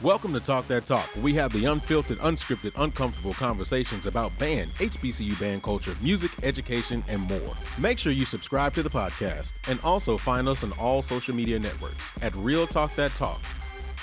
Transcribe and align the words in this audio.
Welcome 0.00 0.32
to 0.34 0.38
Talk 0.38 0.68
That 0.68 0.84
Talk. 0.84 1.10
We 1.16 1.34
have 1.34 1.52
the 1.52 1.64
unfiltered, 1.64 2.18
unscripted, 2.18 2.70
uncomfortable 2.76 3.34
conversations 3.34 4.06
about 4.06 4.38
band, 4.38 4.72
HBCU 4.76 5.40
band 5.40 5.64
culture, 5.64 5.96
music, 6.00 6.30
education, 6.44 7.02
and 7.08 7.20
more. 7.22 7.56
Make 7.78 7.98
sure 7.98 8.12
you 8.12 8.24
subscribe 8.24 8.74
to 8.74 8.84
the 8.84 8.90
podcast 8.90 9.54
and 9.66 9.80
also 9.82 10.16
find 10.16 10.48
us 10.48 10.62
on 10.62 10.70
all 10.78 11.02
social 11.02 11.34
media 11.34 11.58
networks 11.58 12.12
at 12.22 12.32
Real 12.36 12.64
Talk 12.64 12.94
That 12.94 13.12
Talk. 13.16 13.40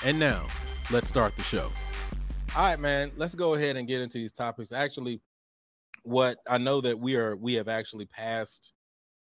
And 0.03 0.19
now, 0.19 0.45
let's 0.91 1.07
start 1.07 1.37
the 1.37 1.43
show. 1.43 1.71
All 2.57 2.69
right, 2.69 2.77
man, 2.77 3.13
let's 3.15 3.35
go 3.35 3.53
ahead 3.53 3.77
and 3.77 3.87
get 3.87 4.01
into 4.01 4.17
these 4.17 4.33
topics. 4.33 4.73
Actually, 4.73 5.21
what 6.03 6.39
I 6.49 6.57
know 6.57 6.81
that 6.81 6.99
we 6.99 7.15
are 7.15 7.37
we 7.37 7.53
have 7.53 7.69
actually 7.69 8.05
passed 8.05 8.73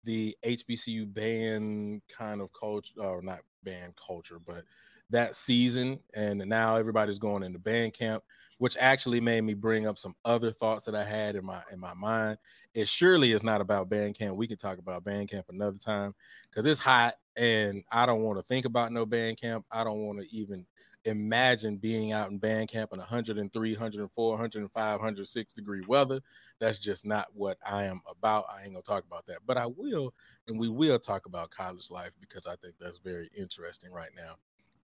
the 0.06 0.34
HBCU 0.46 1.14
band 1.14 2.04
kind 2.08 2.40
of 2.40 2.52
culture 2.58 2.94
or 3.00 3.22
not 3.22 3.40
band 3.64 3.96
culture, 3.98 4.40
but 4.40 4.64
that 5.10 5.36
season 5.36 6.00
and 6.16 6.40
now 6.40 6.76
everybody's 6.76 7.20
going 7.20 7.44
into 7.44 7.60
band 7.60 7.94
camp 7.94 8.24
which 8.64 8.78
actually 8.80 9.20
made 9.20 9.42
me 9.42 9.54
bring 9.54 9.86
up 9.88 9.98
some 9.98 10.16
other 10.24 10.50
thoughts 10.50 10.86
that 10.86 10.96
i 10.96 11.04
had 11.04 11.36
in 11.36 11.46
my 11.46 11.62
in 11.72 11.78
my 11.78 11.94
mind. 11.94 12.38
It 12.74 12.88
surely 12.88 13.34
is 13.34 13.44
not 13.44 13.60
about 13.60 13.90
band 13.90 14.16
camp. 14.16 14.38
We 14.38 14.48
can 14.48 14.56
talk 14.56 14.78
about 14.78 15.04
band 15.04 15.30
camp 15.30 15.48
another 15.50 15.78
time 15.78 16.14
because 16.50 16.66
it's 16.66 16.80
hot 16.80 17.16
and 17.36 17.84
i 17.92 18.06
don't 18.06 18.22
want 18.22 18.38
to 18.38 18.44
think 18.44 18.66
about 18.66 18.94
no 18.94 19.06
band 19.06 19.38
camp. 19.42 19.66
I 19.70 19.84
don't 19.84 20.06
want 20.06 20.22
to 20.22 20.34
even 20.34 20.66
imagine 21.04 21.76
being 21.76 22.14
out 22.14 22.32
in 22.32 22.38
band 22.38 22.70
camp 22.70 22.92
in 22.94 23.00
103 23.00 23.74
104 23.74 24.30
105 24.32 25.00
106 25.00 25.54
degree 25.54 25.84
weather. 25.86 26.22
That's 26.62 26.80
just 26.80 27.06
not 27.06 27.28
what 27.34 27.58
i 27.70 27.84
am 27.84 28.00
about. 28.10 28.46
I 28.50 28.64
ain't 28.64 28.72
gonna 28.72 28.82
talk 28.84 29.04
about 29.04 29.26
that. 29.26 29.40
But 29.46 29.58
i 29.58 29.66
will 29.66 30.14
and 30.48 30.58
we 30.58 30.70
will 30.70 31.00
talk 31.00 31.26
about 31.26 31.52
college 31.52 31.92
life 31.92 32.12
because 32.22 32.48
i 32.48 32.56
think 32.56 32.76
that's 32.80 33.00
very 33.00 33.30
interesting 33.36 33.92
right 33.92 34.12
now 34.16 34.36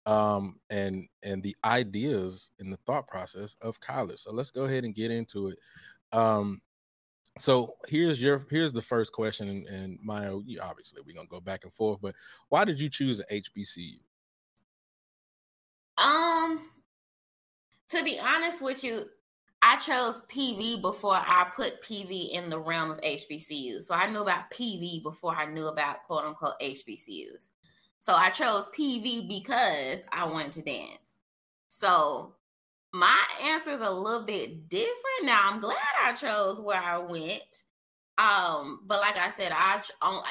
um, 0.06 0.56
and 0.70 1.06
and 1.22 1.42
the 1.42 1.56
ideas 1.64 2.52
and 2.58 2.72
the 2.72 2.78
thought 2.78 3.06
process 3.06 3.56
of 3.62 3.80
college. 3.80 4.20
So 4.20 4.32
let's 4.32 4.50
go 4.50 4.64
ahead 4.64 4.84
and 4.84 4.94
get 4.94 5.10
into 5.10 5.48
it. 5.48 5.58
Um, 6.12 6.60
so 7.38 7.76
here's 7.88 8.22
your 8.22 8.46
here's 8.50 8.72
the 8.72 8.82
first 8.82 9.12
question, 9.12 9.48
and, 9.48 9.66
and 9.66 9.98
Maya, 10.02 10.34
obviously 10.62 11.02
we're 11.06 11.14
gonna 11.14 11.28
go 11.28 11.40
back 11.40 11.64
and 11.64 11.72
forth, 11.72 12.00
but 12.00 12.14
why 12.48 12.64
did 12.64 12.80
you 12.80 12.88
choose 12.88 13.20
an 13.20 13.26
HBCU? 13.30 14.00
Um, 15.98 16.70
to 17.90 18.02
be 18.02 18.18
honest 18.18 18.62
with 18.62 18.82
you, 18.82 19.04
I 19.62 19.76
chose 19.78 20.22
PV 20.28 20.80
before 20.80 21.16
I 21.16 21.50
put 21.54 21.82
PV 21.82 22.30
in 22.30 22.48
the 22.48 22.58
realm 22.58 22.90
of 22.90 23.00
HBCUs. 23.02 23.84
So 23.84 23.94
I 23.94 24.10
knew 24.10 24.22
about 24.22 24.50
PV 24.50 25.02
before 25.02 25.34
I 25.34 25.44
knew 25.46 25.66
about 25.66 26.02
quote 26.04 26.24
unquote 26.24 26.58
HBCUs. 26.60 27.50
So 28.00 28.14
I 28.14 28.30
chose 28.30 28.68
PV 28.76 29.28
because 29.28 30.00
I 30.10 30.26
wanted 30.26 30.52
to 30.52 30.62
dance. 30.62 31.18
So 31.68 32.34
my 32.92 33.18
answer 33.44 33.70
is 33.70 33.80
a 33.80 33.90
little 33.90 34.26
bit 34.26 34.68
different. 34.68 35.24
Now 35.24 35.48
I'm 35.50 35.60
glad 35.60 35.76
I 36.02 36.14
chose 36.14 36.60
where 36.60 36.80
I 36.80 36.98
went. 36.98 37.64
Um, 38.18 38.80
but 38.86 39.00
like 39.00 39.16
I 39.16 39.30
said, 39.30 39.52
I 39.52 39.82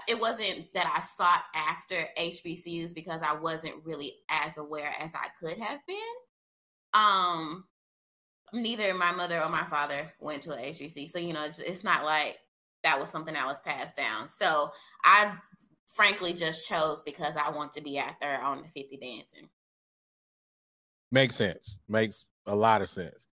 it 0.08 0.20
wasn't 0.20 0.72
that 0.74 0.94
I 0.96 1.02
sought 1.02 1.44
after 1.56 2.08
HBCUs 2.18 2.94
because 2.94 3.22
I 3.24 3.34
wasn't 3.34 3.84
really 3.84 4.14
as 4.30 4.58
aware 4.58 4.94
as 5.00 5.16
I 5.16 5.28
could 5.40 5.58
have 5.58 5.80
been. 5.88 5.98
Um, 6.94 7.66
neither 8.54 8.94
my 8.94 9.12
mother 9.12 9.42
or 9.42 9.50
my 9.50 9.64
father 9.64 10.12
went 10.20 10.44
to 10.44 10.54
a 10.54 10.58
HBC, 10.58 11.10
so 11.10 11.18
you 11.18 11.34
know 11.34 11.46
it's, 11.46 11.60
it's 11.60 11.84
not 11.84 12.04
like 12.04 12.38
that 12.84 13.00
was 13.00 13.10
something 13.10 13.34
that 13.34 13.48
was 13.48 13.62
passed 13.62 13.96
down. 13.96 14.30
So 14.30 14.72
I 15.04 15.36
frankly 15.96 16.34
just 16.34 16.68
chose 16.68 17.02
because 17.02 17.36
I 17.36 17.50
want 17.50 17.74
to 17.74 17.82
be 17.82 18.00
out 18.00 18.20
there 18.22 18.42
on 18.42 18.62
the 18.62 18.68
50 18.68 18.98
dancing. 18.98 19.50
Makes 21.12 21.36
sense. 21.36 21.80
Makes 21.88 22.26
a 22.46 22.56
lot 22.56 22.82
of 22.82 22.90
sense. 22.90 23.28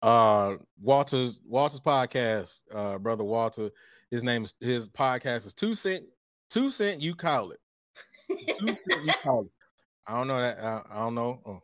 Uh 0.00 0.56
Walter's 0.80 1.40
Walter's 1.44 1.80
podcast, 1.80 2.60
uh 2.72 2.98
brother 2.98 3.24
Walter, 3.24 3.70
his 4.10 4.22
name 4.22 4.44
is 4.44 4.54
his 4.60 4.88
podcast 4.88 5.46
is 5.46 5.54
two 5.54 5.74
cent, 5.74 6.04
two 6.48 6.70
cent 6.70 7.02
you 7.02 7.14
call 7.14 7.50
it. 7.50 7.58
Two 8.58 8.68
cent 8.68 9.04
you 9.04 9.12
call 9.22 9.42
it. 9.42 9.54
I 10.06 10.16
don't 10.16 10.28
know 10.28 10.40
that 10.40 10.58
I, 10.62 10.82
I 10.90 10.96
don't 11.00 11.14
know. 11.14 11.40
Oh, 11.44 11.60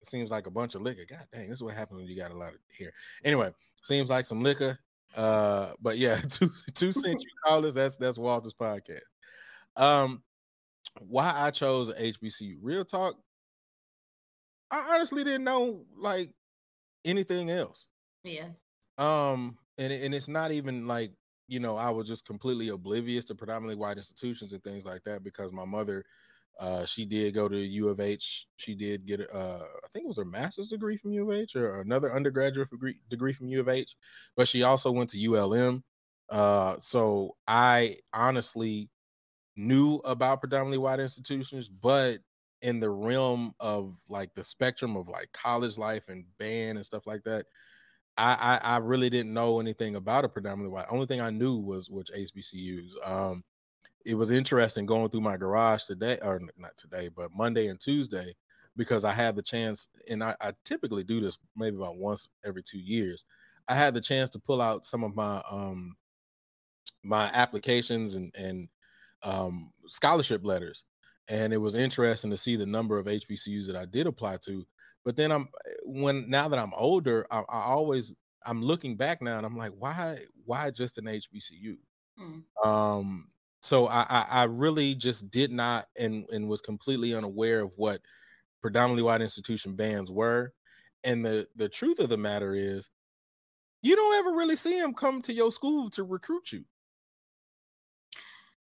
it 0.00 0.08
seems 0.08 0.30
like 0.30 0.46
a 0.46 0.50
bunch 0.50 0.74
of 0.74 0.82
liquor. 0.82 1.04
God 1.08 1.26
dang, 1.32 1.48
this 1.48 1.58
is 1.58 1.62
what 1.62 1.74
happens 1.74 1.98
when 1.98 2.08
you 2.08 2.16
got 2.16 2.30
a 2.30 2.36
lot 2.36 2.52
of 2.52 2.60
here. 2.76 2.92
Anyway, 3.24 3.50
seems 3.82 4.10
like 4.10 4.26
some 4.26 4.42
liquor. 4.42 4.78
Uh, 5.16 5.72
but 5.80 5.98
yeah, 5.98 6.16
two 6.28 6.50
two 6.74 6.92
cent 6.92 7.20
you 7.20 7.30
call 7.44 7.62
this. 7.62 7.74
That's 7.74 7.96
that's 7.96 8.18
Walter's 8.18 8.54
podcast. 8.54 9.00
Um, 9.76 10.22
why 10.98 11.32
I 11.34 11.50
chose 11.50 11.88
a 11.88 11.94
HBCU? 11.94 12.58
Real 12.60 12.84
talk. 12.84 13.16
I 14.70 14.94
honestly 14.94 15.24
didn't 15.24 15.44
know 15.44 15.84
like 15.96 16.30
anything 17.04 17.50
else. 17.50 17.88
Yeah. 18.24 18.48
Um, 18.98 19.58
and 19.78 19.92
and 19.92 20.14
it's 20.14 20.28
not 20.28 20.52
even 20.52 20.86
like 20.86 21.12
you 21.48 21.60
know 21.60 21.76
I 21.76 21.90
was 21.90 22.06
just 22.06 22.26
completely 22.26 22.68
oblivious 22.68 23.24
to 23.26 23.34
predominantly 23.34 23.76
white 23.76 23.98
institutions 23.98 24.52
and 24.52 24.62
things 24.62 24.84
like 24.84 25.02
that 25.04 25.24
because 25.24 25.52
my 25.52 25.64
mother, 25.64 26.04
uh, 26.60 26.84
she 26.84 27.04
did 27.04 27.34
go 27.34 27.48
to 27.48 27.56
U 27.56 27.88
of 27.88 27.98
H. 28.00 28.46
She 28.56 28.74
did 28.74 29.06
get 29.06 29.20
uh, 29.32 29.60
I 29.62 29.88
think 29.92 30.04
it 30.04 30.08
was 30.08 30.18
her 30.18 30.24
master's 30.24 30.68
degree 30.68 30.96
from 30.96 31.12
U 31.12 31.30
of 31.30 31.36
H 31.36 31.56
or 31.56 31.80
another 31.80 32.12
undergraduate 32.12 32.70
degree 32.70 32.96
degree 33.08 33.32
from 33.32 33.48
U 33.48 33.60
of 33.60 33.68
H, 33.68 33.96
but 34.36 34.46
she 34.46 34.62
also 34.62 34.92
went 34.92 35.10
to 35.10 35.32
ULM. 35.32 35.82
Uh, 36.28 36.76
so 36.78 37.36
I 37.48 37.96
honestly 38.12 38.90
knew 39.56 39.96
about 40.04 40.40
predominantly 40.40 40.78
white 40.78 41.00
institutions, 41.00 41.68
but 41.68 42.18
in 42.62 42.80
the 42.80 42.90
realm 42.90 43.54
of 43.60 43.98
like 44.08 44.34
the 44.34 44.42
spectrum 44.42 44.96
of 44.96 45.08
like 45.08 45.32
college 45.32 45.78
life 45.78 46.08
and 46.08 46.24
band 46.38 46.78
and 46.78 46.86
stuff 46.86 47.06
like 47.06 47.22
that, 47.24 47.46
I, 48.18 48.60
I, 48.62 48.74
I 48.74 48.76
really 48.78 49.10
didn't 49.10 49.32
know 49.32 49.60
anything 49.60 49.96
about 49.96 50.24
a 50.24 50.28
predominantly 50.28 50.72
white. 50.74 50.86
Only 50.90 51.06
thing 51.06 51.20
I 51.20 51.30
knew 51.30 51.56
was 51.56 51.90
which 51.90 52.10
HBCUs. 52.10 53.08
Um, 53.08 53.44
it 54.04 54.14
was 54.14 54.30
interesting 54.30 54.86
going 54.86 55.08
through 55.10 55.20
my 55.22 55.36
garage 55.36 55.84
today, 55.84 56.18
or 56.22 56.40
not 56.56 56.76
today, 56.76 57.08
but 57.08 57.34
Monday 57.34 57.68
and 57.68 57.78
Tuesday, 57.78 58.34
because 58.76 59.04
I 59.04 59.12
had 59.12 59.36
the 59.36 59.42
chance, 59.42 59.88
and 60.08 60.24
I, 60.24 60.34
I 60.40 60.52
typically 60.64 61.04
do 61.04 61.20
this 61.20 61.38
maybe 61.56 61.76
about 61.76 61.96
once 61.98 62.28
every 62.44 62.62
two 62.62 62.78
years. 62.78 63.24
I 63.68 63.74
had 63.74 63.94
the 63.94 64.00
chance 64.00 64.30
to 64.30 64.38
pull 64.38 64.60
out 64.60 64.86
some 64.86 65.04
of 65.04 65.14
my 65.14 65.42
um 65.50 65.96
my 67.02 67.30
applications 67.32 68.14
and 68.14 68.34
and 68.36 68.68
um, 69.22 69.72
scholarship 69.86 70.44
letters, 70.44 70.84
and 71.28 71.52
it 71.52 71.58
was 71.58 71.74
interesting 71.74 72.30
to 72.30 72.36
see 72.36 72.56
the 72.56 72.66
number 72.66 72.98
of 72.98 73.06
HBCUs 73.06 73.66
that 73.66 73.76
I 73.76 73.84
did 73.84 74.06
apply 74.06 74.38
to. 74.44 74.66
But 75.04 75.16
then 75.16 75.32
I'm 75.32 75.48
when 75.84 76.28
now 76.28 76.48
that 76.48 76.58
I'm 76.58 76.74
older, 76.74 77.26
I, 77.30 77.40
I 77.40 77.62
always 77.62 78.14
I'm 78.44 78.62
looking 78.62 78.96
back 78.96 79.22
now 79.22 79.36
and 79.36 79.46
I'm 79.46 79.56
like, 79.56 79.72
why 79.78 80.18
why 80.44 80.70
just 80.70 80.98
an 80.98 81.04
HBCU? 81.04 81.76
Mm. 82.20 82.66
Um, 82.66 83.28
so 83.62 83.86
I, 83.86 84.06
I, 84.08 84.26
I 84.30 84.44
really 84.44 84.94
just 84.94 85.30
did 85.30 85.50
not 85.50 85.86
and 85.98 86.26
and 86.30 86.48
was 86.48 86.60
completely 86.60 87.14
unaware 87.14 87.60
of 87.60 87.72
what 87.76 88.00
predominantly 88.62 89.02
white 89.02 89.22
institution 89.22 89.74
bands 89.74 90.10
were. 90.10 90.52
And 91.04 91.24
the 91.24 91.46
the 91.56 91.68
truth 91.68 91.98
of 91.98 92.08
the 92.08 92.18
matter 92.18 92.54
is, 92.54 92.90
you 93.82 93.96
don't 93.96 94.18
ever 94.18 94.36
really 94.36 94.56
see 94.56 94.78
them 94.78 94.94
come 94.94 95.22
to 95.22 95.32
your 95.32 95.52
school 95.52 95.90
to 95.90 96.04
recruit 96.04 96.52
you. 96.52 96.64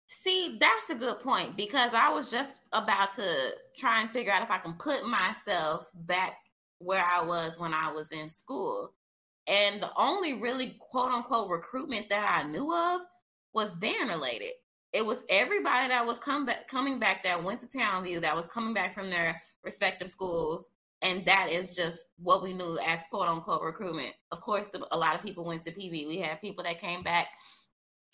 See, 0.08 0.58
that's 0.60 0.90
a 0.90 0.96
good 0.96 1.20
point 1.20 1.58
because 1.58 1.94
I 1.94 2.10
was 2.10 2.32
just 2.32 2.60
about 2.72 3.14
to 3.16 3.28
try 3.76 4.02
and 4.02 4.10
figure 4.10 4.32
out 4.32 4.42
if 4.42 4.50
I 4.50 4.58
can 4.58 4.74
put 4.74 5.06
myself 5.06 5.90
back 5.94 6.38
where 6.80 7.04
I 7.04 7.26
was 7.26 7.60
when 7.60 7.74
I 7.74 7.92
was 7.92 8.12
in 8.12 8.30
school. 8.30 8.94
And 9.50 9.82
the 9.82 9.92
only 9.98 10.34
really 10.34 10.78
quote 10.80 11.12
unquote 11.12 11.50
recruitment 11.50 12.08
that 12.10 12.42
I 12.42 12.48
knew 12.50 12.74
of 12.74 13.02
was 13.54 13.76
band 13.76 14.10
related. 14.10 14.52
It 14.94 15.06
was 15.06 15.26
everybody 15.30 15.90
that 15.90 16.06
was 16.06 16.18
come 16.20 16.46
back, 16.46 16.68
coming 16.70 17.00
back 17.00 17.24
that 17.24 17.44
went 17.44 17.60
to 17.62 17.68
Townview, 17.68 18.22
that 18.22 18.36
was 18.36 18.48
coming 18.48 18.74
back 18.74 18.94
from 18.94 19.10
their 19.10 19.42
respective 19.64 20.10
schools. 20.10 20.72
And 21.02 21.26
that 21.26 21.50
is 21.52 21.76
just 21.76 22.06
what 22.18 22.42
we 22.42 22.54
knew 22.54 22.78
as 22.86 23.04
quote 23.10 23.28
unquote 23.28 23.62
recruitment. 23.62 24.14
Of 24.32 24.40
course, 24.40 24.72
a 24.92 24.98
lot 24.98 25.16
of 25.16 25.22
people 25.22 25.44
went 25.44 25.64
to 25.64 25.72
PV. 25.72 26.08
We 26.08 26.18
have 26.20 26.42
people 26.42 26.64
that 26.64 26.80
came 26.80 27.04
back 27.04 27.28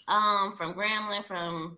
um 0.08 0.54
from 0.54 0.74
Grambling, 0.74 1.24
from 1.24 1.78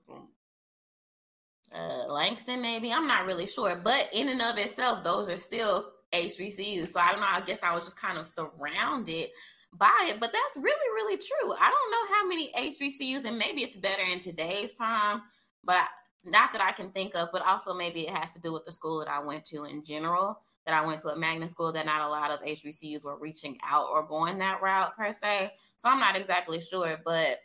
uh 1.73 2.05
Langston, 2.07 2.61
maybe. 2.61 2.91
I'm 2.91 3.07
not 3.07 3.25
really 3.25 3.47
sure, 3.47 3.79
but 3.83 4.09
in 4.13 4.29
and 4.29 4.41
of 4.41 4.57
itself, 4.57 5.03
those 5.03 5.29
are 5.29 5.37
still 5.37 5.91
HBCUs. 6.13 6.87
So 6.87 6.99
I 6.99 7.11
don't 7.11 7.21
know. 7.21 7.27
I 7.29 7.41
guess 7.41 7.63
I 7.63 7.73
was 7.75 7.85
just 7.85 7.99
kind 7.99 8.17
of 8.17 8.27
surrounded 8.27 9.29
by 9.73 10.07
it, 10.09 10.19
but 10.19 10.31
that's 10.31 10.57
really, 10.57 10.89
really 10.93 11.17
true. 11.17 11.53
I 11.59 11.69
don't 11.69 11.91
know 11.91 12.15
how 12.15 12.27
many 12.27 12.51
HBCUs, 12.53 13.25
and 13.25 13.37
maybe 13.37 13.61
it's 13.61 13.77
better 13.77 14.03
in 14.03 14.19
today's 14.19 14.73
time, 14.73 15.21
but 15.63 15.83
not 16.23 16.51
that 16.53 16.61
I 16.61 16.71
can 16.71 16.91
think 16.91 17.15
of, 17.15 17.29
but 17.31 17.45
also 17.45 17.73
maybe 17.73 18.07
it 18.07 18.15
has 18.15 18.33
to 18.33 18.39
do 18.39 18.53
with 18.53 18.65
the 18.65 18.71
school 18.71 18.99
that 18.99 19.09
I 19.09 19.19
went 19.19 19.45
to 19.45 19.65
in 19.65 19.83
general. 19.83 20.39
That 20.65 20.73
I 20.73 20.87
went 20.87 21.01
to 21.01 21.09
a 21.09 21.15
magnet 21.15 21.51
school 21.51 21.71
that 21.73 21.85
not 21.85 22.01
a 22.01 22.09
lot 22.09 22.31
of 22.31 22.41
HBCUs 22.41 23.05
were 23.05 23.19
reaching 23.19 23.59
out 23.63 23.85
or 23.91 24.01
going 24.01 24.39
that 24.39 24.63
route 24.63 24.95
per 24.97 25.13
se. 25.13 25.51
So 25.75 25.89
I'm 25.89 25.99
not 25.99 26.15
exactly 26.15 26.59
sure, 26.59 26.99
but 27.05 27.37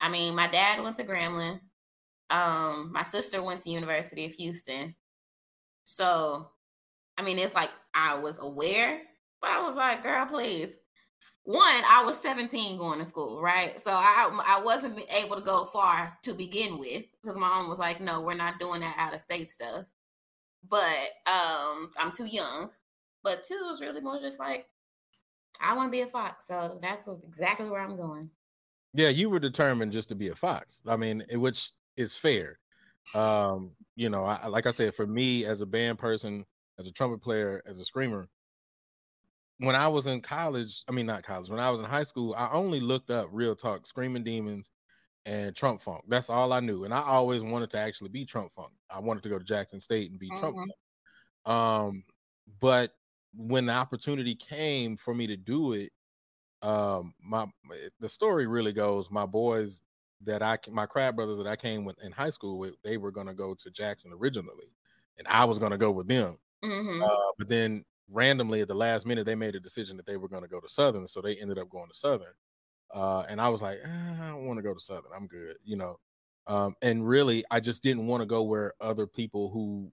I 0.00 0.08
mean, 0.10 0.34
my 0.34 0.48
dad 0.48 0.82
went 0.82 0.96
to 0.96 1.04
Grambling. 1.04 1.60
Um, 2.30 2.90
my 2.92 3.02
sister 3.02 3.42
went 3.42 3.60
to 3.62 3.70
University 3.70 4.24
of 4.24 4.32
Houston. 4.32 4.94
So 5.84 6.50
I 7.18 7.22
mean, 7.22 7.38
it's 7.38 7.54
like 7.54 7.70
I 7.94 8.18
was 8.18 8.38
aware, 8.38 9.00
but 9.40 9.50
I 9.50 9.62
was 9.62 9.76
like, 9.76 10.02
girl, 10.02 10.26
please. 10.26 10.70
One, 11.44 11.62
I 11.62 12.02
was 12.04 12.20
17 12.20 12.76
going 12.76 12.98
to 12.98 13.04
school, 13.04 13.40
right? 13.40 13.80
So 13.80 13.90
I 13.92 14.28
I 14.46 14.60
wasn't 14.62 15.00
able 15.22 15.36
to 15.36 15.42
go 15.42 15.64
far 15.66 16.18
to 16.24 16.34
begin 16.34 16.78
with 16.78 17.04
because 17.22 17.38
my 17.38 17.48
mom 17.48 17.68
was 17.68 17.78
like, 17.78 18.00
no, 18.00 18.20
we're 18.20 18.34
not 18.34 18.58
doing 18.58 18.80
that 18.80 18.96
out 18.98 19.14
of 19.14 19.20
state 19.20 19.50
stuff. 19.50 19.84
But 20.68 21.08
um, 21.26 21.92
I'm 21.98 22.10
too 22.12 22.26
young. 22.26 22.70
But 23.22 23.44
two 23.44 23.60
was 23.64 23.80
really 23.80 24.00
more 24.00 24.20
just 24.20 24.40
like, 24.40 24.66
I 25.60 25.74
want 25.76 25.88
to 25.88 25.96
be 25.96 26.02
a 26.02 26.06
fox. 26.06 26.48
So 26.48 26.78
that's 26.82 27.08
exactly 27.08 27.68
where 27.70 27.80
I'm 27.80 27.96
going. 27.96 28.30
Yeah, 28.96 29.10
you 29.10 29.28
were 29.28 29.38
determined 29.38 29.92
just 29.92 30.08
to 30.08 30.14
be 30.14 30.28
a 30.28 30.34
fox. 30.34 30.80
I 30.88 30.96
mean, 30.96 31.22
which 31.32 31.72
is 31.98 32.16
fair. 32.16 32.58
Um, 33.14 33.72
you 33.94 34.08
know, 34.08 34.24
I, 34.24 34.46
like 34.46 34.66
I 34.66 34.70
said, 34.70 34.94
for 34.94 35.06
me 35.06 35.44
as 35.44 35.60
a 35.60 35.66
band 35.66 35.98
person, 35.98 36.46
as 36.78 36.88
a 36.88 36.92
trumpet 36.92 37.22
player, 37.22 37.62
as 37.66 37.78
a 37.78 37.84
screamer, 37.84 38.26
when 39.58 39.76
I 39.76 39.88
was 39.88 40.06
in 40.06 40.22
college, 40.22 40.82
I 40.88 40.92
mean 40.92 41.04
not 41.04 41.22
college, 41.22 41.50
when 41.50 41.60
I 41.60 41.70
was 41.70 41.80
in 41.80 41.86
high 41.86 42.04
school, 42.04 42.34
I 42.38 42.48
only 42.52 42.80
looked 42.80 43.10
up 43.10 43.28
real 43.32 43.54
talk, 43.54 43.86
screaming 43.86 44.24
demons, 44.24 44.70
and 45.26 45.54
Trump 45.54 45.82
Funk. 45.82 46.04
That's 46.08 46.30
all 46.30 46.54
I 46.54 46.60
knew. 46.60 46.84
And 46.84 46.94
I 46.94 47.02
always 47.02 47.42
wanted 47.42 47.68
to 47.70 47.78
actually 47.78 48.10
be 48.10 48.24
Trump 48.24 48.52
Funk. 48.54 48.72
I 48.90 49.00
wanted 49.00 49.22
to 49.24 49.28
go 49.28 49.38
to 49.38 49.44
Jackson 49.44 49.80
State 49.80 50.10
and 50.10 50.18
be 50.18 50.30
mm-hmm. 50.30 50.38
Trump 50.38 50.56
Funk. 50.56 51.54
Um, 51.54 52.04
but 52.60 52.92
when 53.34 53.66
the 53.66 53.72
opportunity 53.72 54.34
came 54.34 54.96
for 54.96 55.14
me 55.14 55.26
to 55.26 55.36
do 55.36 55.74
it, 55.74 55.92
um, 56.62 57.14
my 57.22 57.46
the 58.00 58.08
story 58.08 58.46
really 58.46 58.72
goes, 58.72 59.10
my 59.10 59.26
boys 59.26 59.82
that 60.22 60.42
I 60.42 60.58
my 60.70 60.86
crab 60.86 61.16
brothers 61.16 61.38
that 61.38 61.46
I 61.46 61.56
came 61.56 61.84
with 61.84 62.02
in 62.02 62.12
high 62.12 62.30
school 62.30 62.58
with, 62.58 62.74
they 62.82 62.96
were 62.96 63.10
gonna 63.10 63.34
go 63.34 63.54
to 63.54 63.70
Jackson 63.70 64.12
originally, 64.12 64.72
and 65.18 65.26
I 65.28 65.44
was 65.44 65.58
gonna 65.58 65.78
go 65.78 65.90
with 65.90 66.08
them. 66.08 66.38
Mm-hmm. 66.64 67.02
Uh, 67.02 67.32
but 67.38 67.48
then 67.48 67.84
randomly 68.08 68.60
at 68.60 68.68
the 68.68 68.74
last 68.74 69.06
minute, 69.06 69.26
they 69.26 69.34
made 69.34 69.54
a 69.54 69.60
decision 69.60 69.96
that 69.96 70.06
they 70.06 70.16
were 70.16 70.28
gonna 70.28 70.48
go 70.48 70.60
to 70.60 70.68
Southern, 70.68 71.06
so 71.06 71.20
they 71.20 71.36
ended 71.36 71.58
up 71.58 71.68
going 71.68 71.88
to 71.88 71.94
Southern. 71.94 72.34
Uh, 72.94 73.24
and 73.28 73.40
I 73.40 73.48
was 73.48 73.62
like, 73.62 73.78
eh, 73.82 74.16
I 74.22 74.28
don't 74.28 74.46
want 74.46 74.58
to 74.58 74.62
go 74.62 74.72
to 74.72 74.80
Southern. 74.80 75.12
I'm 75.14 75.26
good, 75.26 75.56
you 75.64 75.76
know. 75.76 75.98
Um, 76.46 76.74
and 76.80 77.06
really, 77.06 77.44
I 77.50 77.60
just 77.60 77.82
didn't 77.82 78.06
want 78.06 78.22
to 78.22 78.26
go 78.26 78.42
where 78.42 78.72
other 78.80 79.06
people 79.06 79.50
who 79.50 79.90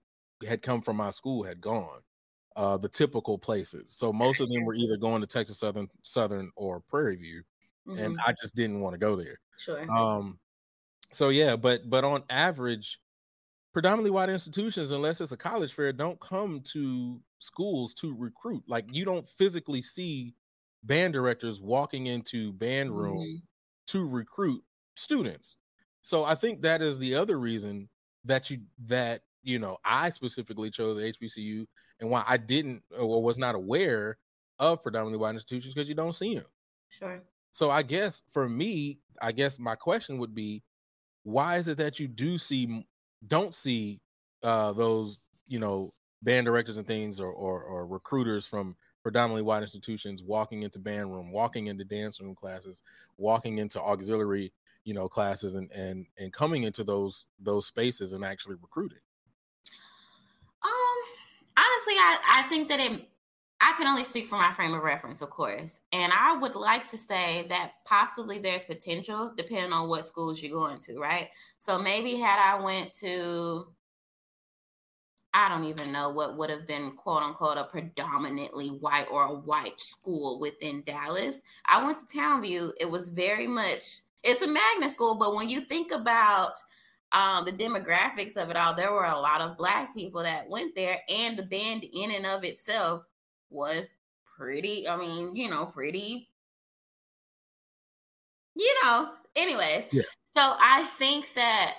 had 0.48 0.62
come 0.62 0.81
from 0.81 0.98
my 0.98 1.10
school 1.10 1.44
had 1.44 1.60
gone. 1.60 2.01
Uh, 2.56 2.78
the 2.78 2.90
typical 2.90 3.38
places. 3.38 3.96
So 3.96 4.14
most 4.14 4.40
of 4.40 4.50
them 4.50 4.64
were 4.66 4.76
either 4.76 4.98
going 4.98 5.22
to 5.22 5.28
Texas 5.28 5.60
Southern, 5.60 5.88
Southern, 6.04 6.52
or 6.56 6.82
Prairie 6.82 7.16
View, 7.16 7.42
mm-hmm. 7.88 7.98
and 7.98 8.20
I 8.26 8.34
just 8.34 8.56
didn't 8.56 8.80
want 8.80 8.94
to 8.94 9.00
go 9.00 9.16
there. 9.16 9.40
Sure. 9.58 9.92
Um. 9.92 10.40
So 11.12 11.30
yeah, 11.30 11.56
but 11.56 11.90
but 11.90 12.04
on 12.04 12.24
average, 12.30 13.00
predominantly 13.74 14.12
white 14.12 14.30
institutions, 14.30 14.92
unless 14.92 15.20
it's 15.20 15.32
a 15.32 15.38
college 15.38 15.74
fair, 15.74 15.92
don't 15.92 16.20
come 16.20 16.62
to 16.74 17.20
schools 17.40 17.94
to 17.96 18.16
recruit. 18.16 18.64
Like 18.68 18.86
you 18.92 19.04
don't 19.04 19.28
physically 19.28 19.82
see 19.82 20.34
band 20.84 21.14
directors 21.14 21.62
walking 21.62 22.08
into 22.08 22.54
band 22.54 22.96
rooms 22.96 23.28
mm-hmm. 23.28 23.46
to 23.88 24.08
recruit 24.08 24.64
students. 24.96 25.58
So 26.02 26.24
I 26.24 26.36
think 26.36 26.62
that 26.62 26.82
is 26.82 27.00
the 27.00 27.16
other 27.16 27.40
reason 27.40 27.90
that 28.26 28.50
you 28.50 28.62
that 28.86 29.24
you 29.44 29.60
know 29.60 29.78
I 29.86 30.10
specifically 30.10 30.69
chose 30.69 30.98
HBCU 30.98 31.66
and 32.00 32.10
why 32.10 32.24
I 32.28 32.38
didn't 32.38 32.84
or 32.98 33.22
was 33.22 33.38
not 33.38 33.56
aware 33.56 34.18
of 34.60 34.81
predominantly 34.81 35.19
white 35.19 35.36
institutions 35.36 35.74
because 35.74 35.90
you 35.90 35.95
don't 35.95 36.13
see 36.13 36.36
them. 36.36 36.45
Sure. 36.90 37.22
So 37.51 37.69
I 37.69 37.84
guess 37.84 38.24
for 38.30 38.50
me, 38.50 39.00
I 39.22 39.31
guess 39.31 39.60
my 39.60 39.75
question 39.75 40.18
would 40.18 40.34
be, 40.34 40.63
why 41.24 41.57
is 41.57 41.68
it 41.68 41.78
that 41.78 42.00
you 42.00 42.07
do 42.07 42.38
see 42.38 42.86
don't 43.28 43.54
see 43.54 44.01
uh, 44.44 44.74
those 44.74 45.19
you 45.48 45.60
know 45.60 45.94
band 46.24 46.46
directors 46.46 46.78
and 46.78 46.88
things 46.88 47.19
or, 47.19 47.31
or, 47.31 47.63
or 47.63 47.86
recruiters 47.86 48.48
from 48.48 48.75
predominantly 49.04 49.42
white 49.42 49.62
institutions 49.62 50.24
walking 50.24 50.63
into 50.63 50.80
band 50.80 51.12
room, 51.12 51.31
walking 51.31 51.68
into 51.68 51.84
dance 51.84 52.22
room 52.22 52.34
classes, 52.34 52.81
walking 53.18 53.57
into 53.57 53.81
auxiliary, 53.81 54.54
you 54.86 54.94
know, 54.94 55.07
classes 55.07 55.56
and 55.56 55.69
and 55.72 56.06
and 56.18 56.34
coming 56.34 56.63
into 56.63 56.84
those 56.84 57.25
those 57.39 57.68
spaces 57.68 58.13
and 58.13 58.24
actually 58.24 58.56
recruiting? 58.56 59.00
Honestly, 61.84 62.00
I 62.00 62.18
I 62.30 62.42
think 62.44 62.70
that 62.70 62.80
it. 62.80 63.10
I 63.62 63.74
can 63.78 63.88
only 63.88 64.04
speak 64.04 64.28
from 64.28 64.40
my 64.40 64.52
frame 64.52 64.74
of 64.74 64.84
reference, 64.84 65.22
of 65.22 65.30
course, 65.30 65.80
and 65.94 66.12
I 66.14 66.36
would 66.36 66.54
like 66.56 66.86
to 66.88 66.98
say 66.98 67.46
that 67.48 67.74
possibly 67.86 68.38
there's 68.38 68.66
potential 68.66 69.32
depending 69.38 69.72
on 69.72 69.88
what 69.88 70.06
schools 70.06 70.42
you're 70.42 70.52
going 70.60 70.80
to, 70.80 71.00
right? 71.00 71.30
So 71.60 71.80
maybe 71.80 72.16
had 72.16 72.40
I 72.40 72.62
went 72.62 72.94
to 72.96 73.68
I 75.34 75.50
don't 75.50 75.64
even 75.64 75.92
know 75.92 76.10
what 76.12 76.38
would 76.38 76.50
have 76.50 76.68
been 76.68 76.92
quote 76.92 77.24
unquote 77.24 77.58
a 77.58 77.64
predominantly 77.64 78.68
white 78.68 79.08
or 79.10 79.24
a 79.24 79.34
white 79.34 79.80
school 79.80 80.40
within 80.40 80.84
Dallas. 80.86 81.42
I 81.66 81.84
went 81.84 81.98
to 82.00 82.18
Townview. 82.18 82.72
It 82.80 82.90
was 82.92 83.10
very 83.10 83.48
much 83.48 84.02
it's 84.24 84.42
a 84.42 84.48
magnet 84.48 84.92
school, 84.92 85.16
but 85.16 85.36
when 85.36 85.50
you 85.50 85.62
think 85.62 85.92
about 85.92 86.54
um, 87.13 87.45
the 87.45 87.51
demographics 87.51 88.38
of 88.38 88.50
it 88.50 88.57
all, 88.57 88.74
there 88.74 88.92
were 88.92 89.06
a 89.06 89.19
lot 89.19 89.42
of 89.42 89.57
black 89.57 89.95
people 89.95 90.24
that 90.24 90.50
went 90.50 90.75
there, 90.75 91.00
and 91.07 91.38
the 91.38 91.44
band 91.44 91.86
in 91.94 92.12
and 92.12 92.25
of 92.25 92.44
itself 92.44 93.06
was 93.50 93.88
pretty. 94.25 94.88
I 94.88 94.98
mean, 94.98 95.36
you 95.36 95.50
know, 95.50 95.68
pretty. 95.68 96.30
You 98.56 98.74
know. 98.83 99.12
Anyways, 99.36 99.88
yeah. 99.92 100.04
so 100.36 100.56
I 100.60 100.83
think 100.98 101.33
that 101.33 101.75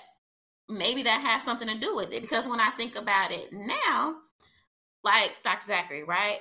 maybe 0.68 1.02
that 1.02 1.20
has 1.20 1.44
something 1.44 1.68
to 1.68 1.78
do 1.78 1.94
with 1.94 2.12
it 2.12 2.22
because 2.22 2.48
when 2.48 2.60
I 2.60 2.70
think 2.70 2.96
about 2.96 3.30
it 3.30 3.52
now, 3.52 4.16
like 5.02 5.36
Dr. 5.44 5.66
Zachary, 5.66 6.02
right? 6.04 6.40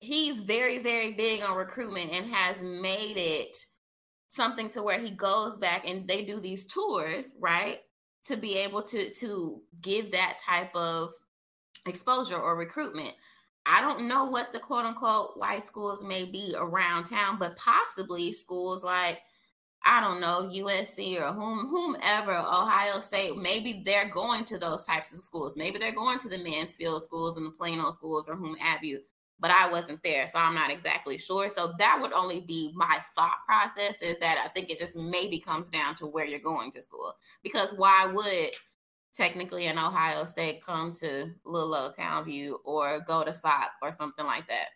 He's 0.00 0.40
very, 0.40 0.78
very 0.78 1.12
big 1.12 1.42
on 1.42 1.56
recruitment 1.56 2.12
and 2.12 2.26
has 2.26 2.60
made 2.60 3.16
it 3.16 3.56
something 4.28 4.68
to 4.70 4.82
where 4.82 4.98
he 4.98 5.10
goes 5.10 5.58
back 5.58 5.88
and 5.88 6.06
they 6.06 6.24
do 6.24 6.40
these 6.40 6.64
tours, 6.64 7.32
right? 7.40 7.80
To 8.26 8.36
be 8.36 8.58
able 8.58 8.82
to 8.82 9.10
to 9.10 9.62
give 9.80 10.12
that 10.12 10.38
type 10.44 10.74
of 10.74 11.12
exposure 11.86 12.36
or 12.38 12.56
recruitment. 12.56 13.12
I 13.66 13.80
don't 13.80 14.08
know 14.08 14.24
what 14.24 14.52
the 14.52 14.60
quote 14.60 14.86
unquote 14.86 15.36
white 15.36 15.66
schools 15.66 16.04
may 16.04 16.24
be 16.24 16.54
around 16.56 17.04
town, 17.04 17.38
but 17.38 17.56
possibly 17.56 18.32
schools 18.32 18.82
like 18.84 19.22
I 19.84 20.00
don't 20.00 20.20
know, 20.20 20.50
USC 20.52 21.20
or 21.20 21.32
whom 21.32 21.68
whomever, 21.68 22.32
Ohio 22.32 23.00
State, 23.00 23.36
maybe 23.36 23.82
they're 23.84 24.08
going 24.08 24.44
to 24.46 24.58
those 24.58 24.84
types 24.84 25.12
of 25.12 25.24
schools. 25.24 25.56
Maybe 25.56 25.78
they're 25.78 25.92
going 25.92 26.18
to 26.18 26.28
the 26.28 26.38
Mansfield 26.38 27.04
schools 27.04 27.36
and 27.36 27.46
the 27.46 27.50
Plano 27.50 27.92
schools 27.92 28.28
or 28.28 28.34
whom 28.34 28.56
have 28.56 28.82
you. 28.82 29.00
But 29.40 29.52
I 29.52 29.70
wasn't 29.70 30.02
there, 30.02 30.26
so 30.26 30.38
I'm 30.38 30.54
not 30.54 30.72
exactly 30.72 31.16
sure. 31.16 31.48
So 31.48 31.72
that 31.78 31.98
would 32.00 32.12
only 32.12 32.40
be 32.40 32.72
my 32.74 32.98
thought 33.14 33.38
process 33.46 34.02
is 34.02 34.18
that 34.18 34.42
I 34.44 34.48
think 34.48 34.68
it 34.68 34.80
just 34.80 34.96
maybe 34.96 35.38
comes 35.38 35.68
down 35.68 35.94
to 35.96 36.06
where 36.06 36.26
you're 36.26 36.40
going 36.40 36.72
to 36.72 36.82
school. 36.82 37.14
Because 37.42 37.72
why 37.72 38.06
would 38.12 38.50
technically 39.14 39.66
an 39.66 39.78
Ohio 39.78 40.24
State 40.24 40.64
come 40.64 40.92
to 40.94 41.30
Little 41.44 41.74
Old 41.74 41.94
Townview 41.94 42.54
or 42.64 43.00
go 43.06 43.24
to 43.24 43.32
SOC 43.32 43.70
or 43.82 43.92
something 43.92 44.26
like 44.26 44.48
that? 44.48 44.68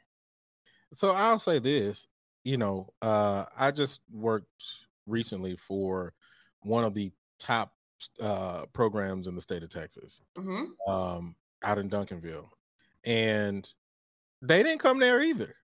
So 0.92 1.12
I'll 1.12 1.38
say 1.38 1.58
this, 1.58 2.06
you 2.44 2.56
know, 2.56 2.92
uh, 3.00 3.46
I 3.56 3.70
just 3.70 4.02
worked 4.12 4.64
recently 5.06 5.56
for 5.56 6.12
one 6.60 6.84
of 6.84 6.94
the 6.94 7.12
top 7.38 7.72
uh, 8.20 8.66
programs 8.72 9.26
in 9.26 9.34
the 9.34 9.40
state 9.40 9.62
of 9.62 9.70
Texas, 9.70 10.20
mm-hmm. 10.36 10.92
um, 10.92 11.36
out 11.64 11.78
in 11.78 11.88
Duncanville, 11.88 12.48
and 13.04 13.72
they 14.42 14.62
didn't 14.62 14.80
come 14.80 14.98
there 14.98 15.22
either. 15.22 15.56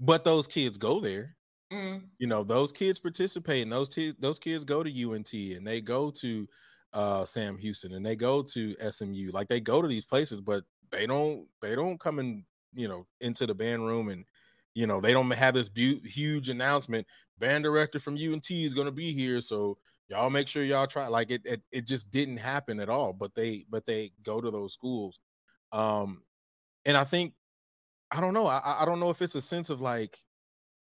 But 0.00 0.24
those 0.24 0.46
kids 0.46 0.78
go 0.78 1.00
there. 1.00 1.34
Mm. 1.72 2.02
You 2.18 2.28
know, 2.28 2.44
those 2.44 2.70
kids 2.70 3.00
participate, 3.00 3.62
and 3.62 3.72
those 3.72 3.88
t- 3.88 4.14
those 4.18 4.38
kids 4.38 4.64
go 4.64 4.82
to 4.82 5.12
UNT, 5.12 5.32
and 5.32 5.66
they 5.66 5.80
go 5.80 6.10
to 6.12 6.48
uh, 6.92 7.24
Sam 7.24 7.58
Houston, 7.58 7.94
and 7.94 8.06
they 8.06 8.14
go 8.16 8.42
to 8.42 8.90
SMU. 8.90 9.30
Like 9.32 9.48
they 9.48 9.60
go 9.60 9.82
to 9.82 9.88
these 9.88 10.06
places, 10.06 10.40
but 10.40 10.64
they 10.90 11.06
don't 11.06 11.46
they 11.60 11.74
don't 11.74 11.98
come 11.98 12.18
in 12.18 12.44
you 12.74 12.88
know 12.88 13.06
into 13.20 13.46
the 13.46 13.54
band 13.54 13.86
room 13.86 14.08
and 14.08 14.24
you 14.74 14.86
know 14.86 15.00
they 15.00 15.12
don't 15.12 15.30
have 15.32 15.54
this 15.54 15.68
bu- 15.68 16.00
huge 16.04 16.48
announcement 16.48 17.06
band 17.38 17.64
director 17.64 17.98
from 17.98 18.16
unt 18.16 18.50
is 18.50 18.74
going 18.74 18.86
to 18.86 18.92
be 18.92 19.12
here 19.12 19.40
so 19.40 19.78
y'all 20.08 20.30
make 20.30 20.48
sure 20.48 20.62
y'all 20.62 20.86
try 20.86 21.08
like 21.08 21.30
it, 21.30 21.42
it 21.44 21.62
it 21.72 21.86
just 21.86 22.10
didn't 22.10 22.36
happen 22.36 22.80
at 22.80 22.88
all 22.88 23.12
but 23.12 23.34
they 23.34 23.64
but 23.70 23.86
they 23.86 24.12
go 24.22 24.40
to 24.40 24.50
those 24.50 24.72
schools 24.72 25.20
um 25.72 26.22
and 26.84 26.96
i 26.96 27.04
think 27.04 27.32
i 28.10 28.20
don't 28.20 28.34
know 28.34 28.46
i 28.46 28.60
i 28.80 28.84
don't 28.84 29.00
know 29.00 29.10
if 29.10 29.22
it's 29.22 29.34
a 29.34 29.40
sense 29.40 29.70
of 29.70 29.80
like 29.80 30.18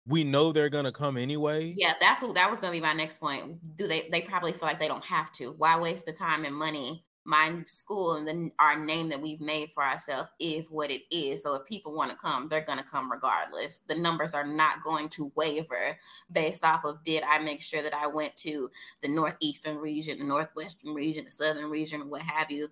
we 0.05 0.23
know 0.23 0.51
they're 0.51 0.69
gonna 0.69 0.91
come 0.91 1.17
anyway 1.17 1.73
yeah 1.77 1.93
that's 1.99 2.21
what 2.21 2.35
that 2.35 2.49
was 2.49 2.59
gonna 2.59 2.71
be 2.71 2.81
my 2.81 2.93
next 2.93 3.19
point 3.19 3.57
do 3.77 3.87
they 3.87 4.07
they 4.11 4.21
probably 4.21 4.51
feel 4.51 4.67
like 4.67 4.79
they 4.79 4.87
don't 4.87 5.03
have 5.03 5.31
to 5.31 5.51
why 5.57 5.77
waste 5.79 6.05
the 6.05 6.13
time 6.13 6.45
and 6.45 6.55
money 6.55 7.05
my 7.27 7.51
school 7.65 8.13
and 8.13 8.25
then 8.25 8.49
our 8.57 8.79
name 8.79 9.09
that 9.09 9.21
we've 9.21 9.41
made 9.41 9.69
for 9.73 9.83
ourselves 9.83 10.29
is 10.39 10.71
what 10.71 10.89
it 10.89 11.01
is. 11.11 11.43
So 11.43 11.55
if 11.55 11.65
people 11.65 11.93
want 11.93 12.09
to 12.09 12.15
come, 12.15 12.47
they're 12.47 12.63
to 12.63 12.83
come 12.83 13.11
regardless. 13.11 13.81
The 13.85 13.95
numbers 13.95 14.33
are 14.33 14.47
not 14.47 14.81
going 14.81 15.09
to 15.09 15.31
waver 15.35 15.97
based 16.31 16.63
off 16.63 16.85
of 16.85 17.03
did 17.03 17.23
I 17.29 17.39
make 17.39 17.61
sure 17.61 17.83
that 17.83 17.93
I 17.93 18.07
went 18.07 18.37
to 18.37 18.69
the 19.01 19.09
northeastern 19.09 19.75
region, 19.77 20.19
the 20.19 20.23
northwestern 20.23 20.93
region, 20.93 21.25
the 21.25 21.31
southern 21.31 21.69
region, 21.69 22.09
what 22.09 22.21
have 22.21 22.49
you. 22.49 22.69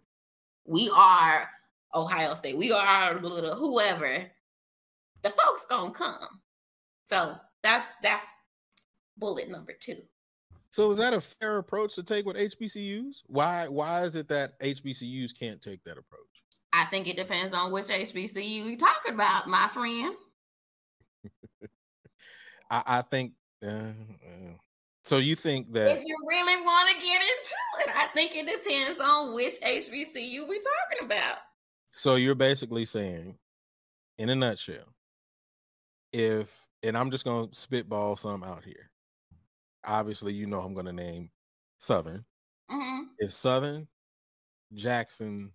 We 0.64 0.90
are 0.96 1.50
Ohio 1.96 2.36
State, 2.36 2.58
we 2.58 2.72
are 2.72 3.18
whoever, 3.18 4.26
the 5.22 5.30
folks 5.30 5.66
gonna 5.70 5.92
come. 5.92 6.42
So 7.06 7.36
that's 7.64 7.94
that's 8.04 8.28
bullet 9.18 9.50
number 9.50 9.74
two. 9.80 10.02
So 10.72 10.92
is 10.92 10.98
that 10.98 11.14
a 11.14 11.22
fair 11.22 11.58
approach 11.58 11.96
to 11.96 12.04
take 12.04 12.26
with 12.26 12.36
HBCUs? 12.36 13.24
Why 13.28 13.68
why 13.70 14.04
is 14.04 14.16
it 14.16 14.28
that 14.28 14.60
HBCUs 14.60 15.38
can't 15.38 15.62
take 15.62 15.84
that 15.86 15.98
approach? 15.98 16.20
I 16.74 16.84
think 16.86 17.08
it 17.08 17.16
depends 17.16 17.54
on 17.54 17.72
which 17.72 17.86
HBCU 17.86 18.66
you're 18.66 18.78
talking 18.78 19.14
about, 19.14 19.48
my 19.48 19.70
friend. 19.70 20.14
I, 22.70 22.84
I, 22.86 23.02
think. 23.02 23.32
Uh, 23.66 23.70
uh, 23.70 24.54
so 25.06 25.20
you 25.20 25.36
think 25.36 25.72
that 25.72 25.92
if 25.92 26.04
you 26.04 26.18
really 26.28 26.62
want 26.62 26.90
to 26.90 27.06
get 27.06 27.22
into 27.22 27.90
it, 27.90 27.96
I 27.96 28.08
think 28.08 28.36
it 28.36 28.62
depends 28.62 29.00
on 29.00 29.34
which 29.34 29.54
HBCU 29.62 30.46
we're 30.48 30.60
talking 30.60 31.06
about. 31.06 31.38
So 31.96 32.16
you're 32.16 32.36
basically 32.36 32.86
saying, 32.86 33.38
in 34.18 34.30
a 34.30 34.36
nutshell, 34.36 34.94
if 36.14 36.68
and 36.84 36.98
I'm 36.98 37.12
just 37.12 37.26
gonna 37.26 37.48
spitball 37.52 38.16
some 38.16 38.44
out 38.44 38.64
here 38.64 38.92
obviously 39.86 40.34
you 40.34 40.46
know 40.48 40.62
I'm 40.62 40.74
going 40.74 40.86
to 40.88 40.94
name 40.94 41.30
Southern. 41.78 42.26
Mm-hmm. 42.72 43.04
If 43.20 43.32
Southern, 43.32 43.88
Jackson, 44.74 45.52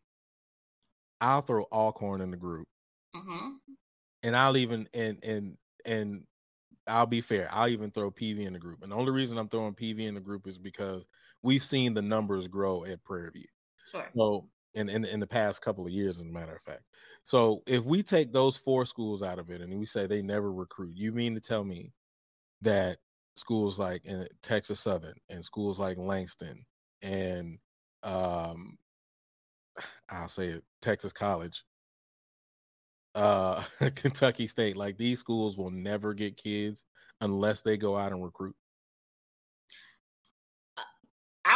I'll 1.21 1.43
throw 1.43 1.65
Alcorn 1.73 2.21
in 2.21 2.31
the 2.31 2.37
group, 2.37 2.67
mm-hmm. 3.15 3.51
and 4.23 4.37
I'll 4.37 4.57
even 4.57 4.89
and 4.95 5.19
and 5.23 5.57
and 5.85 6.23
I'll 6.87 7.07
be 7.07 7.21
fair. 7.21 7.49
I'll 7.53 7.69
even 7.69 7.91
throw 7.91 8.11
PV 8.11 8.47
in 8.47 8.53
the 8.53 8.59
group. 8.59 8.83
And 8.83 8.91
the 8.91 8.97
only 8.97 9.13
reason 9.13 9.39
I'm 9.39 9.49
throwing 9.49 9.75
PV 9.75 10.01
in 10.07 10.15
the 10.15 10.21
group 10.21 10.47
is 10.47 10.59
because 10.59 11.07
we've 11.43 11.63
seen 11.63 11.95
the 11.95 12.03
numbers 12.03 12.49
grow 12.49 12.85
at 12.85 13.05
Prairie 13.05 13.31
View. 13.33 13.45
Sure. 13.91 14.09
So 14.17 14.49
in, 14.75 14.89
in 14.89 15.05
in 15.05 15.21
the 15.21 15.27
past 15.27 15.63
couple 15.63 15.87
of 15.87 15.93
years, 15.93 16.19
as 16.21 16.23
a 16.27 16.33
matter 16.33 16.55
of 16.55 16.63
fact. 16.63 16.85
So 17.25 17.63
if 17.67 17.85
we 17.85 18.03
take 18.03 18.33
those 18.33 18.57
four 18.57 18.85
schools 18.85 19.23
out 19.23 19.39
of 19.39 19.51
it 19.51 19.61
and 19.61 19.79
we 19.79 19.87
say 19.87 20.07
they 20.07 20.23
never 20.23 20.53
recruit, 20.53 20.95
you 20.97 21.13
mean 21.13 21.35
to 21.35 21.41
tell 21.41 21.65
me 21.65 21.93
that 22.63 22.99
schools 23.35 23.79
like 23.79 24.05
in 24.05 24.27
Texas 24.43 24.81
Southern 24.81 25.15
and 25.31 25.45
schools 25.45 25.79
like 25.79 25.99
Langston 25.99 26.65
and 27.03 27.59
um 28.03 28.79
I'll 30.11 30.29
say 30.29 30.49
it, 30.49 30.65
Texas 30.83 31.13
College, 31.13 31.65
uh 33.15 33.63
Kentucky 33.97 34.49
State, 34.49 34.77
like 34.77 34.97
these 34.97 35.19
schools 35.19 35.57
will 35.57 35.71
never 35.71 36.15
get 36.15 36.37
kids 36.37 36.85
unless 37.21 37.63
they 37.63 37.77
go 37.77 37.97
out 37.97 38.13
and 38.13 38.23
recruit. 38.25 38.55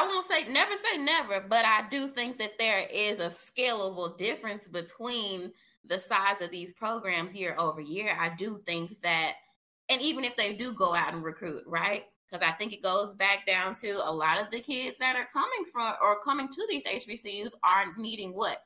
I 0.05 0.07
won't 0.07 0.27
say 0.27 0.53
never 0.53 0.75
say 0.77 0.99
never, 0.99 1.41
but 1.41 1.65
I 1.65 1.85
do 1.91 2.09
think 2.09 2.39
that 2.39 2.59
there 2.59 2.87
is 2.93 3.21
a 3.21 3.29
scalable 3.29 4.17
difference 4.19 4.69
between 4.69 5.51
the 5.87 5.99
size 5.99 6.43
of 6.43 6.51
these 6.51 6.75
programs 6.75 7.35
year 7.35 7.55
over 7.59 7.81
year. 7.81 8.15
I 8.21 8.31
do 8.37 8.61
think 8.67 9.01
that 9.03 9.37
and 9.89 10.01
even 10.03 10.25
if 10.25 10.37
they 10.37 10.55
do 10.55 10.73
go 10.73 10.95
out 10.95 11.15
and 11.15 11.23
recruit, 11.23 11.63
right? 11.67 12.05
Because 12.31 12.47
I 12.47 12.53
think 12.53 12.73
it 12.73 12.83
goes 12.83 13.15
back 13.15 13.47
down 13.47 13.75
to 13.77 13.93
a 14.07 14.13
lot 14.13 14.41
of 14.41 14.51
the 14.51 14.61
kids 14.61 14.99
that 14.99 15.17
are 15.17 15.29
coming 15.33 15.65
from 15.73 15.95
or 16.03 16.21
coming 16.21 16.49
to 16.49 16.67
these 16.69 16.85
HBCUs 16.85 17.53
are 17.63 17.95
needing 17.97 18.33
what? 18.33 18.63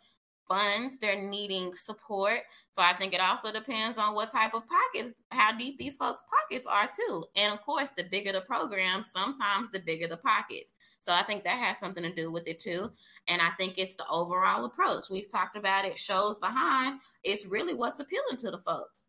Funds, 0.48 0.98
they're 0.98 1.20
needing 1.20 1.74
support. 1.74 2.40
So 2.72 2.82
I 2.82 2.94
think 2.94 3.12
it 3.14 3.20
also 3.20 3.52
depends 3.52 3.98
on 3.98 4.14
what 4.14 4.32
type 4.32 4.54
of 4.54 4.62
pockets, 4.66 5.14
how 5.30 5.56
deep 5.56 5.76
these 5.78 5.96
folks' 5.96 6.24
pockets 6.30 6.66
are 6.66 6.88
too. 6.88 7.24
And 7.36 7.52
of 7.52 7.60
course, 7.60 7.90
the 7.90 8.04
bigger 8.04 8.32
the 8.32 8.40
program, 8.40 9.02
sometimes 9.02 9.70
the 9.70 9.80
bigger 9.80 10.08
the 10.08 10.16
pockets. 10.16 10.72
So 11.00 11.12
I 11.12 11.22
think 11.22 11.44
that 11.44 11.58
has 11.58 11.78
something 11.78 12.02
to 12.02 12.14
do 12.14 12.30
with 12.30 12.46
it 12.48 12.58
too. 12.58 12.90
And 13.28 13.40
I 13.40 13.50
think 13.58 13.74
it's 13.76 13.94
the 13.94 14.06
overall 14.08 14.64
approach. 14.64 15.10
We've 15.10 15.30
talked 15.30 15.56
about 15.56 15.84
it, 15.84 15.98
shows 15.98 16.38
behind. 16.38 17.00
It's 17.24 17.46
really 17.46 17.74
what's 17.74 18.00
appealing 18.00 18.36
to 18.38 18.50
the 18.50 18.58
folks 18.58 19.00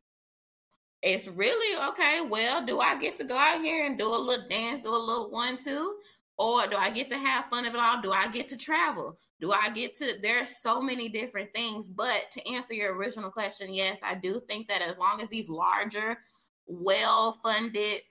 it's 1.01 1.27
really 1.27 1.81
okay. 1.89 2.21
Well, 2.27 2.65
do 2.65 2.79
I 2.79 2.99
get 2.99 3.17
to 3.17 3.23
go 3.23 3.37
out 3.37 3.61
here 3.61 3.85
and 3.85 3.97
do 3.97 4.07
a 4.07 4.15
little 4.15 4.47
dance, 4.49 4.81
do 4.81 4.89
a 4.89 4.97
little 4.97 5.31
one, 5.31 5.57
two? 5.57 5.97
Or 6.37 6.67
do 6.67 6.75
I 6.75 6.89
get 6.89 7.09
to 7.09 7.17
have 7.17 7.45
fun 7.45 7.65
of 7.65 7.73
it 7.73 7.79
all? 7.79 8.01
Do 8.01 8.11
I 8.11 8.27
get 8.27 8.47
to 8.49 8.57
travel? 8.57 9.17
Do 9.41 9.51
I 9.51 9.69
get 9.69 9.95
to? 9.97 10.15
There 10.21 10.41
are 10.41 10.45
so 10.45 10.81
many 10.81 11.09
different 11.09 11.53
things. 11.53 11.89
But 11.89 12.27
to 12.31 12.53
answer 12.53 12.73
your 12.73 12.95
original 12.95 13.31
question, 13.31 13.73
yes, 13.73 13.99
I 14.03 14.15
do 14.15 14.41
think 14.47 14.67
that 14.67 14.81
as 14.81 14.97
long 14.97 15.21
as 15.21 15.29
these 15.29 15.49
larger, 15.49 16.17
well 16.65 17.39
funded, 17.43 18.01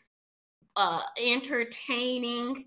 uh, 0.77 1.03
entertaining, 1.23 2.67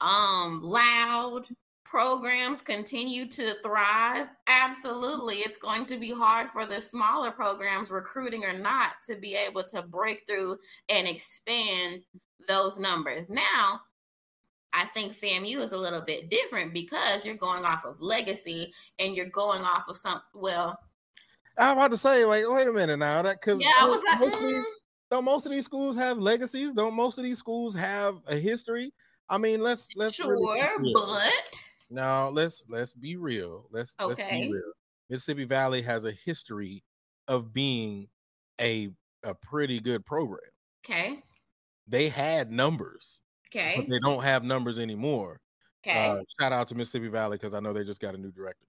um, 0.00 0.60
loud, 0.62 1.46
programs 1.84 2.62
continue 2.62 3.26
to 3.26 3.54
thrive, 3.62 4.28
absolutely, 4.46 5.36
it's 5.36 5.56
going 5.56 5.84
to 5.86 5.96
be 5.98 6.12
hard 6.12 6.48
for 6.48 6.64
the 6.64 6.80
smaller 6.80 7.32
programs, 7.32 7.90
recruiting 7.90 8.44
or 8.44 8.56
not, 8.56 8.92
to 9.04 9.16
be 9.16 9.34
able 9.34 9.64
to 9.64 9.82
break 9.82 10.22
through 10.28 10.56
and 10.88 11.08
expand 11.08 12.02
those 12.46 12.78
numbers. 12.78 13.28
Now, 13.28 13.80
I 14.72 14.84
think 14.84 15.16
FAMU 15.16 15.56
is 15.56 15.72
a 15.72 15.78
little 15.78 16.00
bit 16.00 16.30
different 16.30 16.72
because 16.72 17.24
you're 17.24 17.34
going 17.34 17.64
off 17.64 17.84
of 17.84 18.00
legacy 18.00 18.72
and 19.00 19.16
you're 19.16 19.26
going 19.26 19.62
off 19.62 19.88
of 19.88 19.96
some, 19.96 20.22
well, 20.32 20.78
I'm 21.58 21.76
about 21.76 21.90
to 21.90 21.96
say, 21.96 22.24
wait, 22.24 22.44
wait 22.48 22.68
a 22.68 22.72
minute 22.72 22.98
now, 22.98 23.22
that 23.22 23.40
because 23.40 23.60
yeah, 23.60 23.72
I 23.80 23.86
was 23.86 24.00
like, 24.08 24.20
most, 24.20 24.38
mm. 24.38 24.62
don't 25.10 25.24
most 25.24 25.46
of 25.46 25.52
these 25.52 25.64
schools 25.64 25.96
have 25.96 26.18
legacies? 26.18 26.72
Don't 26.72 26.94
most 26.94 27.18
of 27.18 27.24
these 27.24 27.38
schools 27.38 27.74
have 27.74 28.14
a 28.28 28.36
history? 28.36 28.92
I 29.30 29.38
mean, 29.38 29.60
let's 29.60 29.88
let's 29.96 30.16
sure, 30.16 30.32
really 30.32 30.92
but 30.92 31.70
now 31.88 32.28
let's 32.28 32.66
let's 32.68 32.94
be 32.94 33.16
real. 33.16 33.66
Let's 33.70 33.96
okay. 34.00 34.08
let's 34.08 34.20
be 34.20 34.52
real. 34.52 34.72
Mississippi 35.08 35.44
Valley 35.44 35.82
has 35.82 36.04
a 36.04 36.12
history 36.12 36.82
of 37.28 37.52
being 37.52 38.08
a 38.60 38.90
a 39.22 39.34
pretty 39.34 39.80
good 39.80 40.04
program. 40.04 40.50
Okay. 40.84 41.22
They 41.86 42.08
had 42.08 42.50
numbers. 42.50 43.20
Okay. 43.48 43.74
But 43.76 43.88
they 43.88 43.98
don't 44.00 44.22
have 44.22 44.44
numbers 44.44 44.78
anymore. 44.78 45.40
Okay. 45.86 46.08
Uh, 46.10 46.22
shout 46.40 46.52
out 46.52 46.68
to 46.68 46.74
Mississippi 46.74 47.08
Valley 47.08 47.36
because 47.36 47.54
I 47.54 47.60
know 47.60 47.72
they 47.72 47.84
just 47.84 48.00
got 48.00 48.14
a 48.14 48.18
new 48.18 48.30
director. 48.30 48.66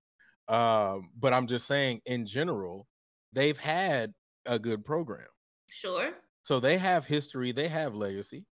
Um, 0.47 1.09
but 1.17 1.33
I'm 1.33 1.47
just 1.47 1.67
saying, 1.67 2.01
in 2.05 2.25
general, 2.25 2.87
they've 3.33 3.57
had 3.57 4.13
a 4.45 4.57
good 4.57 4.83
program. 4.83 5.27
Sure. 5.69 6.11
So 6.43 6.59
they 6.59 6.77
have 6.77 7.05
history, 7.05 7.51
they 7.51 7.67
have 7.67 7.93
legacy. 7.93 8.45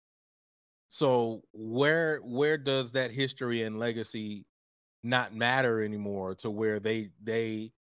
So 0.88 1.42
where 1.52 2.18
where 2.18 2.57
does 2.59 2.92
that 2.92 3.11
history 3.11 3.62
and 3.62 3.78
legacy 3.78 4.47
not 5.04 5.35
matter 5.35 5.83
anymore 5.83 6.35
to 6.37 6.50
where 6.50 6.80
they 6.80 7.11
they 7.23 7.73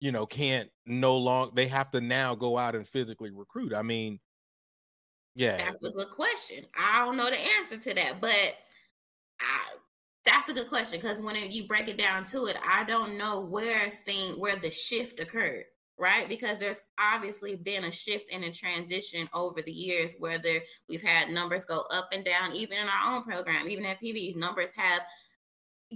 you 0.00 0.10
know 0.10 0.26
can't 0.26 0.70
no 0.86 1.16
long 1.16 1.52
they 1.54 1.68
have 1.68 1.90
to 1.92 2.00
now 2.00 2.34
go 2.34 2.58
out 2.58 2.74
and 2.74 2.88
physically 2.88 3.30
recruit? 3.30 3.74
I 3.74 3.82
mean 3.82 4.18
yeah 5.34 5.58
that's 5.58 5.84
a 5.84 5.92
good 5.92 6.10
question. 6.16 6.64
I 6.74 7.04
don't 7.04 7.16
know 7.16 7.30
the 7.30 7.38
answer 7.58 7.76
to 7.76 7.94
that 7.94 8.20
but 8.20 8.56
i 9.40 9.60
that's 10.24 10.48
a 10.48 10.54
good 10.54 10.68
question 10.68 10.98
because 11.00 11.20
when 11.20 11.36
you 11.50 11.66
break 11.66 11.88
it 11.88 11.98
down 11.98 12.24
to 12.24 12.46
it 12.46 12.58
i 12.66 12.84
don't 12.84 13.18
know 13.18 13.40
where 13.40 13.90
thing 13.90 14.32
where 14.40 14.56
the 14.56 14.70
shift 14.70 15.20
occurred 15.20 15.64
right 15.98 16.28
because 16.28 16.58
there's 16.58 16.80
obviously 16.98 17.54
been 17.54 17.84
a 17.84 17.90
shift 17.90 18.32
and 18.32 18.44
a 18.44 18.50
transition 18.50 19.28
over 19.32 19.62
the 19.62 19.72
years 19.72 20.16
whether 20.18 20.60
we've 20.88 21.02
had 21.02 21.28
numbers 21.28 21.64
go 21.64 21.84
up 21.90 22.08
and 22.12 22.24
down 22.24 22.52
even 22.52 22.76
in 22.78 22.88
our 22.88 23.14
own 23.14 23.22
program 23.22 23.68
even 23.68 23.84
at 23.86 24.00
pv 24.00 24.34
numbers 24.36 24.72
have 24.76 25.02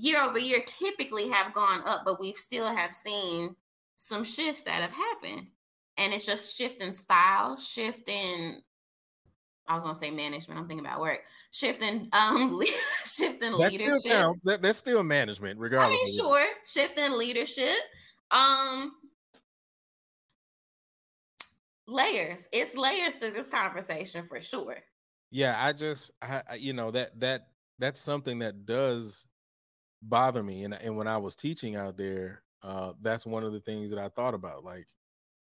year 0.00 0.22
over 0.22 0.38
year 0.38 0.60
typically 0.64 1.28
have 1.28 1.52
gone 1.52 1.82
up, 1.86 2.02
but 2.04 2.20
we've 2.20 2.36
still 2.36 2.66
have 2.66 2.94
seen 2.94 3.54
some 3.96 4.24
shifts 4.24 4.62
that 4.64 4.80
have 4.80 4.92
happened. 4.92 5.48
And 5.96 6.12
it's 6.12 6.26
just 6.26 6.56
shifting 6.56 6.92
style, 6.92 7.56
shifting 7.56 8.62
I 9.66 9.74
was 9.74 9.82
gonna 9.82 9.94
say 9.94 10.10
management. 10.10 10.58
I'm 10.58 10.66
thinking 10.66 10.86
about 10.86 11.00
work. 11.00 11.20
Shifting, 11.50 12.08
um, 12.14 12.58
shifting 13.04 13.52
that 13.52 13.58
leadership. 13.58 14.00
Still 14.00 14.00
counts. 14.00 14.44
That, 14.44 14.62
that's 14.62 14.78
still 14.78 15.04
management, 15.04 15.58
regardless. 15.58 15.88
I 15.88 16.04
mean, 16.04 16.16
sure. 16.16 16.46
Shifting 16.64 17.18
leadership. 17.18 17.76
Um, 18.30 18.92
layers. 21.88 22.48
It's 22.52 22.76
layers 22.76 23.16
to 23.16 23.30
this 23.30 23.48
conversation 23.48 24.24
for 24.26 24.40
sure. 24.40 24.78
Yeah, 25.30 25.56
I 25.58 25.72
just, 25.72 26.12
I, 26.22 26.54
you 26.58 26.72
know, 26.72 26.90
that 26.90 27.18
that 27.20 27.48
that's 27.78 28.00
something 28.00 28.38
that 28.40 28.66
does 28.66 29.26
bother 30.02 30.42
me. 30.42 30.64
And 30.64 30.74
and 30.74 30.96
when 30.96 31.08
I 31.08 31.18
was 31.18 31.36
teaching 31.36 31.76
out 31.76 31.96
there, 31.96 32.44
uh, 32.62 32.94
that's 33.00 33.26
one 33.26 33.44
of 33.44 33.52
the 33.52 33.60
things 33.60 33.90
that 33.90 33.98
I 33.98 34.08
thought 34.08 34.34
about. 34.34 34.64
Like 34.64 34.88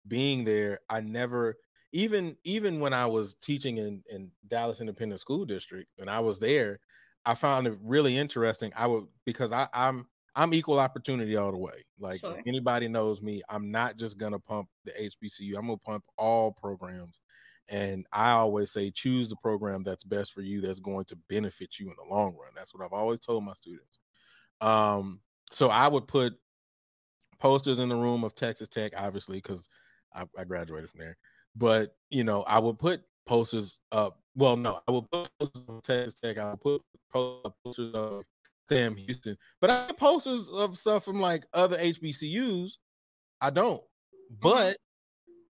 being 0.08 0.44
there, 0.44 0.80
I 0.90 1.02
never 1.02 1.58
even 1.94 2.38
even 2.44 2.80
when 2.80 2.94
I 2.94 3.06
was 3.06 3.36
teaching 3.36 3.78
in 3.78 4.04
in 4.10 4.32
Dallas 4.48 4.82
Independent 4.82 5.22
School 5.22 5.46
District 5.46 5.90
and 6.00 6.10
I 6.10 6.20
was 6.20 6.40
there, 6.40 6.80
I 7.26 7.36
found 7.36 7.68
it 7.68 7.78
really 7.82 8.18
interesting. 8.18 8.72
I 8.76 8.88
would 8.88 9.08
because 9.26 9.52
I, 9.54 9.68
I'm 9.74 10.08
I'm 10.38 10.54
equal 10.54 10.80
opportunity 10.80 11.36
all 11.36 11.52
the 11.52 11.58
way. 11.58 11.84
Like 12.00 12.20
sure. 12.20 12.40
anybody 12.46 12.88
knows 12.88 13.24
me, 13.24 13.42
I'm 13.50 13.72
not 13.72 13.98
just 13.98 14.20
gonna 14.20 14.40
pump 14.40 14.70
the 14.86 14.92
HBCU. 14.92 15.58
I'm 15.58 15.66
gonna 15.66 15.78
pump 15.78 16.04
all 16.16 16.52
programs. 16.52 17.22
And 17.70 18.06
I 18.14 18.30
always 18.30 18.72
say 18.72 18.92
choose 18.92 19.30
the 19.30 19.36
program 19.36 19.82
that's 19.82 20.04
best 20.04 20.32
for 20.32 20.42
you, 20.42 20.62
that's 20.62 20.80
going 20.80 21.06
to 21.06 21.18
benefit 21.28 21.80
you 21.80 21.90
in 21.90 21.96
the 21.98 22.14
long 22.14 22.36
run. 22.40 22.52
That's 22.56 22.74
what 22.74 22.86
I've 22.86 22.94
always 22.94 23.20
told 23.20 23.44
my 23.44 23.54
students. 23.54 24.00
Um, 24.62 25.22
so 25.52 25.70
I 25.70 25.88
would 25.88 26.08
put 26.08 26.38
posters 27.40 27.80
in 27.80 27.90
the 27.90 27.96
room 27.96 28.24
of 28.24 28.36
Texas 28.36 28.70
Tech, 28.70 28.94
obviously, 28.96 29.38
because 29.38 29.68
I, 30.14 30.26
I 30.38 30.44
graduated 30.44 30.90
from 30.90 31.00
there. 31.00 31.18
But 31.56 31.96
you 32.12 32.24
know, 32.24 32.44
I 32.44 32.60
would 32.60 32.78
put 32.78 33.02
posters 33.26 33.80
up. 33.92 34.20
Well, 34.36 34.56
no, 34.56 34.82
I 34.88 34.92
would 34.92 35.10
put 35.10 35.30
posters 35.40 35.64
of 35.68 35.82
Texas 35.82 36.14
Tech. 36.14 36.38
I 36.38 36.52
would 36.52 36.62
put 36.62 36.82
posters 37.12 37.94
of 37.96 38.24
Sam 38.68 38.96
Houston, 38.96 39.38
but 39.62 39.70
I 39.70 39.88
have 39.88 39.98
posters 39.98 40.50
of 40.50 40.78
stuff 40.78 41.06
from 41.06 41.20
like 41.20 41.46
other 41.54 41.78
HBCUs. 41.78 42.78
I 43.42 43.50
don't. 43.50 43.82
Mm-hmm. 43.82 44.36
But 44.42 44.78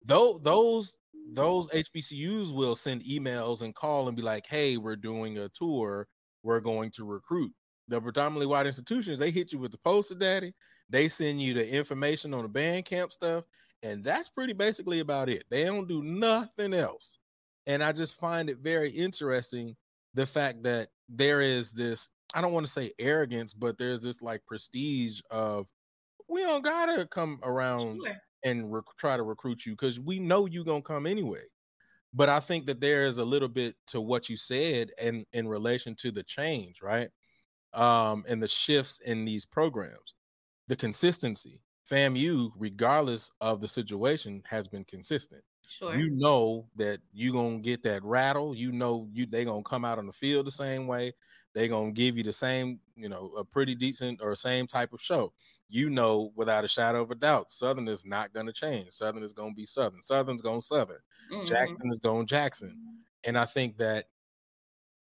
though 0.06 0.40
those 0.42 0.98
those 1.34 1.70
HBCUs 1.70 2.54
will 2.54 2.76
send 2.76 3.02
emails 3.02 3.62
and 3.62 3.76
call 3.76 4.08
and 4.08 4.16
be 4.16 4.24
like, 4.24 4.46
"Hey, 4.48 4.78
we're 4.78 4.96
doing 4.96 5.38
a 5.38 5.50
tour. 5.50 6.08
We're 6.44 6.62
going 6.62 6.92
to 6.92 7.06
recruit." 7.06 7.52
The 7.90 8.02
predominantly 8.02 8.48
white 8.48 8.68
institutions 8.68 9.20
they 9.20 9.32
hit 9.32 9.54
you 9.54 9.60
with 9.60 9.72
the 9.72 9.78
poster 9.80 10.16
daddy. 10.16 10.54
They 10.90 11.08
send 11.08 11.42
you 11.42 11.54
the 11.54 11.76
information 11.76 12.34
on 12.34 12.44
the 12.44 12.50
band 12.50 12.86
camp 12.86 13.12
stuff, 13.12 13.46
and 13.84 14.04
that's 14.04 14.30
pretty 14.30 14.54
basically 14.54 15.00
about 15.00 15.30
it. 15.30 15.44
They 15.50 15.66
don't 15.66 15.88
do 15.88 16.04
nothing 16.04 16.74
else. 16.74 17.18
And 17.66 17.84
I 17.84 17.92
just 17.92 18.20
find 18.20 18.50
it 18.50 18.60
very 18.60 18.90
interesting 18.90 19.76
the 20.14 20.26
fact 20.26 20.64
that 20.64 20.88
there 21.10 21.42
is 21.42 21.74
this 21.74 22.10
I 22.34 22.41
don't 22.41 22.53
want 22.53 22.65
to 22.65 22.72
say 22.72 22.91
arrogance, 23.00 23.53
but 23.53 23.77
there's 23.77 24.01
this 24.01 24.22
like 24.22 24.46
prestige 24.46 25.22
of 25.31 25.67
we 26.27 26.41
don't 26.41 26.63
gotta 26.63 27.05
come 27.05 27.39
around 27.43 28.01
sure. 28.03 28.15
and 28.43 28.72
rec- 28.72 28.84
try 28.98 29.17
to 29.17 29.24
recruit 29.24 29.65
you 29.65 29.74
because 29.74 30.00
we 30.00 30.19
know 30.19 30.46
you 30.46 30.63
gonna 30.63 30.81
come 30.81 31.05
anyway. 31.05 31.43
But 32.13 32.29
I 32.29 32.39
think 32.39 32.65
that 32.67 32.81
there 32.81 33.03
is 33.03 33.19
a 33.19 33.25
little 33.25 33.50
bit 33.50 33.75
to 33.88 34.01
what 34.01 34.29
you 34.29 34.38
said 34.38 34.89
and 35.01 35.25
in 35.34 35.48
relation 35.48 35.96
to 35.96 36.12
the 36.12 36.24
change, 36.24 36.81
right? 36.81 37.10
Um, 37.74 38.24
and 38.27 38.41
the 38.41 38.48
shifts 38.48 39.00
in 39.01 39.25
these 39.25 39.46
programs, 39.46 40.15
the 40.67 40.75
consistency. 40.75 41.62
FAMU, 41.89 42.51
regardless 42.57 43.31
of 43.39 43.62
the 43.62 43.67
situation, 43.67 44.41
has 44.46 44.67
been 44.67 44.84
consistent. 44.84 45.41
Sure. 45.67 45.96
You 45.96 46.10
know 46.10 46.67
that 46.75 47.00
you're 47.13 47.34
gonna 47.34 47.60
get 47.60 47.84
that 47.84 48.03
rattle. 48.03 48.55
You 48.55 48.72
know 48.72 49.10
you 49.13 49.25
they 49.25 49.46
gonna 49.46 49.63
come 49.63 49.86
out 49.86 50.00
on 50.00 50.05
the 50.05 50.13
field 50.13 50.48
the 50.48 50.51
same 50.51 50.88
way. 50.88 51.13
They 51.58 51.68
gonna 51.68 51.92
give 51.92 52.16
you 52.16 52.24
the 52.24 52.32
same, 52.32 52.80
you 52.96 53.10
know, 53.10 53.32
a 53.36 53.44
pretty 53.44 53.74
decent 53.74 54.22
or 54.22 54.36
same 54.36 54.68
type 54.68 54.94
of 54.94 55.02
show. 55.02 55.34
You 55.70 55.90
know, 55.90 56.32
without 56.36 56.64
a 56.64 56.68
shadow 56.68 57.02
of 57.02 57.10
a 57.10 57.16
doubt, 57.16 57.50
Southern 57.50 57.88
is 57.88 58.06
not 58.06 58.32
gonna 58.32 58.54
change. 58.54 58.92
Southern 58.92 59.24
is 59.24 59.34
gonna 59.34 59.56
be 59.56 59.66
Southern. 59.66 60.02
Southern's 60.02 60.42
going 60.42 60.60
to 60.60 60.66
Southern. 60.66 61.00
Mm-hmm. 61.32 61.46
Jackson 61.46 61.90
is 61.90 62.00
going 62.00 62.28
Jackson. 62.28 62.78
And 63.24 63.38
I 63.38 63.46
think 63.46 63.78
that 63.78 64.06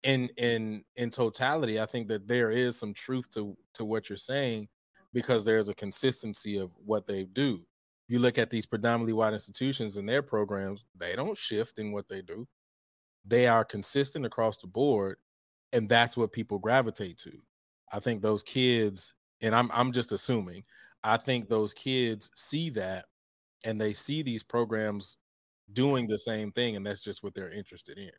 in 0.01 0.29
in 0.37 0.83
in 0.95 1.11
totality, 1.11 1.79
I 1.79 1.85
think 1.85 2.07
that 2.07 2.27
there 2.27 2.49
is 2.49 2.75
some 2.75 2.95
truth 2.95 3.29
to 3.31 3.55
to 3.75 3.85
what 3.85 4.09
you're 4.09 4.17
saying 4.17 4.69
because 5.13 5.45
there's 5.45 5.69
a 5.69 5.75
consistency 5.75 6.57
of 6.57 6.71
what 6.83 7.05
they 7.05 7.25
do 7.25 7.63
you 8.09 8.17
look 8.17 8.39
at 8.39 8.49
these 8.49 8.65
predominantly 8.65 9.13
white 9.13 9.33
institutions 9.33 9.95
and 9.97 10.09
their 10.09 10.23
programs, 10.23 10.83
they 10.97 11.15
don't 11.15 11.37
shift 11.37 11.77
in 11.77 11.91
what 11.91 12.09
they 12.09 12.23
do. 12.23 12.47
They 13.23 13.47
are 13.47 13.63
consistent 13.63 14.25
across 14.25 14.57
the 14.57 14.65
board, 14.65 15.17
and 15.73 15.87
that's 15.87 16.17
what 16.17 16.31
people 16.31 16.59
gravitate 16.59 17.17
to. 17.19 17.31
I 17.91 17.99
think 17.99 18.21
those 18.21 18.43
kids, 18.43 19.13
and 19.41 19.55
I'm 19.55 19.69
I'm 19.71 19.91
just 19.91 20.11
assuming, 20.11 20.63
I 21.03 21.17
think 21.17 21.47
those 21.47 21.73
kids 21.73 22.29
see 22.35 22.69
that 22.71 23.05
and 23.65 23.79
they 23.79 23.93
see 23.93 24.21
these 24.21 24.43
programs 24.43 25.17
doing 25.73 26.07
the 26.07 26.19
same 26.19 26.51
thing, 26.51 26.75
and 26.75 26.85
that's 26.85 27.01
just 27.01 27.23
what 27.23 27.33
they're 27.33 27.51
interested 27.51 27.97
in. 27.97 28.11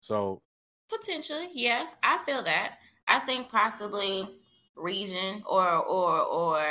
So 0.00 0.42
potentially, 0.90 1.48
yeah, 1.52 1.86
I 2.02 2.18
feel 2.24 2.42
that. 2.42 2.76
I 3.08 3.18
think 3.20 3.48
possibly 3.48 4.28
region 4.76 5.42
or 5.46 5.66
or 5.66 6.20
or 6.20 6.62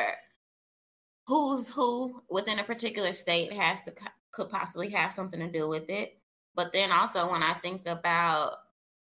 who's 1.27 1.69
who 1.69 2.21
within 2.29 2.59
a 2.59 2.63
particular 2.63 3.13
state 3.13 3.53
has 3.53 3.81
to 3.83 3.93
could 4.31 4.49
possibly 4.49 4.89
have 4.89 5.13
something 5.13 5.39
to 5.39 5.51
do 5.51 5.67
with 5.67 5.89
it. 5.89 6.17
But 6.55 6.73
then 6.73 6.91
also 6.91 7.31
when 7.31 7.43
I 7.43 7.53
think 7.55 7.87
about 7.87 8.57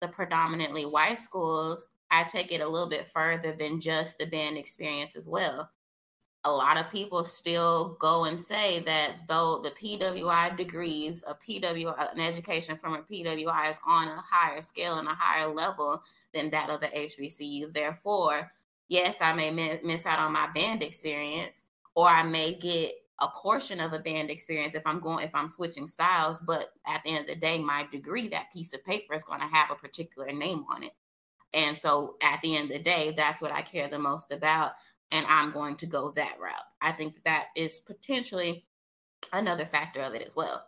the 0.00 0.08
predominantly 0.08 0.84
white 0.84 1.18
schools, 1.18 1.88
I 2.10 2.24
take 2.24 2.52
it 2.52 2.60
a 2.60 2.68
little 2.68 2.88
bit 2.88 3.08
further 3.08 3.52
than 3.52 3.80
just 3.80 4.18
the 4.18 4.26
band 4.26 4.56
experience 4.56 5.14
as 5.14 5.28
well. 5.28 5.70
A 6.44 6.50
lot 6.50 6.78
of 6.78 6.90
people 6.90 7.24
still 7.24 7.98
go 8.00 8.24
and 8.24 8.40
say 8.40 8.80
that 8.80 9.16
though 9.28 9.60
the 9.62 9.70
PWI 9.70 10.56
degrees, 10.56 11.22
a 11.26 11.34
PWI, 11.34 12.12
an 12.12 12.20
education 12.20 12.78
from 12.78 12.94
a 12.94 13.02
PWI 13.02 13.70
is 13.70 13.78
on 13.86 14.08
a 14.08 14.22
higher 14.22 14.62
scale 14.62 14.98
and 14.98 15.06
a 15.06 15.14
higher 15.14 15.48
level 15.52 16.02
than 16.32 16.50
that 16.50 16.70
of 16.70 16.80
the 16.80 16.86
HBCU. 16.86 17.72
Therefore, 17.74 18.50
yes, 18.88 19.18
I 19.20 19.34
may 19.34 19.50
miss 19.84 20.06
out 20.06 20.18
on 20.18 20.32
my 20.32 20.48
band 20.54 20.82
experience, 20.82 21.64
or 21.94 22.08
I 22.08 22.22
may 22.22 22.54
get 22.54 22.92
a 23.20 23.28
portion 23.28 23.80
of 23.80 23.92
a 23.92 23.98
band 23.98 24.30
experience 24.30 24.74
if 24.74 24.86
I'm 24.86 25.00
going 25.00 25.24
if 25.24 25.34
I'm 25.34 25.48
switching 25.48 25.88
styles. 25.88 26.42
But 26.46 26.70
at 26.86 27.02
the 27.04 27.10
end 27.10 27.20
of 27.20 27.26
the 27.26 27.36
day, 27.36 27.58
my 27.58 27.86
degree, 27.90 28.28
that 28.28 28.52
piece 28.52 28.72
of 28.72 28.84
paper, 28.84 29.14
is 29.14 29.24
going 29.24 29.40
to 29.40 29.46
have 29.46 29.70
a 29.70 29.74
particular 29.74 30.32
name 30.32 30.64
on 30.70 30.82
it. 30.84 30.92
And 31.52 31.76
so 31.76 32.16
at 32.22 32.40
the 32.42 32.56
end 32.56 32.70
of 32.70 32.76
the 32.76 32.82
day, 32.82 33.12
that's 33.16 33.42
what 33.42 33.52
I 33.52 33.62
care 33.62 33.88
the 33.88 33.98
most 33.98 34.32
about. 34.32 34.72
And 35.10 35.26
I'm 35.26 35.50
going 35.50 35.76
to 35.78 35.86
go 35.86 36.12
that 36.12 36.36
route. 36.40 36.54
I 36.80 36.92
think 36.92 37.22
that 37.24 37.48
is 37.56 37.80
potentially 37.80 38.64
another 39.32 39.66
factor 39.66 40.00
of 40.00 40.14
it 40.14 40.22
as 40.22 40.36
well. 40.36 40.64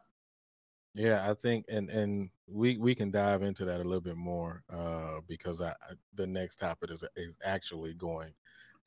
Yeah, 0.94 1.30
I 1.30 1.34
think, 1.34 1.66
and 1.70 1.88
and 1.88 2.28
we 2.46 2.76
we 2.76 2.94
can 2.94 3.10
dive 3.10 3.42
into 3.42 3.64
that 3.64 3.80
a 3.80 3.84
little 3.84 4.02
bit 4.02 4.16
more 4.16 4.62
uh, 4.70 5.20
because 5.26 5.62
I, 5.62 5.72
the 6.14 6.26
next 6.26 6.56
topic 6.56 6.90
is 6.90 7.04
is 7.16 7.38
actually 7.42 7.94
going 7.94 8.34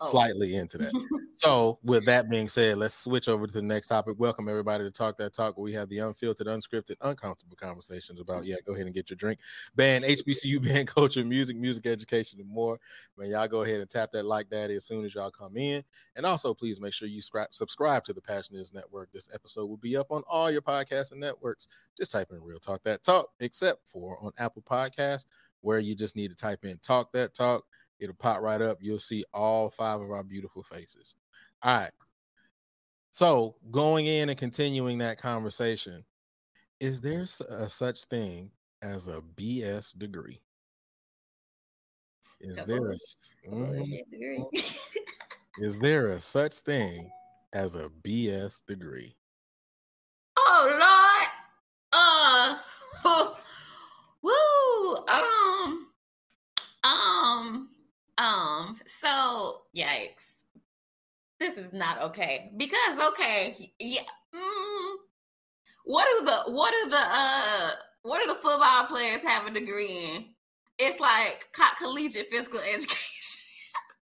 oh. 0.02 0.08
slightly 0.08 0.56
into 0.56 0.78
that. 0.78 0.92
so, 1.36 1.80
with 1.84 2.06
that 2.06 2.30
being 2.30 2.48
said, 2.48 2.78
let's 2.78 2.96
switch 2.96 3.28
over 3.28 3.48
to 3.48 3.54
the 3.54 3.62
next 3.62 3.88
topic. 3.88 4.16
Welcome 4.18 4.50
everybody 4.50 4.84
to 4.84 4.92
Talk 4.92 5.18
That 5.18 5.34
Talk, 5.34 5.58
where 5.58 5.64
we 5.64 5.74
have 5.74 5.90
the 5.90 6.00
unfiltered, 6.00 6.48
unscripted, 6.48 6.96
uncomfortable 7.02 7.56
conversations 7.56 8.20
about 8.20 8.44
mm. 8.44 8.48
yeah, 8.48 8.56
go 8.66 8.74
ahead 8.74 8.86
and 8.86 8.96
get 8.96 9.10
your 9.10 9.18
drink, 9.18 9.40
band, 9.76 10.06
HBCU 10.06 10.62
band 10.68 10.88
culture, 10.88 11.24
music, 11.24 11.58
music 11.58 11.86
education, 11.86 12.40
and 12.40 12.50
more. 12.50 12.80
Man, 13.18 13.30
y'all 13.30 13.48
go 13.48 13.64
ahead 13.64 13.80
and 13.80 13.90
tap 13.90 14.12
that 14.14 14.26
like 14.26 14.50
daddy 14.50 14.76
as 14.76 14.86
soon 14.86 15.06
as 15.06 15.16
y'all 15.16 15.32
come 15.32 15.58
in, 15.58 15.84
and 16.16 16.26
also 16.26 16.54
please 16.54 16.82
make 16.82 16.94
sure 16.94 17.08
you 17.08 17.22
subscribe 17.52 18.04
to 18.06 18.14
the 18.14 18.22
Passionates 18.22 18.74
Network. 18.74 19.12
This 19.12 19.30
episode 19.34 19.68
will 19.68 19.78
be 19.78 19.98
up 19.98 20.12
on 20.12 20.24
all 20.28 20.52
your 20.52 20.62
podcasting 20.62 21.18
networks. 21.18 21.68
Just 21.98 22.12
type 22.12 22.32
in 22.32 22.42
"Real 22.42 22.60
Talk 22.60 22.84
That 22.84 23.04
Talk," 23.04 23.30
except 23.40 23.88
for 23.88 24.18
on 24.22 24.32
Apple 24.38 24.62
Podcasts, 24.62 25.26
where 25.62 25.80
you 25.80 25.96
just 25.96 26.16
need 26.16 26.32
to 26.32 26.38
type 26.38 26.66
in 26.66 26.78
"Talk 26.80 27.12
That 27.14 27.34
Talk." 27.34 27.66
It'll 28.00 28.16
pop 28.16 28.42
right 28.42 28.62
up. 28.62 28.78
You'll 28.82 29.00
see 29.00 29.24
all 29.34 29.70
five 29.70 30.02
of 30.02 30.12
our 30.12 30.24
beautiful 30.24 30.64
faces. 30.64 31.16
All 31.64 31.78
right. 31.78 31.92
So 33.12 33.56
going 33.72 34.08
in 34.08 34.30
and 34.30 34.38
continuing 34.38 34.98
that 34.98 35.18
conversation, 35.18 36.04
is 36.80 37.00
there 37.00 37.22
a 37.22 37.70
such 37.70 38.06
thing 38.06 38.52
as 38.82 39.08
a 39.08 39.22
BS 39.22 39.98
degree? 39.98 40.42
Is 42.42 42.66
there 42.66 42.92
a 42.92 42.96
mm, 43.50 44.00
is 45.60 45.80
there 45.80 46.08
a 46.08 46.20
such 46.20 46.56
thing 46.56 47.10
as 47.54 47.76
a 47.76 47.90
BS 48.04 48.66
degree? 48.66 49.16
Oh 50.38 50.68
Lord. 50.70 51.30
Uh 51.94 52.60
woo. 54.22 54.96
Um 56.84 57.70
um 58.18 58.78
so 58.86 59.64
yikes. 59.76 60.34
This 61.40 61.58
is 61.58 61.74
not 61.74 62.02
okay. 62.02 62.52
Because 62.56 62.98
okay, 63.10 63.74
yeah. 63.80 64.02
Mm, 64.34 64.96
what 65.84 66.08
do 66.18 66.26
the 66.26 66.52
what 66.52 66.72
do 66.72 66.90
the 66.90 67.02
uh 67.02 67.72
what 68.04 68.22
do 68.22 68.28
the 68.28 68.40
football 68.40 68.86
players 68.86 69.24
have 69.24 69.48
a 69.48 69.52
degree 69.52 70.12
in? 70.16 70.26
It's 70.78 71.00
like 71.00 71.48
co- 71.52 71.76
collegiate 71.78 72.28
physical 72.32 72.60
education. 72.74 73.42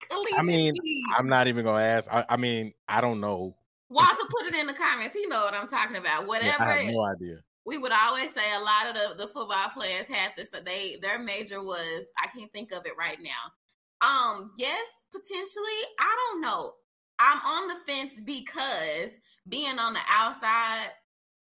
collegiate 0.08 0.38
I 0.38 0.42
mean, 0.42 0.74
I'm 1.16 1.28
not 1.28 1.46
even 1.46 1.64
gonna 1.64 1.82
ask. 1.82 2.12
I, 2.12 2.24
I, 2.28 2.36
mean, 2.36 2.72
I 2.88 3.00
don't 3.00 3.20
know. 3.20 3.56
Walter 3.88 4.24
put 4.28 4.46
it 4.46 4.54
in 4.54 4.66
the 4.66 4.74
comments. 4.74 5.14
He 5.14 5.26
know 5.26 5.44
what 5.44 5.54
I'm 5.54 5.68
talking 5.68 5.96
about. 5.96 6.26
Whatever. 6.26 6.46
Yeah, 6.58 6.64
I 6.64 6.76
have 6.78 6.86
no 6.86 7.02
idea. 7.02 7.36
We 7.66 7.78
would 7.78 7.92
always 7.92 8.32
say 8.32 8.52
a 8.54 8.60
lot 8.60 8.88
of 8.88 8.94
the, 8.94 9.26
the 9.26 9.32
football 9.32 9.68
players 9.74 10.08
have 10.08 10.32
this. 10.36 10.48
They 10.48 10.96
their 11.02 11.18
major 11.18 11.62
was 11.62 12.06
I 12.18 12.28
can't 12.28 12.52
think 12.52 12.72
of 12.72 12.86
it 12.86 12.92
right 12.98 13.18
now 13.20 13.52
um, 14.02 14.52
yes, 14.56 14.86
potentially. 15.12 15.80
I 15.98 16.16
don't 16.30 16.40
know. 16.40 16.74
I'm 17.18 17.38
on 17.38 17.68
the 17.68 17.74
fence 17.86 18.14
because 18.24 19.18
being 19.48 19.78
on 19.78 19.92
the 19.92 20.00
outside 20.10 20.88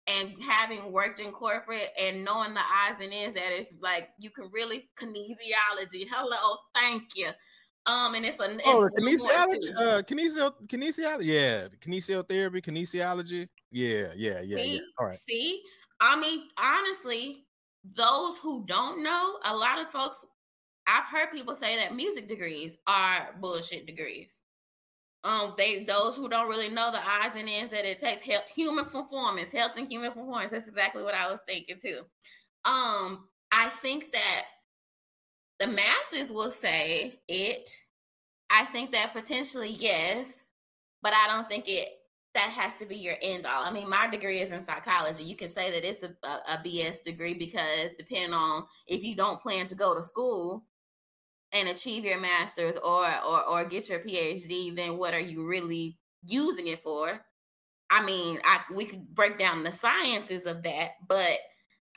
and 0.06 0.34
having 0.42 0.92
worked 0.92 1.20
in 1.20 1.30
corporate 1.32 1.90
and 1.98 2.24
knowing 2.24 2.54
the 2.54 2.60
eyes 2.60 3.00
and 3.00 3.12
ends 3.12 3.34
that 3.34 3.52
it's 3.52 3.72
like 3.80 4.10
you 4.18 4.30
can 4.30 4.50
really 4.52 4.88
kinesiology. 4.98 6.06
Hello, 6.10 6.56
thank 6.74 7.16
you. 7.16 7.28
Um, 7.86 8.14
and 8.14 8.26
it's 8.26 8.38
a 8.38 8.50
it's 8.52 8.62
oh 8.66 8.88
kinesiology, 8.98 9.76
uh, 9.78 10.02
kinesio, 10.02 10.52
kinesiology, 10.66 11.22
yeah, 11.22 11.68
kinesiotherapy, 11.80 12.60
kinesiology, 12.60 13.48
yeah, 13.70 14.08
yeah, 14.14 14.42
yeah, 14.42 14.56
see, 14.58 14.74
yeah. 14.74 14.80
All 14.98 15.06
right. 15.06 15.16
See, 15.16 15.62
I 16.00 16.20
mean, 16.20 16.42
honestly, 16.62 17.46
those 17.96 18.36
who 18.38 18.66
don't 18.66 19.02
know, 19.02 19.38
a 19.46 19.56
lot 19.56 19.78
of 19.78 19.90
folks 19.90 20.26
I've 20.90 21.04
heard 21.04 21.32
people 21.32 21.54
say 21.54 21.76
that 21.76 21.94
music 21.94 22.28
degrees 22.28 22.76
are 22.86 23.34
bullshit 23.40 23.86
degrees. 23.86 24.34
Um, 25.22 25.54
they 25.56 25.84
those 25.84 26.16
who 26.16 26.28
don't 26.28 26.48
really 26.48 26.70
know 26.70 26.90
the 26.90 26.98
odds 26.98 27.36
and 27.36 27.48
ends 27.48 27.72
that 27.72 27.84
it 27.84 27.98
takes 27.98 28.22
health, 28.22 28.48
human 28.54 28.86
performance, 28.86 29.52
health 29.52 29.72
and 29.76 29.86
human 29.86 30.10
performance. 30.10 30.50
That's 30.50 30.68
exactly 30.68 31.02
what 31.02 31.14
I 31.14 31.30
was 31.30 31.40
thinking 31.46 31.76
too. 31.80 32.00
Um, 32.64 33.28
I 33.52 33.68
think 33.82 34.12
that 34.12 34.44
the 35.60 35.68
masses 35.68 36.32
will 36.32 36.50
say 36.50 37.20
it. 37.28 37.68
I 38.50 38.64
think 38.64 38.92
that 38.92 39.12
potentially 39.12 39.70
yes, 39.70 40.44
but 41.02 41.12
I 41.12 41.26
don't 41.32 41.48
think 41.48 41.68
it 41.68 41.88
that 42.34 42.50
has 42.50 42.76
to 42.76 42.86
be 42.86 42.96
your 42.96 43.16
end 43.22 43.44
all. 43.44 43.64
I 43.64 43.72
mean, 43.72 43.88
my 43.88 44.08
degree 44.08 44.40
is 44.40 44.52
in 44.52 44.64
psychology. 44.64 45.24
You 45.24 45.36
can 45.36 45.48
say 45.48 45.70
that 45.70 45.84
it's 45.84 46.04
a, 46.04 46.14
a, 46.22 46.54
a, 46.54 46.62
BS 46.64 47.02
degree 47.02 47.34
because 47.34 47.90
depending 47.98 48.32
on 48.32 48.64
if 48.86 49.02
you 49.02 49.16
don't 49.16 49.42
plan 49.42 49.66
to 49.66 49.74
go 49.74 49.96
to 49.96 50.04
school 50.04 50.64
and 51.52 51.68
achieve 51.68 52.04
your 52.04 52.20
master's 52.20 52.76
or 52.76 53.06
or 53.24 53.42
or 53.44 53.64
get 53.64 53.88
your 53.88 54.00
PhD, 54.00 54.74
then 54.74 54.98
what 54.98 55.14
are 55.14 55.20
you 55.20 55.46
really 55.46 55.98
using 56.26 56.68
it 56.68 56.82
for? 56.82 57.24
I 57.90 58.04
mean, 58.04 58.38
I 58.44 58.60
we 58.72 58.84
could 58.84 59.14
break 59.14 59.38
down 59.38 59.64
the 59.64 59.72
sciences 59.72 60.46
of 60.46 60.62
that, 60.62 60.92
but 61.06 61.38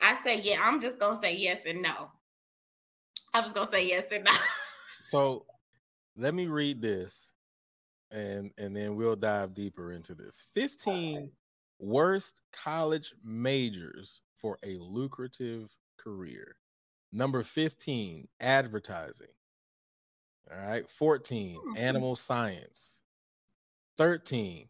I 0.02 0.16
say 0.16 0.40
yeah, 0.40 0.58
I'm 0.62 0.80
just 0.80 0.98
gonna 0.98 1.16
say 1.16 1.36
yes 1.36 1.66
and 1.66 1.82
no. 1.82 2.10
I'm 3.32 3.44
just 3.44 3.54
gonna 3.54 3.70
say 3.70 3.86
yes 3.86 4.06
and 4.12 4.24
no. 4.24 4.32
so 5.06 5.46
let 6.16 6.34
me 6.34 6.46
read 6.46 6.82
this 6.82 7.32
and 8.10 8.50
and 8.58 8.76
then 8.76 8.96
we'll 8.96 9.16
dive 9.16 9.54
deeper 9.54 9.92
into 9.92 10.14
this. 10.14 10.44
15 10.54 11.30
worst 11.78 12.42
college 12.52 13.14
majors 13.22 14.22
for 14.36 14.58
a 14.64 14.76
lucrative 14.78 15.76
career. 15.98 16.56
Number 17.12 17.42
15, 17.42 18.28
advertising. 18.40 19.28
All 20.52 20.68
right, 20.68 20.88
14, 20.88 21.56
mm-hmm. 21.56 21.76
animal 21.76 22.16
science. 22.16 23.02
13, 23.98 24.68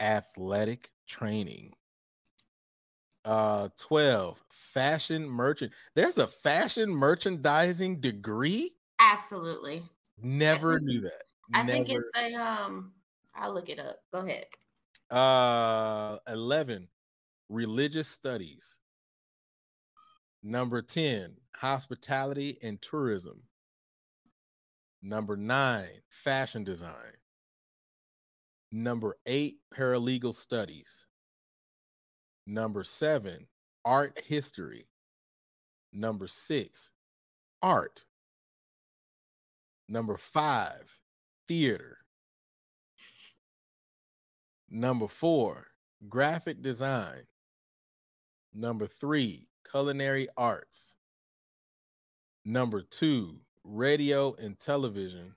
athletic 0.00 0.90
training. 1.08 1.72
Uh 3.24 3.70
12, 3.76 4.40
fashion 4.50 5.28
merchant. 5.28 5.72
There's 5.96 6.18
a 6.18 6.28
fashion 6.28 6.94
merchandising 6.94 8.00
degree? 8.00 8.76
Absolutely. 9.00 9.82
Never 10.22 10.78
knew 10.80 11.00
that. 11.02 11.22
I 11.54 11.62
Never. 11.62 11.72
think 11.72 11.88
it's 11.90 12.10
a 12.16 12.34
um. 12.34 12.92
I'll 13.34 13.52
look 13.52 13.68
it 13.68 13.78
up. 13.78 13.96
Go 14.12 14.20
ahead. 14.20 14.46
Uh, 15.10 16.18
eleven, 16.26 16.88
religious 17.48 18.08
studies. 18.08 18.80
Number 20.42 20.82
ten, 20.82 21.36
hospitality 21.56 22.58
and 22.62 22.80
tourism. 22.80 23.42
Number 25.08 25.36
nine, 25.36 26.02
fashion 26.08 26.64
design. 26.64 27.14
Number 28.72 29.16
eight, 29.24 29.58
paralegal 29.72 30.34
studies. 30.34 31.06
Number 32.44 32.82
seven, 32.82 33.46
art 33.84 34.20
history. 34.26 34.88
Number 35.92 36.26
six, 36.26 36.90
art. 37.62 38.04
Number 39.88 40.16
five, 40.16 40.98
theater. 41.46 41.98
Number 44.68 45.06
four, 45.06 45.68
graphic 46.08 46.62
design. 46.62 47.28
Number 48.52 48.88
three, 48.88 49.46
culinary 49.70 50.26
arts. 50.36 50.96
Number 52.44 52.82
two, 52.82 53.42
radio 53.66 54.34
and 54.36 54.58
television. 54.58 55.34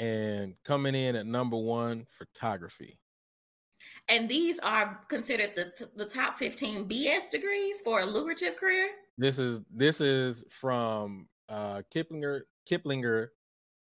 And 0.00 0.56
coming 0.64 0.94
in 0.94 1.16
at 1.16 1.26
number 1.26 1.56
one, 1.56 2.06
photography. 2.10 2.98
And 4.08 4.28
these 4.28 4.58
are 4.60 5.00
considered 5.08 5.52
the 5.54 5.88
the 5.96 6.06
top 6.06 6.38
15 6.38 6.88
BS 6.88 7.30
degrees 7.30 7.80
for 7.82 8.00
a 8.00 8.04
lucrative 8.04 8.56
career. 8.56 8.88
This 9.18 9.38
is 9.38 9.62
this 9.70 10.00
is 10.00 10.44
from 10.50 11.28
uh 11.48 11.82
Kiplinger 11.94 12.42
Kiplinger 12.68 13.28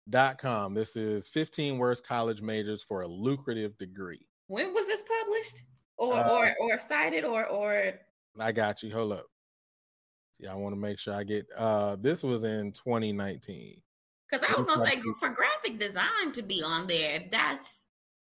dot 0.08 0.38
com. 0.38 0.74
This 0.74 0.96
is 0.96 1.28
15 1.28 1.78
worst 1.78 2.06
college 2.06 2.42
majors 2.42 2.82
for 2.82 3.02
a 3.02 3.06
lucrative 3.06 3.78
degree. 3.78 4.26
When 4.48 4.72
was 4.74 4.86
this 4.86 5.02
published? 5.02 5.62
Or 5.96 6.14
uh, 6.14 6.28
or 6.28 6.48
or 6.60 6.78
cited 6.78 7.24
or 7.24 7.46
or 7.46 7.92
I 8.38 8.52
got 8.52 8.82
you. 8.82 8.92
Hold 8.92 9.12
up. 9.12 9.26
See, 10.40 10.46
I 10.46 10.54
want 10.54 10.74
to 10.74 10.80
make 10.80 10.98
sure 10.98 11.14
I 11.14 11.24
get 11.24 11.46
uh 11.56 11.96
this 11.96 12.22
was 12.22 12.44
in 12.44 12.72
2019. 12.72 13.80
Because 14.30 14.46
I 14.48 14.60
was 14.60 14.66
gonna 14.66 14.90
say 14.90 15.00
for 15.18 15.30
graphic 15.30 15.78
design 15.78 16.32
to 16.32 16.42
be 16.42 16.62
on 16.62 16.86
there, 16.86 17.24
that's 17.30 17.80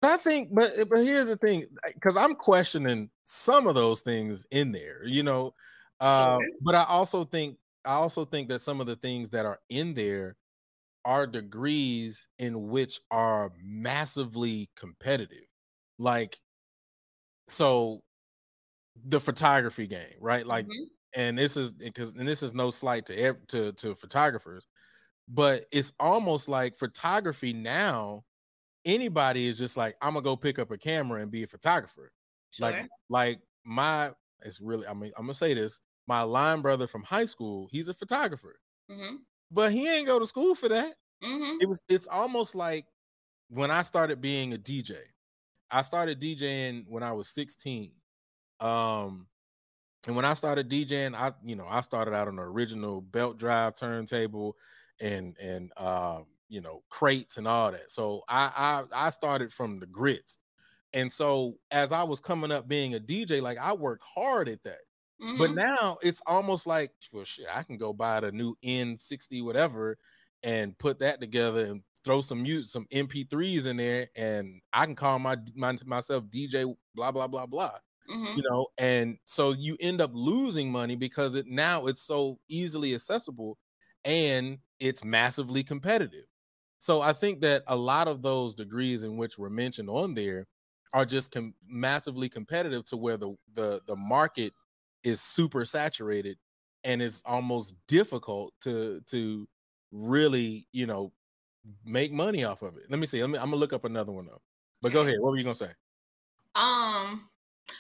but 0.04 0.12
I 0.12 0.18
think, 0.18 0.50
but 0.52 0.70
but 0.90 1.00
here's 1.00 1.30
the 1.30 1.38
thing, 1.38 1.64
because 1.94 2.18
I'm 2.18 2.36
questioning 2.36 3.10
some 3.24 3.68
of 3.68 3.76
those 3.76 4.02
things 4.02 4.46
in 4.52 4.74
there, 4.74 5.06
you 5.06 5.24
know. 5.24 5.54
Uh, 6.02 6.32
sure. 6.32 6.40
But 6.62 6.76
I 6.76 6.84
also 6.90 7.24
think 7.24 7.58
I 7.86 7.94
also 7.94 8.26
think 8.26 8.50
that 8.50 8.62
some 8.62 8.82
of 8.82 8.88
the 8.88 8.98
things 8.98 9.30
that 9.30 9.46
are 9.46 9.60
in 9.70 9.94
there 9.94 10.36
are 11.06 11.26
degrees 11.26 12.28
in 12.38 12.68
which 12.68 13.00
are 13.12 13.54
massively 13.64 14.70
competitive. 14.76 15.48
Like, 15.98 16.38
so 17.48 18.04
the 19.06 19.22
photography 19.22 19.88
game, 19.88 20.18
right? 20.20 20.46
Like, 20.46 20.66
mm-hmm. 20.66 20.84
And 21.16 21.38
this 21.38 21.58
is 21.58 21.74
because, 21.74 22.14
and 22.16 22.28
this 22.28 22.44
is 22.44 22.54
no 22.54 22.70
slight 22.70 23.06
to 23.08 23.36
to 23.48 23.72
to 23.74 23.96
photographers, 23.96 24.68
but 25.28 25.66
it's 25.72 25.94
almost 26.00 26.50
like 26.50 26.76
photography 26.76 27.54
now. 27.54 28.24
Anybody 28.86 29.48
is 29.48 29.58
just 29.58 29.78
like, 29.78 29.96
I'm 30.02 30.14
gonna 30.14 30.24
go 30.24 30.36
pick 30.36 30.60
up 30.60 30.72
a 30.72 30.78
camera 30.78 31.22
and 31.22 31.32
be 31.32 31.44
a 31.44 31.48
photographer. 31.48 32.12
Sure. 32.52 32.70
Like, 32.70 32.88
like 33.10 33.40
my, 33.64 34.12
it's 34.44 34.60
really, 34.60 34.86
I 34.86 34.94
mean, 34.94 35.12
I'm 35.18 35.24
gonna 35.24 35.34
say 35.34 35.54
this. 35.54 35.80
My 36.06 36.22
line 36.22 36.62
brother 36.62 36.86
from 36.86 37.02
high 37.04 37.26
school, 37.26 37.70
he's 37.72 37.88
a 37.88 37.94
photographer. 37.94 38.60
Mm-hmm 38.92 39.16
but 39.54 39.72
he 39.72 39.88
ain't 39.88 40.08
go 40.08 40.20
to 40.20 40.26
school 40.26 40.56
for 40.56 40.68
that. 40.68 40.94
Mm-hmm. 41.24 41.58
It 41.62 41.70
was 41.70 41.84
it's 41.88 42.08
almost 42.08 42.56
like 42.56 42.86
when 43.50 43.72
I 43.72 43.84
started 43.84 44.20
being 44.20 44.54
a 44.54 44.58
DJ. 44.58 44.98
I 45.72 45.82
started 45.84 46.20
DJing 46.20 46.86
when 46.88 47.04
I 47.04 47.14
was 47.14 47.30
16. 47.30 47.92
Um 48.60 49.28
and 50.08 50.16
when 50.16 50.26
I 50.26 50.34
started 50.34 50.70
DJing, 50.70 51.16
I 51.16 51.32
you 51.44 51.56
know, 51.56 51.68
I 51.70 51.82
started 51.82 52.14
out 52.14 52.28
on 52.28 52.36
the 52.36 52.42
original 52.42 53.02
belt 53.02 53.38
drive 53.38 53.76
turntable 53.76 54.58
and 55.02 55.38
and 55.42 55.72
um, 55.78 56.26
you 56.50 56.62
know, 56.62 56.84
crates 56.90 57.38
and 57.38 57.48
all 57.48 57.72
that. 57.72 57.92
So 57.92 58.24
I 58.28 58.52
I 58.94 59.08
I 59.08 59.10
started 59.10 59.52
from 59.52 59.80
the 59.80 59.88
grits. 59.88 60.38
And 60.94 61.12
so 61.12 61.56
as 61.72 61.92
I 61.92 62.04
was 62.04 62.20
coming 62.20 62.52
up 62.52 62.68
being 62.68 62.94
a 62.94 63.00
DJ, 63.00 63.42
like 63.42 63.58
I 63.58 63.74
worked 63.74 64.04
hard 64.04 64.48
at 64.48 64.64
that. 64.64 64.82
Mm-hmm. 65.22 65.38
But 65.38 65.52
now 65.52 65.98
it's 66.04 66.22
almost 66.28 66.68
like, 66.68 66.92
well, 67.12 67.24
shit, 67.24 67.48
I 67.54 67.64
can 67.64 67.78
go 67.78 67.94
buy 67.94 68.20
the 68.20 68.32
new 68.32 68.56
N60 68.64 69.44
whatever 69.44 69.98
and 70.44 70.78
put 70.78 71.00
that 71.00 71.22
together 71.22 71.66
and 71.66 71.82
throw 72.04 72.22
some 72.22 72.44
music, 72.44 72.70
some 72.70 72.86
MP3s 72.94 73.66
in 73.66 73.78
there, 73.78 74.08
and 74.16 74.62
I 74.74 74.86
can 74.86 74.96
call 74.96 75.18
my, 75.20 75.38
my 75.56 75.76
myself 75.86 76.26
DJ 76.26 76.76
blah 76.94 77.12
blah 77.12 77.28
blah 77.28 77.46
blah. 77.46 77.78
Mm-hmm. 78.14 78.38
You 78.38 78.44
know, 78.50 78.68
and 78.78 79.18
so 79.26 79.54
you 79.54 79.76
end 79.80 80.00
up 80.02 80.12
losing 80.14 80.72
money 80.72 80.96
because 80.96 81.36
it 81.36 81.48
now 81.48 81.88
it's 81.88 82.02
so 82.02 82.38
easily 82.48 82.94
accessible 82.94 83.58
and 84.06 84.60
it's 84.80 85.04
massively 85.04 85.64
competitive. 85.64 86.26
So 86.78 87.02
I 87.02 87.14
think 87.14 87.42
that 87.42 87.64
a 87.68 87.76
lot 87.76 88.08
of 88.08 88.22
those 88.22 88.54
degrees 88.54 89.04
in 89.04 89.18
which 89.18 89.38
were 89.38 89.50
mentioned 89.50 89.90
on 89.90 90.14
there 90.14 90.46
are 90.94 91.06
just 91.06 91.32
com- 91.32 91.56
massively 91.68 92.30
competitive 92.30 92.86
to 92.86 92.98
where 92.98 93.18
the 93.18 93.36
the 93.54 93.82
the 93.88 93.96
market 93.96 94.54
is 95.04 95.20
super 95.20 95.66
saturated 95.66 96.38
and 96.84 97.02
it's 97.02 97.24
almost 97.26 97.76
difficult 97.88 98.54
to 98.62 99.02
to 99.08 99.48
really 99.92 100.68
you 100.72 100.86
know 100.86 101.12
make 101.86 102.12
money 102.12 102.44
off 102.44 102.62
of 102.62 102.78
it 102.78 102.84
let 102.90 103.00
me 103.00 103.06
see 103.06 103.22
let 103.22 103.30
me, 103.30 103.38
i'm 103.38 103.46
gonna 103.46 103.56
look 103.56 103.74
up 103.74 103.86
another 103.86 104.12
one 104.12 104.26
though 104.26 104.42
but 104.82 104.92
go 104.92 105.02
ahead 105.02 105.16
what 105.20 105.32
were 105.32 105.38
you 105.38 105.44
gonna 105.44 105.56
say 105.56 105.72
um 106.56 107.28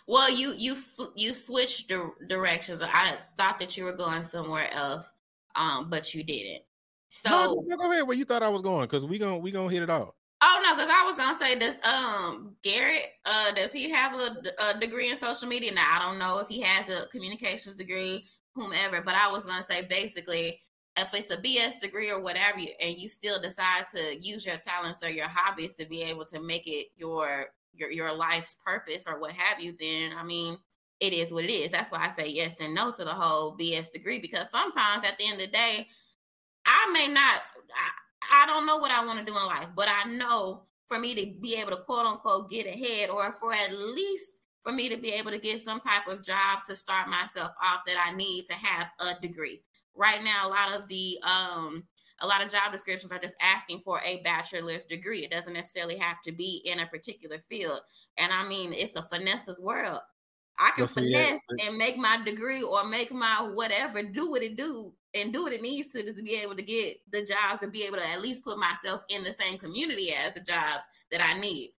well 0.07 0.29
you 0.29 0.53
you 0.57 0.77
you 1.15 1.33
switched 1.33 1.89
di- 1.89 2.27
directions. 2.27 2.81
I 2.83 3.17
thought 3.37 3.59
that 3.59 3.77
you 3.77 3.85
were 3.85 3.95
going 3.95 4.23
somewhere 4.23 4.69
else 4.73 5.11
um 5.55 5.89
but 5.89 6.13
you 6.13 6.23
didn't. 6.23 6.63
So 7.09 7.63
no, 7.67 7.77
go 7.77 7.91
ahead 7.91 8.07
where 8.07 8.17
you 8.17 8.25
thought 8.25 8.41
i 8.41 8.49
was 8.49 8.63
going 8.63 8.81
because 8.81 9.05
we 9.05 9.19
gonna 9.19 9.37
we 9.37 9.51
gonna 9.51 9.69
hit 9.69 9.83
it 9.83 9.89
all 9.89 10.15
Oh 10.45 10.61
no, 10.61 10.75
because 10.75 10.89
I 10.89 11.05
was 11.05 11.15
gonna 11.15 11.35
say 11.35 11.57
does 11.57 11.75
um 11.85 12.57
Garrett 12.63 13.13
uh 13.23 13.53
does 13.53 13.71
he 13.71 13.89
have 13.91 14.13
a, 14.13 14.71
a, 14.71 14.77
degree 14.77 15.09
in 15.09 15.15
social 15.15 15.47
media? 15.47 15.73
Now 15.73 15.85
I 15.95 15.99
don't 15.99 16.19
know 16.19 16.39
if 16.39 16.49
he 16.49 16.59
has 16.59 16.89
a 16.89 17.07
communications 17.07 17.75
degree, 17.75 18.25
whomever, 18.53 19.01
but 19.01 19.15
I 19.15 19.31
was 19.31 19.45
gonna 19.45 19.63
say 19.63 19.83
basically 19.83 20.59
if 20.97 21.13
it's 21.13 21.31
a 21.31 21.37
BS 21.37 21.79
degree 21.79 22.11
or 22.11 22.21
whatever, 22.21 22.59
and 22.81 22.97
you 22.97 23.07
still 23.07 23.41
decide 23.41 23.85
to 23.95 24.19
use 24.19 24.45
your 24.45 24.57
talents 24.57 25.01
or 25.01 25.09
your 25.09 25.29
hobbies 25.29 25.75
to 25.75 25.85
be 25.85 26.03
able 26.03 26.25
to 26.25 26.41
make 26.41 26.67
it 26.67 26.87
your 26.97 27.45
your 27.73 27.91
your 27.91 28.13
life's 28.13 28.57
purpose 28.65 29.05
or 29.07 29.19
what 29.19 29.31
have 29.31 29.61
you, 29.61 29.75
then 29.79 30.11
I 30.17 30.23
mean 30.23 30.57
it 30.99 31.13
is 31.13 31.33
what 31.33 31.43
it 31.43 31.51
is. 31.51 31.71
That's 31.71 31.91
why 31.91 32.05
I 32.05 32.09
say 32.09 32.29
yes 32.29 32.61
and 32.61 32.73
no 32.73 32.91
to 32.91 33.03
the 33.03 33.13
whole 33.13 33.57
BS 33.57 33.91
degree 33.91 34.19
because 34.19 34.49
sometimes 34.49 35.03
at 35.03 35.17
the 35.17 35.25
end 35.25 35.33
of 35.33 35.39
the 35.39 35.47
day, 35.47 35.87
I 36.65 36.91
may 36.93 37.13
not. 37.13 37.41
I, 37.75 38.43
I 38.43 38.45
don't 38.45 38.65
know 38.65 38.77
what 38.77 38.91
I 38.91 39.05
want 39.05 39.19
to 39.19 39.25
do 39.25 39.37
in 39.37 39.45
life, 39.45 39.67
but 39.75 39.89
I 39.89 40.09
know 40.09 40.63
for 40.87 40.97
me 40.97 41.13
to 41.15 41.39
be 41.41 41.55
able 41.55 41.71
to 41.71 41.83
quote 41.83 42.05
unquote 42.05 42.49
get 42.49 42.65
ahead, 42.65 43.09
or 43.09 43.33
for 43.33 43.51
at 43.51 43.73
least 43.73 44.39
for 44.61 44.71
me 44.71 44.87
to 44.89 44.97
be 44.97 45.11
able 45.11 45.31
to 45.31 45.39
get 45.39 45.61
some 45.61 45.79
type 45.79 46.07
of 46.07 46.23
job 46.23 46.59
to 46.67 46.75
start 46.75 47.09
myself 47.09 47.51
off 47.61 47.81
that 47.85 47.97
I 47.99 48.15
need 48.15 48.45
to 48.45 48.53
have 48.53 48.89
a 49.01 49.19
degree. 49.19 49.61
Right 49.95 50.23
now, 50.23 50.47
a 50.47 50.49
lot 50.49 50.73
of 50.73 50.87
the 50.87 51.19
um 51.23 51.83
a 52.23 52.27
lot 52.27 52.43
of 52.43 52.51
job 52.51 52.71
descriptions 52.71 53.11
are 53.11 53.19
just 53.19 53.35
asking 53.41 53.81
for 53.81 53.99
a 54.03 54.21
bachelor's 54.23 54.85
degree. 54.85 55.23
It 55.23 55.31
doesn't 55.31 55.53
necessarily 55.53 55.97
have 55.97 56.21
to 56.21 56.31
be 56.31 56.61
in 56.65 56.79
a 56.79 56.87
particular 56.87 57.37
field. 57.49 57.81
And 58.17 58.31
I 58.31 58.47
mean, 58.47 58.73
it's 58.73 58.95
a 58.95 59.03
finesse's 59.03 59.59
world. 59.59 59.99
I 60.57 60.71
can 60.75 60.87
finesse 60.87 61.43
and 61.65 61.77
make 61.77 61.97
my 61.97 62.19
degree 62.23 62.61
or 62.61 62.85
make 62.85 63.11
my 63.11 63.49
whatever 63.53 64.03
do 64.03 64.29
what 64.29 64.43
it 64.43 64.55
do 64.55 64.93
and 65.13 65.33
do 65.33 65.43
what 65.43 65.53
it 65.53 65.61
needs 65.61 65.89
to 65.89 66.13
to 66.13 66.23
be 66.23 66.35
able 66.35 66.55
to 66.55 66.61
get 66.61 66.97
the 67.11 67.23
jobs 67.23 67.61
and 67.61 67.71
be 67.71 67.83
able 67.83 67.97
to 67.97 68.07
at 68.09 68.21
least 68.21 68.43
put 68.43 68.57
myself 68.57 69.03
in 69.09 69.23
the 69.23 69.33
same 69.33 69.57
community 69.57 70.13
as 70.13 70.33
the 70.33 70.39
jobs 70.39 70.85
that 71.11 71.21
I 71.21 71.39
need. 71.39 71.71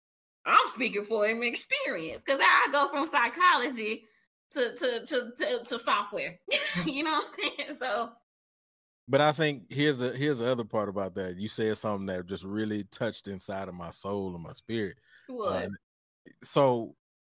I'm 0.45 0.69
speaking 0.69 1.05
for 1.05 1.27
him 1.27 1.43
experience 1.43 2.23
because 2.25 2.41
I 2.43 2.69
go 2.73 2.89
from 2.89 3.07
psychology 3.07 4.05
to 4.51 4.75
to 4.75 5.07
to 5.07 5.33
to, 5.39 5.65
to 5.65 5.79
software. 5.79 6.39
you 6.85 7.05
know 7.05 7.13
what 7.13 7.27
I'm 7.27 7.51
saying? 7.57 7.75
So 7.77 8.11
but 9.09 9.21
I 9.21 9.33
think 9.33 9.65
here's 9.71 9.99
the 9.99 10.11
here's 10.11 10.39
the 10.39 10.51
other 10.51 10.65
part 10.65 10.89
about 10.89 11.15
that. 11.17 11.37
You 11.37 11.49
said 11.49 11.77
something 11.77 12.07
that 12.07 12.27
just 12.27 12.45
really 12.45 12.85
touched 12.85 13.29
inside 13.29 13.69
of 13.69 13.75
my 13.75 13.91
soul 13.91 14.35
and 14.35 14.43
my 14.43 14.53
spirit. 14.53 14.97
What? 15.27 15.65
Uh, 15.65 15.69
so 16.43 16.95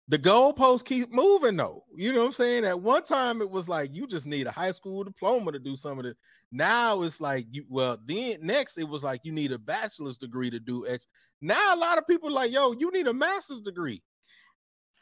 the 0.08 0.18
goalposts 0.18 0.84
keep 0.84 1.12
moving 1.12 1.56
though. 1.56 1.84
You 1.96 2.12
know 2.12 2.20
what 2.20 2.26
I'm 2.26 2.32
saying? 2.32 2.64
At 2.64 2.80
one 2.80 3.02
time 3.02 3.40
it 3.40 3.50
was 3.50 3.68
like 3.68 3.92
you 3.92 4.06
just 4.06 4.28
need 4.28 4.46
a 4.46 4.52
high 4.52 4.70
school 4.70 5.02
diploma 5.02 5.50
to 5.52 5.58
do 5.58 5.74
some 5.74 5.98
of 5.98 6.04
it. 6.04 6.16
Now 6.52 7.02
it's 7.02 7.20
like 7.20 7.46
you 7.50 7.64
well 7.68 7.98
then 8.04 8.38
next 8.42 8.78
it 8.78 8.88
was 8.88 9.02
like 9.02 9.22
you 9.24 9.32
need 9.32 9.50
a 9.50 9.58
bachelor's 9.58 10.18
degree 10.18 10.50
to 10.50 10.60
do 10.60 10.86
X. 10.86 11.08
Now 11.40 11.74
a 11.74 11.76
lot 11.76 11.98
of 11.98 12.06
people 12.06 12.30
like, 12.30 12.52
yo, 12.52 12.72
you 12.78 12.92
need 12.92 13.08
a 13.08 13.14
master's 13.14 13.60
degree. 13.60 14.02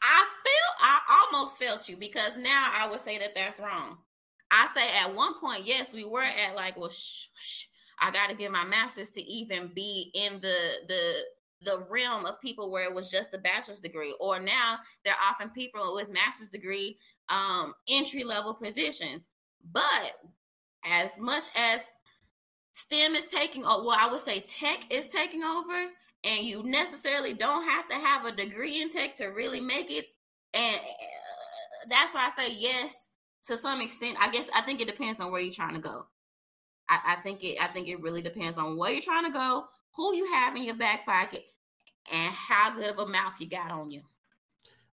I 0.01 0.25
feel 0.43 0.87
I 0.87 1.27
almost 1.31 1.61
felt 1.61 1.87
you 1.87 1.97
because 1.97 2.37
now 2.37 2.71
I 2.73 2.89
would 2.89 3.01
say 3.01 3.19
that 3.19 3.35
that's 3.35 3.59
wrong. 3.59 3.97
I 4.51 4.67
say 4.75 4.87
at 5.03 5.15
one 5.15 5.39
point, 5.39 5.65
yes, 5.65 5.93
we 5.93 6.05
were 6.05 6.21
at 6.21 6.55
like, 6.55 6.77
well, 6.77 6.89
shh, 6.89 7.27
shh, 7.33 7.65
I 7.99 8.11
got 8.11 8.29
to 8.29 8.35
get 8.35 8.51
my 8.51 8.63
master's 8.63 9.09
to 9.11 9.21
even 9.21 9.71
be 9.73 10.11
in 10.13 10.39
the 10.41 10.57
the 10.87 11.23
the 11.61 11.85
realm 11.89 12.25
of 12.25 12.39
people 12.41 12.69
where 12.69 12.83
it 12.83 12.93
was 12.93 13.09
just 13.09 13.33
a 13.33 13.37
bachelor's 13.37 13.79
degree. 13.79 14.15
Or 14.19 14.39
now 14.39 14.77
they're 15.03 15.15
often 15.29 15.49
people 15.49 15.95
with 15.95 16.13
master's 16.13 16.49
degree 16.49 16.97
um 17.29 17.73
entry 17.89 18.23
level 18.23 18.53
positions. 18.53 19.23
But 19.71 20.13
as 20.85 21.17
much 21.17 21.45
as 21.57 21.89
stem 22.73 23.15
is 23.15 23.27
taking 23.27 23.63
well 23.63 23.95
i 23.97 24.07
would 24.11 24.19
say 24.19 24.41
tech 24.41 24.85
is 24.89 25.07
taking 25.07 25.41
over 25.43 25.87
and 26.25 26.45
you 26.45 26.61
necessarily 26.63 27.33
don't 27.33 27.67
have 27.67 27.87
to 27.87 27.95
have 27.95 28.25
a 28.25 28.31
degree 28.33 28.81
in 28.81 28.89
tech 28.89 29.15
to 29.15 29.27
really 29.27 29.61
make 29.61 29.89
it. 29.89 30.05
And 30.53 30.75
uh, 30.75 31.87
that's 31.89 32.13
why 32.13 32.27
i 32.27 32.29
say 32.29 32.53
yes 32.53 33.09
to 33.45 33.57
some 33.57 33.81
extent 33.81 34.17
i 34.19 34.29
guess 34.31 34.49
i 34.55 34.61
think 34.61 34.81
it 34.81 34.87
depends 34.87 35.19
on 35.19 35.31
where 35.31 35.41
you're 35.41 35.53
trying 35.53 35.75
to 35.75 35.81
go 35.81 36.05
I, 36.89 36.99
I 37.07 37.15
think 37.15 37.43
it 37.43 37.61
i 37.61 37.67
think 37.67 37.87
it 37.87 38.01
really 38.01 38.21
depends 38.21 38.57
on 38.57 38.77
where 38.77 38.91
you're 38.91 39.01
trying 39.01 39.25
to 39.25 39.31
go 39.31 39.65
who 39.95 40.13
you 40.15 40.31
have 40.33 40.55
in 40.55 40.63
your 40.63 40.75
back 40.75 41.05
pocket 41.05 41.45
and 42.11 42.33
how 42.33 42.73
good 42.75 42.89
of 42.89 42.99
a 42.99 43.07
mouth 43.07 43.33
you 43.39 43.47
got 43.47 43.71
on 43.71 43.91
you. 43.91 44.01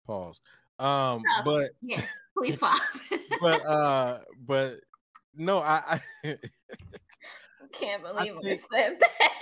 Pause. 0.06 0.40
Um, 0.78 1.22
oh, 1.26 1.42
but 1.44 1.70
yes, 1.82 2.12
please 2.38 2.58
pause. 2.58 3.12
but 3.40 3.64
uh, 3.68 4.18
but 4.46 4.72
no, 5.34 5.58
I, 5.58 6.00
I 6.24 6.34
can't 7.72 8.02
believe 8.02 8.36
I, 8.36 8.40
think, 8.42 8.60
I 8.72 8.76
said 8.76 8.96
that. 9.00 9.38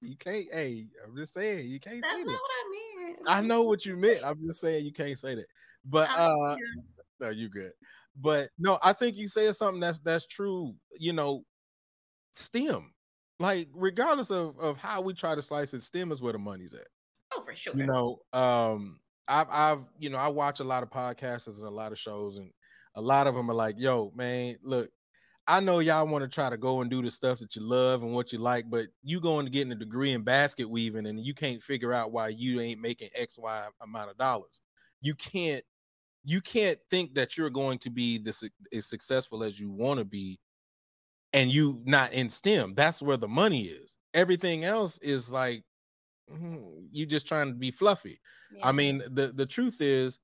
You 0.00 0.16
can't. 0.16 0.46
Hey, 0.52 0.84
I'm 1.04 1.16
just 1.16 1.34
saying 1.34 1.68
you 1.68 1.80
can't 1.80 2.02
That's 2.02 2.14
say 2.14 2.24
that. 2.24 2.30
What 2.30 2.40
I 2.40 2.70
mean. 2.70 3.16
I 3.28 3.40
know 3.42 3.62
what 3.62 3.84
you 3.84 3.96
meant. 3.96 4.20
I'm 4.24 4.40
just 4.40 4.60
saying 4.60 4.84
you 4.84 4.92
can't 4.92 5.18
say 5.18 5.34
that. 5.34 5.46
But 5.84 6.08
uh, 6.16 6.56
no, 7.20 7.30
you 7.30 7.48
good. 7.48 7.72
But 8.16 8.48
no, 8.58 8.78
I 8.82 8.92
think 8.92 9.16
you 9.16 9.28
said 9.28 9.54
something 9.56 9.80
that's 9.80 9.98
that's 9.98 10.26
true. 10.26 10.74
You 10.98 11.12
know, 11.12 11.44
STEM 12.32 12.92
like 13.38 13.68
regardless 13.74 14.30
of 14.30 14.58
of 14.58 14.78
how 14.78 15.00
we 15.00 15.12
try 15.12 15.34
to 15.34 15.42
slice 15.42 15.74
it, 15.74 15.82
STEM 15.82 16.12
is 16.12 16.22
where 16.22 16.32
the 16.32 16.38
money's 16.38 16.74
at. 16.74 16.86
Oh, 17.34 17.42
for 17.44 17.54
sure. 17.54 17.76
You 17.76 17.86
know, 17.86 18.18
um, 18.32 19.00
I've 19.28 19.48
I've 19.50 19.84
you 19.98 20.10
know 20.10 20.18
I 20.18 20.28
watch 20.28 20.60
a 20.60 20.64
lot 20.64 20.82
of 20.82 20.90
podcasts 20.90 21.58
and 21.58 21.66
a 21.66 21.70
lot 21.70 21.92
of 21.92 21.98
shows, 21.98 22.38
and 22.38 22.50
a 22.94 23.02
lot 23.02 23.26
of 23.26 23.34
them 23.34 23.50
are 23.50 23.54
like, 23.54 23.76
"Yo, 23.78 24.12
man, 24.14 24.56
look, 24.62 24.88
I 25.46 25.60
know 25.60 25.80
y'all 25.80 26.06
want 26.08 26.22
to 26.22 26.28
try 26.28 26.48
to 26.48 26.56
go 26.56 26.80
and 26.80 26.90
do 26.90 27.02
the 27.02 27.10
stuff 27.10 27.40
that 27.40 27.56
you 27.56 27.62
love 27.62 28.02
and 28.02 28.12
what 28.14 28.32
you 28.32 28.38
like, 28.38 28.70
but 28.70 28.86
you 29.02 29.20
going 29.20 29.44
to 29.44 29.52
get 29.52 29.68
a 29.68 29.74
degree 29.74 30.12
in 30.12 30.22
basket 30.22 30.68
weaving, 30.68 31.06
and 31.06 31.24
you 31.24 31.34
can't 31.34 31.62
figure 31.62 31.92
out 31.92 32.12
why 32.12 32.28
you 32.28 32.60
ain't 32.60 32.80
making 32.80 33.10
X 33.14 33.38
Y 33.38 33.68
amount 33.82 34.10
of 34.10 34.16
dollars. 34.16 34.62
You 35.02 35.14
can't." 35.14 35.62
You 36.26 36.40
can't 36.40 36.78
think 36.90 37.14
that 37.14 37.38
you're 37.38 37.50
going 37.50 37.78
to 37.78 37.90
be 37.90 38.18
this 38.18 38.44
as 38.74 38.86
successful 38.86 39.42
as 39.42 39.58
you 39.58 39.70
want 39.70 39.98
to 39.98 40.04
be 40.04 40.38
and 41.32 41.50
you 41.50 41.80
not 41.84 42.12
in 42.12 42.28
STEM. 42.28 42.74
That's 42.74 43.00
where 43.00 43.16
the 43.16 43.28
money 43.28 43.64
is. 43.64 43.96
Everything 44.12 44.64
else 44.64 44.98
is 44.98 45.30
like 45.30 45.62
mm, 46.30 46.64
you 46.90 47.06
just 47.06 47.28
trying 47.28 47.48
to 47.48 47.54
be 47.54 47.70
fluffy. 47.70 48.20
Yeah. 48.52 48.68
I 48.68 48.72
mean, 48.72 49.02
the 49.08 49.28
the 49.34 49.46
truth 49.46 49.78
is 49.80 50.18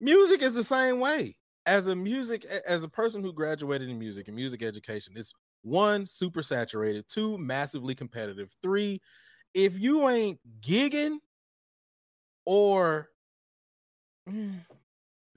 music 0.00 0.42
is 0.42 0.54
the 0.54 0.64
same 0.64 1.00
way. 1.00 1.34
As 1.64 1.88
a 1.88 1.96
music 1.96 2.44
as 2.44 2.84
a 2.84 2.88
person 2.88 3.22
who 3.22 3.32
graduated 3.32 3.88
in 3.88 3.98
music 3.98 4.28
and 4.28 4.36
music 4.36 4.62
education, 4.62 5.14
it's 5.16 5.32
one 5.62 6.06
super 6.06 6.42
saturated, 6.42 7.08
two 7.08 7.38
massively 7.38 7.94
competitive, 7.94 8.52
three 8.62 9.00
if 9.56 9.80
you 9.80 10.06
ain't 10.08 10.38
gigging 10.60 11.16
or 12.44 13.08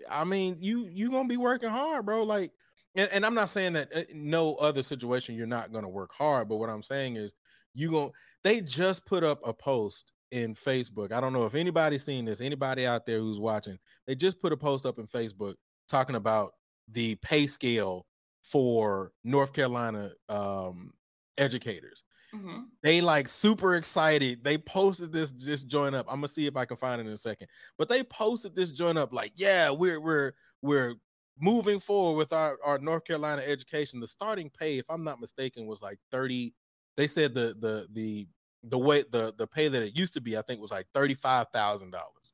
I 0.10 0.24
mean, 0.24 0.58
you 0.60 0.88
you 0.92 1.12
to 1.28 1.34
be 1.34 1.38
working 1.38 1.70
hard, 1.70 2.06
bro. 2.06 2.24
Like 2.24 2.52
and, 2.96 3.10
and 3.14 3.26
I'm 3.26 3.36
not 3.36 3.50
saying 3.50 3.74
that 3.74 3.96
uh, 3.96 4.02
no 4.14 4.56
other 4.56 4.84
situation 4.84 5.36
you're 5.36 5.48
not 5.48 5.72
to 5.84 5.90
work 5.90 6.12
hard, 6.12 6.50
but 6.50 6.58
what 6.58 6.70
I'm 6.70 6.84
saying 6.84 7.16
is 7.16 7.34
you 7.74 7.92
gonna. 7.92 8.12
they 8.44 8.62
just 8.62 9.06
put 9.06 9.24
up 9.24 9.40
a 9.46 9.54
post 9.54 10.12
in 10.32 10.54
Facebook. 10.54 11.12
I 11.12 11.22
don't 11.22 11.34
know 11.34 11.46
if 11.46 11.56
anybody's 11.56 12.06
seen 12.06 12.26
this, 12.26 12.42
anybody 12.42 12.86
out 12.86 13.06
there 13.06 13.20
who's 13.20 13.40
watching, 13.40 13.78
they 14.08 14.16
just 14.16 14.42
put 14.42 14.54
a 14.54 14.58
post 14.58 14.86
up 14.86 15.00
in 15.00 15.08
Facebook 15.08 15.56
talking 15.88 16.16
about 16.16 16.52
the 16.90 17.16
pay 17.16 17.48
scale 17.48 18.06
for 18.44 19.12
North 19.24 19.54
Carolina 19.54 20.12
um, 20.28 20.94
educators. 21.38 22.04
Mm-hmm. 22.34 22.62
They 22.84 23.02
like 23.02 23.28
super 23.28 23.76
excited. 23.76 24.44
They 24.44 24.58
posted 24.58 25.12
this 25.12 25.32
just 25.32 25.68
join 25.68 25.94
up. 25.94 26.06
I'm 26.08 26.18
gonna 26.18 26.28
see 26.28 26.48
if 26.48 26.56
I 26.56 26.66
can 26.66 26.78
find 26.78 27.02
it 27.02 27.08
in 27.08 27.14
a 27.14 27.18
second. 27.18 27.48
But 27.78 27.90
they 27.90 28.04
posted 28.04 28.56
this 28.56 28.72
join 28.72 28.98
up 28.98 29.14
like, 29.14 29.34
yeah, 29.36 29.72
we're 29.72 30.00
we're 30.00 30.34
we're 30.62 30.96
moving 31.40 31.80
forward 31.80 32.18
with 32.18 32.34
our, 32.34 32.58
our 32.64 32.78
North 32.78 33.06
Carolina 33.06 33.42
education, 33.46 34.00
the 34.00 34.08
starting 34.08 34.50
pay, 34.50 34.78
if 34.78 34.90
I'm 34.90 35.04
not 35.04 35.22
mistaken, 35.22 35.66
was 35.66 35.82
like 35.82 35.98
30. 36.12 36.54
They 36.98 37.08
said 37.08 37.34
the 37.34 37.56
the 37.60 37.88
the 37.94 38.28
the 38.64 38.78
way 38.78 39.04
the 39.10 39.34
the 39.38 39.48
pay 39.48 39.68
that 39.70 39.82
it 39.82 39.96
used 39.96 40.14
to 40.16 40.22
be, 40.22 40.38
I 40.38 40.42
think 40.42 40.60
was 40.60 40.72
like 40.72 40.88
thirty 40.94 41.14
five 41.14 41.48
thousand 41.54 41.92
dollars. 41.92 42.34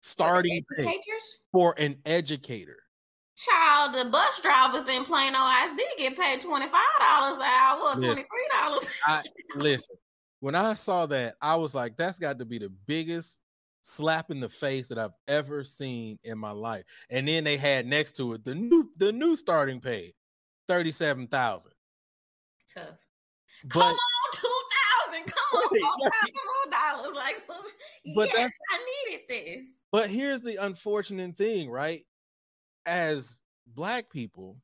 Starting 0.00 0.64
pay 0.76 0.98
for 1.52 1.74
an 1.78 1.96
educator. 2.06 2.78
Child, 3.36 3.94
the 3.98 4.10
bus 4.10 4.40
drivers 4.40 4.88
in 4.88 5.04
Plano 5.04 5.38
ISD 5.38 5.80
get 5.98 6.16
paid 6.16 6.40
twenty 6.40 6.66
five 6.66 7.00
dollars 7.00 7.36
an 7.36 7.42
hour, 7.42 7.94
twenty 7.94 8.22
three 8.22 8.48
dollars. 8.52 9.00
listen, 9.56 9.96
when 10.38 10.54
I 10.54 10.74
saw 10.74 11.06
that, 11.06 11.34
I 11.40 11.56
was 11.56 11.74
like, 11.74 11.96
that's 11.96 12.18
got 12.18 12.38
to 12.38 12.44
be 12.44 12.58
the 12.58 12.68
biggest 12.86 13.40
slap 13.82 14.30
in 14.30 14.40
the 14.40 14.48
face 14.48 14.88
that 14.88 14.98
I've 14.98 15.14
ever 15.28 15.64
seen 15.64 16.18
in 16.24 16.38
my 16.38 16.50
life. 16.50 16.84
And 17.10 17.28
then 17.28 17.44
they 17.44 17.56
had 17.56 17.86
next 17.86 18.12
to 18.16 18.34
it 18.34 18.44
the 18.44 18.54
new 18.54 18.90
the 18.96 19.12
new 19.12 19.36
starting 19.36 19.80
pay, 19.80 20.12
thirty 20.68 20.92
seven 20.92 21.26
thousand. 21.26 21.72
Tough. 22.72 22.84
But, 23.64 23.70
Come 23.70 23.82
on, 23.82 23.96
two 24.32 24.60
thousand. 25.10 25.32
Come 25.32 25.60
on, 25.82 26.20
more 26.34 27.02
dollars. 27.02 27.16
Like, 27.16 27.42
but 28.16 28.28
yes, 28.34 28.50
I 28.70 29.10
needed 29.10 29.24
this. 29.28 29.72
But 29.92 30.08
here's 30.08 30.42
the 30.42 30.56
unfortunate 30.56 31.36
thing, 31.36 31.70
right? 31.70 32.02
As 32.86 33.42
black 33.66 34.10
people, 34.10 34.56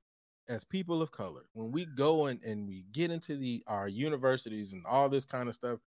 as 0.49 0.65
people 0.65 1.01
of 1.03 1.11
color, 1.11 1.43
when 1.53 1.73
we 1.73 1.87
go 1.87 2.27
and, 2.27 2.43
and 2.45 2.67
we 2.67 2.85
get 2.93 3.11
into 3.11 3.37
the 3.37 3.63
our 3.67 3.89
universities 3.89 4.73
and 4.73 4.85
all 4.87 5.09
this 5.09 5.25
kind 5.25 5.49
of 5.49 5.55
stuff, 5.55 5.79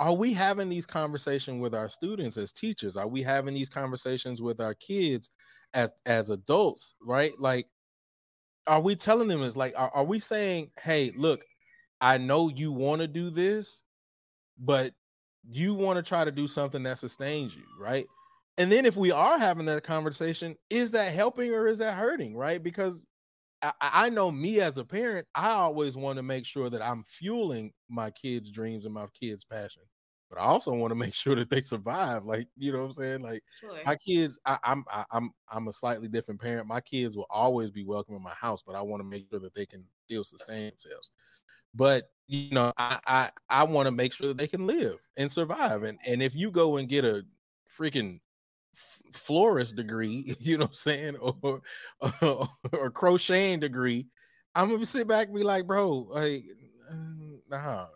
are 0.00 0.14
we 0.14 0.32
having 0.32 0.68
these 0.68 0.86
conversations 0.86 1.60
with 1.60 1.74
our 1.74 1.88
students 1.88 2.36
as 2.36 2.52
teachers? 2.52 2.96
Are 2.96 3.08
we 3.08 3.22
having 3.22 3.54
these 3.54 3.68
conversations 3.68 4.40
with 4.42 4.60
our 4.60 4.74
kids 4.74 5.30
as 5.74 5.92
as 6.06 6.30
adults 6.30 6.94
right? 7.02 7.32
Like 7.38 7.66
are 8.68 8.82
we 8.82 8.94
telling 8.94 9.28
them 9.28 9.42
is 9.42 9.56
like 9.56 9.72
are, 9.76 9.90
are 9.94 10.04
we 10.04 10.20
saying 10.20 10.70
hey 10.82 11.10
look 11.16 11.44
i 12.00 12.18
know 12.18 12.48
you 12.48 12.70
want 12.70 13.00
to 13.00 13.08
do 13.08 13.30
this 13.30 13.82
but 14.58 14.92
you 15.50 15.74
want 15.74 15.96
to 15.96 16.02
try 16.02 16.24
to 16.24 16.30
do 16.30 16.46
something 16.46 16.82
that 16.82 16.98
sustains 16.98 17.56
you 17.56 17.62
right 17.80 18.06
and 18.58 18.70
then 18.70 18.84
if 18.84 18.96
we 18.96 19.10
are 19.10 19.38
having 19.38 19.66
that 19.66 19.84
conversation 19.84 20.56
is 20.68 20.90
that 20.90 21.14
helping 21.14 21.52
or 21.52 21.68
is 21.68 21.78
that 21.78 21.94
hurting 21.94 22.36
right 22.36 22.62
because 22.62 23.06
I, 23.62 23.72
I 23.80 24.08
know 24.08 24.30
me 24.30 24.60
as 24.60 24.78
a 24.78 24.84
parent, 24.84 25.26
I 25.34 25.50
always 25.50 25.96
want 25.96 26.16
to 26.16 26.22
make 26.22 26.46
sure 26.46 26.70
that 26.70 26.82
I'm 26.82 27.02
fueling 27.04 27.72
my 27.88 28.10
kids' 28.10 28.50
dreams 28.50 28.84
and 28.84 28.94
my 28.94 29.06
kids' 29.18 29.44
passion. 29.44 29.82
but 30.30 30.38
I 30.38 30.44
also 30.44 30.72
want 30.74 30.90
to 30.90 30.94
make 30.94 31.14
sure 31.14 31.34
that 31.34 31.50
they 31.50 31.60
survive. 31.60 32.24
Like, 32.24 32.48
you 32.56 32.72
know 32.72 32.78
what 32.78 32.84
I'm 32.84 32.92
saying? 32.92 33.22
Like 33.22 33.42
sure. 33.60 33.80
my 33.84 33.96
kids, 33.96 34.38
I, 34.46 34.58
I'm 34.62 34.84
I, 34.90 35.04
I'm 35.10 35.30
I'm 35.50 35.68
a 35.68 35.72
slightly 35.72 36.08
different 36.08 36.40
parent. 36.40 36.68
My 36.68 36.80
kids 36.80 37.16
will 37.16 37.26
always 37.30 37.70
be 37.70 37.84
welcome 37.84 38.14
in 38.14 38.22
my 38.22 38.34
house, 38.34 38.62
but 38.64 38.76
I 38.76 38.82
want 38.82 39.00
to 39.00 39.08
make 39.08 39.26
sure 39.30 39.40
that 39.40 39.54
they 39.54 39.66
can 39.66 39.84
still 40.06 40.24
sustain 40.24 40.70
themselves. 40.70 41.10
But 41.74 42.10
you 42.26 42.50
know, 42.50 42.72
I 42.76 42.98
I, 43.06 43.30
I 43.48 43.64
want 43.64 43.86
to 43.86 43.92
make 43.92 44.12
sure 44.12 44.28
that 44.28 44.38
they 44.38 44.48
can 44.48 44.66
live 44.66 44.98
and 45.16 45.30
survive. 45.30 45.82
And 45.82 45.98
and 46.06 46.22
if 46.22 46.36
you 46.36 46.50
go 46.50 46.76
and 46.76 46.88
get 46.88 47.04
a 47.04 47.24
freaking 47.68 48.20
florist 48.74 49.76
degree, 49.76 50.34
you 50.40 50.58
know 50.58 50.64
what 50.64 50.70
I'm 50.70 50.74
saying, 50.74 51.16
or 51.16 51.60
or, 52.22 52.48
or 52.72 52.90
crocheting 52.90 53.60
degree, 53.60 54.06
I'm 54.54 54.68
gonna 54.70 54.86
sit 54.86 55.08
back 55.08 55.26
and 55.26 55.36
be 55.36 55.42
like, 55.42 55.66
bro, 55.66 56.06
like, 56.10 56.44
uh, 56.90 56.96
nah, 57.50 57.86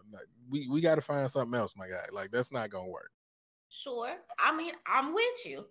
we 0.52 0.68
we 0.68 0.80
got 0.80 0.96
to 0.96 1.00
find 1.00 1.30
something 1.30 1.58
else, 1.58 1.74
my 1.76 1.88
guy. 1.88 2.04
Like 2.12 2.30
that's 2.30 2.52
not 2.52 2.70
gonna 2.70 2.88
work. 2.88 3.10
Sure. 3.68 4.14
I 4.38 4.54
mean, 4.54 4.74
I'm 4.86 5.14
with 5.14 5.46
you. 5.46 5.66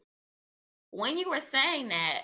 When 0.90 1.18
you 1.18 1.30
were 1.30 1.40
saying 1.40 1.90
that, 1.90 2.24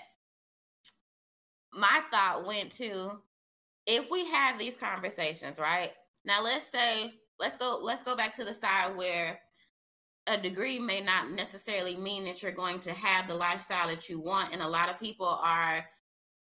my 1.72 2.00
thought 2.10 2.44
went 2.44 2.72
to 2.72 3.22
if 3.86 4.10
we 4.10 4.26
have 4.26 4.58
these 4.58 4.76
conversations, 4.76 5.58
right? 5.58 5.92
Now 6.24 6.42
let's 6.42 6.68
say 6.68 7.14
let's 7.38 7.56
go 7.56 7.78
let's 7.80 8.02
go 8.02 8.16
back 8.16 8.34
to 8.36 8.44
the 8.44 8.52
side 8.52 8.96
where 8.96 9.38
a 10.28 10.36
degree 10.36 10.78
may 10.78 11.00
not 11.00 11.30
necessarily 11.30 11.96
mean 11.96 12.24
that 12.24 12.42
you're 12.42 12.52
going 12.52 12.78
to 12.80 12.92
have 12.92 13.26
the 13.26 13.34
lifestyle 13.34 13.88
that 13.88 14.08
you 14.08 14.20
want 14.20 14.52
and 14.52 14.62
a 14.62 14.68
lot 14.68 14.88
of 14.88 15.00
people 15.00 15.26
are 15.26 15.84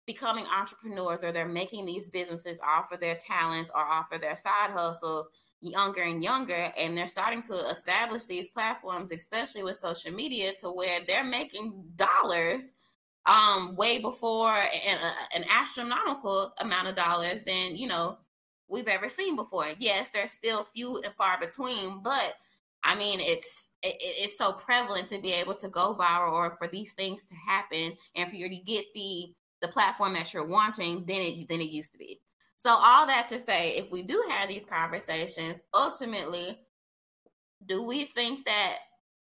becoming 0.06 0.46
entrepreneurs 0.46 1.22
or 1.22 1.32
they're 1.32 1.46
making 1.46 1.84
these 1.84 2.08
businesses 2.08 2.58
offer 2.66 2.96
their 2.96 3.16
talents 3.16 3.70
or 3.74 3.82
offer 3.82 4.16
their 4.18 4.36
side 4.36 4.70
hustles 4.70 5.28
younger 5.60 6.02
and 6.02 6.22
younger 6.22 6.72
and 6.78 6.96
they're 6.96 7.06
starting 7.06 7.42
to 7.42 7.54
establish 7.68 8.24
these 8.24 8.48
platforms 8.48 9.12
especially 9.12 9.62
with 9.62 9.76
social 9.76 10.12
media 10.12 10.52
to 10.58 10.68
where 10.68 11.00
they're 11.06 11.24
making 11.24 11.84
dollars 11.96 12.74
um 13.26 13.74
way 13.76 13.98
before 13.98 14.54
an, 14.54 14.98
an 15.34 15.44
astronomical 15.50 16.54
amount 16.60 16.88
of 16.88 16.96
dollars 16.96 17.42
than 17.42 17.76
you 17.76 17.86
know 17.86 18.16
we've 18.70 18.88
ever 18.88 19.08
seen 19.08 19.34
before. 19.34 19.66
Yes 19.78 20.10
there's 20.10 20.30
still 20.30 20.62
few 20.62 21.02
and 21.04 21.12
far 21.14 21.38
between 21.38 22.02
but 22.02 22.36
i 22.84 22.94
mean 22.94 23.20
it's 23.20 23.70
it, 23.82 23.96
it's 24.00 24.38
so 24.38 24.52
prevalent 24.52 25.08
to 25.08 25.20
be 25.20 25.32
able 25.32 25.54
to 25.54 25.68
go 25.68 25.94
viral 25.94 26.32
or 26.32 26.56
for 26.56 26.66
these 26.66 26.92
things 26.92 27.24
to 27.24 27.34
happen 27.34 27.92
and 28.16 28.28
for 28.28 28.34
you 28.34 28.48
to 28.48 28.56
get 28.56 28.84
the 28.94 29.34
the 29.60 29.68
platform 29.68 30.14
that 30.14 30.32
you're 30.32 30.46
wanting 30.46 31.04
than 31.06 31.16
it 31.16 31.48
than 31.48 31.60
it 31.60 31.70
used 31.70 31.92
to 31.92 31.98
be. 31.98 32.20
So 32.56 32.70
all 32.70 33.06
that 33.06 33.28
to 33.28 33.38
say, 33.38 33.76
if 33.76 33.90
we 33.90 34.02
do 34.02 34.22
have 34.30 34.48
these 34.48 34.64
conversations, 34.64 35.62
ultimately, 35.74 36.58
do 37.66 37.82
we 37.82 38.04
think 38.04 38.44
that 38.46 38.78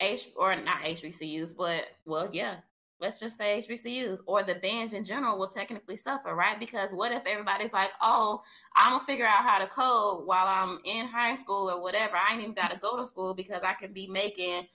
H 0.00 0.28
or 0.37 0.56
not 0.56 0.84
HBCUs, 0.84 1.54
but 1.56 1.87
well, 2.06 2.28
yeah, 2.32 2.56
let's 3.00 3.20
just 3.20 3.38
say 3.38 3.58
HBCUs 3.58 4.20
or 4.26 4.42
the 4.42 4.56
bands 4.56 4.92
in 4.92 5.04
general 5.04 5.38
will 5.38 5.48
technically 5.48 5.96
suffer, 5.96 6.34
right? 6.34 6.58
Because 6.58 6.92
what 6.92 7.12
if 7.12 7.22
everybody's 7.26 7.72
like, 7.72 7.90
oh, 8.00 8.42
I'm 8.76 8.92
gonna 8.92 9.04
figure 9.04 9.24
out 9.24 9.44
how 9.44 9.58
to 9.58 9.66
code 9.66 10.26
while 10.26 10.46
I'm 10.46 10.78
in 10.84 11.06
high 11.06 11.37
school 11.37 11.70
or 11.70 11.82
whatever. 11.82 12.16
I 12.16 12.32
ain't 12.32 12.42
even 12.42 12.54
gotta 12.54 12.78
go 12.78 12.96
to 12.96 13.06
school 13.06 13.34
because 13.34 13.62
I 13.62 13.74
can 13.74 13.92
be 13.92 14.06
making 14.08 14.66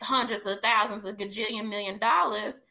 hundreds 0.00 0.46
of 0.46 0.60
thousands 0.62 1.04
of 1.04 1.16
gajillion 1.16 1.68
million 1.68 1.98
dollars 1.98 2.62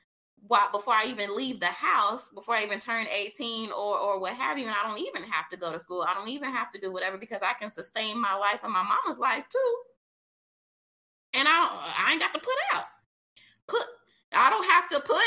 while 0.47 0.71
before 0.71 0.93
I 0.93 1.05
even 1.07 1.35
leave 1.35 1.59
the 1.59 1.67
house, 1.67 2.29
before 2.31 2.55
I 2.55 2.63
even 2.63 2.79
turn 2.79 3.05
18 3.07 3.71
or 3.71 3.97
or 3.97 4.19
what 4.19 4.33
have 4.33 4.57
you, 4.57 4.65
and 4.65 4.75
I 4.75 4.83
don't 4.83 4.99
even 4.99 5.23
have 5.23 5.49
to 5.49 5.57
go 5.57 5.71
to 5.71 5.79
school. 5.79 6.05
I 6.07 6.13
don't 6.13 6.27
even 6.29 6.51
have 6.51 6.71
to 6.71 6.79
do 6.79 6.91
whatever 6.91 7.17
because 7.17 7.41
I 7.41 7.53
can 7.53 7.71
sustain 7.71 8.19
my 8.19 8.35
life 8.35 8.59
and 8.63 8.73
my 8.73 8.83
mama's 8.83 9.19
life 9.19 9.47
too. 9.49 9.75
And 11.35 11.47
I 11.47 12.03
I 12.07 12.11
ain't 12.11 12.21
got 12.21 12.33
to 12.33 12.39
put 12.39 12.55
out. 12.73 12.85
Put 13.67 13.83
I 14.35 14.49
don't 14.49 14.69
have 14.71 14.87
to 14.89 14.99
put 14.99 15.21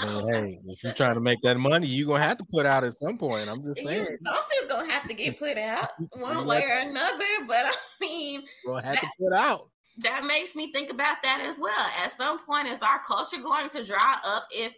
I 0.00 0.06
mean, 0.06 0.28
hey, 0.28 0.58
if 0.68 0.82
you're 0.82 0.94
trying 0.94 1.14
to 1.14 1.20
make 1.20 1.42
that 1.42 1.58
money, 1.58 1.86
you're 1.86 2.06
gonna 2.06 2.22
have 2.22 2.38
to 2.38 2.46
put 2.50 2.64
out 2.64 2.82
at 2.82 2.94
some 2.94 3.18
point. 3.18 3.48
I'm 3.48 3.62
just 3.62 3.80
saying 3.86 4.06
something's 4.06 4.68
gonna 4.68 4.90
have 4.90 5.06
to 5.06 5.14
get 5.14 5.38
put 5.38 5.58
out 5.58 5.90
one 6.12 6.46
way 6.46 6.64
or 6.64 6.88
another. 6.88 7.24
But 7.46 7.66
I 7.66 7.74
mean, 8.00 8.42
we'll 8.64 8.76
have 8.76 8.94
that, 8.94 9.00
to 9.00 9.10
put 9.20 9.34
out 9.34 9.68
that 9.98 10.24
makes 10.24 10.56
me 10.56 10.72
think 10.72 10.90
about 10.90 11.18
that 11.22 11.44
as 11.46 11.58
well. 11.58 11.90
At 12.02 12.16
some 12.16 12.38
point, 12.44 12.68
is 12.68 12.80
our 12.82 13.00
culture 13.06 13.42
going 13.42 13.68
to 13.70 13.84
dry 13.84 14.16
up? 14.24 14.46
If 14.50 14.74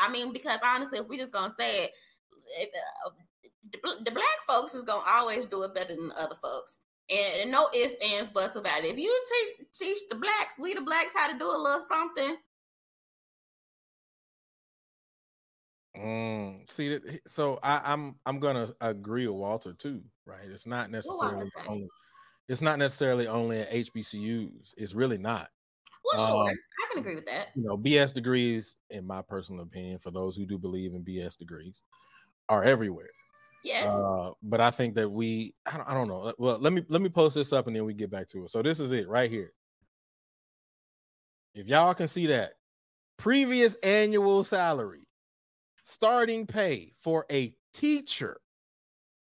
I 0.00 0.10
mean, 0.10 0.32
because 0.32 0.60
honestly, 0.64 0.98
if 0.98 1.08
we 1.08 1.16
just 1.16 1.32
gonna 1.32 1.54
say 1.58 1.84
it, 1.84 1.90
if, 2.58 2.68
uh, 3.04 3.10
the, 3.72 4.04
the, 4.04 4.10
black 4.10 4.24
folks 4.48 4.74
is 4.74 4.82
gonna 4.82 5.04
always 5.06 5.46
do 5.46 5.62
it 5.62 5.74
better 5.74 5.94
than 5.94 6.10
other 6.18 6.36
folks. 6.42 6.80
And, 7.08 7.52
no 7.52 7.68
ifs, 7.74 7.94
ands, 8.04 8.30
buts 8.30 8.56
about 8.56 8.84
it. 8.84 8.86
If 8.86 8.98
you 8.98 9.24
teach, 9.32 9.68
teach 9.78 9.98
the 10.10 10.16
blacks, 10.16 10.58
we 10.58 10.74
the 10.74 10.80
blacks, 10.80 11.14
how 11.16 11.32
to 11.32 11.38
do 11.38 11.46
a 11.48 11.56
little 11.56 11.80
something. 11.80 12.36
Mm, 15.96 16.68
see, 16.68 16.98
so 17.26 17.58
I, 17.62 17.80
I'm 17.84 18.16
I'm 18.26 18.38
gonna 18.38 18.68
agree 18.82 19.26
with 19.26 19.36
Walter 19.36 19.72
too, 19.72 20.02
right? 20.26 20.44
It's 20.44 20.66
not 20.66 20.90
necessarily 20.90 21.50
only 21.66 21.88
it's 22.48 22.60
not 22.60 22.78
necessarily 22.78 23.26
only 23.26 23.60
at 23.60 23.70
HBCUs. 23.70 24.74
It's 24.76 24.94
really 24.94 25.18
not. 25.18 25.48
Well, 26.04 26.26
sure, 26.26 26.42
um, 26.42 26.48
I 26.48 26.92
can 26.92 27.00
agree 27.00 27.14
with 27.14 27.26
that. 27.26 27.48
You 27.54 27.62
know, 27.62 27.78
BS 27.78 28.12
degrees, 28.12 28.76
in 28.90 29.06
my 29.06 29.22
personal 29.22 29.62
opinion, 29.62 29.98
for 29.98 30.10
those 30.10 30.36
who 30.36 30.44
do 30.44 30.58
believe 30.58 30.94
in 30.94 31.02
BS 31.02 31.38
degrees, 31.38 31.82
are 32.48 32.62
everywhere. 32.62 33.08
Yes. 33.66 33.86
Uh, 33.86 34.30
but 34.44 34.60
I 34.60 34.70
think 34.70 34.94
that 34.94 35.10
we, 35.10 35.52
I 35.66 35.76
don't, 35.76 35.88
I 35.88 35.94
don't 35.94 36.06
know. 36.06 36.32
Well, 36.38 36.56
let 36.60 36.72
me 36.72 36.84
let 36.88 37.02
me 37.02 37.08
post 37.08 37.34
this 37.34 37.52
up 37.52 37.66
and 37.66 37.74
then 37.74 37.84
we 37.84 37.94
get 37.94 38.12
back 38.12 38.28
to 38.28 38.44
it. 38.44 38.50
So 38.50 38.62
this 38.62 38.78
is 38.78 38.92
it 38.92 39.08
right 39.08 39.28
here. 39.28 39.52
If 41.52 41.68
y'all 41.68 41.92
can 41.92 42.06
see 42.06 42.26
that, 42.26 42.52
previous 43.16 43.74
annual 43.76 44.44
salary, 44.44 45.08
starting 45.82 46.46
pay 46.46 46.92
for 47.02 47.26
a 47.28 47.56
teacher, 47.72 48.38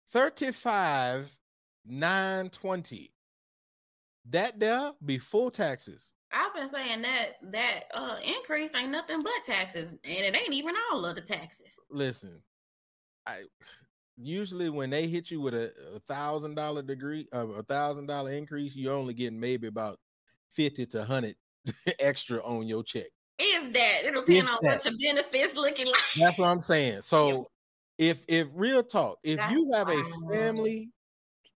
thirty-five 0.09 1.35
920. 1.85 3.11
That 4.29 4.57
there 4.57 4.91
be 5.03 5.17
full 5.17 5.51
taxes. 5.51 6.13
I've 6.31 6.53
been 6.53 6.69
saying 6.69 7.01
that 7.01 7.31
that 7.51 7.81
uh 7.93 8.17
increase 8.25 8.73
ain't 8.79 8.91
nothing 8.91 9.21
but 9.21 9.33
taxes, 9.43 9.91
and 9.91 9.99
it 10.05 10.33
ain't 10.33 10.53
even 10.53 10.75
all 10.93 11.05
of 11.05 11.15
the 11.15 11.21
taxes. 11.21 11.67
Listen, 11.89 12.41
I 13.27 13.41
usually 14.21 14.69
when 14.69 14.89
they 14.89 15.07
hit 15.07 15.31
you 15.31 15.41
with 15.41 15.53
a, 15.53 15.71
thousand 16.07 16.55
dollar 16.55 16.81
degree 16.81 17.27
of 17.31 17.51
uh, 17.51 17.53
a 17.53 17.63
thousand 17.63 18.07
dollar 18.07 18.31
increase, 18.31 18.75
you're 18.75 18.93
only 18.93 19.13
getting 19.13 19.39
maybe 19.39 19.67
about 19.67 19.99
fifty 20.51 20.85
to 20.87 21.03
hundred 21.03 21.35
extra 21.99 22.39
on 22.43 22.67
your 22.67 22.83
check. 22.83 23.07
If 23.37 23.73
that, 23.73 24.01
it'll 24.05 24.21
depend 24.21 24.47
if 24.47 24.49
on 24.49 24.57
that. 24.61 24.83
what 24.83 24.85
your 24.85 25.13
benefits 25.13 25.55
looking 25.55 25.87
like. 25.87 25.95
That's 26.17 26.37
what 26.37 26.49
I'm 26.49 26.61
saying. 26.61 27.01
So 27.01 27.47
if 27.97 28.25
if 28.27 28.47
real 28.53 28.83
talk, 28.83 29.19
if 29.23 29.37
That's 29.37 29.51
you 29.51 29.71
have 29.73 29.89
a 29.89 30.03
family 30.31 30.91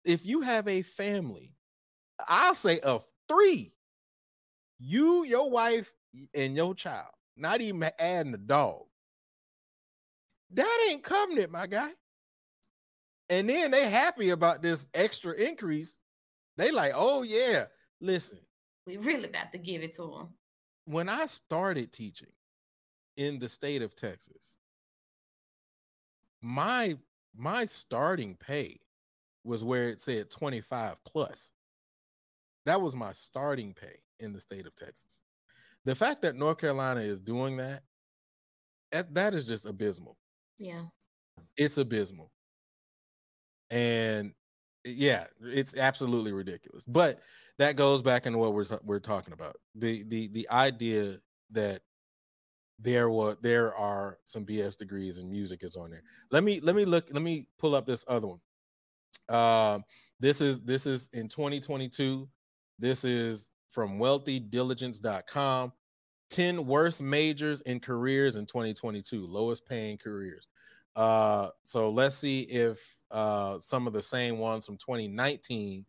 if 0.05 0.27
you 0.27 0.41
have 0.41 0.69
a 0.69 0.83
family, 0.83 1.55
I'll 2.29 2.55
say 2.55 2.81
of 2.81 3.05
three, 3.29 3.73
you, 4.79 5.25
your 5.25 5.51
wife, 5.51 5.93
and 6.35 6.57
your 6.57 6.75
child, 6.75 7.13
not 7.37 7.61
even 7.61 7.89
adding 7.99 8.35
a 8.35 8.39
dog, 8.39 8.83
that 10.53 10.89
ain't 10.91 11.03
coming 11.03 11.39
it, 11.39 11.51
my 11.51 11.67
guy. 11.67 11.91
And 13.33 13.49
then 13.49 13.71
they 13.71 13.89
happy 13.89 14.29
about 14.29 14.61
this 14.61 14.89
extra 14.93 15.33
increase. 15.33 15.99
They 16.59 16.71
like, 16.71 16.93
oh 16.95 17.23
yeah, 17.23 17.65
listen. 17.99 18.41
We 18.87 18.99
really 18.99 19.25
about 19.25 19.53
to 19.53 19.59
give 19.59 19.83
it 19.83 19.95
to 19.95 20.03
them. 20.03 20.29
When 20.85 21.09
I 21.09 21.25
started 21.25 21.93
teaching 21.93 22.33
in 23.17 23.39
the 23.39 23.49
state 23.49 23.81
of 23.81 23.97
Texas, 23.97 24.57
my 26.43 26.99
my 27.35 27.65
starting 27.65 28.37
pay 28.37 28.81
was 29.45 29.65
where 29.65 29.89
it 29.89 30.03
said 30.03 30.29
25 30.29 31.03
plus. 31.03 31.53
That 32.67 32.83
was 32.83 32.95
my 32.95 33.13
starting 33.13 33.73
pay 33.73 33.97
in 34.21 34.35
the 34.35 34.41
state 34.41 34.67
of 34.67 34.75
Texas. 34.75 35.23
The 35.87 35.95
fact 35.95 36.21
that 36.21 36.37
North 36.37 36.59
Carolina 36.59 37.01
is 37.01 37.19
doing 37.19 37.57
that, 37.57 37.83
that, 38.93 39.15
that 39.15 39.35
is 39.35 39.49
just 39.49 39.65
abysmal. 39.65 40.19
Yeah. 40.59 40.83
It's 41.57 41.79
abysmal. 41.79 42.31
And 43.73 44.33
yeah, 44.85 45.25
it's 45.41 45.77
absolutely 45.77 46.33
ridiculous. 46.33 46.85
But 46.87 47.21
that 47.59 47.77
goes 47.77 48.03
back 48.03 48.27
into 48.27 48.39
what 48.39 48.55
we're 48.55 48.65
we're 48.85 49.01
talking 49.01 49.33
about. 49.33 49.57
The 49.75 50.05
the 50.05 50.29
the 50.29 50.49
idea 50.51 51.19
that 51.51 51.81
there 52.79 53.09
were 53.09 53.37
there 53.41 53.75
are 53.75 54.19
some 54.25 54.45
BS 54.45 54.77
degrees 54.77 55.19
in 55.19 55.31
music 55.31 55.63
is 55.63 55.77
on 55.77 55.91
there. 55.91 56.03
Let 56.31 56.45
me 56.45 56.61
let 56.61 56.77
me 56.77 56.85
look 56.85 57.07
let 57.13 57.23
me 57.23 57.47
pull 57.59 57.75
up 57.75 57.87
this 57.87 58.05
other 58.07 58.27
one. 58.27 58.41
Uh, 59.29 59.79
this 60.21 60.41
is 60.41 60.61
this 60.61 60.87
is 60.87 61.09
in 61.15 61.29
2022. 61.29 62.29
This 62.79 63.05
is 63.05 63.53
from 63.71 63.99
wealthydiligence.com. 63.99 65.73
10 66.31 66.67
worst 66.67 67.03
majors 67.03 67.61
in 67.63 67.79
careers 67.79 68.37
in 68.37 68.47
2022, 68.47 69.27
lowest 69.27 69.67
paying 69.67 69.99
careers. 69.99 70.49
Uh, 70.95 71.49
so 71.63 71.91
let's 71.91 72.17
see 72.17 72.43
if 72.43 73.03
uh, 73.11 73.59
some 73.59 73.87
of 73.87 73.93
the 73.93 74.03
same 74.03 74.39
ones 74.39 74.67
from 74.67 74.77
2019 74.77 75.85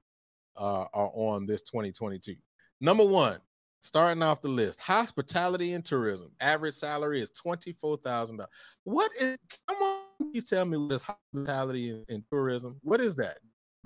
uh, 0.58 0.86
are 0.93 1.12
on 1.14 1.45
this 1.45 1.62
2022. 1.64 2.36
Number 2.80 3.06
one, 3.06 3.39
starting 3.80 4.24
off 4.24 4.41
the 4.41 4.47
list, 4.47 4.80
hospitality 4.80 5.74
and 5.74 5.84
tourism. 5.84 6.32
Average 6.39 6.74
salary 6.74 7.22
is 7.22 7.30
twenty-four 7.32 7.97
thousand 7.97 8.38
dollars. 8.38 8.51
What 8.84 9.12
is? 9.20 9.38
Come 9.68 9.82
on, 9.82 10.01
please 10.32 10.45
tell 10.45 10.66
me 10.66 10.78
what 10.78 10.91
is 10.93 11.04
hospitality 11.04 11.89
and, 11.91 12.06
and 12.10 12.24
tourism? 12.32 12.78
What 12.82 13.01
is 13.01 13.16
that? 13.18 13.39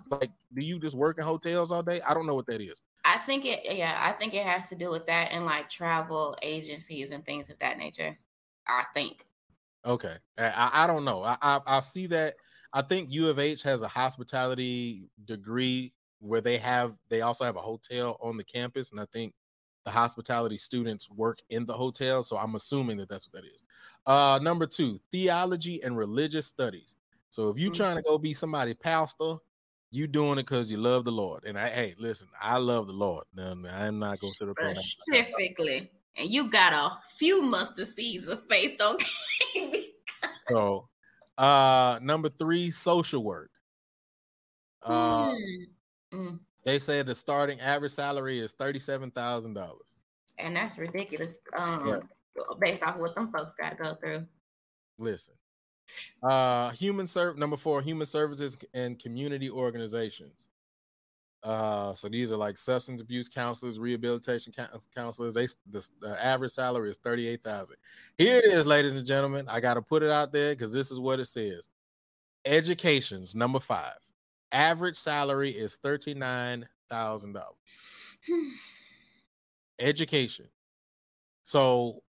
Like, 0.10 0.32
do 0.54 0.64
you 0.64 0.80
just 0.80 0.96
work 0.96 1.18
in 1.18 1.24
hotels 1.24 1.72
all 1.72 1.84
day? 1.84 2.00
I 2.02 2.14
don't 2.14 2.28
know 2.28 2.36
what 2.36 2.46
that 2.48 2.62
is. 2.62 2.82
I 3.04 3.18
think 3.20 3.46
it, 3.46 3.62
yeah, 3.76 3.96
I 3.98 4.12
think 4.14 4.34
it 4.34 4.46
has 4.46 4.70
to 4.70 4.76
do 4.76 4.90
with 4.90 5.08
that 5.08 5.30
and 5.32 5.46
like 5.46 5.70
travel 5.70 6.36
agencies 6.42 7.12
and 7.12 7.26
things 7.26 7.50
of 7.50 7.60
that 7.60 7.78
nature. 7.78 8.18
I 8.68 8.86
think. 8.94 9.26
Okay, 9.88 10.14
I, 10.38 10.70
I 10.74 10.88
don't 10.88 11.06
know. 11.06 11.24
I, 11.24 11.38
I 11.42 11.60
I 11.66 11.80
see 11.80 12.08
that. 12.08 12.36
I 12.74 12.82
think 12.82 13.12
U 13.12 13.30
of 13.30 13.40
H 13.40 13.64
has 13.64 13.82
a 13.82 13.88
hospitality 13.88 15.10
degree 15.26 15.94
where 16.20 16.42
they 16.42 16.58
have 16.58 16.94
they 17.10 17.22
also 17.22 17.46
have 17.46 17.56
a 17.56 17.62
hotel 17.62 18.18
on 18.22 18.38
the 18.38 18.44
campus, 18.44 18.92
and 18.92 19.00
I 19.00 19.06
think 19.14 19.34
the 19.86 19.92
hospitality 19.92 20.58
students 20.58 21.10
work 21.10 21.40
in 21.50 21.66
the 21.66 21.74
hotel. 21.74 22.22
So 22.22 22.38
I'm 22.38 22.56
assuming 22.56 22.98
that 22.98 23.08
that's 23.08 23.28
what 23.32 23.42
that 23.42 23.48
is. 23.48 23.64
Uh, 24.06 24.38
number 24.42 24.66
two, 24.66 25.00
theology 25.12 25.82
and 25.82 25.98
religious 25.98 26.46
studies. 26.46 26.98
So 27.30 27.50
if 27.50 27.58
you're 27.58 27.72
mm-hmm. 27.72 27.84
trying 27.84 27.96
to 27.96 28.02
go 28.02 28.18
be 28.18 28.34
somebody 28.34 28.74
pastor, 28.74 29.36
you 29.92 30.08
doing 30.08 30.34
it 30.34 30.46
because 30.46 30.70
you 30.70 30.78
love 30.78 31.06
the 31.06 31.12
Lord. 31.12 31.46
And 31.46 31.58
I, 31.58 31.70
hey, 31.70 31.96
listen, 31.98 32.28
I 32.42 32.58
love 32.58 32.88
the 32.88 32.94
Lord. 32.94 33.24
I'm 33.38 33.62
not 33.62 34.20
going 34.20 34.34
to 34.34 34.38
sit 34.38 34.50
up 34.50 34.58
specifically. 34.78 35.90
And 36.18 36.30
you 36.30 36.50
got 36.50 36.74
a 36.74 36.98
few 37.18 37.42
mustard 37.42 37.88
seeds 37.88 38.28
of 38.28 38.42
faith, 38.50 38.82
okay? 38.82 39.67
So, 40.48 40.88
uh, 41.38 42.00
number 42.02 42.30
three, 42.30 42.70
social 42.72 43.24
work. 43.24 43.52
Uh, 44.84 45.34
mm. 46.14 46.40
They 46.64 46.80
said 46.80 47.06
the 47.06 47.16
starting 47.16 47.60
average 47.62 47.92
salary 47.92 48.40
is 48.40 48.54
thirty-seven 48.54 49.12
thousand 49.12 49.54
dollars, 49.54 49.96
and 50.38 50.56
that's 50.56 50.78
ridiculous. 50.78 51.38
Um, 51.58 51.88
yeah. 51.88 52.00
based 52.60 52.84
off 52.84 52.96
of 52.96 53.02
what 53.02 53.16
them 53.16 53.32
folks 53.32 53.56
got 53.56 53.78
to 53.78 53.84
go 53.84 53.96
through. 53.96 54.26
Listen, 54.98 55.34
uh, 56.24 56.72
human 56.72 57.08
serve 57.08 57.38
number 57.38 57.58
four, 57.58 57.82
human 57.82 58.06
services 58.06 58.58
and 58.74 59.00
community 59.00 59.50
organizations. 59.50 60.50
Uh, 61.48 61.94
so 61.94 62.10
these 62.10 62.30
are 62.30 62.36
like 62.36 62.58
substance 62.58 63.02
abuse 63.02 63.30
counselors, 63.30 63.80
rehabilitation 63.80 64.52
counselors. 64.94 65.34
They 65.34 65.48
the, 65.72 65.90
the 66.02 66.22
average 66.22 66.52
salary 66.52 66.90
is 66.90 66.98
thirty 66.98 67.26
eight 67.26 67.42
thousand. 67.42 67.78
Here 68.18 68.40
it 68.40 68.52
is, 68.52 68.68
ladies 68.68 68.98
and 68.98 69.08
gentlemen. 69.08 69.46
I 69.48 69.62
got 69.62 69.76
to 69.76 69.82
put 69.82 70.04
it 70.04 70.10
out 70.10 70.34
there 70.34 70.54
because 70.54 70.74
this 70.74 70.92
is 70.92 71.00
what 71.00 71.22
it 71.22 71.28
says. 71.28 71.70
Education's 72.44 73.34
number 73.34 73.62
five. 73.62 73.98
Average 74.52 74.98
salary 74.98 75.52
is 75.52 75.78
thirty 75.78 76.14
nine 76.14 76.68
thousand 76.90 77.32
dollars. 77.32 77.56
Education. 79.80 80.48
So 81.44 82.04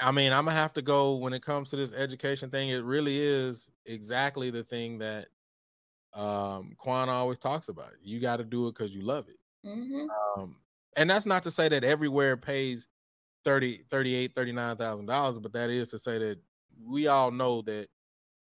I 0.00 0.10
mean, 0.10 0.32
I'm 0.32 0.46
gonna 0.46 0.56
have 0.56 0.72
to 0.72 0.82
go 0.82 1.16
when 1.16 1.34
it 1.34 1.42
comes 1.42 1.68
to 1.68 1.76
this 1.76 1.94
education 1.94 2.48
thing. 2.48 2.70
It 2.70 2.82
really 2.82 3.20
is 3.20 3.68
exactly 3.84 4.48
the 4.48 4.64
thing 4.64 4.96
that 5.00 5.26
um 6.14 6.74
Kuan 6.78 7.08
always 7.08 7.38
talks 7.38 7.68
about. 7.68 7.92
You 8.02 8.20
got 8.20 8.36
to 8.38 8.44
do 8.44 8.68
it 8.68 8.74
because 8.74 8.94
you 8.94 9.02
love 9.02 9.28
it. 9.28 9.38
Mm-hmm. 9.66 10.06
Um, 10.40 10.56
and 10.96 11.08
that's 11.08 11.26
not 11.26 11.42
to 11.44 11.50
say 11.50 11.68
that 11.68 11.84
everywhere 11.84 12.36
pays 12.36 12.86
30 13.44 13.84
38 13.90 14.34
39000 14.34 15.06
dollars 15.06 15.38
but 15.38 15.52
that 15.52 15.70
is 15.70 15.90
to 15.90 15.98
say 15.98 16.18
that 16.18 16.38
we 16.84 17.06
all 17.06 17.30
know 17.30 17.62
that 17.62 17.88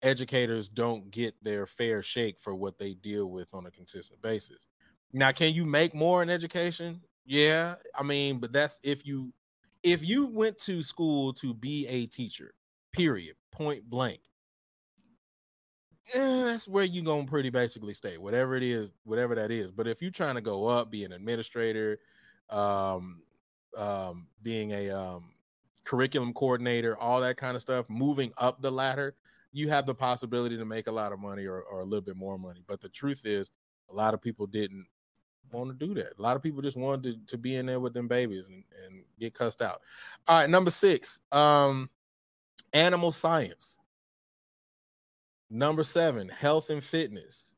educators 0.03 0.69
don't 0.69 1.11
get 1.11 1.35
their 1.43 1.67
fair 1.67 2.03
shake 2.03 2.39
for 2.39 2.55
what 2.55 2.79
they 2.79 2.95
deal 2.95 3.27
with 3.27 3.53
on 3.53 3.67
a 3.67 3.71
consistent 3.71 4.21
basis 4.23 4.69
now 5.13 5.33
can 5.33 5.53
you 5.55 5.65
make 5.65 5.93
more 5.95 6.23
in 6.23 6.31
education 6.31 7.01
yeah 7.25 7.75
i 7.99 8.03
mean 8.03 8.39
but 8.39 8.53
that's 8.53 8.81
if 8.85 9.05
you 9.05 9.33
if 9.87 10.07
you 10.07 10.27
went 10.27 10.59
to 10.59 10.83
school 10.83 11.33
to 11.35 11.55
be 11.55 11.87
a 11.87 12.07
teacher, 12.07 12.53
period, 12.93 13.37
point 13.53 13.89
blank, 13.89 14.19
eh, 16.15 16.45
that's 16.45 16.69
where 16.69 16.85
you're 16.85 17.05
gonna 17.05 17.25
pretty 17.25 17.51
basically 17.51 17.95
stay, 17.95 18.19
whatever 18.19 18.57
it 18.57 18.63
is, 18.63 18.93
whatever 19.05 19.35
that 19.35 19.51
is. 19.51 19.71
But 19.71 19.87
if 19.87 20.03
you're 20.03 20.11
trying 20.11 20.37
to 20.37 20.41
go 20.41 20.67
up, 20.67 20.91
be 20.91 21.05
an 21.05 21.13
administrator, 21.13 21.99
um, 22.51 23.23
um, 23.77 24.27
being 24.43 24.73
a 24.73 24.91
um, 24.91 25.33
curriculum 25.85 26.33
coordinator, 26.33 26.97
all 26.99 27.21
that 27.21 27.37
kind 27.37 27.55
of 27.55 27.63
stuff, 27.63 27.89
moving 27.89 28.33
up 28.39 28.61
the 28.63 28.71
ladder, 28.71 29.15
you 29.53 29.69
have 29.69 29.87
the 29.87 29.95
possibility 29.95 30.57
to 30.57 30.65
make 30.65 30.87
a 30.87 30.93
lot 30.93 31.13
of 31.13 31.19
money 31.19 31.47
or, 31.47 31.63
or 31.63 31.81
a 31.81 31.85
little 31.85 32.03
bit 32.03 32.17
more 32.17 32.39
money. 32.39 32.61
But 32.67 32.81
the 32.81 32.89
truth 32.89 33.25
is, 33.25 33.51
a 33.91 33.95
lot 33.95 34.15
of 34.15 34.21
people 34.21 34.47
didn't 34.47 34.87
want 35.53 35.79
to 35.79 35.87
do 35.87 35.95
that. 35.95 36.19
A 36.19 36.23
lot 36.23 36.37
of 36.37 36.43
people 36.43 36.61
just 36.61 36.77
wanted 36.77 37.03
to, 37.05 37.27
to 37.33 37.39
be 37.39 37.57
in 37.57 37.67
there 37.67 37.81
with 37.81 37.95
them 37.95 38.09
babies 38.09 38.49
and, 38.49 38.65
and 38.85 39.03
get 39.19 39.35
cussed 39.35 39.63
out. 39.63 39.81
All 40.27 40.41
right, 40.41 40.51
number 40.51 40.71
six, 40.71 41.21
um, 41.33 41.89
animal 42.73 43.13
science. 43.13 43.79
Number 45.51 45.83
seven, 45.83 46.29
health 46.29 46.71
and 46.71 46.83
fitness. 46.83 47.55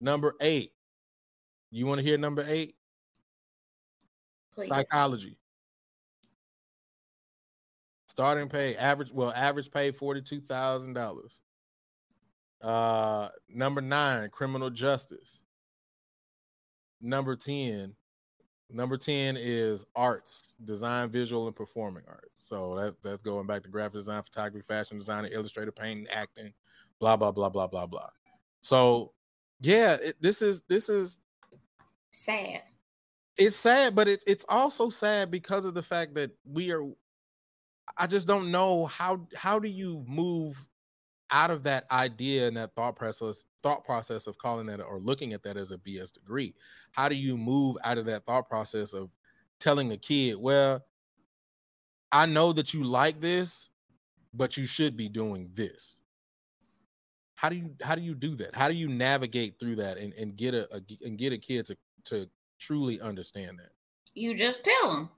Number 0.00 0.34
eight, 0.40 0.70
you 1.70 1.86
want 1.86 1.98
to 1.98 2.04
hear 2.04 2.16
number 2.16 2.44
eight? 2.46 2.74
Please. 4.54 4.68
Psychology. 4.68 5.36
Starting 8.06 8.48
pay, 8.48 8.76
average, 8.76 9.12
well, 9.12 9.32
average 9.34 9.70
pay 9.70 9.92
$42,000. 9.92 11.38
Uh, 12.62 13.28
number 13.48 13.80
nine, 13.80 14.28
criminal 14.30 14.70
justice. 14.70 15.42
Number 17.00 17.36
10, 17.36 17.94
number 18.72 18.96
10 18.96 19.36
is 19.38 19.84
arts, 19.94 20.54
design, 20.64 21.10
visual, 21.10 21.46
and 21.46 21.56
performing 21.56 22.04
arts. 22.08 22.30
So 22.34 22.74
that's 22.74 22.96
that's 23.02 23.22
going 23.22 23.46
back 23.46 23.62
to 23.64 23.68
graphic 23.68 23.94
design, 23.94 24.22
photography, 24.22 24.62
fashion 24.62 24.98
design, 24.98 25.26
illustrator, 25.26 25.72
painting, 25.72 26.06
acting, 26.12 26.52
blah 26.98 27.16
blah 27.16 27.32
blah 27.32 27.48
blah 27.48 27.66
blah 27.66 27.86
blah. 27.86 28.08
So 28.60 29.12
yeah, 29.60 29.96
it, 30.02 30.16
this 30.20 30.42
is 30.42 30.62
this 30.62 30.88
is 30.88 31.20
sad. 32.10 32.62
It's 33.36 33.56
sad, 33.56 33.94
but 33.94 34.08
it's 34.08 34.24
it's 34.26 34.44
also 34.48 34.90
sad 34.90 35.30
because 35.30 35.64
of 35.64 35.74
the 35.74 35.82
fact 35.82 36.14
that 36.14 36.30
we 36.44 36.72
are. 36.72 36.84
I 37.96 38.06
just 38.06 38.28
don't 38.28 38.50
know 38.50 38.86
how 38.86 39.26
how 39.34 39.58
do 39.58 39.68
you 39.68 40.04
move 40.06 40.66
out 41.30 41.50
of 41.50 41.62
that 41.64 41.84
idea 41.90 42.48
and 42.48 42.56
that 42.56 42.74
thought 42.74 42.96
process 42.96 43.44
thought 43.62 43.84
process 43.84 44.26
of 44.26 44.38
calling 44.38 44.66
that 44.66 44.80
or 44.80 44.98
looking 44.98 45.32
at 45.32 45.42
that 45.42 45.56
as 45.56 45.72
a 45.72 45.78
BS 45.78 46.12
degree. 46.12 46.54
How 46.92 47.08
do 47.08 47.14
you 47.14 47.36
move 47.36 47.76
out 47.84 47.98
of 47.98 48.06
that 48.06 48.24
thought 48.24 48.48
process 48.48 48.94
of 48.94 49.10
telling 49.58 49.92
a 49.92 49.96
kid, 49.96 50.36
well, 50.36 50.84
I 52.10 52.26
know 52.26 52.52
that 52.54 52.74
you 52.74 52.82
like 52.82 53.20
this, 53.20 53.70
but 54.34 54.56
you 54.56 54.66
should 54.66 54.96
be 54.96 55.08
doing 55.08 55.50
this. 55.54 56.02
How 57.36 57.48
do 57.48 57.56
you 57.56 57.74
how 57.82 57.94
do 57.94 58.02
you 58.02 58.14
do 58.14 58.34
that? 58.36 58.54
How 58.54 58.68
do 58.68 58.74
you 58.74 58.88
navigate 58.88 59.58
through 59.58 59.76
that 59.76 59.96
and, 59.96 60.12
and 60.14 60.36
get 60.36 60.54
a, 60.54 60.68
a 60.74 60.80
and 61.06 61.16
get 61.16 61.32
a 61.32 61.38
kid 61.38 61.66
to 61.66 61.76
to 62.04 62.28
truly 62.58 63.00
understand 63.00 63.58
that? 63.58 63.70
You 64.14 64.36
just 64.36 64.64
tell 64.64 64.90
them. 64.90 65.10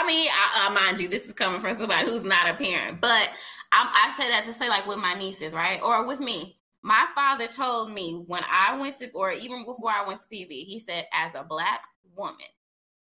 I 0.00 0.06
mean, 0.06 0.28
I, 0.30 0.68
I 0.68 0.74
mind 0.74 1.00
you, 1.00 1.08
this 1.08 1.26
is 1.26 1.34
coming 1.34 1.60
from 1.60 1.74
somebody 1.74 2.08
who's 2.08 2.24
not 2.24 2.48
a 2.48 2.54
parent, 2.54 3.00
but 3.00 3.30
I, 3.72 4.12
I 4.16 4.20
say 4.20 4.28
that 4.30 4.44
to 4.46 4.52
say 4.52 4.68
like 4.68 4.86
with 4.86 4.98
my 4.98 5.14
nieces, 5.14 5.52
right, 5.52 5.80
or 5.82 6.06
with 6.06 6.20
me. 6.20 6.56
My 6.82 7.06
father 7.14 7.46
told 7.46 7.92
me 7.92 8.24
when 8.26 8.42
I 8.50 8.78
went 8.80 8.96
to, 8.98 9.10
or 9.10 9.32
even 9.32 9.66
before 9.66 9.90
I 9.90 10.06
went 10.06 10.20
to 10.20 10.28
PV, 10.28 10.48
he 10.48 10.80
said, 10.80 11.06
as 11.12 11.34
a 11.34 11.44
black 11.44 11.82
woman, 12.16 12.36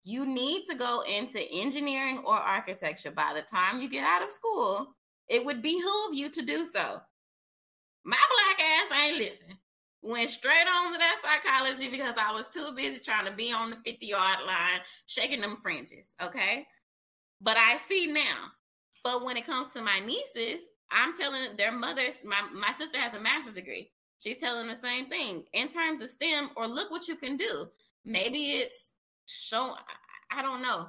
you 0.02 0.24
need 0.24 0.64
to 0.70 0.74
go 0.74 1.02
into 1.02 1.38
engineering 1.52 2.22
or 2.26 2.34
architecture 2.34 3.10
by 3.10 3.34
the 3.34 3.42
time 3.42 3.82
you 3.82 3.90
get 3.90 4.04
out 4.04 4.22
of 4.22 4.32
school. 4.32 4.94
It 5.28 5.44
would 5.44 5.60
behoove 5.60 6.14
you 6.14 6.30
to 6.30 6.42
do 6.42 6.64
so. 6.64 7.02
My 8.04 8.16
black 8.16 8.66
ass 8.66 8.98
ain't 9.02 9.18
listening. 9.18 9.58
Went 10.00 10.30
straight 10.30 10.66
on 10.66 10.92
to 10.94 10.98
that 10.98 11.20
psychology 11.22 11.90
because 11.90 12.14
I 12.18 12.32
was 12.32 12.48
too 12.48 12.70
busy 12.74 13.00
trying 13.00 13.26
to 13.26 13.32
be 13.32 13.52
on 13.52 13.68
the 13.68 13.76
50 13.84 14.06
yard 14.06 14.38
line, 14.46 14.80
shaking 15.06 15.42
them 15.42 15.58
fringes. 15.60 16.14
Okay. 16.22 16.66
But 17.40 17.56
I 17.56 17.76
see 17.78 18.06
now 18.06 18.52
but 19.04 19.24
when 19.24 19.36
it 19.36 19.46
comes 19.46 19.68
to 19.68 19.80
my 19.80 20.00
nieces, 20.04 20.62
I'm 20.90 21.16
telling 21.16 21.56
their 21.56 21.72
mothers, 21.72 22.24
my, 22.24 22.40
my 22.52 22.72
sister 22.72 22.98
has 22.98 23.14
a 23.14 23.20
master's 23.20 23.54
degree. 23.54 23.90
She's 24.18 24.38
telling 24.38 24.66
the 24.68 24.76
same 24.76 25.06
thing 25.06 25.44
in 25.52 25.68
terms 25.68 26.02
of 26.02 26.10
STEM, 26.10 26.50
or 26.56 26.66
look 26.66 26.90
what 26.90 27.08
you 27.08 27.16
can 27.16 27.36
do. 27.36 27.68
Maybe 28.04 28.52
it's 28.52 28.92
show. 29.26 29.76
I, 30.30 30.42
don't 30.42 30.60
know. 30.60 30.88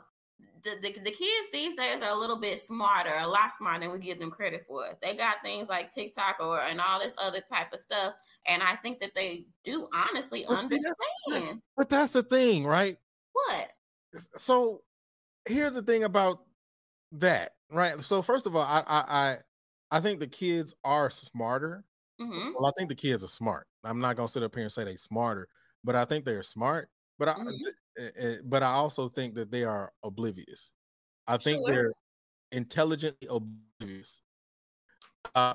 The, 0.63 0.71
the, 0.81 0.99
the 0.99 1.11
kids 1.11 1.49
these 1.53 1.75
days 1.75 2.01
are 2.01 2.13
a 2.13 2.19
little 2.19 2.39
bit 2.39 2.59
smarter, 2.59 3.13
a 3.19 3.27
lot 3.27 3.53
smarter 3.57 3.81
than 3.81 3.91
we 3.91 3.99
give 3.99 4.19
them 4.19 4.31
credit 4.31 4.65
for. 4.67 4.85
They 5.01 5.15
got 5.15 5.43
things 5.43 5.69
like 5.69 5.93
TikTok 5.93 6.37
or 6.39 6.59
and 6.59 6.81
all 6.81 6.99
this 6.99 7.15
other 7.23 7.39
type 7.41 7.71
of 7.71 7.79
stuff, 7.79 8.15
and 8.47 8.63
I 8.63 8.75
think 8.77 8.99
that 8.99 9.15
they 9.15 9.45
do 9.63 9.87
honestly 9.93 10.45
well, 10.47 10.57
understand. 10.57 10.81
See, 10.81 10.87
that's, 11.27 11.49
that's, 11.49 11.61
but 11.77 11.89
that's 11.89 12.11
the 12.11 12.23
thing, 12.23 12.65
right? 12.65 12.97
What? 13.31 13.71
So 14.35 14.81
here's 15.49 15.75
the 15.75 15.83
thing 15.83 16.03
about 16.03 16.45
that 17.13 17.53
right 17.71 17.99
so 18.01 18.21
first 18.21 18.47
of 18.47 18.55
all 18.55 18.63
I, 18.63 18.83
I 18.87 19.03
i 19.33 19.37
I 19.91 20.01
think 20.01 20.19
the 20.21 20.27
kids 20.27 20.75
are 20.83 21.09
smarter. 21.11 21.85
Mhm. 22.19 22.53
Well, 22.53 22.67
I 22.67 22.71
think 22.77 22.89
the 22.89 22.95
kids 22.95 23.23
are 23.23 23.27
smart. 23.29 23.67
I'm 23.83 23.99
not 23.99 24.15
gonna 24.17 24.27
sit 24.29 24.43
up 24.43 24.55
here 24.55 24.63
and 24.63 24.71
say 24.73 24.83
they're 24.85 24.97
smarter, 24.97 25.49
but 25.83 25.95
I 25.95 26.05
think 26.05 26.25
they're 26.25 26.43
smart. 26.43 26.89
But 27.19 27.29
I, 27.29 27.35
Mhm. 27.35 27.59
th- 27.63 27.75
eh, 27.99 28.11
eh, 28.17 28.37
but 28.45 28.63
I 28.63 28.73
also 28.73 29.09
think 29.09 29.35
that 29.35 29.51
they 29.51 29.63
are 29.65 29.93
oblivious. 30.03 30.73
I 31.27 31.37
think 31.37 31.65
Sure. 31.65 31.67
they're 31.67 31.93
intelligently 32.51 33.27
oblivious. 33.29 34.21
Uh, 35.35 35.53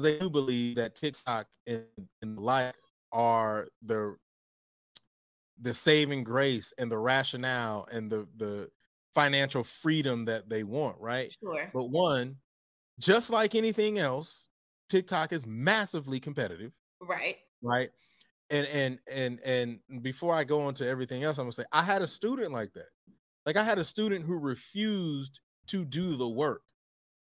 they 0.00 0.18
do 0.18 0.30
believe 0.30 0.76
that 0.76 0.94
TikTok 0.94 1.48
and, 1.66 1.86
and 2.22 2.36
the 2.38 2.42
like 2.42 2.76
are 3.12 3.68
the 3.82 4.16
the 5.58 5.74
saving 5.74 6.24
grace 6.24 6.72
and 6.78 6.90
the 6.90 6.98
rationale 6.98 7.86
and 7.92 8.10
the 8.10 8.26
the 8.36 8.70
financial 9.14 9.64
freedom 9.64 10.24
that 10.26 10.48
they 10.48 10.62
want, 10.64 10.98
right? 11.00 11.34
Sure. 11.42 11.70
But 11.72 11.86
one, 11.90 12.36
just 12.98 13.30
like 13.30 13.54
anything 13.54 13.98
else, 13.98 14.48
TikTok 14.88 15.32
is 15.32 15.46
massively 15.46 16.20
competitive, 16.20 16.72
Right. 17.00 17.38
right? 17.62 17.90
And 18.50 18.66
and 18.68 18.98
and 19.10 19.40
and 19.44 20.02
before 20.02 20.34
I 20.34 20.44
go 20.44 20.62
on 20.62 20.74
to 20.74 20.86
everything 20.86 21.22
else, 21.24 21.38
I'm 21.38 21.44
gonna 21.44 21.52
say 21.52 21.64
I 21.72 21.82
had 21.82 22.02
a 22.02 22.06
student 22.06 22.52
like 22.52 22.72
that. 22.74 22.88
Like 23.46 23.56
I 23.56 23.62
had 23.64 23.78
a 23.78 23.84
student 23.84 24.24
who 24.26 24.38
refused 24.38 25.40
to 25.68 25.84
do 25.84 26.16
the 26.16 26.28
work. 26.28 26.62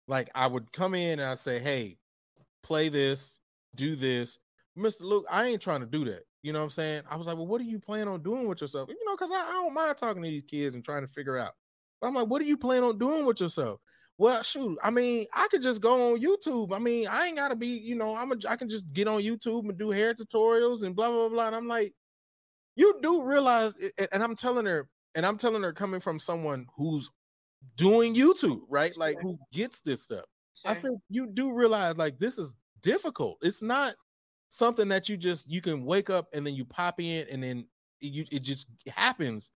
Like 0.06 0.30
I 0.34 0.46
would 0.46 0.72
come 0.72 0.94
in 0.94 1.18
and 1.18 1.28
I'd 1.28 1.38
say, 1.38 1.58
"Hey, 1.58 1.98
play 2.62 2.88
this, 2.88 3.40
do 3.74 3.96
this." 3.96 4.38
Mr. 4.78 5.02
Luke, 5.02 5.26
I 5.30 5.46
ain't 5.46 5.60
trying 5.62 5.80
to 5.80 5.86
do 5.86 6.04
that. 6.06 6.22
You 6.42 6.52
know 6.52 6.60
what 6.60 6.64
I'm 6.64 6.70
saying? 6.70 7.02
I 7.10 7.16
was 7.16 7.26
like, 7.26 7.36
"Well, 7.36 7.46
what 7.46 7.60
are 7.60 7.64
you 7.64 7.80
planning 7.80 8.08
on 8.08 8.22
doing 8.22 8.46
with 8.48 8.60
yourself?" 8.60 8.88
You 8.88 8.96
know, 9.04 9.14
because 9.16 9.30
I, 9.32 9.48
I 9.48 9.52
don't 9.54 9.74
mind 9.74 9.96
talking 9.96 10.22
to 10.22 10.28
these 10.28 10.44
kids 10.46 10.74
and 10.76 10.84
trying 10.84 11.02
to 11.06 11.12
figure 11.12 11.36
out. 11.38 11.54
But 12.00 12.08
I'm 12.08 12.14
like, 12.14 12.28
"What 12.28 12.42
are 12.42 12.46
you 12.46 12.56
planning 12.56 12.84
on 12.84 12.98
doing 12.98 13.26
with 13.26 13.40
yourself?" 13.40 13.80
Well, 14.18 14.42
shoot, 14.42 14.78
I 14.82 14.90
mean, 14.90 15.26
I 15.32 15.48
could 15.50 15.62
just 15.62 15.80
go 15.80 16.12
on 16.12 16.20
YouTube. 16.20 16.74
I 16.74 16.78
mean, 16.78 17.06
I 17.08 17.26
ain't 17.26 17.36
gotta 17.36 17.56
be, 17.56 17.68
you 17.68 17.94
know, 17.94 18.14
I'm 18.14 18.32
a, 18.32 18.36
I 18.48 18.56
can 18.56 18.68
just 18.68 18.92
get 18.92 19.08
on 19.08 19.22
YouTube 19.22 19.68
and 19.68 19.78
do 19.78 19.90
hair 19.90 20.12
tutorials 20.14 20.84
and 20.84 20.94
blah 20.94 21.10
blah 21.10 21.28
blah. 21.28 21.46
And 21.46 21.56
I'm 21.56 21.68
like, 21.68 21.94
you 22.76 22.98
do 23.02 23.22
realize, 23.22 23.76
and 24.12 24.22
I'm 24.22 24.34
telling 24.34 24.66
her, 24.66 24.88
and 25.14 25.26
I'm 25.26 25.36
telling 25.38 25.62
her 25.62 25.72
coming 25.72 26.00
from 26.00 26.18
someone 26.18 26.66
who's 26.76 27.10
doing 27.76 28.14
YouTube, 28.14 28.60
right? 28.68 28.96
Like 28.96 29.14
Sure. 29.14 29.22
who 29.22 29.38
gets 29.52 29.80
this 29.80 30.02
stuff. 30.02 30.24
I 30.64 30.74
said, 30.74 30.92
you 31.08 31.26
do 31.26 31.52
realize 31.52 31.96
like 31.96 32.18
this 32.18 32.38
is 32.38 32.56
difficult. 32.82 33.38
It's 33.42 33.62
not 33.62 33.94
something 34.48 34.88
that 34.88 35.08
you 35.08 35.16
just 35.16 35.50
you 35.50 35.60
can 35.60 35.84
wake 35.84 36.10
up 36.10 36.28
and 36.34 36.46
then 36.46 36.54
you 36.54 36.64
pop 36.64 37.00
in 37.00 37.26
and 37.30 37.42
then 37.42 37.66
you, 38.00 38.24
it 38.30 38.42
just 38.42 38.66
happens. 38.94 39.50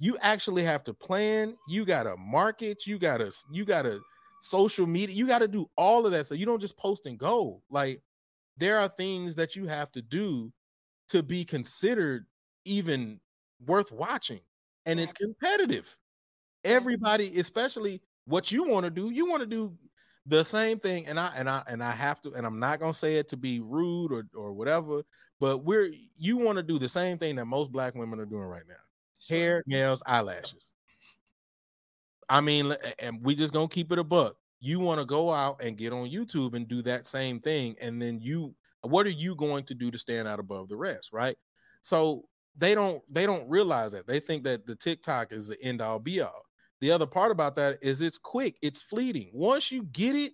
You 0.00 0.18
actually 0.22 0.64
have 0.64 0.84
to 0.86 0.94
plan. 0.94 1.56
You 1.68 1.86
gotta 1.86 2.16
market. 2.18 2.86
You 2.88 2.98
gotta 2.98 3.32
you 3.52 3.66
gotta 3.66 4.00
social 4.42 4.86
media. 4.86 5.16
You 5.16 5.28
gotta 5.28 5.48
do 5.48 5.70
all 5.76 6.06
of 6.06 6.12
that. 6.12 6.26
So 6.26 6.34
you 6.36 6.46
don't 6.46 6.60
just 6.60 6.78
post 6.78 7.06
and 7.06 7.18
go. 7.18 7.62
Like 7.70 8.02
there 8.58 8.78
are 8.78 8.88
things 8.88 9.36
that 9.36 9.56
you 9.56 9.66
have 9.66 9.92
to 9.92 10.02
do 10.02 10.52
to 11.08 11.22
be 11.22 11.44
considered 11.44 12.26
even 12.64 13.20
worth 13.66 13.92
watching, 13.92 14.40
and 14.86 15.00
it's 15.00 15.12
competitive 15.12 15.98
everybody 16.64 17.28
especially 17.38 18.02
what 18.26 18.52
you 18.52 18.64
want 18.64 18.84
to 18.84 18.90
do 18.90 19.10
you 19.10 19.26
want 19.28 19.40
to 19.40 19.46
do 19.46 19.72
the 20.26 20.44
same 20.44 20.78
thing 20.78 21.06
and 21.06 21.18
i 21.18 21.30
and 21.36 21.48
i 21.48 21.62
and 21.68 21.82
i 21.82 21.90
have 21.90 22.20
to 22.20 22.30
and 22.34 22.46
i'm 22.46 22.58
not 22.60 22.78
going 22.78 22.92
to 22.92 22.98
say 22.98 23.16
it 23.16 23.28
to 23.28 23.36
be 23.36 23.60
rude 23.60 24.12
or 24.12 24.24
or 24.34 24.52
whatever 24.52 25.02
but 25.40 25.64
we're 25.64 25.90
you 26.18 26.36
want 26.36 26.56
to 26.56 26.62
do 26.62 26.78
the 26.78 26.88
same 26.88 27.16
thing 27.18 27.36
that 27.36 27.46
most 27.46 27.72
black 27.72 27.94
women 27.94 28.20
are 28.20 28.26
doing 28.26 28.42
right 28.42 28.64
now. 28.68 28.74
Hair 29.28 29.62
nails 29.66 30.02
eyelashes. 30.06 30.72
I 32.28 32.40
mean 32.40 32.74
and 32.98 33.18
we 33.22 33.34
just 33.34 33.52
gonna 33.52 33.68
keep 33.68 33.92
it 33.92 33.98
a 33.98 34.04
buck. 34.04 34.36
You 34.60 34.78
want 34.80 35.00
to 35.00 35.06
go 35.06 35.30
out 35.30 35.62
and 35.62 35.76
get 35.76 35.92
on 35.92 36.10
youtube 36.10 36.54
and 36.54 36.68
do 36.68 36.82
that 36.82 37.06
same 37.06 37.40
thing 37.40 37.76
and 37.80 38.00
then 38.00 38.20
you 38.20 38.54
what 38.82 39.06
are 39.06 39.10
you 39.10 39.34
going 39.34 39.64
to 39.64 39.74
do 39.74 39.90
to 39.90 39.98
stand 39.98 40.28
out 40.28 40.38
above 40.40 40.68
the 40.68 40.76
rest 40.76 41.12
right? 41.12 41.36
So 41.82 42.24
they 42.56 42.74
don't 42.74 43.02
they 43.12 43.26
don't 43.26 43.48
realize 43.48 43.92
that. 43.92 44.06
They 44.06 44.20
think 44.20 44.44
that 44.44 44.66
the 44.66 44.76
tiktok 44.76 45.32
is 45.32 45.48
the 45.48 45.60
end 45.62 45.80
all 45.80 45.98
be 45.98 46.20
all 46.20 46.42
the 46.80 46.90
other 46.90 47.06
part 47.06 47.30
about 47.30 47.56
that 47.56 47.78
is 47.82 48.00
it's 48.02 48.18
quick 48.18 48.56
it's 48.62 48.82
fleeting. 48.82 49.30
Once 49.32 49.70
you 49.70 49.84
get 49.84 50.16
it 50.16 50.32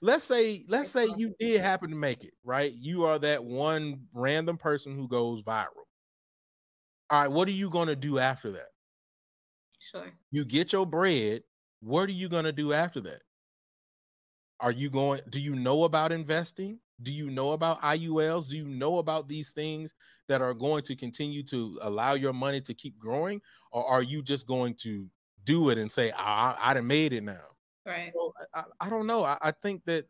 let's 0.00 0.24
say 0.24 0.60
let's 0.68 0.90
say 0.90 1.06
you 1.16 1.34
did 1.38 1.60
happen 1.60 1.90
to 1.90 1.96
make 1.96 2.24
it 2.24 2.34
right? 2.44 2.72
You 2.74 3.04
are 3.04 3.18
that 3.20 3.44
one 3.44 4.02
random 4.12 4.56
person 4.58 4.96
who 4.96 5.08
goes 5.08 5.42
viral 5.42 5.81
all 7.10 7.20
right 7.22 7.30
what 7.30 7.48
are 7.48 7.52
you 7.52 7.70
going 7.70 7.88
to 7.88 7.96
do 7.96 8.18
after 8.18 8.50
that 8.50 8.68
Sure. 9.78 10.12
you 10.30 10.44
get 10.44 10.72
your 10.72 10.86
bread 10.86 11.42
what 11.80 12.08
are 12.08 12.12
you 12.12 12.28
going 12.28 12.44
to 12.44 12.52
do 12.52 12.72
after 12.72 13.00
that 13.00 13.22
are 14.60 14.70
you 14.70 14.90
going 14.90 15.20
do 15.30 15.40
you 15.40 15.54
know 15.54 15.84
about 15.84 16.12
investing 16.12 16.78
do 17.02 17.12
you 17.12 17.30
know 17.30 17.52
about 17.52 17.80
iul's 17.82 18.48
do 18.48 18.56
you 18.56 18.68
know 18.68 18.98
about 18.98 19.26
these 19.28 19.52
things 19.52 19.92
that 20.28 20.40
are 20.40 20.54
going 20.54 20.82
to 20.82 20.94
continue 20.94 21.42
to 21.42 21.78
allow 21.82 22.14
your 22.14 22.32
money 22.32 22.60
to 22.60 22.74
keep 22.74 22.98
growing 22.98 23.40
or 23.72 23.84
are 23.86 24.02
you 24.02 24.22
just 24.22 24.46
going 24.46 24.74
to 24.74 25.10
do 25.44 25.70
it 25.70 25.78
and 25.78 25.90
say 25.90 26.12
i 26.16 26.54
i 26.60 26.74
done 26.74 26.86
made 26.86 27.12
it 27.12 27.22
now 27.22 27.40
Right. 27.84 28.12
well, 28.14 28.32
I, 28.54 28.62
I- 28.82 28.90
don't 28.90 29.08
know. 29.08 29.24
I, 29.24 29.36
I 29.42 29.50
think 29.50 29.84
that 29.86 30.04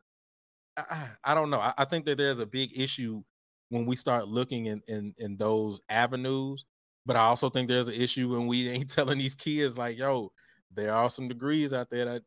I- 0.76 0.84
I, 1.24 1.32
I 1.32 1.34
don't 1.34 1.50
know. 1.50 1.60
I, 1.60 1.72
I 1.78 1.84
think 1.86 2.06
that 2.06 2.18
there's 2.18 2.38
a 2.40 2.46
big 2.46 2.78
issue 2.78 3.22
when 3.70 3.86
we 3.86 3.96
start 3.96 4.28
looking 4.28 4.66
in, 4.66 4.82
in 4.88 5.14
in 5.18 5.36
those 5.38 5.80
avenues. 5.88 6.66
But 7.04 7.16
I 7.16 7.20
also 7.20 7.48
think 7.48 7.68
there's 7.68 7.88
an 7.88 7.94
issue 7.94 8.30
when 8.30 8.46
we 8.46 8.68
ain't 8.70 8.90
telling 8.90 9.18
these 9.18 9.34
kids 9.34 9.78
like, 9.78 9.98
"Yo, 9.98 10.32
there 10.72 10.94
are 10.94 11.10
some 11.10 11.28
degrees 11.28 11.72
out 11.72 11.90
there 11.90 12.04
that 12.06 12.22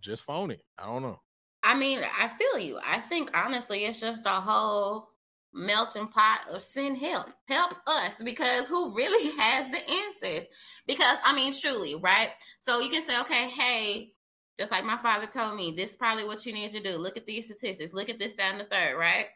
just 0.00 0.24
phony." 0.24 0.60
I 0.78 0.86
don't 0.86 1.02
know. 1.02 1.20
I 1.62 1.74
mean, 1.74 2.00
I 2.02 2.28
feel 2.28 2.60
you. 2.60 2.78
I 2.86 2.98
think 2.98 3.30
honestly, 3.36 3.86
it's 3.86 4.00
just 4.00 4.26
a 4.26 4.30
whole 4.30 5.08
melting 5.54 6.08
pot 6.08 6.40
of 6.52 6.62
send 6.62 6.98
help. 6.98 7.26
Help 7.48 7.74
us 7.86 8.22
because 8.22 8.68
who 8.68 8.94
really 8.94 9.32
has 9.38 9.70
the 9.70 9.90
answers? 9.90 10.46
Because 10.86 11.18
I 11.24 11.34
mean, 11.34 11.54
truly, 11.58 11.94
right? 11.94 12.30
So 12.60 12.80
you 12.80 12.90
can 12.90 13.02
say, 13.02 13.18
okay, 13.20 13.48
hey, 13.48 14.12
just 14.58 14.72
like 14.72 14.84
my 14.84 14.98
father 14.98 15.26
told 15.26 15.56
me, 15.56 15.74
this 15.76 15.90
is 15.90 15.96
probably 15.96 16.24
what 16.24 16.44
you 16.44 16.52
need 16.52 16.72
to 16.72 16.80
do. 16.80 16.96
Look 16.96 17.16
at 17.16 17.26
these 17.26 17.46
statistics. 17.46 17.92
Look 17.92 18.08
at 18.08 18.18
this, 18.18 18.34
down 18.34 18.58
the 18.58 18.64
third, 18.64 18.96
right? 18.98 19.26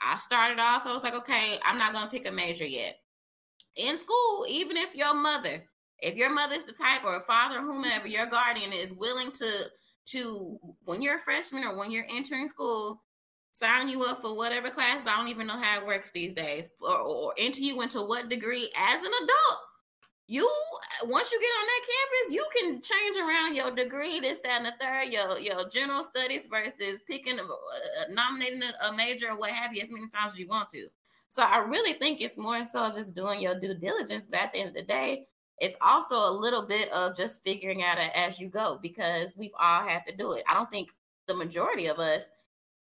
I 0.00 0.18
started 0.18 0.58
off, 0.60 0.86
I 0.86 0.92
was 0.92 1.02
like, 1.02 1.16
okay, 1.16 1.58
I'm 1.64 1.78
not 1.78 1.92
gonna 1.92 2.10
pick 2.10 2.28
a 2.28 2.32
major 2.32 2.66
yet. 2.66 2.98
In 3.76 3.98
school, 3.98 4.46
even 4.48 4.76
if 4.76 4.94
your 4.94 5.14
mother, 5.14 5.64
if 5.98 6.16
your 6.16 6.30
mother's 6.30 6.64
the 6.64 6.72
type 6.72 7.04
or 7.04 7.16
a 7.16 7.20
father 7.20 7.60
whomever, 7.60 8.06
your 8.06 8.26
guardian 8.26 8.72
is 8.72 8.94
willing 8.94 9.32
to 9.32 9.70
to 10.06 10.58
when 10.84 11.00
you're 11.00 11.16
a 11.16 11.20
freshman 11.20 11.64
or 11.64 11.76
when 11.76 11.90
you're 11.90 12.04
entering 12.12 12.46
school, 12.46 13.02
sign 13.52 13.88
you 13.88 14.04
up 14.04 14.20
for 14.20 14.36
whatever 14.36 14.70
class. 14.70 15.06
I 15.06 15.16
don't 15.16 15.28
even 15.28 15.46
know 15.46 15.60
how 15.60 15.80
it 15.80 15.86
works 15.86 16.10
these 16.10 16.34
days, 16.34 16.68
or, 16.80 16.98
or 16.98 17.34
enter 17.38 17.60
you 17.60 17.80
into 17.82 18.02
what 18.02 18.28
degree 18.28 18.70
as 18.76 19.00
an 19.00 19.12
adult. 19.22 19.60
You 20.26 20.48
once 21.04 21.32
you 21.32 21.40
get 21.40 21.46
on 21.46 21.66
that 21.66 21.86
campus, 21.86 22.34
you 22.34 22.46
can 22.56 22.80
change 22.80 23.16
around 23.16 23.56
your 23.56 23.70
degree, 23.70 24.20
this, 24.20 24.40
that, 24.40 24.62
and 24.62 24.66
the 24.66 24.72
third, 24.80 25.12
your 25.12 25.38
your 25.38 25.68
general 25.68 26.02
studies 26.04 26.46
versus 26.46 27.02
picking, 27.06 27.38
a, 27.38 27.42
uh, 27.42 27.46
nominating 28.10 28.62
a, 28.62 28.88
a 28.88 28.92
major 28.92 29.30
or 29.30 29.38
what 29.38 29.50
have 29.50 29.74
you 29.74 29.82
as 29.82 29.90
many 29.90 30.08
times 30.08 30.32
as 30.32 30.38
you 30.38 30.48
want 30.48 30.68
to. 30.70 30.86
So 31.34 31.42
I 31.42 31.58
really 31.58 31.94
think 31.94 32.20
it's 32.20 32.38
more 32.38 32.64
so 32.64 32.92
just 32.94 33.12
doing 33.12 33.40
your 33.40 33.58
due 33.58 33.74
diligence. 33.74 34.24
But 34.24 34.38
at 34.38 34.52
the 34.52 34.60
end 34.60 34.68
of 34.68 34.74
the 34.76 34.82
day, 34.82 35.26
it's 35.58 35.76
also 35.80 36.14
a 36.14 36.30
little 36.30 36.64
bit 36.64 36.92
of 36.92 37.16
just 37.16 37.42
figuring 37.42 37.82
out 37.82 37.98
it 37.98 38.12
as 38.14 38.38
you 38.38 38.48
go 38.48 38.78
because 38.80 39.34
we've 39.36 39.50
all 39.58 39.82
had 39.82 40.06
to 40.06 40.14
do 40.14 40.34
it. 40.34 40.44
I 40.48 40.54
don't 40.54 40.70
think 40.70 40.90
the 41.26 41.34
majority 41.34 41.86
of 41.86 41.98
us 41.98 42.30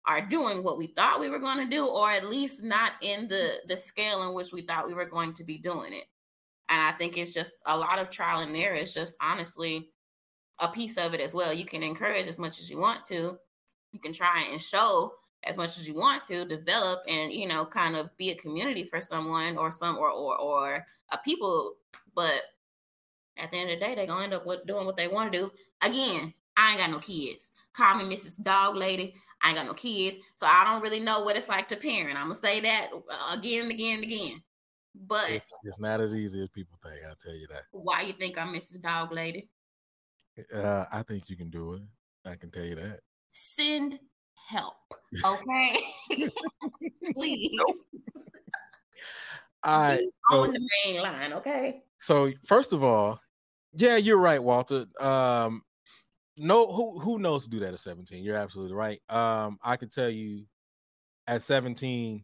are 0.07 0.25
doing 0.25 0.63
what 0.63 0.77
we 0.77 0.87
thought 0.87 1.19
we 1.19 1.27
were 1.29 1.37
going 1.37 1.57
to 1.57 1.69
do, 1.69 1.85
or 1.85 2.09
at 2.11 2.29
least 2.29 2.63
not 2.63 2.93
in 3.01 3.27
the 3.27 3.55
the 3.67 3.75
scale 3.75 4.25
in 4.25 4.33
which 4.33 4.53
we 4.53 4.61
thought 4.61 4.87
we 4.87 4.93
were 4.93 5.05
going 5.05 5.33
to 5.33 5.43
be 5.43 5.57
doing 5.57 5.91
it. 5.91 6.05
And 6.69 6.81
I 6.81 6.91
think 6.91 7.17
it's 7.17 7.33
just 7.33 7.55
a 7.65 7.77
lot 7.77 7.99
of 7.99 8.09
trial 8.09 8.39
and 8.39 8.55
error. 8.55 8.75
It's 8.75 8.93
just 8.93 9.15
honestly 9.21 9.89
a 10.59 10.69
piece 10.69 10.95
of 10.95 11.13
it 11.13 11.19
as 11.19 11.33
well. 11.33 11.51
You 11.51 11.65
can 11.65 11.83
encourage 11.83 12.27
as 12.27 12.39
much 12.39 12.57
as 12.57 12.69
you 12.69 12.77
want 12.77 13.03
to. 13.07 13.37
You 13.91 13.99
can 13.99 14.13
try 14.13 14.47
and 14.49 14.61
show 14.61 15.11
as 15.43 15.57
much 15.57 15.77
as 15.77 15.87
you 15.87 15.93
want 15.93 16.21
to 16.23 16.45
develop 16.45 16.99
and 17.07 17.31
you 17.31 17.47
know 17.47 17.65
kind 17.65 17.95
of 17.95 18.15
be 18.17 18.29
a 18.31 18.35
community 18.35 18.83
for 18.83 18.99
someone 19.01 19.57
or 19.57 19.71
some 19.71 19.97
or 19.97 20.09
or 20.11 20.37
or 20.37 20.85
a 21.11 21.17
people 21.19 21.75
but 22.15 22.41
at 23.37 23.49
the 23.51 23.57
end 23.57 23.69
of 23.71 23.79
the 23.79 23.85
day 23.85 23.95
they're 23.95 24.05
gonna 24.05 24.23
end 24.23 24.33
up 24.33 24.45
with 24.45 24.65
doing 24.65 24.85
what 24.85 24.97
they 24.97 25.07
want 25.07 25.31
to 25.31 25.37
do 25.39 25.51
again 25.81 26.33
i 26.57 26.71
ain't 26.71 26.79
got 26.79 26.91
no 26.91 26.99
kids 26.99 27.51
call 27.73 27.95
me 27.95 28.03
mrs 28.03 28.41
dog 28.43 28.75
lady 28.75 29.13
i 29.41 29.47
ain't 29.49 29.57
got 29.57 29.65
no 29.65 29.73
kids 29.73 30.17
so 30.35 30.45
i 30.45 30.63
don't 30.65 30.81
really 30.83 30.99
know 30.99 31.23
what 31.23 31.37
it's 31.37 31.47
like 31.47 31.67
to 31.67 31.75
parent 31.77 32.17
i'm 32.17 32.25
gonna 32.25 32.35
say 32.35 32.59
that 32.59 32.89
uh, 32.93 33.35
again 33.37 33.63
and 33.63 33.71
again 33.71 33.95
and 33.95 34.03
again 34.03 34.41
but 35.07 35.29
It's, 35.29 35.53
it's 35.63 35.79
not 35.79 36.01
as 36.01 36.15
easy 36.15 36.41
as 36.41 36.49
people 36.49 36.77
think. 36.83 36.95
I'll 37.07 37.15
tell 37.15 37.35
you 37.35 37.47
that. 37.47 37.61
why 37.71 38.01
you 38.01 38.11
think 38.13 38.37
i'm 38.37 38.53
mrs 38.53 38.81
dog 38.81 39.11
lady 39.13 39.49
Uh, 40.53 40.85
I 40.91 41.03
think 41.03 41.29
you 41.29 41.35
can 41.35 41.49
do 41.49 41.73
it. 41.73 41.81
I 42.25 42.35
can 42.35 42.49
tell 42.51 42.63
you 42.63 42.75
that. 42.75 42.99
send 43.33 43.99
help 44.49 44.75
okay? 45.25 45.79
Please. 47.13 47.59
All 49.63 49.81
right. 49.81 49.99
Be 49.99 50.09
So, 50.31 50.43
on 50.43 50.53
the 50.53 50.69
main 50.85 51.01
line 51.01 51.33
okay? 51.33 51.83
so 51.97 52.31
first 52.45 52.73
of 52.73 52.83
all, 52.83 53.19
yeah, 53.73 53.97
you're 53.97 54.17
right, 54.17 54.41
Walter. 54.41 54.85
Um, 54.99 55.61
no 56.37 56.71
who 56.71 56.97
who 56.99 57.19
knows 57.19 57.43
to 57.43 57.49
do 57.49 57.59
that 57.59 57.73
at 57.73 57.79
17 57.79 58.23
you're 58.23 58.37
absolutely 58.37 58.73
right. 58.73 59.01
Um 59.09 59.59
i 59.61 59.75
can 59.75 59.89
tell 59.89 60.09
you 60.09 60.45
at 61.27 61.41
17 61.41 62.23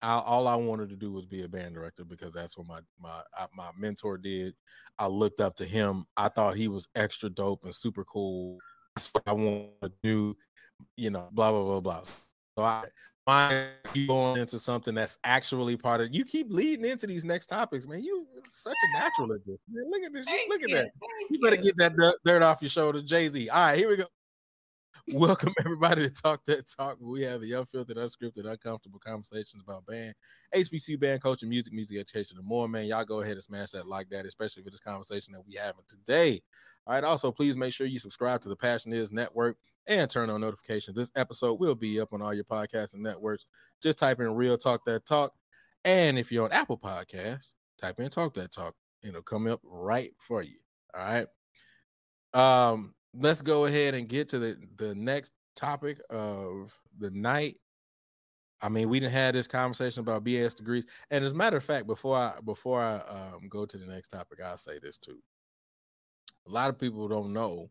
I, 0.00 0.22
all 0.24 0.48
i 0.48 0.56
wanted 0.56 0.88
to 0.90 0.96
do 0.96 1.12
was 1.12 1.26
be 1.26 1.42
a 1.42 1.48
band 1.48 1.74
director 1.74 2.04
because 2.04 2.32
that's 2.32 2.56
what 2.56 2.66
my 2.66 2.80
my 2.98 3.20
my 3.54 3.68
mentor 3.76 4.16
did. 4.16 4.54
I 4.98 5.08
looked 5.08 5.40
up 5.40 5.56
to 5.56 5.66
him. 5.66 6.06
I 6.16 6.28
thought 6.28 6.56
he 6.56 6.68
was 6.68 6.88
extra 6.94 7.28
dope 7.28 7.64
and 7.64 7.74
super 7.74 8.04
cool. 8.04 8.58
That's 8.96 9.12
what 9.12 9.24
i 9.26 9.32
want 9.32 9.68
to 9.82 9.92
do 10.02 10.34
you 10.96 11.10
know 11.10 11.28
blah 11.32 11.50
blah 11.50 11.62
blah 11.62 11.80
blah 11.80 12.02
so 12.56 12.64
i 12.64 12.84
mind 13.26 13.68
you 13.94 14.06
going 14.06 14.40
into 14.40 14.58
something 14.58 14.94
that's 14.94 15.18
actually 15.24 15.76
part 15.76 16.00
of 16.00 16.14
you 16.14 16.24
keep 16.24 16.46
leading 16.50 16.86
into 16.86 17.06
these 17.06 17.24
next 17.24 17.46
topics 17.46 17.86
man 17.86 18.02
you 18.02 18.26
such 18.48 18.74
a 18.74 18.98
natural 18.98 19.32
at 19.32 19.44
this 19.46 19.58
man. 19.70 19.90
look 19.90 20.02
at 20.02 20.12
this 20.12 20.26
Thank 20.26 20.50
look 20.50 20.62
you. 20.66 20.74
at 20.74 20.84
that 20.84 20.90
Thank 20.94 21.30
you 21.30 21.38
better 21.40 21.56
get 21.56 21.76
that 21.76 22.18
dirt 22.24 22.42
off 22.42 22.62
your 22.62 22.68
shoulders 22.70 23.02
jay-z 23.02 23.48
all 23.50 23.60
right 23.66 23.78
here 23.78 23.88
we 23.88 23.96
go 23.96 24.04
Welcome 25.14 25.54
everybody 25.64 26.06
to 26.06 26.12
Talk 26.12 26.44
That 26.44 26.70
Talk. 26.76 26.98
We 27.00 27.22
have 27.22 27.40
the 27.40 27.52
unfiltered, 27.52 27.96
unscripted, 27.96 28.46
uncomfortable 28.46 28.98
conversations 28.98 29.62
about 29.62 29.86
band, 29.86 30.14
HBCU 30.54 31.00
band 31.00 31.22
coaching, 31.22 31.48
music, 31.48 31.72
music 31.72 31.98
education, 31.98 32.36
and 32.36 32.46
more. 32.46 32.68
Man, 32.68 32.84
y'all 32.84 33.06
go 33.06 33.22
ahead 33.22 33.32
and 33.32 33.42
smash 33.42 33.70
that 33.70 33.88
like 33.88 34.10
that, 34.10 34.26
especially 34.26 34.64
for 34.64 34.70
this 34.70 34.80
conversation 34.80 35.32
that 35.32 35.46
we 35.46 35.54
having 35.54 35.84
today. 35.86 36.42
All 36.86 36.94
right. 36.94 37.04
Also, 37.04 37.32
please 37.32 37.56
make 37.56 37.72
sure 37.72 37.86
you 37.86 37.98
subscribe 37.98 38.42
to 38.42 38.50
the 38.50 38.56
Passion 38.56 38.92
Is 38.92 39.10
Network 39.10 39.56
and 39.88 40.08
turn 40.08 40.30
on 40.30 40.40
notifications. 40.40 40.96
This 40.96 41.10
episode 41.16 41.58
will 41.58 41.74
be 41.74 42.00
up 42.00 42.12
on 42.12 42.22
all 42.22 42.34
your 42.34 42.44
podcasts 42.44 42.94
and 42.94 43.02
networks. 43.02 43.46
Just 43.82 43.98
type 43.98 44.20
in 44.20 44.34
Real 44.34 44.58
Talk 44.58 44.84
That 44.84 45.06
Talk. 45.06 45.32
And 45.84 46.18
if 46.18 46.30
you're 46.30 46.44
on 46.44 46.52
Apple 46.52 46.78
Podcasts, 46.78 47.54
type 47.80 47.98
in 47.98 48.10
Talk 48.10 48.34
That 48.34 48.52
Talk. 48.52 48.74
It'll 49.02 49.22
come 49.22 49.46
up 49.46 49.60
right 49.64 50.12
for 50.18 50.42
you. 50.42 50.58
All 50.94 51.04
right. 51.04 51.26
Um, 52.34 52.94
let's 53.14 53.42
go 53.42 53.64
ahead 53.64 53.94
and 53.94 54.08
get 54.08 54.28
to 54.30 54.38
the 54.38 54.56
the 54.76 54.94
next 54.94 55.32
topic 55.56 56.00
of 56.10 56.78
the 56.98 57.10
night. 57.10 57.56
I 58.60 58.68
mean, 58.68 58.88
we 58.88 58.98
didn't 58.98 59.12
have 59.12 59.34
this 59.34 59.46
conversation 59.46 60.00
about 60.00 60.24
BS 60.24 60.56
degrees, 60.56 60.84
and 61.10 61.24
as 61.24 61.32
a 61.32 61.36
matter 61.36 61.56
of 61.56 61.64
fact, 61.64 61.86
before 61.86 62.16
I 62.16 62.34
before 62.44 62.80
I 62.80 62.96
um, 63.08 63.48
go 63.48 63.64
to 63.64 63.78
the 63.78 63.86
next 63.86 64.08
topic, 64.08 64.40
I'll 64.44 64.58
say 64.58 64.78
this 64.82 64.98
too. 64.98 65.18
A 66.46 66.50
lot 66.50 66.70
of 66.70 66.78
people 66.78 67.06
don't 67.08 67.32
know 67.32 67.70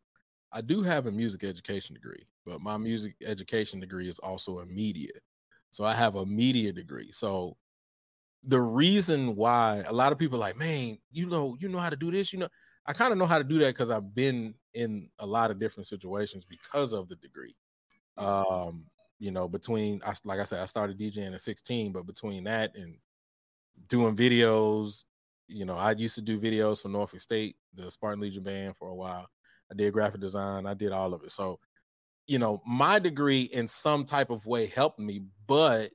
I 0.57 0.61
do 0.61 0.81
have 0.81 1.05
a 1.05 1.11
music 1.11 1.43
education 1.43 1.93
degree, 1.93 2.25
but 2.43 2.61
my 2.61 2.77
music 2.77 3.15
education 3.23 3.79
degree 3.79 4.09
is 4.09 4.17
also 4.17 4.57
a 4.57 4.65
media. 4.65 5.11
So 5.69 5.83
I 5.83 5.93
have 5.93 6.15
a 6.15 6.25
media 6.25 6.73
degree. 6.73 7.11
So 7.11 7.57
the 8.43 8.59
reason 8.59 9.35
why 9.35 9.83
a 9.87 9.93
lot 9.93 10.11
of 10.11 10.17
people 10.17 10.39
like, 10.39 10.57
man, 10.57 10.97
you 11.11 11.27
know, 11.27 11.55
you 11.59 11.69
know 11.69 11.77
how 11.77 11.91
to 11.91 11.95
do 11.95 12.09
this, 12.09 12.33
you 12.33 12.39
know, 12.39 12.47
I 12.87 12.93
kind 12.93 13.11
of 13.11 13.19
know 13.19 13.27
how 13.27 13.37
to 13.37 13.43
do 13.43 13.59
that 13.59 13.75
because 13.75 13.91
I've 13.91 14.15
been 14.15 14.55
in 14.73 15.11
a 15.19 15.27
lot 15.27 15.51
of 15.51 15.59
different 15.59 15.85
situations 15.85 16.43
because 16.43 16.91
of 16.91 17.07
the 17.07 17.17
degree. 17.17 17.55
Um, 18.17 18.87
you 19.19 19.29
know, 19.29 19.47
between 19.47 20.01
I 20.03 20.15
like 20.25 20.39
I 20.39 20.43
said, 20.43 20.59
I 20.61 20.65
started 20.65 20.97
DJing 20.97 21.35
at 21.35 21.41
16, 21.41 21.91
but 21.91 22.07
between 22.07 22.45
that 22.45 22.75
and 22.75 22.97
doing 23.89 24.15
videos, 24.15 25.05
you 25.47 25.65
know, 25.65 25.75
I 25.75 25.91
used 25.91 26.15
to 26.15 26.21
do 26.23 26.39
videos 26.39 26.81
for 26.81 26.89
Norfolk 26.89 27.21
State, 27.21 27.57
the 27.75 27.91
Spartan 27.91 28.21
Legion 28.21 28.41
band 28.41 28.75
for 28.75 28.89
a 28.89 28.95
while. 28.95 29.29
I 29.71 29.75
did 29.75 29.93
graphic 29.93 30.21
design, 30.21 30.65
I 30.65 30.73
did 30.73 30.91
all 30.91 31.13
of 31.13 31.23
it. 31.23 31.31
So, 31.31 31.59
you 32.25 32.39
know, 32.39 32.61
my 32.65 32.99
degree 32.99 33.49
in 33.53 33.67
some 33.67 34.05
type 34.05 34.29
of 34.29 34.45
way 34.45 34.67
helped 34.67 34.99
me, 34.99 35.21
but 35.47 35.89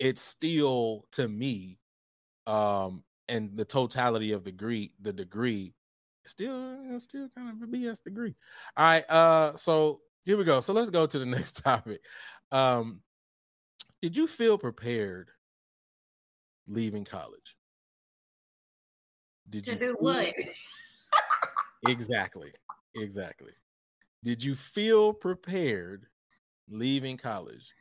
it's 0.00 0.22
still 0.22 1.06
to 1.12 1.28
me, 1.28 1.78
um, 2.46 3.04
and 3.28 3.56
the 3.56 3.64
totality 3.64 4.32
of 4.32 4.44
the 4.44 4.52
degree, 4.52 4.92
the 5.00 5.12
degree 5.12 5.74
still 6.28 6.98
still 6.98 7.28
kind 7.36 7.50
of 7.50 7.68
a 7.68 7.70
BS 7.70 8.02
degree. 8.02 8.34
All 8.76 8.84
right, 8.84 9.04
uh, 9.08 9.52
so 9.54 10.00
here 10.24 10.36
we 10.36 10.44
go. 10.44 10.60
So 10.60 10.72
let's 10.72 10.90
go 10.90 11.06
to 11.06 11.18
the 11.18 11.26
next 11.36 11.62
topic. 11.64 12.04
Um, 12.52 13.02
did 14.02 14.16
you 14.16 14.26
feel 14.26 14.58
prepared 14.58 15.30
leaving 16.66 17.04
college? 17.04 17.56
Did 19.48 19.64
to 19.64 19.72
you 19.72 19.78
do 19.78 19.96
what? 19.98 20.32
exactly, 21.88 22.50
exactly. 23.00 23.52
Did 24.24 24.42
you 24.42 24.54
feel 24.54 25.12
prepared 25.12 26.06
leaving 26.68 27.16
college? 27.16 27.72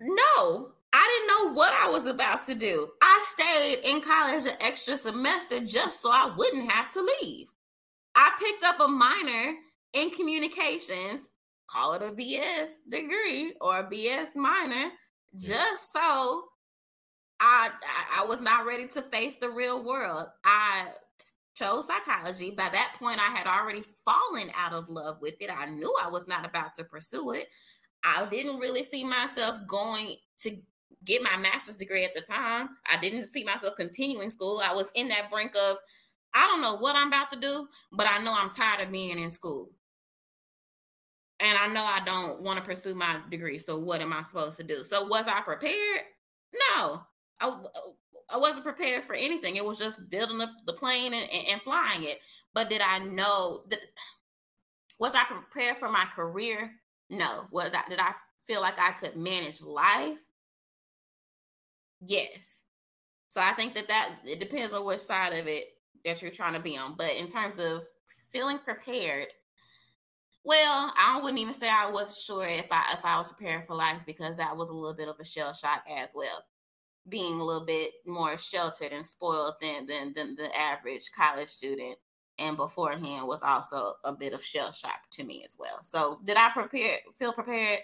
No, 0.00 0.72
I 0.92 1.26
didn't 1.26 1.28
know 1.28 1.54
what 1.54 1.72
I 1.74 1.90
was 1.90 2.06
about 2.06 2.44
to 2.46 2.54
do. 2.54 2.88
I 3.02 3.24
stayed 3.24 3.90
in 3.90 4.00
college 4.00 4.44
an 4.44 4.56
extra 4.60 4.96
semester 4.96 5.60
just 5.60 6.02
so 6.02 6.10
I 6.10 6.32
wouldn't 6.36 6.70
have 6.70 6.90
to 6.92 7.08
leave. 7.22 7.48
I 8.14 8.30
picked 8.38 8.64
up 8.64 8.80
a 8.80 8.88
minor 8.88 9.56
in 9.94 10.10
communications, 10.10 11.28
call 11.66 11.94
it 11.94 12.02
a 12.02 12.12
BS 12.12 12.70
degree 12.88 13.54
or 13.60 13.78
a 13.78 13.84
BS 13.84 14.36
minor, 14.36 14.90
just 15.34 15.92
so 15.92 16.44
I 17.40 17.70
I 18.14 18.24
was 18.26 18.40
not 18.40 18.66
ready 18.66 18.86
to 18.88 19.02
face 19.02 19.36
the 19.36 19.50
real 19.50 19.82
world. 19.82 20.26
I 20.44 20.88
chose 21.54 21.86
psychology. 21.86 22.50
By 22.50 22.68
that 22.70 22.94
point, 22.98 23.20
I 23.20 23.34
had 23.36 23.46
already 23.46 23.82
fallen 24.04 24.50
out 24.56 24.72
of 24.72 24.88
love 24.88 25.18
with 25.20 25.34
it. 25.40 25.50
I 25.54 25.66
knew 25.66 25.94
I 26.02 26.08
was 26.08 26.26
not 26.26 26.46
about 26.46 26.74
to 26.74 26.84
pursue 26.84 27.32
it. 27.32 27.48
I 28.04 28.26
didn't 28.30 28.58
really 28.58 28.82
see 28.82 29.04
myself 29.04 29.56
going 29.66 30.16
to 30.40 30.56
get 31.04 31.22
my 31.22 31.36
master's 31.36 31.76
degree 31.76 32.04
at 32.04 32.14
the 32.14 32.20
time. 32.20 32.70
I 32.90 32.96
didn't 33.00 33.26
see 33.26 33.44
myself 33.44 33.76
continuing 33.76 34.30
school. 34.30 34.60
I 34.64 34.74
was 34.74 34.90
in 34.94 35.08
that 35.08 35.30
brink 35.30 35.52
of, 35.56 35.76
I 36.34 36.46
don't 36.46 36.62
know 36.62 36.76
what 36.76 36.96
I'm 36.96 37.08
about 37.08 37.30
to 37.30 37.38
do, 37.38 37.68
but 37.92 38.08
I 38.08 38.22
know 38.22 38.34
I'm 38.36 38.50
tired 38.50 38.80
of 38.80 38.92
being 38.92 39.18
in 39.18 39.30
school. 39.30 39.70
And 41.40 41.58
I 41.58 41.66
know 41.68 41.84
I 41.84 42.00
don't 42.04 42.40
want 42.42 42.58
to 42.58 42.64
pursue 42.64 42.94
my 42.94 43.18
degree. 43.30 43.58
So 43.58 43.78
what 43.78 44.00
am 44.00 44.12
I 44.12 44.22
supposed 44.22 44.56
to 44.58 44.62
do? 44.62 44.84
So 44.84 45.04
was 45.06 45.26
I 45.26 45.40
prepared? 45.40 46.02
No. 46.76 47.02
I, 47.40 47.56
I 48.32 48.38
wasn't 48.38 48.64
prepared 48.64 49.04
for 49.04 49.14
anything. 49.14 49.56
It 49.56 49.64
was 49.64 49.78
just 49.78 50.08
building 50.10 50.40
up 50.40 50.50
the 50.66 50.72
plane 50.72 51.12
and, 51.12 51.28
and, 51.30 51.48
and 51.52 51.62
flying 51.62 52.04
it. 52.04 52.20
But 52.54 52.70
did 52.70 52.80
I 52.80 52.98
know 52.98 53.64
that 53.68 53.80
was 54.98 55.14
I 55.14 55.24
prepared 55.24 55.76
for 55.78 55.88
my 55.88 56.04
career? 56.14 56.72
No. 57.10 57.46
Was 57.50 57.70
I, 57.74 57.88
did 57.88 58.00
I 58.00 58.14
feel 58.46 58.60
like 58.60 58.78
I 58.78 58.92
could 58.92 59.16
manage 59.16 59.60
life? 59.60 60.18
Yes. 62.04 62.60
So 63.28 63.40
I 63.40 63.52
think 63.52 63.74
that 63.74 63.88
that 63.88 64.10
it 64.24 64.40
depends 64.40 64.72
on 64.72 64.84
which 64.84 65.00
side 65.00 65.32
of 65.32 65.46
it 65.46 65.68
that 66.04 66.20
you're 66.20 66.30
trying 66.30 66.54
to 66.54 66.60
be 66.60 66.76
on. 66.76 66.94
But 66.96 67.16
in 67.16 67.28
terms 67.28 67.58
of 67.58 67.84
feeling 68.32 68.58
prepared, 68.58 69.28
well, 70.44 70.92
I 70.98 71.20
wouldn't 71.22 71.40
even 71.40 71.54
say 71.54 71.68
I 71.70 71.90
was 71.90 72.22
sure 72.22 72.44
if 72.44 72.66
I 72.70 72.82
if 72.92 73.04
I 73.04 73.16
was 73.16 73.32
prepared 73.32 73.66
for 73.66 73.74
life 73.74 74.00
because 74.04 74.36
that 74.36 74.56
was 74.56 74.70
a 74.70 74.74
little 74.74 74.96
bit 74.96 75.08
of 75.08 75.18
a 75.20 75.24
shell 75.24 75.52
shock 75.52 75.84
as 75.88 76.10
well. 76.14 76.44
Being 77.08 77.40
a 77.40 77.44
little 77.44 77.66
bit 77.66 77.92
more 78.06 78.36
sheltered 78.38 78.92
and 78.92 79.04
spoiled 79.04 79.54
than 79.60 79.86
than, 79.86 80.12
than 80.14 80.36
the 80.36 80.48
average 80.58 81.10
college 81.16 81.48
student 81.48 81.96
and 82.38 82.56
beforehand 82.56 83.26
was 83.26 83.42
also 83.42 83.94
a 84.04 84.12
bit 84.12 84.32
of 84.32 84.42
shell 84.42 84.72
shock 84.72 85.00
to 85.10 85.24
me 85.24 85.42
as 85.44 85.56
well. 85.58 85.80
So 85.82 86.20
did 86.24 86.36
I 86.36 86.50
prepare 86.50 86.98
feel 87.18 87.32
prepared? 87.32 87.80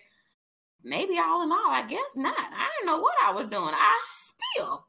maybe 0.85 1.19
all 1.19 1.43
in 1.43 1.53
all, 1.53 1.71
I 1.71 1.85
guess 1.87 2.17
not. 2.17 2.37
I 2.37 2.69
didn't 2.79 2.87
know 2.87 3.01
what 3.01 3.17
I 3.25 3.33
was 3.33 3.49
doing. 3.49 3.75
I 3.75 4.03
still 4.05 4.87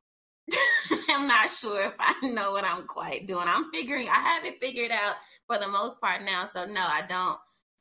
am 1.11 1.27
not 1.27 1.49
sure 1.49 1.83
if 1.83 1.93
I 1.99 2.15
know 2.23 2.51
what 2.51 2.65
I'm 2.65 2.85
quite 2.85 3.27
doing. 3.27 3.45
I'm 3.47 3.71
figuring, 3.71 4.07
I 4.07 4.19
have 4.19 4.45
it 4.45 4.61
figured 4.61 4.91
out 4.91 5.15
for 5.47 5.57
the 5.57 5.67
most 5.67 5.99
part 6.01 6.23
now. 6.23 6.45
So, 6.45 6.65
no, 6.65 6.81
I 6.81 7.03
don't 7.07 7.37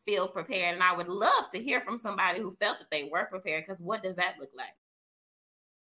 feel 0.07 0.29
prepared. 0.29 0.75
And 0.75 0.83
I 0.83 0.97
would 0.97 1.09
love 1.09 1.51
to 1.53 1.63
hear 1.63 1.81
from 1.81 1.99
somebody 1.99 2.41
who 2.41 2.57
felt 2.61 2.79
that 2.79 2.91
they 2.91 3.05
were 3.05 3.27
prepared 3.27 3.65
because 3.65 3.81
what 3.81 4.03
does 4.03 4.17
that 4.17 4.37
look 4.39 4.51
like? 4.57 4.75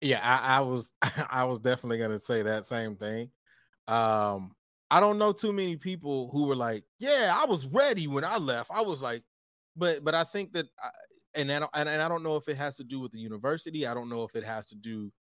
Yeah, 0.01 0.21
I, 0.23 0.57
I 0.57 0.59
was 0.61 0.93
I 1.29 1.45
was 1.45 1.59
definitely 1.59 1.97
gonna 1.99 2.19
say 2.19 2.43
that 2.43 2.65
same 2.65 2.95
thing. 2.95 3.31
Um, 3.87 4.55
I 4.91 4.99
don't 4.99 5.17
know 5.17 5.33
too 5.33 5.53
many 5.53 5.77
people 5.77 6.29
who 6.31 6.47
were 6.47 6.55
like, 6.55 6.85
"Yeah, 6.99 7.35
I 7.35 7.45
was 7.47 7.65
ready 7.67 8.07
when 8.07 8.23
I 8.23 8.37
left." 8.37 8.71
I 8.71 8.81
was 8.81 9.01
like, 9.01 9.23
but 9.75 10.03
but 10.03 10.15
I 10.15 10.23
think 10.23 10.53
that 10.53 10.67
and 11.35 11.51
I 11.51 11.59
don't, 11.59 11.71
and 11.75 11.89
I 11.89 12.07
don't 12.07 12.23
know 12.23 12.37
if 12.37 12.47
it 12.47 12.57
has 12.57 12.77
to 12.77 12.83
do 12.83 12.99
with 12.99 13.11
the 13.11 13.19
university. 13.19 13.85
I 13.87 13.93
don't 13.93 14.09
know 14.09 14.23
if 14.23 14.35
it 14.35 14.43
has 14.43 14.67
to 14.69 14.75
do 14.75 15.11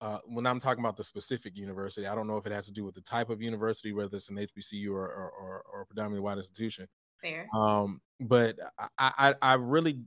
uh, 0.00 0.18
when 0.26 0.46
I'm 0.46 0.60
talking 0.60 0.82
about 0.82 0.96
the 0.96 1.04
specific 1.04 1.56
university. 1.56 2.06
I 2.06 2.14
don't 2.14 2.26
know 2.26 2.36
if 2.36 2.46
it 2.46 2.52
has 2.52 2.66
to 2.66 2.72
do 2.72 2.84
with 2.84 2.94
the 2.94 3.00
type 3.00 3.30
of 3.30 3.42
university, 3.42 3.92
whether 3.92 4.16
it's 4.16 4.30
an 4.30 4.38
HBCU 4.38 4.92
or 4.92 5.06
or, 5.06 5.30
or, 5.30 5.62
or 5.72 5.84
predominantly 5.86 6.20
white 6.20 6.38
institution. 6.38 6.86
Fair. 7.22 7.48
Um, 7.54 8.00
but 8.20 8.58
I, 8.98 9.12
I 9.18 9.34
I 9.42 9.54
really 9.54 10.04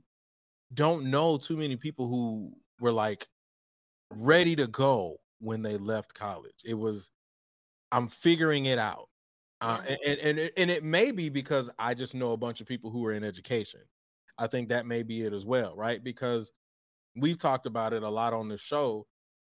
don't 0.74 1.10
know 1.10 1.36
too 1.38 1.56
many 1.56 1.76
people 1.76 2.08
who 2.08 2.54
were 2.80 2.92
like 2.92 3.28
ready 4.16 4.56
to 4.56 4.66
go 4.66 5.16
when 5.40 5.62
they 5.62 5.76
left 5.76 6.14
college. 6.14 6.62
It 6.64 6.74
was 6.74 7.10
I'm 7.90 8.08
figuring 8.08 8.66
it 8.66 8.78
out. 8.78 9.08
Uh, 9.60 9.80
and, 10.06 10.18
and 10.20 10.50
and 10.56 10.70
it 10.70 10.82
may 10.82 11.12
be 11.12 11.28
because 11.28 11.70
I 11.78 11.94
just 11.94 12.14
know 12.14 12.32
a 12.32 12.36
bunch 12.36 12.60
of 12.60 12.66
people 12.66 12.90
who 12.90 13.06
are 13.06 13.12
in 13.12 13.22
education. 13.22 13.80
I 14.38 14.48
think 14.48 14.70
that 14.70 14.86
may 14.86 15.02
be 15.02 15.22
it 15.22 15.32
as 15.32 15.46
well, 15.46 15.76
right? 15.76 16.02
Because 16.02 16.52
we've 17.14 17.38
talked 17.38 17.66
about 17.66 17.92
it 17.92 18.02
a 18.02 18.08
lot 18.08 18.32
on 18.32 18.48
the 18.48 18.58
show 18.58 19.06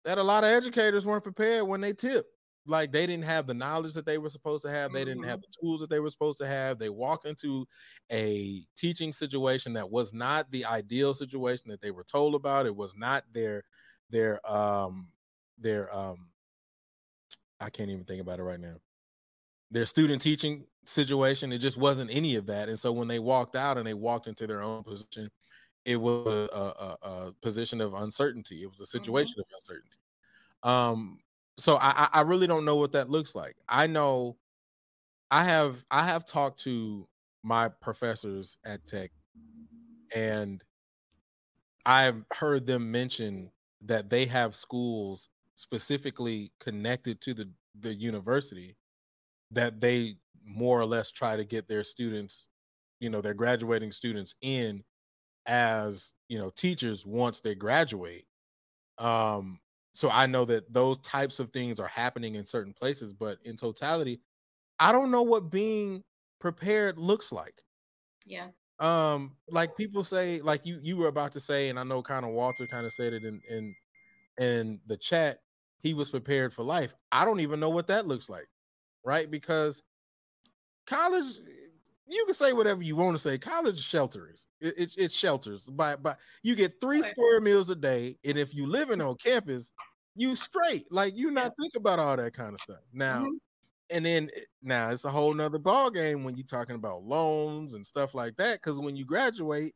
that 0.04 0.18
a 0.18 0.22
lot 0.22 0.44
of 0.44 0.50
educators 0.50 1.06
weren't 1.06 1.24
prepared 1.24 1.64
when 1.64 1.80
they 1.80 1.92
tipped. 1.92 2.30
like 2.68 2.92
they 2.92 3.06
didn't 3.06 3.24
have 3.24 3.46
the 3.46 3.54
knowledge 3.54 3.94
that 3.94 4.06
they 4.06 4.18
were 4.18 4.28
supposed 4.28 4.64
to 4.64 4.70
have. 4.70 4.92
They 4.92 5.00
mm-hmm. 5.00 5.08
didn't 5.08 5.24
have 5.24 5.40
mm-hmm. 5.40 5.50
the 5.50 5.66
tools 5.66 5.80
that 5.80 5.90
they 5.90 6.00
were 6.00 6.10
supposed 6.10 6.38
to 6.38 6.46
have. 6.46 6.78
They 6.78 6.88
walked 6.88 7.24
into 7.24 7.66
a 8.12 8.64
teaching 8.76 9.12
situation 9.12 9.72
that 9.74 9.90
was 9.90 10.12
not 10.12 10.50
the 10.50 10.64
ideal 10.64 11.14
situation 11.14 11.70
that 11.70 11.80
they 11.80 11.90
were 11.90 12.04
told 12.04 12.34
about. 12.34 12.66
It 12.66 12.76
was 12.76 12.96
not 12.96 13.24
their 13.32 13.64
their 14.10 14.40
um 14.50 15.08
their 15.58 15.94
um 15.94 16.28
I 17.60 17.70
can't 17.70 17.90
even 17.90 18.04
think 18.04 18.20
about 18.20 18.38
it 18.38 18.42
right 18.42 18.60
now. 18.60 18.76
Their 19.70 19.86
student 19.86 20.20
teaching 20.20 20.64
situation, 20.84 21.52
it 21.52 21.58
just 21.58 21.78
wasn't 21.78 22.14
any 22.14 22.36
of 22.36 22.46
that. 22.46 22.68
And 22.68 22.78
so 22.78 22.92
when 22.92 23.08
they 23.08 23.18
walked 23.18 23.56
out 23.56 23.78
and 23.78 23.86
they 23.86 23.94
walked 23.94 24.26
into 24.26 24.46
their 24.46 24.62
own 24.62 24.84
position, 24.84 25.30
it 25.84 25.96
was 25.96 26.28
a, 26.28 26.48
a, 26.54 27.08
a 27.08 27.32
position 27.42 27.80
of 27.80 27.94
uncertainty. 27.94 28.62
It 28.62 28.70
was 28.70 28.80
a 28.80 28.84
mm-hmm. 28.84 28.98
situation 28.98 29.34
mm-hmm. 29.34 29.40
of 29.40 29.46
uncertainty. 29.54 29.98
Um, 30.62 31.18
so 31.58 31.78
I, 31.80 32.08
I 32.12 32.20
really 32.22 32.46
don't 32.46 32.64
know 32.64 32.76
what 32.76 32.92
that 32.92 33.08
looks 33.08 33.34
like. 33.34 33.56
I 33.68 33.86
know 33.86 34.36
I 35.30 35.44
have 35.44 35.84
I 35.90 36.02
have 36.04 36.24
talked 36.26 36.60
to 36.64 37.08
my 37.42 37.68
professors 37.68 38.58
at 38.64 38.84
Tech, 38.84 39.10
and 40.14 40.62
I've 41.84 42.24
heard 42.32 42.66
them 42.66 42.90
mention 42.90 43.50
that 43.82 44.10
they 44.10 44.26
have 44.26 44.54
schools 44.54 45.28
specifically 45.54 46.52
connected 46.60 47.20
to 47.22 47.34
the 47.34 47.52
the 47.74 47.94
university 47.94 48.76
that 49.50 49.80
they 49.80 50.16
more 50.44 50.80
or 50.80 50.86
less 50.86 51.10
try 51.10 51.36
to 51.36 51.44
get 51.44 51.68
their 51.68 51.84
students, 51.84 52.48
you 53.00 53.10
know, 53.10 53.20
their 53.20 53.34
graduating 53.34 53.92
students 53.92 54.34
in 54.42 54.84
as 55.46 56.14
you 56.28 56.38
know 56.38 56.50
teachers 56.50 57.06
once 57.06 57.40
they 57.40 57.54
graduate. 57.54 58.26
Um, 58.98 59.60
so 59.94 60.10
I 60.10 60.26
know 60.26 60.44
that 60.46 60.72
those 60.72 60.98
types 60.98 61.40
of 61.40 61.50
things 61.52 61.80
are 61.80 61.88
happening 61.88 62.34
in 62.36 62.44
certain 62.44 62.74
places, 62.74 63.12
but 63.12 63.38
in 63.44 63.56
totality, 63.56 64.20
I 64.78 64.92
don't 64.92 65.10
know 65.12 65.22
what 65.22 65.50
being 65.50 66.04
prepared 66.40 66.98
looks 66.98 67.32
like. 67.32 67.62
Yeah. 68.26 68.50
Um, 68.78 69.36
like 69.48 69.76
people 69.76 70.04
say, 70.04 70.40
like 70.40 70.66
you 70.66 70.78
you 70.82 70.96
were 70.96 71.08
about 71.08 71.32
to 71.32 71.40
say, 71.40 71.68
and 71.68 71.78
I 71.78 71.84
know 71.84 72.02
kind 72.02 72.24
of 72.24 72.32
Walter 72.32 72.66
kind 72.66 72.86
of 72.86 72.92
said 72.92 73.12
it 73.12 73.24
in 73.24 73.40
in 73.48 73.74
in 74.38 74.80
the 74.86 74.96
chat. 74.96 75.40
He 75.82 75.94
was 75.94 76.10
prepared 76.10 76.52
for 76.52 76.62
life. 76.62 76.94
I 77.12 77.24
don't 77.24 77.40
even 77.40 77.60
know 77.60 77.70
what 77.70 77.86
that 77.88 78.06
looks 78.06 78.28
like, 78.28 78.48
right? 79.04 79.30
Because 79.30 79.82
college 80.86 81.38
you 82.08 82.24
can 82.24 82.34
say 82.34 82.52
whatever 82.52 82.82
you 82.82 82.96
want 82.96 83.16
to 83.16 83.18
say. 83.22 83.36
College 83.36 83.80
shelters. 83.80 84.46
It, 84.60 84.74
it, 84.78 84.94
it's 84.96 85.14
shelters. 85.14 85.66
But 85.66 86.02
but 86.02 86.18
you 86.42 86.54
get 86.54 86.80
three 86.80 87.02
square 87.02 87.40
meals 87.40 87.70
a 87.70 87.76
day, 87.76 88.16
and 88.24 88.36
if 88.36 88.54
you 88.54 88.66
living 88.66 89.00
on 89.00 89.16
campus, 89.16 89.72
you 90.14 90.36
straight. 90.36 90.84
Like 90.90 91.16
you 91.16 91.30
not 91.30 91.52
think 91.58 91.74
about 91.76 91.98
all 91.98 92.16
that 92.16 92.32
kind 92.32 92.54
of 92.54 92.60
stuff. 92.60 92.82
Now, 92.92 93.20
mm-hmm. 93.22 93.36
And 93.90 94.04
then 94.04 94.28
eh, 94.36 94.40
now 94.62 94.90
it's 94.90 95.04
a 95.04 95.10
whole 95.10 95.34
nother 95.34 95.58
ball 95.58 95.90
game 95.90 96.24
when 96.24 96.36
you're 96.36 96.46
talking 96.46 96.76
about 96.76 97.02
loans 97.02 97.74
and 97.74 97.84
stuff 97.84 98.14
like 98.14 98.36
that. 98.36 98.60
Because 98.60 98.80
when 98.80 98.96
you 98.96 99.04
graduate, 99.04 99.74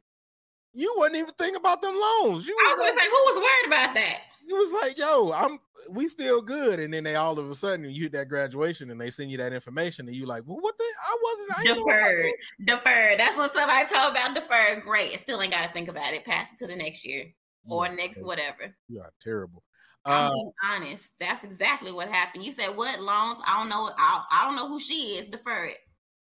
you 0.73 0.93
wouldn't 0.97 1.19
even 1.19 1.35
think 1.35 1.57
about 1.57 1.83
them 1.83 1.95
loans. 1.95 2.47
You 2.47 2.57
I 2.59 2.73
was, 2.73 2.79
was 2.79 2.89
gonna 2.89 3.01
say, 3.01 3.09
who 3.09 3.25
was 3.25 3.37
worried 3.37 3.67
about 3.67 3.95
that? 3.95 4.21
it 4.51 4.55
was 4.55 4.73
like, 4.73 4.99
yo, 4.99 5.33
I'm 5.33 5.59
we 5.91 6.09
still 6.09 6.43
good. 6.43 6.81
And 6.81 6.93
then 6.93 7.05
they 7.05 7.15
all 7.15 7.39
of 7.39 7.51
a 7.51 7.55
sudden 7.55 7.91
you 7.91 8.03
hit 8.03 8.13
that 8.13 8.29
graduation 8.29 8.91
and 8.91 9.01
they 9.01 9.11
send 9.11 9.31
you 9.31 9.39
that 9.39 9.53
information 9.53 10.07
and 10.07 10.17
you 10.17 10.27
like, 10.27 10.43
well, 10.47 10.59
what 10.61 10.77
the 10.79 10.85
I 10.85 11.19
wasn't 11.23 11.59
I 11.59 11.75
deferred. 11.75 12.33
Deferred. 12.67 13.21
That's 13.21 13.37
what 13.37 13.53
somebody 13.53 13.87
told 13.93 14.13
about 14.13 14.35
deferred. 14.35 14.83
Great. 14.83 15.15
It 15.15 15.21
still 15.21 15.41
ain't 15.41 15.53
gotta 15.53 15.73
think 15.73 15.89
about 15.89 16.15
it. 16.15 16.25
Pass 16.25 16.53
it 16.53 16.59
to 16.59 16.67
the 16.67 16.77
next 16.77 17.07
year 17.07 17.27
or 17.69 17.89
next 17.89 18.25
whatever. 18.25 18.75
You 18.89 19.01
are 19.01 19.13
terrible. 19.21 19.63
I'm 20.05 20.31
uh, 20.31 20.35
being 20.35 20.53
honest. 20.71 21.11
That's 21.21 21.45
exactly 21.45 21.93
what 21.93 22.09
happened. 22.09 22.45
You 22.45 22.53
said 22.53 22.77
what 22.77 23.01
loans? 23.01 23.41
I 23.47 23.59
don't 23.59 23.69
know. 23.69 23.91
I, 23.99 24.25
I 24.33 24.45
don't 24.47 24.57
know 24.57 24.69
who 24.69 24.81
she 24.81 25.17
is. 25.19 25.29
Defer 25.29 25.65
it. 25.65 25.79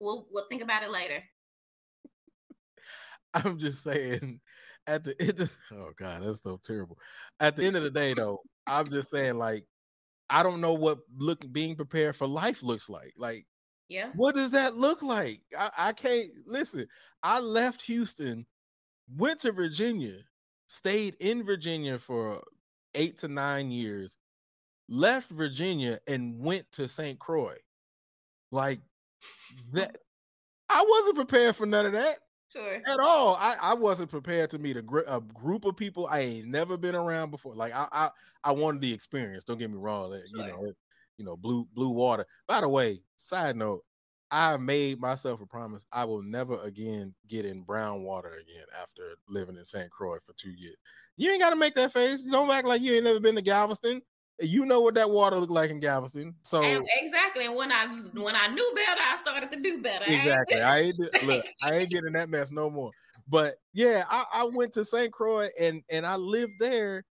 We'll 0.00 0.26
we'll 0.30 0.46
think 0.48 0.62
about 0.62 0.82
it 0.82 0.90
later. 0.90 1.22
I'm 3.34 3.58
just 3.58 3.82
saying 3.82 4.40
at 4.88 5.04
the 5.04 5.14
end 5.20 5.38
of, 5.38 5.56
oh 5.72 5.92
god 5.96 6.22
that's 6.22 6.42
so 6.42 6.58
terrible 6.64 6.98
at 7.38 7.54
the 7.54 7.64
end 7.64 7.76
of 7.76 7.82
the 7.82 7.90
day 7.90 8.14
though 8.14 8.40
i'm 8.66 8.88
just 8.88 9.10
saying 9.10 9.36
like 9.36 9.64
i 10.30 10.42
don't 10.42 10.60
know 10.60 10.74
what 10.74 10.98
look 11.16 11.40
being 11.52 11.76
prepared 11.76 12.16
for 12.16 12.26
life 12.26 12.62
looks 12.62 12.90
like 12.90 13.12
like 13.16 13.46
yeah 13.88 14.08
what 14.14 14.34
does 14.34 14.50
that 14.50 14.74
look 14.74 15.02
like 15.02 15.38
i, 15.58 15.70
I 15.78 15.92
can't 15.92 16.28
listen 16.46 16.86
i 17.22 17.38
left 17.38 17.82
houston 17.82 18.46
went 19.16 19.40
to 19.40 19.52
virginia 19.52 20.16
stayed 20.66 21.14
in 21.20 21.44
virginia 21.44 21.98
for 21.98 22.42
eight 22.98 23.16
to 23.16 23.28
nine 23.28 23.70
years 23.70 24.16
left 24.88 25.30
virginia 25.30 25.98
and 26.06 26.38
went 26.38 26.70
to 26.72 26.86
st 26.86 27.18
croix 27.18 27.56
like 28.50 28.80
that 29.72 29.96
i 30.68 30.84
wasn't 30.88 31.16
prepared 31.16 31.56
for 31.56 31.66
none 31.66 31.86
of 31.86 31.92
that 31.92 32.18
Sure. 32.50 32.76
At 32.76 32.98
all. 32.98 33.36
I, 33.38 33.56
I 33.60 33.74
wasn't 33.74 34.10
prepared 34.10 34.48
to 34.50 34.58
meet 34.58 34.78
a, 34.78 34.82
gr- 34.82 35.00
a 35.06 35.20
group 35.20 35.66
of 35.66 35.76
people 35.76 36.06
I 36.06 36.20
ain't 36.20 36.48
never 36.48 36.78
been 36.78 36.94
around 36.94 37.30
before. 37.30 37.54
Like 37.54 37.74
I 37.74 37.86
I, 37.92 38.10
I 38.42 38.52
wanted 38.52 38.80
the 38.80 38.92
experience. 38.92 39.44
Don't 39.44 39.58
get 39.58 39.70
me 39.70 39.76
wrong. 39.76 40.18
You 40.32 40.38
know, 40.38 40.72
you 41.18 41.24
know, 41.26 41.36
blue 41.36 41.68
blue 41.74 41.90
water. 41.90 42.24
By 42.46 42.62
the 42.62 42.68
way, 42.68 43.00
side 43.18 43.56
note, 43.56 43.82
I 44.30 44.56
made 44.58 45.00
myself 45.00 45.40
a 45.40 45.46
promise 45.46 45.86
I 45.92 46.04
will 46.04 46.22
never 46.22 46.60
again 46.62 47.14
get 47.28 47.46
in 47.46 47.62
brown 47.62 48.02
water 48.02 48.34
again 48.34 48.66
after 48.80 49.16
living 49.28 49.56
in 49.56 49.64
St. 49.64 49.90
Croix 49.90 50.18
for 50.24 50.34
two 50.36 50.50
years. 50.50 50.76
You 51.16 51.30
ain't 51.30 51.40
got 51.40 51.50
to 51.50 51.56
make 51.56 51.74
that 51.76 51.92
face. 51.92 52.22
You 52.24 52.32
don't 52.32 52.50
act 52.50 52.66
like 52.66 52.82
you 52.82 52.94
ain't 52.94 53.04
never 53.04 53.20
been 53.20 53.36
to 53.36 53.42
Galveston 53.42 54.02
you 54.40 54.64
know 54.64 54.80
what 54.80 54.94
that 54.94 55.10
water 55.10 55.36
looked 55.36 55.52
like 55.52 55.70
in 55.70 55.80
Galveston. 55.80 56.34
So 56.42 56.62
and 56.62 56.86
exactly, 57.00 57.46
and 57.46 57.56
when 57.56 57.72
I 57.72 57.86
when 58.14 58.36
I 58.36 58.46
knew 58.48 58.72
better, 58.74 59.00
I 59.00 59.16
started 59.20 59.50
to 59.52 59.60
do 59.60 59.82
better. 59.82 60.04
Eh? 60.06 60.14
Exactly. 60.14 60.60
I 60.60 60.78
ain't 60.80 61.24
look. 61.24 61.44
I 61.62 61.74
ain't 61.74 61.90
getting 61.90 62.12
that 62.12 62.30
mess 62.30 62.52
no 62.52 62.70
more. 62.70 62.90
But 63.28 63.54
yeah, 63.74 64.04
I, 64.08 64.24
I 64.34 64.44
went 64.52 64.72
to 64.74 64.84
St. 64.84 65.12
Croix 65.12 65.48
and 65.60 65.82
and 65.90 66.06
I 66.06 66.16
lived 66.16 66.54
there, 66.60 67.04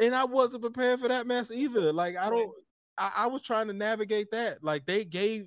and 0.00 0.14
I 0.14 0.24
wasn't 0.24 0.62
prepared 0.62 1.00
for 1.00 1.08
that 1.08 1.26
mess 1.26 1.50
either. 1.50 1.92
Like 1.92 2.16
I 2.16 2.28
don't. 2.28 2.50
I, 2.98 3.12
I 3.18 3.26
was 3.28 3.42
trying 3.42 3.68
to 3.68 3.72
navigate 3.72 4.30
that. 4.32 4.62
Like 4.62 4.84
they 4.84 5.04
gave 5.04 5.46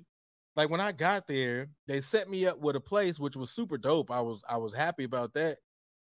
like 0.56 0.70
when 0.70 0.80
I 0.80 0.92
got 0.92 1.26
there, 1.26 1.68
they 1.86 2.00
set 2.00 2.28
me 2.28 2.46
up 2.46 2.58
with 2.58 2.76
a 2.76 2.80
place 2.80 3.18
which 3.18 3.36
was 3.36 3.50
super 3.50 3.78
dope. 3.78 4.10
I 4.10 4.20
was 4.20 4.44
I 4.48 4.58
was 4.58 4.74
happy 4.74 5.04
about 5.04 5.34
that. 5.34 5.58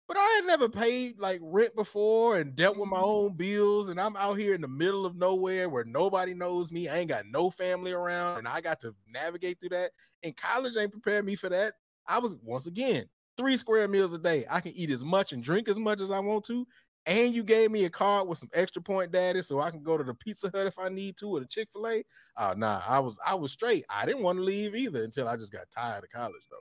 But 0.08 0.18
I 0.18 0.34
had 0.36 0.46
never 0.46 0.68
paid 0.68 1.18
like 1.18 1.40
rent 1.42 1.74
before 1.74 2.36
and 2.36 2.54
dealt 2.54 2.76
with 2.76 2.88
my 2.88 2.96
mm-hmm. 2.98 3.06
own 3.06 3.36
bills. 3.36 3.88
And 3.88 4.00
I'm 4.00 4.16
out 4.16 4.38
here 4.38 4.54
in 4.54 4.60
the 4.60 4.68
middle 4.68 5.04
of 5.04 5.16
nowhere 5.16 5.68
where 5.68 5.84
nobody 5.84 6.32
knows 6.32 6.70
me. 6.70 6.88
I 6.88 6.98
ain't 6.98 7.08
got 7.08 7.26
no 7.26 7.50
family 7.50 7.92
around. 7.92 8.38
And 8.38 8.48
I 8.48 8.60
got 8.60 8.78
to 8.80 8.94
navigate 9.08 9.58
through 9.58 9.70
that. 9.70 9.90
And 10.22 10.36
college 10.36 10.76
ain't 10.76 10.92
prepared 10.92 11.24
me 11.24 11.34
for 11.34 11.48
that. 11.48 11.74
I 12.06 12.20
was 12.20 12.38
once 12.44 12.68
again 12.68 13.06
three 13.36 13.56
square 13.56 13.88
meals 13.88 14.14
a 14.14 14.18
day. 14.18 14.44
I 14.48 14.60
can 14.60 14.72
eat 14.76 14.90
as 14.90 15.04
much 15.04 15.32
and 15.32 15.42
drink 15.42 15.68
as 15.68 15.78
much 15.78 16.00
as 16.00 16.12
I 16.12 16.20
want 16.20 16.44
to. 16.44 16.66
And 17.06 17.32
you 17.32 17.44
gave 17.44 17.70
me 17.70 17.84
a 17.84 17.90
card 17.90 18.26
with 18.26 18.38
some 18.38 18.48
extra 18.52 18.82
point 18.82 19.12
daddy 19.12 19.40
so 19.40 19.60
I 19.60 19.70
can 19.70 19.82
go 19.82 19.96
to 19.96 20.02
the 20.02 20.14
Pizza 20.14 20.50
Hut 20.52 20.66
if 20.66 20.78
I 20.78 20.88
need 20.88 21.16
to 21.18 21.28
or 21.28 21.40
the 21.40 21.46
Chick-fil-A. 21.46 22.02
Oh 22.36 22.54
nah, 22.56 22.82
I 22.86 22.98
was 22.98 23.18
I 23.24 23.36
was 23.36 23.52
straight. 23.52 23.84
I 23.88 24.06
didn't 24.06 24.22
want 24.22 24.38
to 24.38 24.44
leave 24.44 24.74
either 24.74 25.04
until 25.04 25.28
I 25.28 25.36
just 25.36 25.52
got 25.52 25.70
tired 25.70 26.02
of 26.02 26.10
college 26.10 26.42
though. 26.50 26.56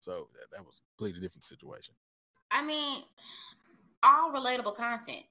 So 0.00 0.28
that, 0.32 0.46
that 0.52 0.64
was 0.64 0.80
a 0.80 0.88
completely 0.96 1.20
different 1.20 1.44
situation. 1.44 1.94
I 2.50 2.64
mean, 2.64 3.02
all 4.02 4.32
relatable 4.32 4.74
content. 4.74 5.24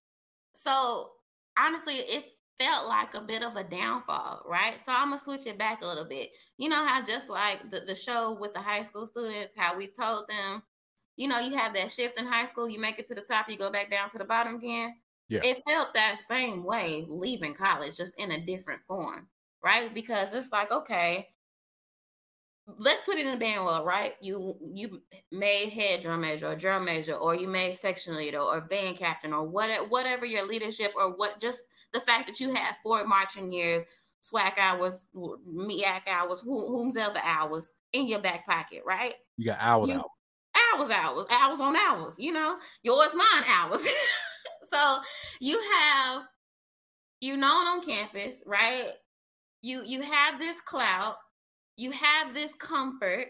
So 0.53 1.11
honestly, 1.57 1.95
it 1.95 2.25
felt 2.59 2.87
like 2.87 3.15
a 3.15 3.21
bit 3.21 3.41
of 3.41 3.55
a 3.55 3.63
downfall, 3.63 4.43
right? 4.45 4.79
So 4.79 4.91
I'm 4.91 5.09
gonna 5.09 5.19
switch 5.19 5.47
it 5.47 5.57
back 5.57 5.81
a 5.81 5.87
little 5.87 6.05
bit. 6.05 6.29
You 6.57 6.69
know 6.69 6.85
how 6.85 7.03
just 7.03 7.29
like 7.29 7.71
the, 7.71 7.79
the 7.81 7.95
show 7.95 8.37
with 8.39 8.53
the 8.53 8.61
high 8.61 8.83
school 8.83 9.05
students, 9.05 9.53
how 9.55 9.77
we 9.77 9.87
told 9.87 10.29
them, 10.29 10.61
you 11.19 11.27
know, 11.27 11.39
you 11.39 11.57
have 11.57 11.73
that 11.73 11.91
shift 11.91 12.17
in 12.17 12.25
high 12.25 12.45
school, 12.45 12.69
you 12.69 12.79
make 12.79 12.97
it 12.97 13.05
to 13.07 13.13
the 13.13 13.19
top, 13.19 13.49
you 13.49 13.57
go 13.57 13.69
back 13.69 13.91
down 13.91 14.09
to 14.09 14.17
the 14.17 14.23
bottom 14.23 14.55
again. 14.55 14.95
Yeah. 15.27 15.41
It 15.43 15.61
felt 15.67 15.93
that 15.93 16.17
same 16.25 16.63
way 16.63 17.05
leaving 17.09 17.53
college, 17.53 17.97
just 17.97 18.17
in 18.17 18.31
a 18.31 18.39
different 18.39 18.81
form, 18.87 19.27
right? 19.61 19.93
Because 19.93 20.33
it's 20.33 20.53
like, 20.53 20.71
okay, 20.71 21.27
let's 22.77 23.01
put 23.01 23.17
it 23.17 23.27
in 23.27 23.33
a 23.33 23.37
band 23.37 23.65
well, 23.65 23.83
right? 23.83 24.13
You 24.21 24.55
you 24.61 25.01
made 25.29 25.69
head 25.69 25.99
drum 25.99 26.21
major 26.21 26.47
or 26.47 26.55
drum 26.55 26.85
major, 26.85 27.15
or 27.15 27.35
you 27.35 27.49
made 27.49 27.75
section 27.75 28.15
leader 28.15 28.39
or 28.39 28.61
band 28.61 28.95
captain 28.95 29.33
or 29.33 29.43
whatever 29.43 29.85
whatever 29.85 30.25
your 30.25 30.47
leadership 30.47 30.93
or 30.95 31.11
what 31.11 31.41
just 31.41 31.59
the 31.91 31.99
fact 31.99 32.27
that 32.27 32.39
you 32.39 32.53
had 32.53 32.75
four 32.81 33.05
marching 33.05 33.51
years, 33.51 33.83
SWAC 34.23 34.57
hours, 34.57 35.01
MEAC 35.13 36.07
hours, 36.07 36.39
whomsoever 36.39 37.19
hours 37.21 37.73
in 37.91 38.07
your 38.07 38.19
back 38.19 38.45
pocket, 38.45 38.83
right? 38.85 39.15
You 39.37 39.47
got 39.47 39.57
hours 39.59 39.89
you, 39.89 40.01
Hours, 40.75 40.89
hours, 40.89 41.25
hours 41.31 41.59
on 41.59 41.75
hours, 41.75 42.15
you 42.17 42.31
know, 42.31 42.57
yours, 42.83 43.13
mine, 43.15 43.43
hours. 43.47 43.87
so 44.63 44.99
you 45.39 45.59
have 45.79 46.23
you 47.21 47.37
known 47.37 47.67
on 47.67 47.81
campus, 47.81 48.43
right? 48.45 48.91
You 49.61 49.83
you 49.83 50.01
have 50.01 50.39
this 50.39 50.61
clout 50.61 51.17
you 51.79 51.91
have 51.91 52.33
this 52.33 52.53
comfort. 52.55 53.29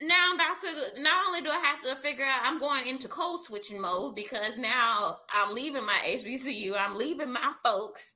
Now 0.00 0.28
I'm 0.28 0.36
about 0.36 0.60
to 0.60 1.02
not 1.02 1.26
only 1.26 1.40
do 1.40 1.50
I 1.50 1.58
have 1.58 1.82
to 1.82 2.00
figure 2.00 2.24
out 2.24 2.42
I'm 2.44 2.60
going 2.60 2.86
into 2.86 3.08
code 3.08 3.40
switching 3.44 3.80
mode 3.80 4.14
because 4.14 4.56
now 4.56 5.18
I'm 5.34 5.52
leaving 5.52 5.84
my 5.84 5.98
HBCU, 6.06 6.74
I'm 6.78 6.96
leaving 6.96 7.32
my 7.32 7.52
folks. 7.64 8.14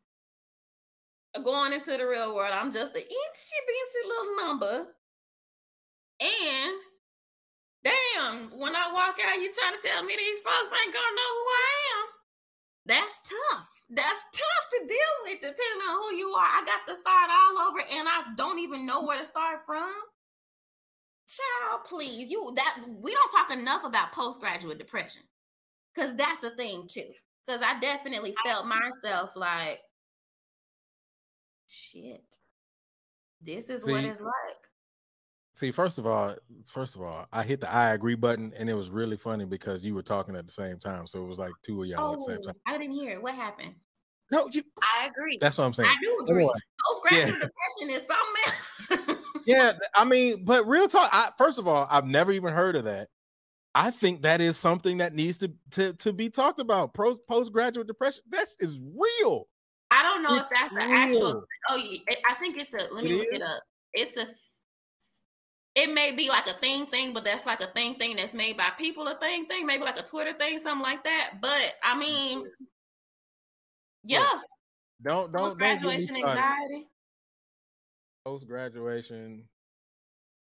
going 1.42 1.72
into 1.72 1.90
the 1.96 2.06
real 2.06 2.32
world. 2.32 2.54
I'm 2.54 2.72
just 2.72 2.94
an 2.94 3.02
itchy 3.02 3.10
bitchy 3.10 4.08
little 4.08 4.46
number. 4.46 4.86
And 6.20 6.74
damn, 7.82 8.58
when 8.58 8.74
I 8.74 8.90
walk 8.92 9.18
out, 9.20 9.40
you 9.40 9.52
trying 9.52 9.80
to 9.80 9.88
tell 9.88 10.04
me 10.04 10.14
these 10.16 10.40
folks 10.40 10.70
ain't 10.72 10.94
gonna 10.94 11.16
know 11.16 11.32
who 11.34 11.46
I 11.50 11.70
am. 11.94 12.06
That's 12.86 13.20
tough. 13.22 13.68
That's 13.90 14.24
tough 14.32 14.66
to 14.70 14.86
deal 14.86 15.14
with, 15.24 15.40
depending 15.40 15.88
on 15.88 16.02
who 16.02 16.16
you 16.16 16.28
are. 16.30 16.44
I 16.44 16.62
got 16.64 16.86
to 16.88 16.96
start 16.96 17.30
all 17.30 17.68
over, 17.68 17.80
and 17.80 18.08
I 18.08 18.34
don't 18.36 18.58
even 18.58 18.86
know 18.86 19.02
where 19.04 19.18
to 19.18 19.26
start 19.26 19.60
from. 19.66 19.92
Child, 21.26 21.84
please, 21.86 22.30
you 22.30 22.52
that 22.56 22.78
we 22.86 23.12
don't 23.12 23.30
talk 23.30 23.50
enough 23.50 23.84
about 23.84 24.12
postgraduate 24.12 24.78
depression, 24.78 25.22
because 25.94 26.14
that's 26.14 26.42
a 26.42 26.50
thing 26.50 26.86
too. 26.88 27.10
Because 27.46 27.62
I 27.62 27.78
definitely 27.80 28.34
felt 28.44 28.66
myself 28.66 29.36
like, 29.36 29.80
shit, 31.66 32.24
this 33.42 33.68
is 33.68 33.84
See, 33.84 33.92
what 33.92 34.04
it's 34.04 34.20
like. 34.20 34.32
See, 35.54 35.70
first 35.70 35.98
of 35.98 36.06
all, 36.06 36.34
first 36.68 36.96
of 36.96 37.02
all, 37.02 37.26
I 37.32 37.44
hit 37.44 37.60
the 37.60 37.72
I 37.72 37.92
agree 37.92 38.16
button, 38.16 38.52
and 38.58 38.68
it 38.68 38.74
was 38.74 38.90
really 38.90 39.16
funny 39.16 39.44
because 39.44 39.84
you 39.84 39.94
were 39.94 40.02
talking 40.02 40.34
at 40.34 40.46
the 40.46 40.52
same 40.52 40.78
time, 40.78 41.06
so 41.06 41.22
it 41.22 41.28
was 41.28 41.38
like 41.38 41.52
two 41.62 41.80
of 41.80 41.88
y'all 41.88 42.10
Oh, 42.10 42.12
at 42.14 42.18
the 42.18 42.24
same 42.24 42.38
oh, 42.40 42.46
time. 42.46 42.54
I 42.66 42.76
didn't 42.76 42.96
hear 42.96 43.12
it. 43.12 43.22
What 43.22 43.36
happened? 43.36 43.72
No, 44.32 44.48
you. 44.50 44.64
I 44.82 45.06
agree. 45.06 45.38
That's 45.40 45.56
what 45.56 45.64
I'm 45.64 45.72
saying. 45.72 45.88
I 45.88 45.96
do 46.02 46.18
agree. 46.24 46.42
Anyway, 46.42 46.54
Postgraduate 46.84 47.52
depression 47.52 47.90
is 47.90 48.98
something. 48.98 49.16
yeah, 49.46 49.72
I 49.94 50.04
mean, 50.04 50.44
but 50.44 50.66
real 50.66 50.88
talk. 50.88 51.08
I, 51.12 51.28
first 51.38 51.60
of 51.60 51.68
all, 51.68 51.86
I've 51.88 52.06
never 52.06 52.32
even 52.32 52.52
heard 52.52 52.74
of 52.74 52.82
that. 52.84 53.10
I 53.76 53.92
think 53.92 54.22
that 54.22 54.40
is 54.40 54.56
something 54.56 54.98
that 54.98 55.14
needs 55.14 55.38
to 55.38 55.52
to, 55.72 55.92
to 55.94 56.12
be 56.12 56.30
talked 56.30 56.58
about. 56.58 56.94
Post 56.94 57.20
postgraduate 57.28 57.86
depression. 57.86 58.24
That 58.30 58.46
is 58.58 58.80
real. 58.80 59.46
I 59.92 60.02
don't 60.02 60.24
know 60.24 60.34
It's 60.34 60.50
if 60.50 60.58
that's 60.58 60.74
an 60.74 60.90
actual. 60.90 61.44
Oh, 61.70 61.96
I 62.28 62.34
think 62.34 62.60
it's 62.60 62.74
a. 62.74 62.92
Let 62.92 63.04
It 63.04 63.10
me 63.10 63.18
look 63.18 63.26
it 63.30 63.42
up. 63.42 63.62
It's 63.92 64.16
a. 64.16 64.26
It 65.74 65.92
may 65.92 66.12
be 66.12 66.28
like 66.28 66.46
a 66.46 66.52
thing 66.54 66.86
thing, 66.86 67.12
but 67.12 67.24
that's 67.24 67.46
like 67.46 67.60
a 67.60 67.66
thing 67.66 67.96
thing 67.96 68.16
that's 68.16 68.32
made 68.34 68.56
by 68.56 68.70
people. 68.78 69.08
A 69.08 69.16
thing 69.16 69.46
thing, 69.46 69.66
maybe 69.66 69.82
like 69.82 69.98
a 69.98 70.04
Twitter 70.04 70.32
thing, 70.34 70.58
something 70.60 70.82
like 70.82 71.02
that. 71.04 71.38
But 71.40 71.74
I 71.82 71.98
mean, 71.98 72.44
yeah, 74.04 74.24
Don't 75.02 75.32
don't 75.32 75.32
post 75.32 75.58
don't 75.58 75.58
get 75.58 75.82
me 75.82 76.06
graduation 76.06 76.16
anxiety. 76.16 76.86
Post 78.24 78.46
graduation, 78.48 79.48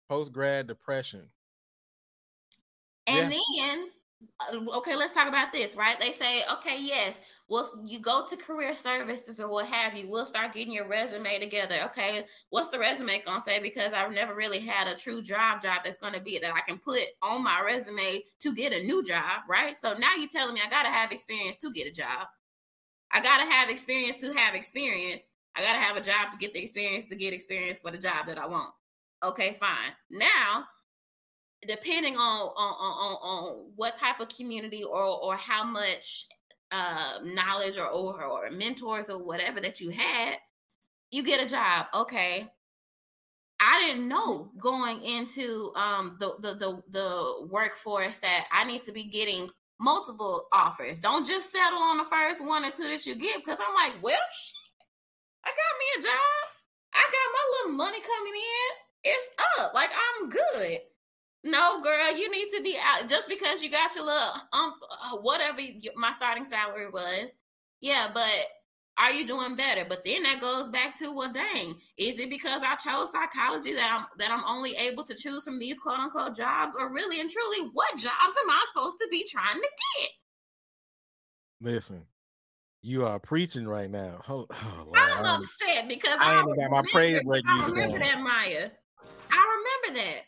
post 0.10 0.32
grad 0.32 0.68
depression. 0.68 1.32
And 3.08 3.32
then, 3.32 3.40
uh, 3.82 3.95
Uh, 4.22 4.58
okay, 4.78 4.96
let's 4.96 5.14
talk 5.14 5.28
about 5.28 5.52
this, 5.54 5.76
right? 5.76 6.00
They 6.00 6.12
say, 6.12 6.44
okay, 6.54 6.78
yes, 6.82 7.20
well, 7.48 7.70
you 7.86 8.00
go 8.00 8.24
to 8.30 8.36
career 8.38 8.76
services 8.76 9.40
or 9.40 9.48
what 9.50 9.68
have 9.68 9.96
you. 9.96 10.10
We'll 10.10 10.26
start 10.26 10.54
getting 10.54 10.74
your 10.74 10.88
resume 10.88 11.40
together. 11.40 11.76
Okay, 11.86 12.26
what's 12.50 12.70
the 12.70 12.80
resume 12.80 13.22
gonna 13.26 13.42
say? 13.42 13.60
Because 13.60 13.94
I've 13.94 14.12
never 14.12 14.34
really 14.34 14.60
had 14.60 14.88
a 14.88 14.96
true 14.98 15.22
job 15.22 15.62
job 15.62 15.82
that's 15.84 15.98
gonna 15.98 16.20
be 16.20 16.40
that 16.40 16.54
I 16.56 16.62
can 16.62 16.80
put 16.80 17.02
on 17.22 17.44
my 17.44 17.62
resume 17.66 18.24
to 18.40 18.54
get 18.54 18.74
a 18.74 18.84
new 18.84 19.04
job, 19.04 19.44
right? 19.50 19.78
So 19.78 19.94
now 19.94 20.16
you're 20.16 20.30
telling 20.30 20.56
me 20.56 20.62
I 20.66 20.70
gotta 20.70 20.90
have 20.90 21.12
experience 21.12 21.58
to 21.58 21.72
get 21.72 21.88
a 21.88 21.92
job. 21.92 22.28
I 23.12 23.22
gotta 23.22 23.50
have 23.50 23.70
experience 23.70 24.18
to 24.18 24.34
have 24.34 24.56
experience. 24.56 25.24
I 25.56 25.62
gotta 25.62 25.80
have 25.80 25.98
a 25.98 26.02
job 26.02 26.32
to 26.32 26.38
get 26.38 26.54
the 26.54 26.62
experience 26.62 27.06
to 27.06 27.16
get 27.16 27.34
experience 27.34 27.80
for 27.80 27.92
the 27.92 27.98
job 27.98 28.26
that 28.28 28.38
I 28.38 28.48
want. 28.48 28.74
Okay, 29.24 29.58
fine. 29.60 29.94
Now 30.10 30.66
depending 31.68 32.16
on 32.16 32.50
on 32.56 32.74
on, 32.80 33.18
on 33.22 33.72
what 33.76 33.96
type 33.96 34.20
of 34.20 34.30
community 34.30 34.84
or 34.84 35.04
or 35.04 35.36
how 35.38 35.64
much 35.64 36.26
uh 36.72 37.20
knowledge 37.24 37.78
or, 37.78 37.88
or 37.88 38.24
or 38.24 38.50
mentors 38.52 39.10
or 39.10 39.18
whatever 39.18 39.60
that 39.60 39.80
you 39.80 39.90
had 39.90 40.38
you 41.12 41.24
get 41.24 41.44
a 41.44 41.50
job 41.50 41.88
okay? 41.94 42.52
I 43.60 43.88
didn't 43.88 44.10
know 44.10 44.52
going 44.60 45.02
into 45.04 45.72
um 45.76 46.18
the 46.20 46.36
the 46.40 46.56
the, 46.56 46.84
the 46.90 47.48
workforce 47.50 48.20
that 48.20 48.48
i 48.52 48.66
need 48.66 48.84
to 48.84 48.92
be 48.92 49.06
getting 49.06 49.50
multiple 49.80 50.48
offers. 50.54 51.00
Don't 51.00 51.28
just 51.28 51.52
settle 51.52 51.80
on 51.80 51.98
the 51.98 52.06
first 52.06 52.46
one 52.46 52.64
or 52.64 52.72
two 52.72 52.88
that 52.88 53.06
you 53.06 53.16
get 53.16 53.44
because 53.44 53.60
i'm 53.66 53.74
like 53.76 54.02
well 54.04 54.20
shit, 54.32 54.58
i 55.46 55.50
got 55.50 55.80
me 55.80 55.86
a 56.00 56.02
job. 56.04 56.46
I 56.94 57.04
got 57.04 57.34
my 57.34 57.46
little 57.52 57.78
money 57.78 58.00
coming 58.02 58.34
in. 58.34 59.12
It's 59.12 59.30
up. 59.60 59.74
Like 59.74 59.92
i'm 59.94 60.30
good 60.30 60.80
no, 61.46 61.80
girl, 61.82 62.18
you 62.18 62.30
need 62.32 62.50
to 62.58 62.64
be 62.64 62.76
out 62.84 63.08
just 63.08 63.30
because 63.30 63.62
you 63.62 63.70
got 63.70 63.94
your 63.96 64.06
little 64.06 64.34
um 64.52 64.74
uh, 64.92 65.18
whatever 65.18 65.60
my 65.96 66.12
starting 66.12 66.44
salary 66.44 66.90
was. 66.90 67.30
Yeah, 67.82 68.08
but 68.12 68.48
are 68.98 69.12
you 69.12 69.28
doing 69.28 69.56
better? 69.56 69.86
But 69.88 70.04
then 70.04 70.24
that 70.24 70.42
goes 70.42 70.70
back 70.70 70.98
to 71.00 71.16
well, 71.16 71.32
dang, 71.32 71.76
is 72.00 72.18
it 72.18 72.32
because 72.32 72.64
I 72.64 72.76
chose 72.76 73.12
psychology 73.12 73.74
that 73.76 73.96
I'm 74.00 74.08
that 74.18 74.32
I'm 74.32 74.44
only 74.50 74.76
able 74.76 75.04
to 75.04 75.14
choose 75.14 75.44
from 75.44 75.60
these 75.60 75.78
quote 75.78 76.00
unquote 76.00 76.36
jobs, 76.36 76.76
or 76.80 76.92
really 76.92 77.20
and 77.20 77.30
truly, 77.30 77.70
what 77.74 77.92
jobs 77.92 78.04
am 78.44 78.50
I 78.50 78.66
supposed 78.74 78.98
to 79.02 79.08
be 79.12 79.24
trying 79.30 79.62
to 79.62 79.70
get? 80.02 80.10
Listen, 81.62 82.08
you 82.82 83.06
are 83.06 83.20
preaching 83.20 83.68
right 83.68 83.92
now. 83.92 84.20
Oh, 84.28 84.48
oh, 84.50 84.92
I'm 84.96 85.24
upset 85.26 85.88
because 85.88 86.18
I 86.20 86.42
I, 86.42 86.56
got 86.56 86.72
my 86.72 86.82
praise 86.92 87.22
break 87.22 87.44
I 87.48 87.68
remember 87.68 88.00
that, 88.00 88.20
Maya. 88.20 88.72
I 89.32 89.84
remember 89.84 90.02
that. 90.02 90.22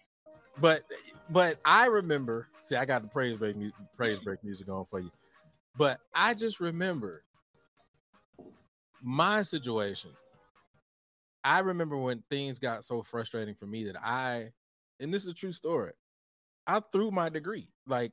But 0.59 0.81
but 1.29 1.59
I 1.65 1.87
remember. 1.87 2.47
See, 2.63 2.75
I 2.75 2.85
got 2.85 3.01
the 3.01 3.07
praise 3.07 3.37
break 3.37 3.55
praise 3.95 4.19
break 4.19 4.43
music 4.43 4.67
on 4.69 4.85
for 4.85 4.99
you. 4.99 5.11
But 5.77 5.99
I 6.13 6.33
just 6.33 6.59
remember 6.59 7.23
my 9.01 9.41
situation. 9.41 10.11
I 11.43 11.59
remember 11.59 11.95
when 11.97 12.23
things 12.29 12.59
got 12.59 12.83
so 12.83 13.01
frustrating 13.01 13.55
for 13.55 13.67
me 13.67 13.85
that 13.85 13.95
I, 14.03 14.49
and 14.99 15.13
this 15.13 15.23
is 15.23 15.29
a 15.29 15.33
true 15.33 15.53
story, 15.53 15.91
I 16.65 16.81
threw 16.91 17.09
my 17.09 17.29
degree. 17.29 17.69
Like 17.85 18.11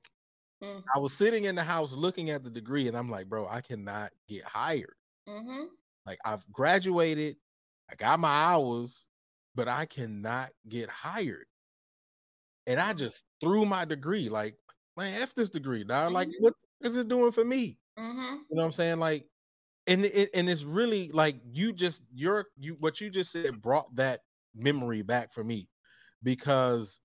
Mm. 0.65 0.83
I 0.95 0.99
was 0.99 1.13
sitting 1.13 1.45
in 1.45 1.55
the 1.55 1.63
house 1.63 1.95
looking 1.95 2.31
at 2.31 2.43
the 2.43 2.51
degree, 2.51 2.89
and 2.89 2.97
I'm 2.97 3.11
like, 3.11 3.29
bro, 3.29 3.47
I 3.49 3.61
cannot 3.61 4.13
get 4.29 4.45
hired. 4.45 4.95
Mm-hmm. 5.29 5.65
Like 6.07 6.19
I've 6.25 6.45
graduated, 6.53 7.37
I 7.91 7.95
got 7.97 8.21
my 8.21 8.29
hours, 8.29 9.07
but 9.55 9.69
I 9.69 9.87
cannot 9.87 10.51
get 10.69 10.89
hired. 10.89 11.47
And 12.67 12.81
I 12.81 12.95
just 12.95 13.25
threw 13.41 13.65
my 13.67 13.85
degree. 13.85 14.29
Like, 14.29 14.57
man, 14.97 15.21
F 15.23 15.35
this 15.35 15.51
degree, 15.51 15.85
dog. 15.85 16.13
Like, 16.13 16.29
Mhm. 16.29 16.35
what 16.41 16.55
is 16.83 16.97
it 16.97 17.09
doing 17.09 17.33
for 17.33 17.45
me? 17.45 17.79
Mm-hmm. 17.99 18.21
You 18.21 18.57
know 18.57 18.63
what 18.63 18.65
I'm 18.67 18.73
saying? 18.73 18.99
Like, 18.99 19.29
and 19.87 20.05
it 20.07 20.31
and 20.35 20.49
it's 20.49 20.65
really 20.65 21.11
like 21.11 21.41
you 21.53 21.73
just 21.73 22.05
your 22.15 22.47
you 22.59 22.77
what 22.81 23.01
you 23.01 23.11
just 23.11 23.33
said 23.33 23.63
brought 23.63 23.95
that 23.97 24.21
memory 24.55 25.03
back 25.03 25.33
for 25.33 25.45
me 25.45 25.69
because 26.23 27.01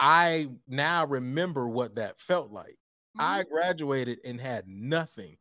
I 0.00 0.48
now 0.68 1.06
remember 1.06 1.68
what 1.68 1.96
that 1.96 2.18
felt 2.20 2.50
like. 2.52 2.78
I 3.18 3.42
Mm-hmm. 3.42 3.54
graduated 3.54 4.20
and 4.24 4.40
had 4.40 4.68
nothing. 4.68 5.38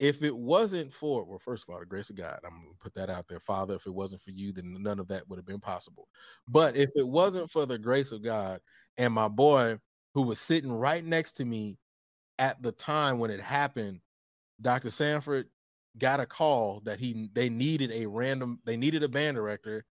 If 0.00 0.22
it 0.22 0.36
wasn't 0.36 0.92
for, 0.92 1.24
well, 1.24 1.38
first 1.38 1.64
of 1.64 1.72
all, 1.72 1.80
the 1.80 1.86
grace 1.86 2.10
of 2.10 2.16
God, 2.16 2.40
I'm 2.44 2.50
gonna 2.50 2.74
put 2.80 2.94
that 2.94 3.10
out 3.10 3.28
there, 3.28 3.40
Father. 3.40 3.74
If 3.74 3.86
it 3.86 3.94
wasn't 3.94 4.22
for 4.22 4.32
you, 4.32 4.52
then 4.52 4.76
none 4.80 4.98
of 4.98 5.08
that 5.08 5.28
would 5.28 5.38
have 5.38 5.46
been 5.46 5.60
possible. 5.60 6.08
But 6.48 6.76
if 6.76 6.90
it 6.96 7.06
wasn't 7.06 7.50
for 7.50 7.64
the 7.64 7.78
grace 7.78 8.10
of 8.12 8.22
God 8.22 8.60
and 8.96 9.14
my 9.14 9.28
boy 9.28 9.78
who 10.14 10.22
was 10.22 10.40
sitting 10.40 10.72
right 10.72 11.04
next 11.04 11.32
to 11.32 11.44
me 11.44 11.78
at 12.38 12.60
the 12.62 12.72
time 12.72 13.18
when 13.18 13.30
it 13.30 13.40
happened, 13.40 14.00
Dr. 14.60 14.90
Sanford 14.90 15.46
got 15.96 16.20
a 16.20 16.26
call 16.26 16.80
that 16.84 16.98
he 16.98 17.30
they 17.32 17.48
needed 17.48 17.92
a 17.92 18.06
random, 18.06 18.58
they 18.64 18.76
needed 18.76 19.04
a 19.04 19.08
band 19.08 19.36
director 19.36 19.84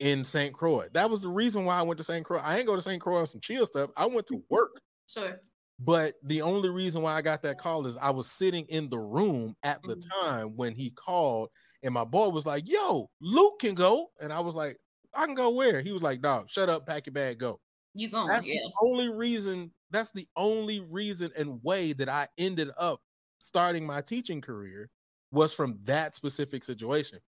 in 0.00 0.24
St. 0.24 0.52
Croix. 0.52 0.88
That 0.92 1.08
was 1.08 1.22
the 1.22 1.28
reason 1.28 1.64
why 1.64 1.78
I 1.78 1.82
went 1.82 1.98
to 1.98 2.04
St. 2.04 2.24
Croix. 2.24 2.38
I 2.38 2.58
ain't 2.58 2.66
go 2.66 2.76
to 2.76 2.82
St. 2.82 3.00
Croix 3.00 3.20
on 3.20 3.26
some 3.26 3.40
chill 3.40 3.66
stuff. 3.66 3.90
I 3.96 4.06
went 4.06 4.26
to 4.28 4.42
work. 4.50 4.80
Sure. 5.06 5.40
But 5.78 6.14
the 6.22 6.42
only 6.42 6.70
reason 6.70 7.02
why 7.02 7.14
I 7.14 7.22
got 7.22 7.42
that 7.42 7.58
call 7.58 7.86
is 7.86 7.96
I 7.96 8.10
was 8.10 8.30
sitting 8.30 8.64
in 8.66 8.88
the 8.88 8.98
room 8.98 9.56
at 9.62 9.82
the 9.82 9.96
Mhm. 9.96 10.10
time 10.22 10.56
when 10.56 10.74
he 10.74 10.90
called, 10.90 11.50
and 11.82 11.92
my 11.92 12.04
boy 12.04 12.28
was 12.28 12.46
like, 12.46 12.68
Yo, 12.68 13.10
Luke 13.20 13.58
can 13.60 13.74
go. 13.74 14.12
And 14.20 14.32
I 14.32 14.40
was 14.40 14.54
like, 14.54 14.76
I 15.14 15.26
can 15.26 15.34
go 15.34 15.50
where? 15.50 15.80
He 15.80 15.92
was 15.92 16.02
like, 16.02 16.20
Dog, 16.20 16.48
shut 16.48 16.68
up, 16.70 16.86
pack 16.86 17.06
your 17.06 17.12
bag, 17.12 17.38
go. 17.38 17.60
You 17.94 18.08
going? 18.08 18.28
That's 18.28 18.46
yeah. 18.46 18.54
the 18.54 18.72
only 18.82 19.08
reason, 19.08 19.72
that's 19.90 20.12
the 20.12 20.28
only 20.36 20.80
reason 20.80 21.30
and 21.36 21.62
way 21.62 21.92
that 21.94 22.08
I 22.08 22.28
ended 22.38 22.70
up 22.78 23.00
starting 23.38 23.84
my 23.86 24.00
teaching 24.00 24.40
career 24.40 24.90
was 25.32 25.52
from 25.54 25.78
that 25.84 26.14
specific 26.14 26.64
situation. 26.64 27.20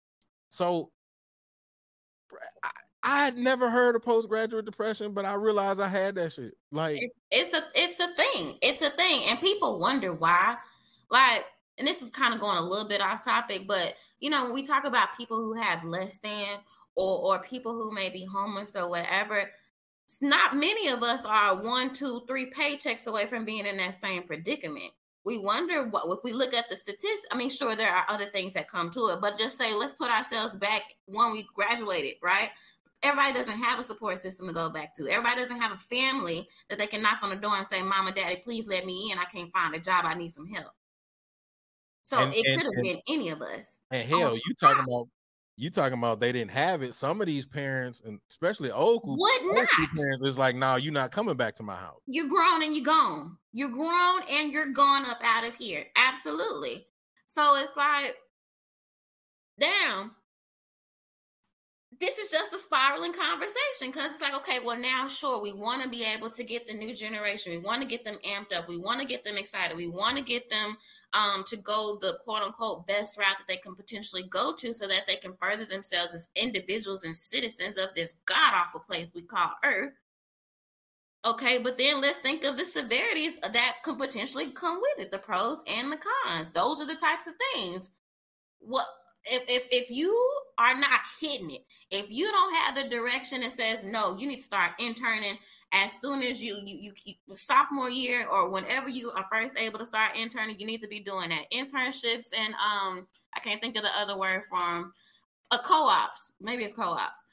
So 0.50 0.92
I, 2.62 2.70
I 3.02 3.24
had 3.24 3.36
never 3.36 3.70
heard 3.70 3.96
of 3.96 4.02
postgraduate 4.02 4.64
depression, 4.64 5.12
but 5.12 5.24
I 5.24 5.34
realized 5.34 5.80
I 5.80 5.88
had 5.88 6.14
that 6.16 6.32
shit. 6.32 6.54
Like, 6.70 7.02
it's, 7.02 7.14
it's 7.30 7.52
a 7.54 7.64
it's 7.74 8.00
a 8.00 8.13
thing 8.34 8.58
it's 8.62 8.82
a 8.82 8.90
thing 8.90 9.22
and 9.28 9.40
people 9.40 9.78
wonder 9.78 10.12
why 10.12 10.56
like 11.10 11.44
and 11.78 11.86
this 11.86 12.02
is 12.02 12.10
kind 12.10 12.34
of 12.34 12.40
going 12.40 12.56
a 12.56 12.62
little 12.62 12.88
bit 12.88 13.00
off 13.00 13.24
topic 13.24 13.66
but 13.66 13.94
you 14.20 14.30
know 14.30 14.44
when 14.44 14.54
we 14.54 14.62
talk 14.62 14.84
about 14.84 15.16
people 15.16 15.36
who 15.36 15.54
have 15.54 15.84
less 15.84 16.18
than 16.18 16.46
or 16.94 17.34
or 17.36 17.42
people 17.42 17.72
who 17.72 17.92
may 17.92 18.08
be 18.08 18.24
homeless 18.24 18.76
or 18.76 18.88
whatever 18.88 19.50
it's 20.06 20.22
not 20.22 20.56
many 20.56 20.88
of 20.88 21.02
us 21.02 21.24
are 21.24 21.56
one 21.56 21.92
two 21.92 22.22
three 22.26 22.50
paychecks 22.50 23.06
away 23.06 23.26
from 23.26 23.44
being 23.44 23.66
in 23.66 23.76
that 23.76 23.94
same 23.94 24.22
predicament 24.22 24.92
we 25.24 25.38
wonder 25.38 25.88
what 25.88 26.04
if 26.06 26.22
we 26.22 26.32
look 26.32 26.52
at 26.54 26.68
the 26.68 26.76
statistics. 26.76 27.22
I 27.32 27.36
mean, 27.36 27.48
sure, 27.48 27.74
there 27.74 27.90
are 27.90 28.04
other 28.08 28.26
things 28.26 28.52
that 28.52 28.70
come 28.70 28.90
to 28.90 29.08
it, 29.08 29.20
but 29.22 29.38
just 29.38 29.56
say, 29.56 29.74
let's 29.74 29.94
put 29.94 30.10
ourselves 30.10 30.54
back 30.56 30.82
when 31.06 31.32
we 31.32 31.46
graduated, 31.54 32.16
right? 32.22 32.50
Everybody 33.04 33.34
doesn't 33.34 33.62
have 33.62 33.78
a 33.78 33.84
support 33.84 34.18
system 34.18 34.46
to 34.46 34.52
go 34.52 34.70
back 34.70 34.94
to. 34.96 35.08
Everybody 35.08 35.42
doesn't 35.42 35.60
have 35.60 35.72
a 35.72 35.76
family 35.76 36.48
that 36.68 36.78
they 36.78 36.86
can 36.86 37.02
knock 37.02 37.22
on 37.22 37.30
the 37.30 37.36
door 37.36 37.56
and 37.56 37.66
say, 37.66 37.82
Mama, 37.82 38.12
Daddy, 38.12 38.36
please 38.36 38.66
let 38.66 38.86
me 38.86 39.12
in. 39.12 39.18
I 39.18 39.24
can't 39.24 39.52
find 39.52 39.74
a 39.74 39.78
job. 39.78 40.04
I 40.06 40.14
need 40.14 40.32
some 40.32 40.46
help. 40.46 40.72
So 42.02 42.18
and, 42.18 42.32
it 42.34 42.44
could 42.44 42.64
have 42.64 42.82
been 42.82 43.00
any 43.08 43.28
of 43.30 43.42
us. 43.42 43.80
And 43.90 44.02
oh, 44.02 44.18
hell, 44.18 44.28
oh, 44.32 44.34
you 44.34 44.54
talking 44.58 44.84
about 44.84 45.08
you 45.56 45.70
talking 45.70 45.98
about 45.98 46.18
they 46.18 46.32
didn't 46.32 46.50
have 46.50 46.82
it. 46.82 46.94
Some 46.94 47.20
of 47.20 47.26
these 47.26 47.46
parents, 47.46 48.00
and 48.04 48.18
especially 48.30 48.70
old 48.70 49.02
would 49.04 49.18
not. 49.42 49.68
parents, 49.96 50.22
is 50.22 50.38
like, 50.38 50.56
no, 50.56 50.70
nah, 50.72 50.76
you're 50.76 50.92
not 50.92 51.12
coming 51.12 51.36
back 51.36 51.54
to 51.56 51.62
my 51.62 51.76
house. 51.76 52.00
You're 52.06 52.28
grown 52.28 52.62
and 52.62 52.74
you're 52.74 52.84
gone. 52.84 53.36
You're 53.52 53.70
grown 53.70 54.20
and 54.30 54.50
you're 54.50 54.72
gone 54.72 55.06
up 55.06 55.20
out 55.22 55.46
of 55.46 55.54
here. 55.54 55.84
Absolutely. 55.96 56.86
So 57.28 57.56
it's 57.56 57.76
like, 57.76 58.16
damn, 59.60 60.10
this 62.00 62.18
is 62.18 62.30
just 62.30 62.52
a 62.52 62.58
spiraling 62.58 63.12
conversation 63.12 63.92
because 63.92 64.12
it's 64.12 64.20
like, 64.20 64.34
okay, 64.34 64.58
well, 64.64 64.78
now, 64.78 65.06
sure, 65.08 65.40
we 65.40 65.52
want 65.52 65.82
to 65.82 65.88
be 65.88 66.04
able 66.04 66.30
to 66.30 66.44
get 66.44 66.66
the 66.66 66.72
new 66.72 66.94
generation. 66.94 67.52
We 67.52 67.58
want 67.58 67.82
to 67.82 67.88
get 67.88 68.04
them 68.04 68.16
amped 68.26 68.56
up. 68.56 68.68
We 68.68 68.78
want 68.78 69.00
to 69.00 69.06
get 69.06 69.24
them 69.24 69.36
excited. 69.36 69.76
We 69.76 69.88
want 69.88 70.16
to 70.16 70.24
get 70.24 70.48
them 70.48 70.76
um, 71.12 71.44
to 71.46 71.56
go 71.56 71.98
the 72.00 72.18
quote 72.24 72.42
unquote 72.42 72.86
best 72.86 73.18
route 73.18 73.36
that 73.38 73.48
they 73.48 73.56
can 73.56 73.74
potentially 73.74 74.22
go 74.22 74.54
to 74.54 74.72
so 74.72 74.88
that 74.88 75.06
they 75.06 75.16
can 75.16 75.34
further 75.40 75.64
themselves 75.64 76.14
as 76.14 76.28
individuals 76.34 77.04
and 77.04 77.16
citizens 77.16 77.76
of 77.76 77.94
this 77.94 78.14
god 78.26 78.52
awful 78.54 78.80
place 78.80 79.12
we 79.14 79.22
call 79.22 79.52
Earth. 79.64 79.92
Okay, 81.26 81.58
but 81.58 81.78
then 81.78 82.00
let's 82.00 82.18
think 82.18 82.44
of 82.44 82.58
the 82.58 82.66
severities 82.66 83.36
that 83.40 83.76
can 83.82 83.96
potentially 83.96 84.50
come 84.50 84.80
with 84.80 85.06
it, 85.06 85.10
the 85.10 85.18
pros 85.18 85.62
and 85.66 85.90
the 85.90 85.96
cons. 85.96 86.50
Those 86.50 86.80
are 86.80 86.86
the 86.86 86.94
types 86.94 87.26
of 87.26 87.34
things. 87.54 87.92
What 88.58 88.86
if, 89.26 89.44
if 89.48 89.68
if 89.70 89.90
you 89.90 90.30
are 90.58 90.74
not 90.74 91.00
hitting 91.20 91.50
it, 91.50 91.62
if 91.90 92.10
you 92.10 92.30
don't 92.30 92.54
have 92.56 92.74
the 92.74 92.88
direction 92.88 93.40
that 93.40 93.52
says 93.52 93.84
no, 93.84 94.16
you 94.16 94.26
need 94.26 94.36
to 94.36 94.42
start 94.42 94.72
interning 94.78 95.38
as 95.72 95.92
soon 96.00 96.22
as 96.22 96.42
you 96.42 96.58
you 96.64 96.78
you 96.80 96.92
keep 96.92 97.18
sophomore 97.34 97.90
year 97.90 98.26
or 98.28 98.48
whenever 98.48 98.88
you 98.88 99.10
are 99.10 99.26
first 99.30 99.58
able 99.58 99.78
to 99.78 99.86
start 99.86 100.16
interning, 100.16 100.58
you 100.58 100.66
need 100.66 100.80
to 100.82 100.88
be 100.88 101.00
doing 101.00 101.30
that 101.30 101.50
internships 101.52 102.28
and 102.38 102.54
um 102.54 103.06
I 103.34 103.40
can't 103.42 103.60
think 103.60 103.76
of 103.76 103.82
the 103.82 103.90
other 103.98 104.16
word 104.18 104.42
from 104.48 104.92
a 105.52 105.58
co-ops. 105.58 106.32
Maybe 106.40 106.64
it's 106.64 106.74
co-ops. 106.74 107.24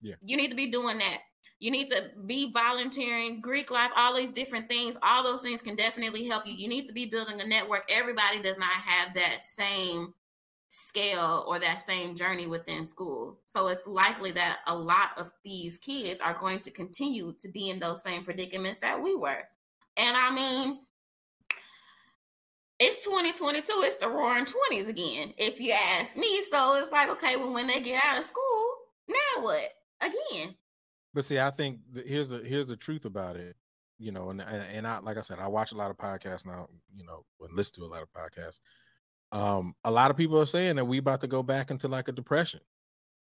Yeah, 0.00 0.14
you 0.24 0.36
need 0.36 0.50
to 0.50 0.56
be 0.56 0.70
doing 0.70 0.98
that. 0.98 1.18
You 1.58 1.70
need 1.70 1.90
to 1.90 2.10
be 2.24 2.50
volunteering, 2.52 3.42
Greek 3.42 3.70
life, 3.70 3.90
all 3.94 4.16
these 4.16 4.30
different 4.30 4.66
things. 4.70 4.96
All 5.02 5.22
those 5.22 5.42
things 5.42 5.60
can 5.60 5.76
definitely 5.76 6.26
help 6.26 6.46
you. 6.46 6.54
You 6.54 6.68
need 6.68 6.86
to 6.86 6.92
be 6.92 7.04
building 7.04 7.38
a 7.40 7.46
network. 7.46 7.84
Everybody 7.90 8.40
does 8.40 8.56
not 8.56 8.70
have 8.70 9.12
that 9.14 9.42
same 9.42 10.14
scale 10.70 11.44
or 11.48 11.58
that 11.58 11.80
same 11.80 12.14
journey 12.14 12.46
within 12.46 12.86
school. 12.86 13.40
So 13.44 13.66
it's 13.68 13.86
likely 13.88 14.30
that 14.32 14.60
a 14.68 14.74
lot 14.74 15.18
of 15.18 15.32
these 15.44 15.78
kids 15.78 16.20
are 16.20 16.32
going 16.32 16.60
to 16.60 16.70
continue 16.70 17.34
to 17.40 17.48
be 17.48 17.70
in 17.70 17.80
those 17.80 18.02
same 18.02 18.24
predicaments 18.24 18.78
that 18.78 19.02
we 19.02 19.16
were. 19.16 19.42
And 19.96 20.16
I 20.16 20.30
mean, 20.30 20.78
it's 22.78 23.04
2022, 23.04 23.64
it's 23.82 23.96
the 23.96 24.08
roaring 24.08 24.46
20s 24.46 24.88
again, 24.88 25.34
if 25.36 25.60
you 25.60 25.72
ask 25.72 26.16
me. 26.16 26.40
So 26.42 26.76
it's 26.76 26.92
like, 26.92 27.10
okay, 27.10 27.34
well, 27.36 27.52
when 27.52 27.66
they 27.66 27.80
get 27.80 28.02
out 28.04 28.18
of 28.18 28.24
school, 28.24 28.74
now 29.08 29.42
what? 29.42 29.70
Again. 30.00 30.54
But 31.12 31.24
see, 31.24 31.40
I 31.40 31.50
think 31.50 31.80
here's 32.06 32.30
the 32.30 32.38
here's 32.38 32.68
the 32.68 32.76
truth 32.76 33.04
about 33.04 33.34
it, 33.34 33.56
you 33.98 34.12
know, 34.12 34.30
and, 34.30 34.40
and 34.40 34.62
and 34.72 34.86
I 34.86 35.00
like 35.00 35.16
I 35.16 35.22
said, 35.22 35.40
I 35.40 35.48
watch 35.48 35.72
a 35.72 35.76
lot 35.76 35.90
of 35.90 35.96
podcasts 35.96 36.46
now, 36.46 36.68
you 36.94 37.04
know, 37.04 37.24
and 37.40 37.56
listen 37.56 37.74
to 37.82 37.82
a 37.82 37.92
lot 37.92 38.02
of 38.02 38.12
podcasts 38.12 38.60
um, 39.32 39.74
a 39.84 39.90
lot 39.90 40.10
of 40.10 40.16
people 40.16 40.40
are 40.40 40.46
saying 40.46 40.76
that 40.76 40.84
we 40.84 40.98
about 40.98 41.20
to 41.20 41.28
go 41.28 41.42
back 41.42 41.70
into 41.70 41.88
like 41.88 42.08
a 42.08 42.12
depression. 42.12 42.60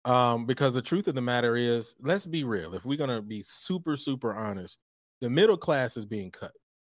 Um, 0.04 0.46
because 0.46 0.72
the 0.72 0.82
truth 0.82 1.06
of 1.06 1.14
the 1.14 1.22
matter 1.22 1.54
is, 1.54 1.94
let's 2.00 2.26
be 2.26 2.42
real. 2.42 2.74
If 2.74 2.84
we're 2.84 2.98
gonna 2.98 3.22
be 3.22 3.40
super, 3.42 3.96
super 3.96 4.34
honest, 4.34 4.78
the 5.20 5.30
middle 5.30 5.56
class 5.56 5.96
is 5.96 6.04
being 6.04 6.30
cut. 6.30 6.52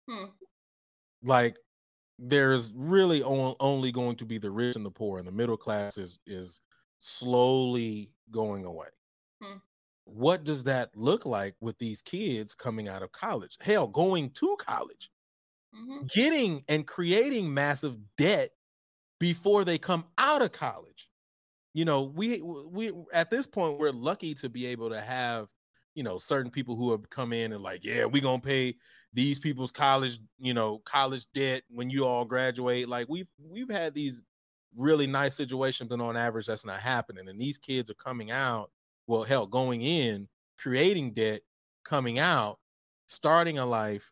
Hmm. 0.10 0.26
Like 1.24 1.58
there's 2.18 2.72
really 2.76 3.22
only 3.24 3.92
going 3.92 4.16
to 4.16 4.26
be 4.26 4.38
the 4.38 4.50
rich 4.50 4.76
and 4.76 4.86
the 4.86 4.92
poor, 4.92 5.20
and 5.20 5.28
the 5.28 5.32
middle 5.32 5.58
class 5.58 5.98
is 5.98 6.20
is 6.26 6.62
slowly 6.98 8.12
going 8.32 8.66
away. 8.66 8.88
Hmm. 9.42 9.58
What 10.06 10.44
does 10.44 10.64
that 10.64 10.96
look 10.96 11.26
like 11.26 11.56
with 11.62 11.78
these 11.78 12.02
kids 12.02 12.56
coming 12.56 12.88
out 12.88 13.04
of 13.04 13.12
college? 13.12 13.58
Hell, 13.62 13.88
going 13.88 14.32
to 14.32 14.56
college, 14.60 15.12
mm-hmm. 15.76 16.06
getting 16.08 16.64
and 16.68 16.88
creating 16.88 17.54
massive 17.54 17.98
debt 18.18 18.50
before 19.20 19.64
they 19.66 19.78
come 19.78 20.06
out 20.18 20.42
of 20.42 20.52
college. 20.52 21.10
You 21.74 21.86
know, 21.86 22.04
we 22.04 22.42
we 22.42 22.92
at 23.14 23.30
this 23.30 23.48
point 23.48 23.80
we're 23.80 23.92
lucky 23.92 24.34
to 24.36 24.50
be 24.50 24.66
able 24.68 24.90
to 24.90 25.02
have, 25.02 25.48
you 25.94 26.04
know, 26.04 26.18
certain 26.18 26.52
people 26.52 26.76
who 26.76 26.92
have 26.92 27.10
come 27.10 27.34
in 27.34 27.54
and 27.54 27.62
like, 27.64 27.84
yeah, 27.84 28.06
we're 28.06 28.22
gonna 28.22 28.42
pay 28.42 28.76
these 29.14 29.40
people's 29.40 29.72
college, 29.74 30.20
you 30.40 30.54
know, 30.54 30.80
college 30.80 31.28
debt 31.34 31.64
when 31.70 31.90
you 31.90 32.06
all 32.06 32.26
graduate. 32.26 32.88
Like 32.88 33.08
we've 33.10 33.28
we've 33.40 33.70
had 33.70 33.94
these 33.94 34.22
really 34.76 35.08
nice 35.08 35.36
situations, 35.36 35.90
but 35.90 36.00
on 36.02 36.18
average, 36.18 36.48
that's 36.48 36.66
not 36.66 36.80
happening. 36.80 37.28
And 37.28 37.40
these 37.40 37.58
kids 37.58 37.90
are 37.90 37.96
coming 37.96 38.32
out, 38.32 38.72
well, 39.08 39.24
hell, 39.24 39.48
going 39.48 39.82
in, 39.82 40.28
creating 40.58 41.14
debt, 41.14 41.42
coming 41.84 42.20
out, 42.20 42.60
starting 43.08 43.58
a 43.58 43.66
life 43.66 44.12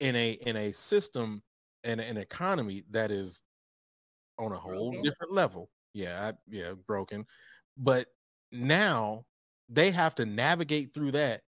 in 0.00 0.16
a 0.16 0.32
in 0.32 0.56
a 0.56 0.72
system 0.72 1.42
and 1.84 2.00
an 2.00 2.16
economy 2.16 2.84
that 2.90 3.10
is 3.10 3.42
on 4.38 4.52
a 4.52 4.56
whole 4.56 4.90
broken. 4.90 5.02
different 5.02 5.32
level. 5.32 5.70
Yeah, 5.94 6.30
I, 6.30 6.32
yeah, 6.48 6.72
broken. 6.86 7.26
But 7.76 8.06
now 8.50 9.24
they 9.68 9.90
have 9.90 10.14
to 10.16 10.26
navigate 10.26 10.94
through 10.94 11.12
that, 11.12 11.42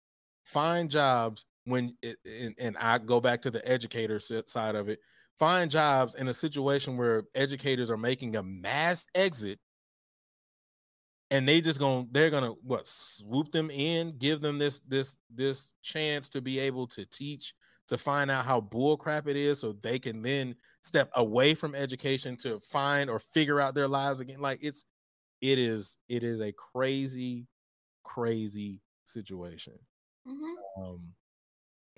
find 0.44 0.90
jobs 0.90 1.46
when 1.64 1.96
it, 2.02 2.16
and, 2.26 2.54
and 2.58 2.76
I 2.78 2.98
go 2.98 3.20
back 3.20 3.42
to 3.42 3.50
the 3.50 3.66
educator 3.68 4.20
side 4.20 4.74
of 4.74 4.88
it, 4.88 5.00
find 5.38 5.70
jobs 5.70 6.14
in 6.14 6.28
a 6.28 6.34
situation 6.34 6.96
where 6.96 7.24
educators 7.34 7.90
are 7.90 7.96
making 7.96 8.36
a 8.36 8.42
mass 8.42 9.06
exit 9.14 9.58
and 11.30 11.48
they 11.48 11.60
just 11.60 11.80
gonna 11.80 12.06
they're 12.12 12.30
gonna 12.30 12.52
what 12.62 12.86
swoop 12.86 13.50
them 13.50 13.70
in 13.70 14.16
give 14.18 14.40
them 14.40 14.58
this 14.58 14.80
this 14.80 15.16
this 15.34 15.72
chance 15.82 16.28
to 16.28 16.40
be 16.40 16.58
able 16.58 16.86
to 16.86 17.04
teach 17.06 17.54
to 17.88 17.98
find 17.98 18.30
out 18.30 18.44
how 18.44 18.60
bullcrap 18.60 19.26
it 19.26 19.36
is 19.36 19.58
so 19.60 19.72
they 19.72 19.98
can 19.98 20.22
then 20.22 20.54
step 20.84 21.10
away 21.16 21.54
from 21.54 21.74
education 21.74 22.36
to 22.36 22.60
find 22.60 23.08
or 23.08 23.18
figure 23.18 23.60
out 23.60 23.74
their 23.74 23.88
lives 23.88 24.20
again 24.20 24.40
like 24.40 24.58
it's 24.62 24.84
it 25.40 25.58
is 25.58 25.98
it 26.08 26.22
is 26.22 26.40
a 26.40 26.52
crazy 26.52 27.46
crazy 28.04 28.80
situation 29.04 29.72
mm-hmm. 30.28 30.82
um 30.82 31.00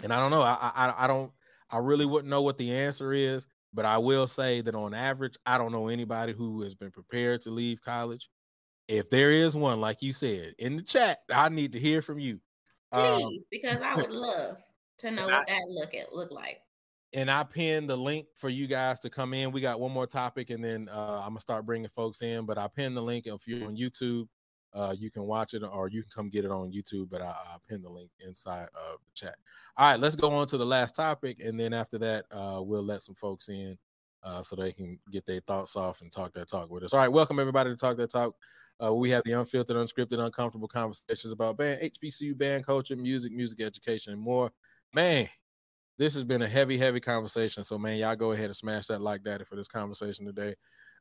and 0.05 0.13
i 0.13 0.21
don't 0.21 0.31
know 0.31 0.41
I, 0.43 0.71
I 0.75 0.95
i 0.99 1.07
don't 1.07 1.33
i 1.71 1.79
really 1.79 2.07
wouldn't 2.07 2.31
know 2.31 2.43
what 2.43 2.59
the 2.59 2.73
answer 2.73 3.13
is 3.13 3.47
but 3.75 3.85
i 3.85 3.99
will 3.99 4.29
say 4.29 4.61
that 4.61 4.75
on 4.77 4.95
average 4.95 5.37
i 5.45 5.59
don't 5.59 5.73
know 5.73 5.89
anybody 5.89 6.33
who 6.33 6.63
has 6.63 6.75
been 6.75 6.93
prepared 6.93 7.41
to 7.43 7.51
leave 7.51 7.83
college 7.83 8.31
if 8.87 9.11
there 9.11 9.33
is 9.33 9.57
one 9.57 9.81
like 9.81 10.01
you 10.01 10.13
said 10.13 10.55
in 10.61 10.77
the 10.77 10.83
chat 10.83 11.19
i 11.35 11.49
need 11.49 11.73
to 11.73 11.81
hear 11.81 12.01
from 12.01 12.21
you 12.21 12.39
um, 12.93 13.03
please 13.03 13.25
um, 13.25 13.33
because 13.51 13.83
i 13.83 13.95
would 13.97 14.13
love 14.13 14.57
to 14.99 15.11
know 15.11 15.27
what 15.27 15.35
I, 15.35 15.45
that 15.47 15.63
look 15.69 15.95
at 15.95 16.13
look 16.13 16.31
like. 16.31 16.61
And 17.13 17.31
I 17.31 17.45
pinned 17.45 17.89
the 17.89 17.97
link 17.97 18.27
for 18.35 18.49
you 18.49 18.67
guys 18.67 19.01
to 19.01 19.11
come 19.11 19.33
in. 19.33 19.53
We 19.53 19.61
got 19.61 19.81
one 19.81 19.93
more 19.93 20.07
topic, 20.07 20.51
and 20.51 20.63
then 20.63 20.89
uh, 20.91 21.21
I'm 21.23 21.31
gonna 21.31 21.41
start 21.41 21.65
bringing 21.65 21.89
folks 21.89 22.23
in. 22.23 22.47
But 22.47 22.59
I 22.59 22.69
pinned 22.69 22.97
the 22.97 23.03
link. 23.03 23.27
If 23.27 23.47
you're 23.47 23.67
on 23.67 23.77
YouTube, 23.77 24.27
uh, 24.75 24.95
you 24.99 25.11
can 25.11 25.23
watch 25.25 25.55
it, 25.55 25.63
or 25.63 25.89
you 25.89 26.03
can 26.03 26.11
come 26.15 26.29
get 26.29 26.45
it 26.45 26.51
on 26.51 26.73
YouTube. 26.73 27.09
But 27.09 27.23
I, 27.23 27.29
I 27.29 27.57
pinned 27.69 27.85
the 27.85 27.91
link 27.91 28.11
inside 28.27 28.69
of 28.75 28.99
the 29.05 29.13
chat. 29.15 29.37
All 29.77 29.91
right, 29.91 30.01
let's 30.01 30.17
go 30.17 30.31
on 30.33 30.47
to 30.49 30.59
the 30.59 30.67
last 30.67 30.95
topic, 30.95 31.41
and 31.43 31.59
then 31.59 31.73
after 31.73 31.99
that, 31.99 32.25
uh, 32.31 32.61
we'll 32.63 32.83
let 32.83 33.01
some 33.01 33.15
folks 33.15 33.49
in 33.49 33.79
uh, 34.23 34.43
so 34.43 34.57
they 34.57 34.73
can 34.73 34.99
get 35.11 35.25
their 35.25 35.41
thoughts 35.41 35.77
off 35.77 36.01
and 36.03 36.13
talk 36.13 36.33
that 36.35 36.49
talk 36.49 36.71
with 36.71 36.83
us. 36.83 36.93
All 36.93 37.01
right, 37.01 37.09
welcome 37.09 37.39
everybody 37.39 37.71
to 37.71 37.77
Talk 37.77 37.97
That 37.97 38.11
Talk. 38.11 38.35
Uh, 38.85 38.93
we 38.93 39.09
have 39.11 39.23
the 39.25 39.33
unfiltered, 39.33 39.77
unscripted, 39.77 40.19
uncomfortable 40.19 40.69
conversations 40.69 41.33
about 41.33 41.57
band, 41.57 41.81
HBCU 41.81 42.37
band 42.37 42.67
culture, 42.67 42.97
music, 42.97 43.33
music 43.33 43.61
education, 43.61 44.13
and 44.13 44.21
more 44.21 44.51
man, 44.93 45.29
this 45.99 46.15
has 46.15 46.25
been 46.25 46.43
a 46.43 46.49
heavy, 46.49 46.77
heavy 46.79 47.01
conversation. 47.01 47.65
So, 47.65 47.79
man, 47.79 47.97
y'all 47.97 48.17
go 48.17 48.33
ahead 48.33 48.47
and 48.47 48.57
smash 48.57 48.87
that 48.87 49.01
like 49.01 49.25
that 49.25 49.47
for 49.47 49.57
this 49.57 49.69
conversation 49.69 50.27
today. 50.27 50.55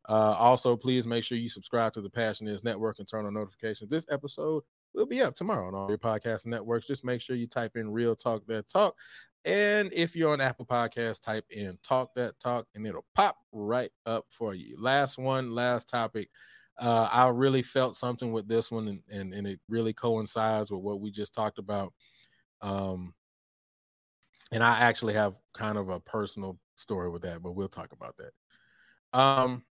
Uh, 0.08 0.36
also, 0.38 0.78
please 0.78 1.08
make 1.08 1.24
sure 1.24 1.38
you 1.38 1.50
subscribe 1.50 1.94
to 1.94 2.02
the 2.02 2.10
Passion 2.10 2.48
Is 2.48 2.64
Network 2.64 3.00
and 3.00 3.08
turn 3.08 3.26
on 3.26 3.34
notifications. 3.34 3.90
This 3.90 4.06
episode 4.10 4.64
will 4.94 5.06
be 5.06 5.22
up 5.22 5.34
tomorrow 5.34 5.68
on 5.68 5.76
all 5.76 5.90
your 5.90 5.98
podcast 5.98 6.46
networks. 6.46 6.88
Just 6.88 7.04
make 7.04 7.22
sure 7.22 7.36
you 7.36 7.48
type 7.48 7.76
in 7.76 7.92
Real 7.92 8.16
Talk 8.16 8.46
That 8.48 8.70
Talk. 8.70 8.96
And 9.44 9.94
if 9.94 10.16
you're 10.16 10.32
on 10.32 10.42
Apple 10.42 10.66
Podcasts, 10.66 11.22
type 11.22 11.46
in 11.50 11.78
Talk 11.84 12.14
That 12.16 12.40
Talk 12.40 12.68
and 12.76 12.86
it'll 12.86 13.06
pop 13.16 13.38
right 13.52 13.92
up 14.06 14.26
for 14.30 14.56
you. 14.56 14.76
Last 14.80 15.18
one, 15.18 15.52
last 15.52 15.90
topic. 15.90 16.30
Uh, 16.78 17.08
I 17.12 17.28
really 17.30 17.62
felt 17.62 17.96
something 17.96 18.32
with 18.32 18.48
this 18.48 18.70
one, 18.70 18.88
and, 18.88 19.02
and, 19.10 19.34
and 19.34 19.48
it 19.48 19.60
really 19.70 19.94
coincides 19.94 20.72
with 20.72 20.82
what 20.82 21.00
we 21.00 21.10
just 21.10 21.34
talked 21.34 21.58
about. 21.58 21.94
Um, 22.62 23.14
and 24.52 24.64
I 24.64 24.80
actually 24.80 25.14
have 25.14 25.40
kind 25.54 25.78
of 25.78 25.90
a 25.90 26.00
personal 26.00 26.60
story 26.76 27.10
with 27.10 27.24
that, 27.24 27.42
but 27.42 27.54
we'll 27.54 27.68
talk 27.68 27.92
about 27.92 28.16
that. 28.18 29.20
Um, 29.20 29.64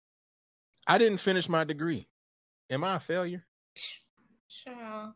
I 0.86 0.98
didn't 0.98 1.18
finish 1.18 1.48
my 1.48 1.64
degree. 1.64 2.08
Am 2.70 2.84
I 2.84 2.96
a 2.96 3.00
failure? 3.00 3.44
Sure. 4.48 5.14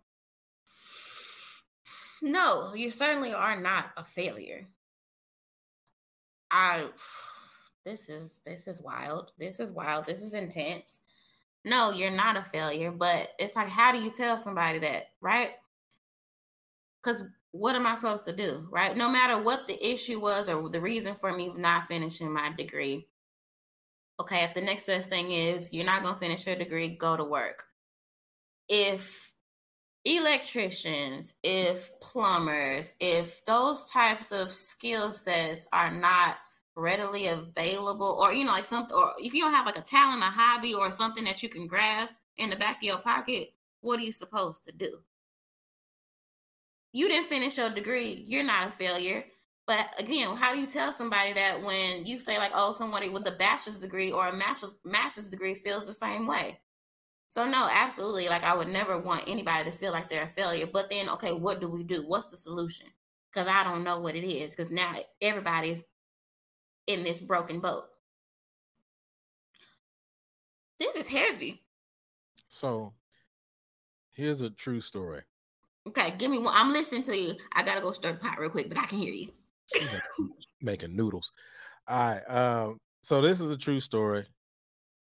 No, 2.22 2.74
you 2.74 2.90
certainly 2.90 3.32
are 3.32 3.60
not 3.60 3.90
a 3.96 4.04
failure. 4.04 4.66
I 6.50 6.88
this 7.84 8.08
is 8.08 8.40
this 8.44 8.66
is 8.66 8.80
wild. 8.80 9.32
This 9.38 9.60
is 9.60 9.72
wild. 9.72 10.06
This 10.06 10.22
is 10.22 10.34
intense. 10.34 11.00
No, 11.64 11.90
you're 11.90 12.10
not 12.10 12.36
a 12.36 12.42
failure, 12.42 12.90
but 12.90 13.30
it's 13.38 13.54
like 13.54 13.68
how 13.68 13.92
do 13.92 13.98
you 13.98 14.10
tell 14.10 14.38
somebody 14.38 14.78
that, 14.80 15.08
right? 15.20 15.52
Cuz 17.02 17.22
what 17.52 17.74
am 17.74 17.86
I 17.86 17.94
supposed 17.94 18.24
to 18.26 18.32
do, 18.32 18.66
right? 18.70 18.96
No 18.96 19.08
matter 19.08 19.42
what 19.42 19.66
the 19.66 19.86
issue 19.86 20.20
was 20.20 20.48
or 20.48 20.68
the 20.68 20.80
reason 20.80 21.14
for 21.14 21.32
me 21.32 21.52
not 21.56 21.88
finishing 21.88 22.32
my 22.32 22.50
degree. 22.50 23.08
Okay, 24.20 24.44
if 24.44 24.54
the 24.54 24.62
next 24.62 24.86
best 24.86 25.10
thing 25.10 25.30
is 25.30 25.72
you're 25.72 25.84
not 25.84 26.02
going 26.02 26.14
to 26.14 26.20
finish 26.20 26.46
your 26.46 26.56
degree, 26.56 26.88
go 26.88 27.16
to 27.16 27.24
work. 27.24 27.64
If 28.68 29.32
electricians, 30.04 31.34
if 31.42 31.90
plumbers, 32.00 32.94
if 33.00 33.44
those 33.44 33.84
types 33.86 34.32
of 34.32 34.52
skill 34.52 35.12
sets 35.12 35.66
are 35.72 35.90
not 35.90 36.36
readily 36.76 37.26
available, 37.26 38.18
or 38.20 38.32
you 38.32 38.44
know, 38.44 38.52
like 38.52 38.64
something, 38.64 38.96
or 38.96 39.12
if 39.18 39.34
you 39.34 39.42
don't 39.42 39.54
have 39.54 39.66
like 39.66 39.78
a 39.78 39.82
talent, 39.82 40.22
a 40.22 40.26
hobby, 40.26 40.74
or 40.74 40.90
something 40.90 41.24
that 41.24 41.42
you 41.42 41.48
can 41.48 41.66
grasp 41.66 42.16
in 42.38 42.50
the 42.50 42.56
back 42.56 42.76
of 42.76 42.82
your 42.82 42.98
pocket, 42.98 43.52
what 43.80 43.98
are 43.98 44.04
you 44.04 44.12
supposed 44.12 44.64
to 44.64 44.72
do? 44.72 44.98
You 46.96 47.08
didn't 47.08 47.28
finish 47.28 47.58
your 47.58 47.68
degree, 47.68 48.24
you're 48.26 48.42
not 48.42 48.68
a 48.68 48.70
failure. 48.70 49.22
But 49.66 49.86
again, 49.98 50.34
how 50.34 50.54
do 50.54 50.58
you 50.58 50.66
tell 50.66 50.94
somebody 50.94 51.34
that 51.34 51.62
when 51.62 52.06
you 52.06 52.18
say 52.18 52.38
like, 52.38 52.52
oh, 52.54 52.72
somebody 52.72 53.10
with 53.10 53.28
a 53.28 53.32
bachelor's 53.32 53.80
degree 53.80 54.10
or 54.10 54.28
a 54.28 54.34
master's 54.34 54.80
master's 54.82 55.28
degree 55.28 55.56
feels 55.56 55.86
the 55.86 55.92
same 55.92 56.26
way? 56.26 56.58
So 57.28 57.44
no, 57.44 57.68
absolutely. 57.70 58.30
Like 58.30 58.44
I 58.44 58.56
would 58.56 58.68
never 58.68 58.98
want 58.98 59.24
anybody 59.26 59.70
to 59.70 59.76
feel 59.76 59.92
like 59.92 60.08
they're 60.08 60.24
a 60.24 60.28
failure. 60.28 60.66
But 60.72 60.88
then, 60.88 61.10
okay, 61.10 61.32
what 61.32 61.60
do 61.60 61.68
we 61.68 61.82
do? 61.84 62.02
What's 62.06 62.28
the 62.28 62.38
solution? 62.38 62.86
Because 63.30 63.46
I 63.46 63.62
don't 63.62 63.84
know 63.84 63.98
what 63.98 64.16
it 64.16 64.24
is. 64.24 64.56
Because 64.56 64.72
now 64.72 64.94
everybody's 65.20 65.84
in 66.86 67.04
this 67.04 67.20
broken 67.20 67.60
boat. 67.60 67.84
This 70.78 70.96
is 70.96 71.08
heavy. 71.08 71.62
So 72.48 72.94
here's 74.12 74.40
a 74.40 74.48
true 74.48 74.80
story. 74.80 75.24
Okay, 75.88 76.14
give 76.18 76.30
me 76.30 76.38
one. 76.38 76.54
I'm 76.56 76.72
listening 76.72 77.02
to 77.02 77.16
you. 77.16 77.34
I 77.52 77.62
gotta 77.62 77.80
go 77.80 77.92
stir 77.92 78.12
the 78.12 78.18
pot 78.18 78.38
real 78.40 78.50
quick, 78.50 78.68
but 78.68 78.78
I 78.78 78.86
can 78.86 78.98
hear 78.98 79.12
you. 79.12 79.28
making 80.60 80.96
noodles. 80.96 81.30
All 81.86 82.00
right. 82.00 82.22
Um, 82.28 82.78
so 83.02 83.20
this 83.20 83.40
is 83.40 83.50
a 83.50 83.58
true 83.58 83.80
story. 83.80 84.26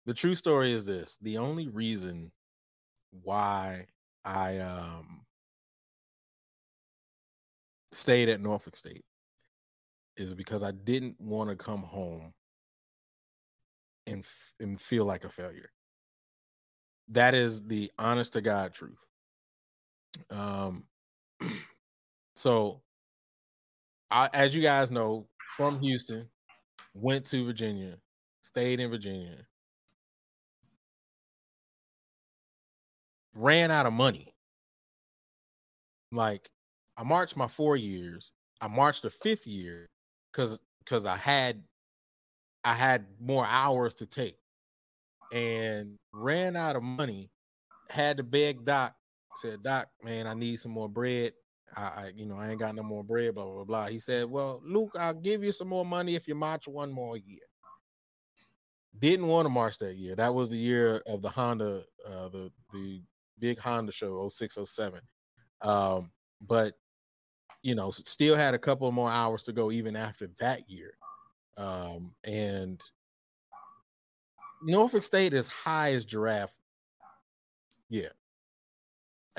The 0.06 0.14
true 0.14 0.34
story 0.34 0.72
is 0.72 0.86
this: 0.86 1.18
the 1.20 1.38
only 1.38 1.68
reason 1.68 2.30
why 3.10 3.86
I 4.24 4.58
um 4.58 5.22
stayed 7.92 8.28
at 8.28 8.40
Norfolk 8.40 8.76
State 8.76 9.04
is 10.16 10.34
because 10.34 10.62
I 10.62 10.70
didn't 10.70 11.20
want 11.20 11.50
to 11.50 11.56
come 11.56 11.82
home 11.82 12.32
and 14.06 14.24
and 14.60 14.80
feel 14.80 15.04
like 15.04 15.24
a 15.24 15.30
failure. 15.30 15.70
That 17.08 17.34
is 17.34 17.66
the 17.66 17.90
honest 17.98 18.34
to 18.34 18.40
God 18.40 18.72
truth. 18.72 19.04
Um 20.30 20.84
so 22.34 22.82
I, 24.10 24.28
as 24.34 24.54
you 24.54 24.62
guys 24.62 24.90
know, 24.90 25.28
from 25.56 25.78
Houston, 25.80 26.28
went 26.94 27.24
to 27.26 27.44
Virginia, 27.44 27.96
stayed 28.40 28.80
in 28.80 28.90
Virginia, 28.90 29.46
ran 33.34 33.70
out 33.70 33.86
of 33.86 33.92
money. 33.92 34.34
Like 36.12 36.50
I 36.96 37.04
marched 37.04 37.36
my 37.36 37.46
four 37.46 37.76
years. 37.76 38.32
I 38.60 38.68
marched 38.68 39.02
the 39.02 39.10
fifth 39.10 39.46
year 39.46 39.88
because 40.32 40.60
because 40.80 41.06
I 41.06 41.16
had 41.16 41.62
I 42.64 42.74
had 42.74 43.06
more 43.20 43.46
hours 43.46 43.94
to 43.94 44.06
take 44.06 44.36
and 45.32 45.98
ran 46.12 46.56
out 46.56 46.76
of 46.76 46.82
money. 46.82 47.30
Had 47.88 48.18
to 48.18 48.22
beg 48.22 48.64
Doc. 48.64 48.94
Said, 49.36 49.62
Doc, 49.62 49.88
man, 50.02 50.26
I 50.26 50.34
need 50.34 50.60
some 50.60 50.72
more 50.72 50.88
bread. 50.88 51.32
I, 51.76 51.80
I, 51.80 52.12
you 52.14 52.26
know, 52.26 52.36
I 52.36 52.48
ain't 52.48 52.58
got 52.58 52.74
no 52.74 52.82
more 52.82 53.04
bread, 53.04 53.34
blah, 53.34 53.44
blah, 53.44 53.64
blah. 53.64 53.86
He 53.86 53.98
said, 53.98 54.28
Well, 54.28 54.60
Luke, 54.64 54.92
I'll 54.98 55.14
give 55.14 55.44
you 55.44 55.52
some 55.52 55.68
more 55.68 55.84
money 55.84 56.16
if 56.16 56.26
you 56.26 56.34
march 56.34 56.66
one 56.66 56.90
more 56.90 57.16
year. 57.16 57.38
Didn't 58.98 59.28
want 59.28 59.46
to 59.46 59.50
march 59.50 59.78
that 59.78 59.96
year. 59.96 60.16
That 60.16 60.34
was 60.34 60.50
the 60.50 60.58
year 60.58 61.00
of 61.06 61.22
the 61.22 61.28
Honda, 61.28 61.84
uh, 62.06 62.28
the 62.28 62.50
the 62.72 63.02
big 63.38 63.58
Honda 63.58 63.92
show, 63.92 64.28
0607. 64.28 65.00
Um, 65.62 66.10
but 66.40 66.74
you 67.62 67.74
know, 67.74 67.90
still 67.90 68.36
had 68.36 68.54
a 68.54 68.58
couple 68.58 68.90
more 68.90 69.10
hours 69.10 69.42
to 69.44 69.52
go 69.52 69.70
even 69.70 69.94
after 69.94 70.28
that 70.38 70.68
year. 70.68 70.94
Um, 71.56 72.14
and 72.24 72.82
Norfolk 74.62 75.02
State 75.02 75.34
is 75.34 75.48
high 75.48 75.92
as 75.92 76.04
giraffe. 76.04 76.54
Yeah, 77.88 78.08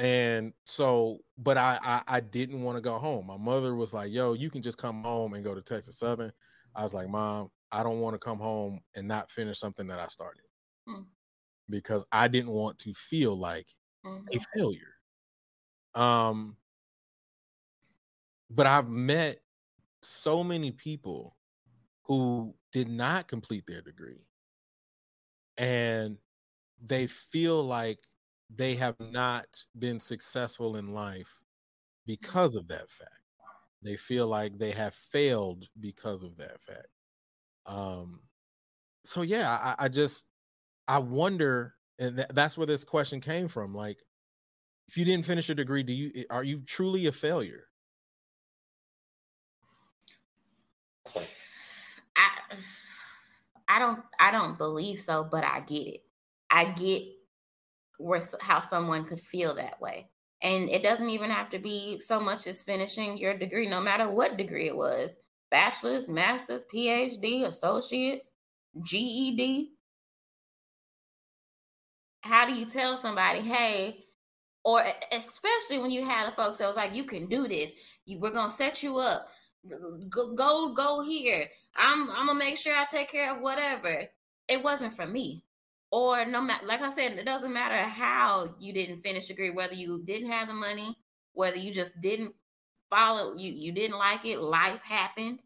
and 0.01 0.51
so, 0.65 1.19
but 1.37 1.59
I, 1.59 1.77
I, 1.83 2.01
I 2.07 2.19
didn't 2.21 2.63
want 2.63 2.75
to 2.75 2.81
go 2.81 2.97
home. 2.97 3.27
My 3.27 3.37
mother 3.37 3.75
was 3.75 3.93
like, 3.93 4.11
"Yo, 4.11 4.33
you 4.33 4.49
can 4.49 4.63
just 4.63 4.79
come 4.79 5.03
home 5.03 5.35
and 5.35 5.43
go 5.43 5.53
to 5.53 5.61
Texas 5.61 5.99
Southern." 5.99 6.33
I 6.75 6.81
was 6.81 6.95
like, 6.95 7.07
"Mom, 7.07 7.51
I 7.71 7.83
don't 7.83 7.99
want 7.99 8.15
to 8.15 8.19
come 8.19 8.39
home 8.39 8.79
and 8.95 9.07
not 9.07 9.29
finish 9.29 9.59
something 9.59 9.85
that 9.87 9.99
I 9.99 10.07
started." 10.07 10.41
Mm. 10.89 11.05
Because 11.69 12.03
I 12.11 12.27
didn't 12.27 12.49
want 12.49 12.79
to 12.79 12.93
feel 12.95 13.37
like 13.37 13.67
mm-hmm. 14.03 14.25
a 14.35 14.39
failure. 14.57 14.95
Um 15.93 16.57
but 18.49 18.65
I've 18.65 18.89
met 18.89 19.37
so 20.01 20.43
many 20.43 20.71
people 20.71 21.37
who 22.03 22.55
did 22.73 22.89
not 22.89 23.27
complete 23.27 23.65
their 23.67 23.81
degree 23.81 24.25
and 25.57 26.17
they 26.83 27.07
feel 27.07 27.63
like 27.63 27.99
they 28.53 28.75
have 28.75 28.99
not 28.99 29.63
been 29.77 29.99
successful 29.99 30.75
in 30.75 30.93
life 30.93 31.39
because 32.05 32.55
of 32.55 32.67
that 32.67 32.89
fact. 32.89 33.15
They 33.81 33.95
feel 33.95 34.27
like 34.27 34.57
they 34.57 34.71
have 34.71 34.93
failed 34.93 35.67
because 35.79 36.23
of 36.23 36.37
that 36.37 36.61
fact. 36.61 36.87
Um, 37.65 38.21
so 39.03 39.21
yeah, 39.21 39.75
I, 39.79 39.85
I 39.85 39.87
just 39.87 40.27
I 40.87 40.99
wonder, 40.99 41.75
and 41.99 42.17
th- 42.17 42.29
that's 42.33 42.57
where 42.57 42.67
this 42.67 42.83
question 42.83 43.21
came 43.21 43.47
from. 43.47 43.73
Like, 43.73 44.03
if 44.87 44.97
you 44.97 45.05
didn't 45.05 45.25
finish 45.25 45.47
your 45.47 45.55
degree, 45.55 45.83
do 45.83 45.93
you 45.93 46.25
are 46.29 46.43
you 46.43 46.61
truly 46.61 47.07
a 47.07 47.11
failure? 47.11 47.65
I 52.15 52.29
I 53.67 53.79
don't 53.79 54.03
I 54.19 54.31
don't 54.31 54.57
believe 54.57 54.99
so, 54.99 55.23
but 55.23 55.43
I 55.43 55.61
get 55.61 55.87
it. 55.87 56.03
I 56.49 56.65
get 56.65 57.03
where 58.01 58.21
how 58.41 58.59
someone 58.59 59.05
could 59.05 59.21
feel 59.21 59.53
that 59.55 59.79
way. 59.79 60.09
And 60.41 60.69
it 60.69 60.81
doesn't 60.81 61.09
even 61.09 61.29
have 61.29 61.49
to 61.51 61.59
be 61.59 61.99
so 61.99 62.19
much 62.19 62.47
as 62.47 62.63
finishing 62.63 63.17
your 63.17 63.37
degree, 63.37 63.69
no 63.69 63.79
matter 63.79 64.09
what 64.09 64.37
degree 64.37 64.67
it 64.67 64.75
was 64.75 65.17
bachelor's, 65.51 66.07
master's, 66.07 66.65
PhD, 66.73 67.45
associates, 67.45 68.31
GED. 68.81 69.71
How 72.21 72.45
do 72.45 72.53
you 72.53 72.65
tell 72.65 72.97
somebody, 72.97 73.41
hey, 73.41 74.05
or 74.63 74.81
especially 75.11 75.79
when 75.79 75.91
you 75.91 76.05
had 76.07 76.27
the 76.27 76.31
folks 76.31 76.59
that 76.59 76.67
was 76.67 76.77
like, 76.77 76.95
you 76.95 77.03
can 77.03 77.27
do 77.27 77.47
this, 77.47 77.73
you 78.05 78.19
we're 78.19 78.31
gonna 78.31 78.51
set 78.51 78.81
you 78.81 78.97
up, 78.97 79.27
go 80.09 80.33
go, 80.33 80.73
go 80.73 81.01
here. 81.01 81.45
I'm 81.75 82.09
I'm 82.11 82.27
gonna 82.27 82.39
make 82.39 82.57
sure 82.57 82.75
I 82.75 82.85
take 82.89 83.11
care 83.11 83.35
of 83.35 83.41
whatever. 83.41 84.05
It 84.47 84.63
wasn't 84.63 84.95
for 84.95 85.05
me 85.05 85.43
or 85.91 86.25
no 86.25 86.41
matter 86.41 86.65
like 86.65 86.81
i 86.81 86.89
said 86.89 87.13
it 87.13 87.25
doesn't 87.25 87.53
matter 87.53 87.75
how 87.75 88.53
you 88.59 88.73
didn't 88.73 89.01
finish 89.01 89.25
degree 89.27 89.49
whether 89.49 89.73
you 89.73 90.01
didn't 90.05 90.31
have 90.31 90.47
the 90.47 90.53
money 90.53 90.95
whether 91.33 91.57
you 91.57 91.71
just 91.71 91.99
didn't 92.01 92.33
follow 92.91 93.33
you 93.35 93.51
you 93.51 93.71
didn't 93.71 93.97
like 93.97 94.25
it 94.25 94.39
life 94.39 94.81
happened. 94.83 95.39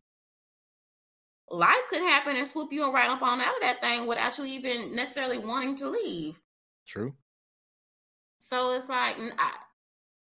Life 1.48 1.86
could 1.90 2.02
happen 2.02 2.36
and 2.36 2.48
swoop 2.48 2.74
you 2.74 2.92
right 2.92 3.10
up 3.10 3.22
on 3.22 3.40
out 3.40 3.56
of 3.56 3.62
that 3.62 3.80
thing 3.80 4.08
without 4.08 4.38
you 4.40 4.46
even 4.46 4.96
necessarily 4.96 5.38
wanting 5.38 5.76
to 5.76 5.88
leave. 5.88 6.40
True. 6.88 7.14
So 8.40 8.74
it's 8.74 8.90
like 8.90 9.16
I, 9.38 9.54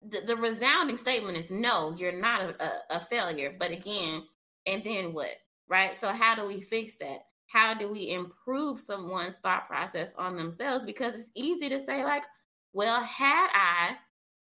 the, 0.02 0.22
the, 0.22 0.36
resounding 0.36 0.98
statement 0.98 1.38
is 1.38 1.52
no 1.52 1.94
you're 1.96 2.20
not 2.20 2.42
a, 2.42 2.64
a, 2.64 2.96
a 2.96 3.00
failure. 3.00 3.54
But 3.56 3.70
again 3.70 4.24
and 4.66 4.82
then 4.82 5.14
what 5.14 5.34
right? 5.68 5.96
So 5.96 6.08
how 6.08 6.34
do 6.34 6.46
we 6.46 6.60
fix 6.60 6.96
that 6.96 7.26
how 7.54 7.72
do 7.72 7.88
we 7.88 8.10
improve 8.10 8.80
someone's 8.80 9.38
thought 9.38 9.68
process 9.68 10.12
on 10.16 10.36
themselves? 10.36 10.84
Because 10.84 11.14
it's 11.14 11.30
easy 11.36 11.68
to 11.68 11.78
say, 11.78 12.04
like, 12.04 12.24
well, 12.72 13.00
had 13.00 13.48
I 13.54 13.96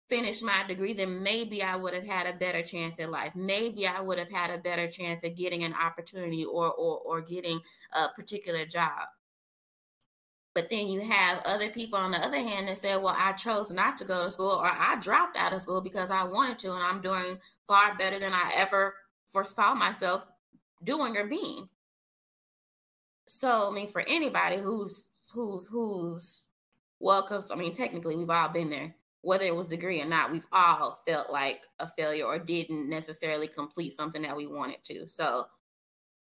finished 0.09 0.45
my 0.45 0.63
degree, 0.69 0.93
then 0.93 1.21
maybe 1.21 1.61
I 1.61 1.75
would 1.75 1.93
have 1.93 2.07
had 2.07 2.29
a 2.29 2.39
better 2.39 2.63
chance 2.63 3.01
at 3.01 3.11
life. 3.11 3.35
Maybe 3.35 3.85
I 3.89 4.01
would 4.01 4.21
have 4.21 4.31
had 4.31 4.53
a 4.53 4.59
better 4.59 4.89
chance 4.89 5.25
at 5.25 5.37
getting 5.37 5.65
an 5.65 5.75
opportunity 5.75 6.45
or 6.45 6.71
or 6.71 6.99
or 6.99 7.21
getting 7.21 7.61
a 7.93 8.09
particular 8.15 8.65
job. 8.65 9.09
But 10.55 10.71
then 10.71 10.87
you 10.87 11.01
have 11.01 11.43
other 11.45 11.69
people 11.71 11.99
on 11.99 12.13
the 12.13 12.19
other 12.19 12.39
hand 12.39 12.69
that 12.69 12.79
say, 12.79 12.97
well, 12.97 13.17
I 13.17 13.33
chose 13.33 13.73
not 13.73 13.99
to 13.99 14.05
go 14.05 14.25
to 14.25 14.31
school 14.33 14.51
or 14.51 14.67
I 14.67 14.97
dropped 15.01 15.37
out 15.37 15.53
of 15.53 15.63
school 15.63 15.81
because 15.81 16.13
I 16.13 16.25
wanted 16.25 16.59
to, 16.61 16.73
and 16.75 16.83
I'm 16.83 17.01
doing 17.01 17.39
far 17.67 17.97
better 17.97 18.21
than 18.21 18.33
I 18.33 18.53
ever 18.57 18.95
foresaw 19.29 19.75
myself 19.75 20.27
doing 20.85 21.17
or 21.17 21.25
being. 21.27 21.69
So, 23.33 23.71
I 23.71 23.73
mean, 23.73 23.87
for 23.87 24.03
anybody 24.09 24.57
who's 24.57 25.05
who's 25.33 25.69
who's 25.69 26.43
well, 26.99 27.23
because 27.23 27.53
I 27.53 27.55
mean, 27.55 27.73
technically, 27.73 28.17
we've 28.17 28.29
all 28.29 28.49
been 28.49 28.71
there. 28.71 28.97
Whether 29.23 29.45
it 29.45 29.55
was 29.55 29.69
degree 29.69 30.03
or 30.03 30.07
not, 30.07 30.33
we've 30.33 30.47
all 30.53 31.01
felt 31.07 31.31
like 31.31 31.63
a 31.79 31.89
failure 31.97 32.25
or 32.25 32.41
didn't 32.41 32.89
necessarily 32.89 33.47
complete 33.47 33.93
something 33.93 34.23
that 34.23 34.37
we 34.37 34.49
wanted 34.49 34.83
to. 34.85 35.07
So, 35.07 35.47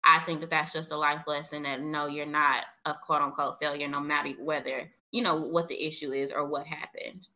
I 0.02 0.20
think 0.20 0.40
that 0.40 0.48
that's 0.48 0.72
just 0.72 0.92
a 0.92 0.96
life 0.96 1.24
lesson 1.26 1.64
that 1.64 1.82
no, 1.82 2.06
you're 2.06 2.24
not 2.24 2.64
a 2.86 2.94
quote 2.94 3.20
unquote 3.20 3.58
failure, 3.60 3.86
no 3.86 4.00
matter 4.00 4.30
whether 4.40 4.90
you 5.12 5.20
know 5.20 5.36
what 5.36 5.68
the 5.68 5.86
issue 5.86 6.12
is 6.12 6.32
or 6.32 6.46
what 6.46 6.66
happened. 6.66 7.28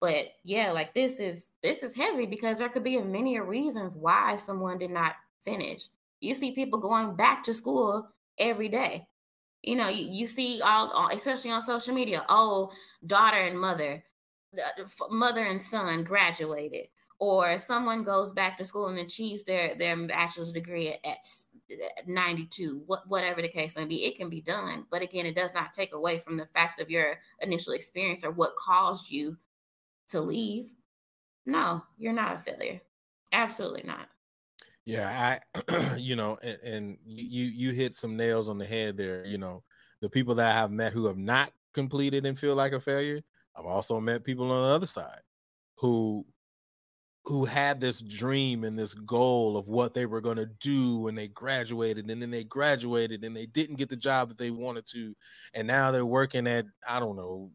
But 0.00 0.28
yeah, 0.44 0.72
like 0.72 0.94
this 0.94 1.20
is 1.20 1.50
this 1.62 1.82
is 1.82 1.94
heavy 1.94 2.24
because 2.24 2.56
there 2.56 2.70
could 2.70 2.84
be 2.84 2.98
many 2.98 3.38
reasons 3.38 3.94
why 3.94 4.36
someone 4.36 4.78
did 4.78 4.92
not 4.92 5.16
finish. 5.44 5.88
You 6.22 6.34
see 6.34 6.52
people 6.52 6.78
going 6.78 7.16
back 7.16 7.44
to 7.44 7.52
school 7.52 8.08
every 8.40 8.68
day. 8.68 9.06
You 9.62 9.76
know, 9.76 9.88
you, 9.88 10.06
you 10.10 10.26
see 10.26 10.60
all, 10.64 11.10
especially 11.12 11.50
on 11.50 11.62
social 11.62 11.94
media, 11.94 12.24
oh, 12.28 12.72
daughter 13.06 13.36
and 13.36 13.60
mother, 13.60 14.02
mother 15.10 15.44
and 15.44 15.60
son 15.60 16.02
graduated, 16.02 16.88
or 17.20 17.58
someone 17.58 18.02
goes 18.02 18.32
back 18.32 18.56
to 18.56 18.64
school 18.64 18.88
and 18.88 18.98
achieves 18.98 19.44
their 19.44 19.74
their 19.74 19.96
bachelor's 20.06 20.52
degree 20.52 20.88
at, 20.88 21.00
at 21.04 22.08
92 22.08 22.82
what, 22.86 23.06
whatever 23.08 23.42
the 23.42 23.48
case 23.48 23.76
may 23.76 23.84
be. 23.84 24.06
It 24.06 24.16
can 24.16 24.28
be 24.28 24.40
done 24.40 24.86
but 24.90 25.02
again 25.02 25.26
it 25.26 25.36
does 25.36 25.54
not 25.54 25.72
take 25.72 25.94
away 25.94 26.18
from 26.18 26.36
the 26.36 26.46
fact 26.46 26.80
of 26.80 26.90
your 26.90 27.20
initial 27.40 27.74
experience 27.74 28.24
or 28.24 28.32
what 28.32 28.56
caused 28.56 29.10
you 29.10 29.36
to 30.08 30.20
leave. 30.20 30.70
No 31.46 31.84
you're 31.98 32.12
not 32.12 32.34
a 32.34 32.38
failure. 32.38 32.80
Absolutely 33.32 33.84
not 33.84 34.08
yeah 34.90 35.38
i 35.76 35.96
you 35.96 36.16
know 36.16 36.38
and, 36.42 36.58
and 36.62 36.98
you 37.04 37.44
you 37.44 37.72
hit 37.72 37.94
some 37.94 38.16
nails 38.16 38.48
on 38.48 38.58
the 38.58 38.64
head 38.64 38.96
there 38.96 39.24
you 39.26 39.38
know. 39.38 39.62
The 40.02 40.08
people 40.08 40.34
that 40.36 40.46
i 40.46 40.52
have 40.52 40.70
met 40.70 40.94
who 40.94 41.06
have 41.06 41.18
not 41.18 41.52
completed 41.74 42.24
and 42.24 42.38
feel 42.38 42.54
like 42.54 42.72
a 42.72 42.80
failure 42.80 43.20
i've 43.56 43.66
also 43.66 44.00
met 44.00 44.24
people 44.24 44.50
on 44.50 44.62
the 44.62 44.74
other 44.74 44.86
side 44.86 45.20
who 45.76 46.24
who 47.26 47.44
had 47.44 47.80
this 47.80 48.00
dream 48.00 48.64
and 48.64 48.78
this 48.78 48.94
goal 48.94 49.58
of 49.58 49.68
what 49.68 49.92
they 49.92 50.06
were 50.06 50.22
going 50.22 50.38
to 50.38 50.46
do 50.46 51.00
when 51.00 51.14
they 51.14 51.28
graduated 51.28 52.10
and 52.10 52.22
then 52.22 52.30
they 52.30 52.44
graduated 52.44 53.24
and 53.24 53.36
they 53.36 53.44
didn't 53.44 53.76
get 53.76 53.90
the 53.90 53.96
job 53.96 54.30
that 54.30 54.38
they 54.38 54.50
wanted 54.50 54.86
to 54.86 55.14
and 55.54 55.68
now 55.68 55.90
they're 55.90 56.06
working 56.06 56.46
at 56.46 56.64
i 56.88 56.98
don't 56.98 57.16
know 57.16 57.50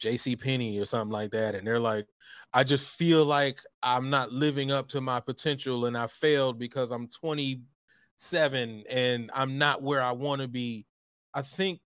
jc 0.00 0.40
penney 0.40 0.78
or 0.78 0.84
something 0.84 1.12
like 1.12 1.30
that 1.30 1.54
and 1.54 1.66
they're 1.66 1.78
like 1.78 2.06
i 2.52 2.62
just 2.62 2.96
feel 2.98 3.24
like 3.24 3.58
i'm 3.82 4.10
not 4.10 4.32
living 4.32 4.70
up 4.70 4.86
to 4.86 5.00
my 5.00 5.18
potential 5.18 5.86
and 5.86 5.96
i 5.96 6.06
failed 6.06 6.58
because 6.58 6.90
i'm 6.90 7.08
27 7.08 8.84
and 8.90 9.30
i'm 9.32 9.56
not 9.56 9.82
where 9.82 10.02
i 10.02 10.12
want 10.12 10.42
to 10.42 10.48
be 10.48 10.84
i 11.32 11.40
think 11.40 11.80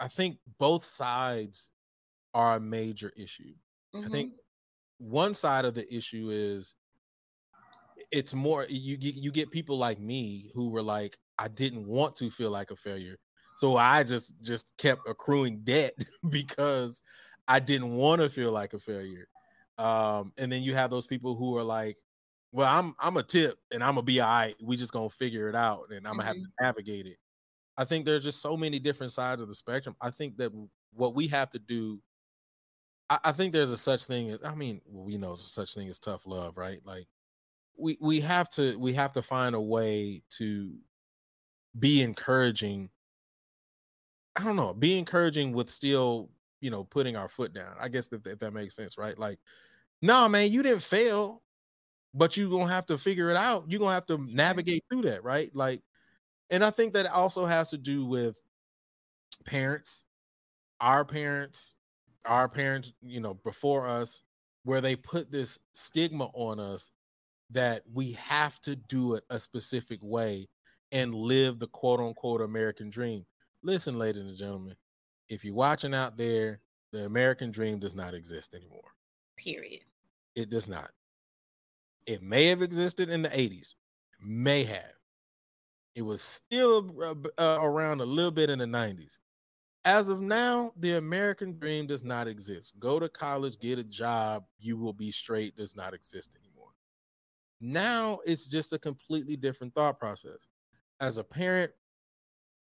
i 0.00 0.06
think 0.06 0.36
both 0.58 0.84
sides 0.84 1.70
are 2.34 2.56
a 2.56 2.60
major 2.60 3.10
issue 3.16 3.54
mm-hmm. 3.94 4.04
i 4.04 4.08
think 4.08 4.32
one 4.98 5.32
side 5.32 5.64
of 5.64 5.74
the 5.74 5.94
issue 5.94 6.28
is 6.30 6.74
it's 8.12 8.34
more 8.34 8.66
you 8.68 8.98
you 9.00 9.32
get 9.32 9.50
people 9.50 9.78
like 9.78 9.98
me 9.98 10.50
who 10.54 10.68
were 10.70 10.82
like 10.82 11.16
I 11.38 11.48
didn't 11.48 11.86
want 11.86 12.16
to 12.16 12.30
feel 12.30 12.50
like 12.50 12.70
a 12.70 12.76
failure. 12.76 13.18
So 13.56 13.76
I 13.76 14.04
just 14.04 14.40
just 14.42 14.72
kept 14.78 15.08
accruing 15.08 15.60
debt 15.64 15.92
because 16.30 17.02
I 17.48 17.58
didn't 17.58 17.90
want 17.90 18.22
to 18.22 18.28
feel 18.28 18.52
like 18.52 18.72
a 18.72 18.78
failure. 18.78 19.28
Um, 19.78 20.32
and 20.38 20.50
then 20.50 20.62
you 20.62 20.74
have 20.74 20.90
those 20.90 21.06
people 21.06 21.34
who 21.34 21.56
are 21.56 21.64
like, 21.64 21.96
well, 22.52 22.72
I'm 22.72 22.94
I'm 23.00 23.16
a 23.16 23.22
tip 23.22 23.58
and 23.72 23.82
I'm 23.82 23.94
gonna 23.94 24.02
be 24.02 24.20
all 24.20 24.28
right. 24.28 24.54
We 24.62 24.76
just 24.76 24.92
gonna 24.92 25.10
figure 25.10 25.48
it 25.48 25.56
out 25.56 25.86
and 25.90 26.06
I'm 26.06 26.16
gonna 26.16 26.22
mm-hmm. 26.22 26.26
have 26.26 26.36
to 26.36 26.40
mm-hmm. 26.40 26.64
navigate 26.64 27.06
it. 27.06 27.18
I 27.76 27.84
think 27.84 28.06
there's 28.06 28.24
just 28.24 28.40
so 28.40 28.56
many 28.56 28.78
different 28.78 29.12
sides 29.12 29.42
of 29.42 29.48
the 29.48 29.54
spectrum. 29.54 29.96
I 30.00 30.10
think 30.10 30.38
that 30.38 30.52
what 30.94 31.14
we 31.14 31.28
have 31.28 31.50
to 31.50 31.58
do 31.58 32.00
I, 33.10 33.18
I 33.24 33.32
think 33.32 33.52
there's 33.52 33.72
a 33.72 33.76
such 33.76 34.06
thing 34.06 34.30
as 34.30 34.42
I 34.42 34.54
mean, 34.54 34.80
we 34.86 35.16
know 35.16 35.34
such 35.36 35.74
thing 35.74 35.88
as 35.88 35.98
tough 35.98 36.26
love, 36.26 36.56
right? 36.56 36.80
Like 36.84 37.06
we 37.76 37.96
we 38.00 38.20
have 38.20 38.48
to 38.50 38.78
we 38.78 38.92
have 38.94 39.12
to 39.14 39.22
find 39.22 39.54
a 39.54 39.60
way 39.60 40.22
to 40.38 40.72
be 41.78 42.02
encouraging. 42.02 42.90
I 44.36 44.44
don't 44.44 44.56
know, 44.56 44.74
be 44.74 44.98
encouraging 44.98 45.52
with 45.52 45.70
still, 45.70 46.30
you 46.60 46.70
know, 46.70 46.84
putting 46.84 47.16
our 47.16 47.28
foot 47.28 47.52
down. 47.54 47.74
I 47.80 47.88
guess 47.88 48.08
if, 48.12 48.26
if 48.26 48.38
that 48.40 48.52
makes 48.52 48.76
sense, 48.76 48.98
right? 48.98 49.18
Like, 49.18 49.38
no, 50.02 50.14
nah, 50.14 50.28
man, 50.28 50.52
you 50.52 50.62
didn't 50.62 50.82
fail, 50.82 51.42
but 52.14 52.36
you're 52.36 52.50
gonna 52.50 52.72
have 52.72 52.86
to 52.86 52.98
figure 52.98 53.30
it 53.30 53.36
out. 53.36 53.64
You're 53.68 53.80
gonna 53.80 53.92
have 53.92 54.06
to 54.06 54.18
navigate 54.18 54.84
through 54.90 55.02
that, 55.02 55.24
right? 55.24 55.50
Like, 55.54 55.82
and 56.50 56.64
I 56.64 56.70
think 56.70 56.94
that 56.94 57.06
also 57.06 57.46
has 57.46 57.70
to 57.70 57.78
do 57.78 58.04
with 58.06 58.42
parents, 59.44 60.04
our 60.80 61.04
parents, 61.04 61.76
our 62.24 62.48
parents, 62.48 62.92
you 63.02 63.20
know, 63.20 63.34
before 63.34 63.86
us, 63.86 64.22
where 64.64 64.80
they 64.80 64.96
put 64.96 65.30
this 65.30 65.58
stigma 65.72 66.26
on 66.34 66.60
us 66.60 66.90
that 67.50 67.82
we 67.92 68.12
have 68.12 68.60
to 68.62 68.76
do 68.76 69.14
it 69.14 69.24
a 69.30 69.38
specific 69.38 70.00
way 70.02 70.48
and 70.92 71.14
live 71.14 71.58
the 71.58 71.68
quote 71.68 72.00
unquote 72.00 72.40
American 72.40 72.90
dream. 72.90 73.24
Listen, 73.66 73.98
ladies 73.98 74.22
and 74.22 74.36
gentlemen, 74.36 74.76
if 75.28 75.44
you're 75.44 75.54
watching 75.54 75.94
out 75.94 76.16
there, 76.16 76.60
the 76.92 77.04
American 77.04 77.50
dream 77.50 77.78
does 77.78 77.94
not 77.94 78.14
exist 78.14 78.54
anymore. 78.54 78.94
Period. 79.36 79.82
It 80.34 80.48
does 80.48 80.68
not. 80.68 80.90
It 82.06 82.22
may 82.22 82.46
have 82.46 82.62
existed 82.62 83.10
in 83.10 83.22
the 83.22 83.28
80s, 83.28 83.74
may 84.20 84.64
have. 84.64 84.92
It 85.94 86.02
was 86.02 86.22
still 86.22 86.94
uh, 87.38 87.58
around 87.60 88.00
a 88.00 88.06
little 88.06 88.30
bit 88.30 88.50
in 88.50 88.60
the 88.60 88.66
90s 88.66 89.18
as 89.86 90.10
of 90.10 90.20
now, 90.20 90.72
the 90.76 90.96
American 90.96 91.56
dream 91.56 91.86
does 91.86 92.02
not 92.02 92.26
exist. 92.26 92.74
Go 92.80 92.98
to 92.98 93.08
college, 93.08 93.58
get 93.60 93.78
a 93.78 93.84
job, 93.84 94.44
you 94.58 94.76
will 94.76 94.92
be 94.92 95.12
straight, 95.12 95.56
does 95.56 95.76
not 95.76 95.94
exist 95.94 96.36
anymore. 96.36 96.72
Now 97.60 98.18
it's 98.26 98.46
just 98.46 98.72
a 98.72 98.80
completely 98.80 99.36
different 99.36 99.74
thought 99.74 100.00
process. 100.00 100.48
As 101.00 101.18
a 101.18 101.24
parent, 101.24 101.70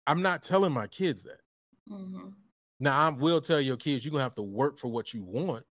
I'm 0.07 0.23
not 0.23 0.43
telling 0.43 0.73
my 0.73 0.87
kids 0.87 1.23
that. 1.25 1.41
Mm-hmm. 1.91 2.29
Now, 2.81 2.99
I 2.99 3.11
will 3.11 3.41
tell 3.41 3.61
your 3.61 3.77
kids 3.77 4.05
you're 4.05 4.13
gonna 4.13 4.23
have 4.23 4.35
to 4.37 4.43
work 4.43 4.79
for 4.79 4.89
what 4.89 5.15
you 5.15 5.23
want. 5.23 5.65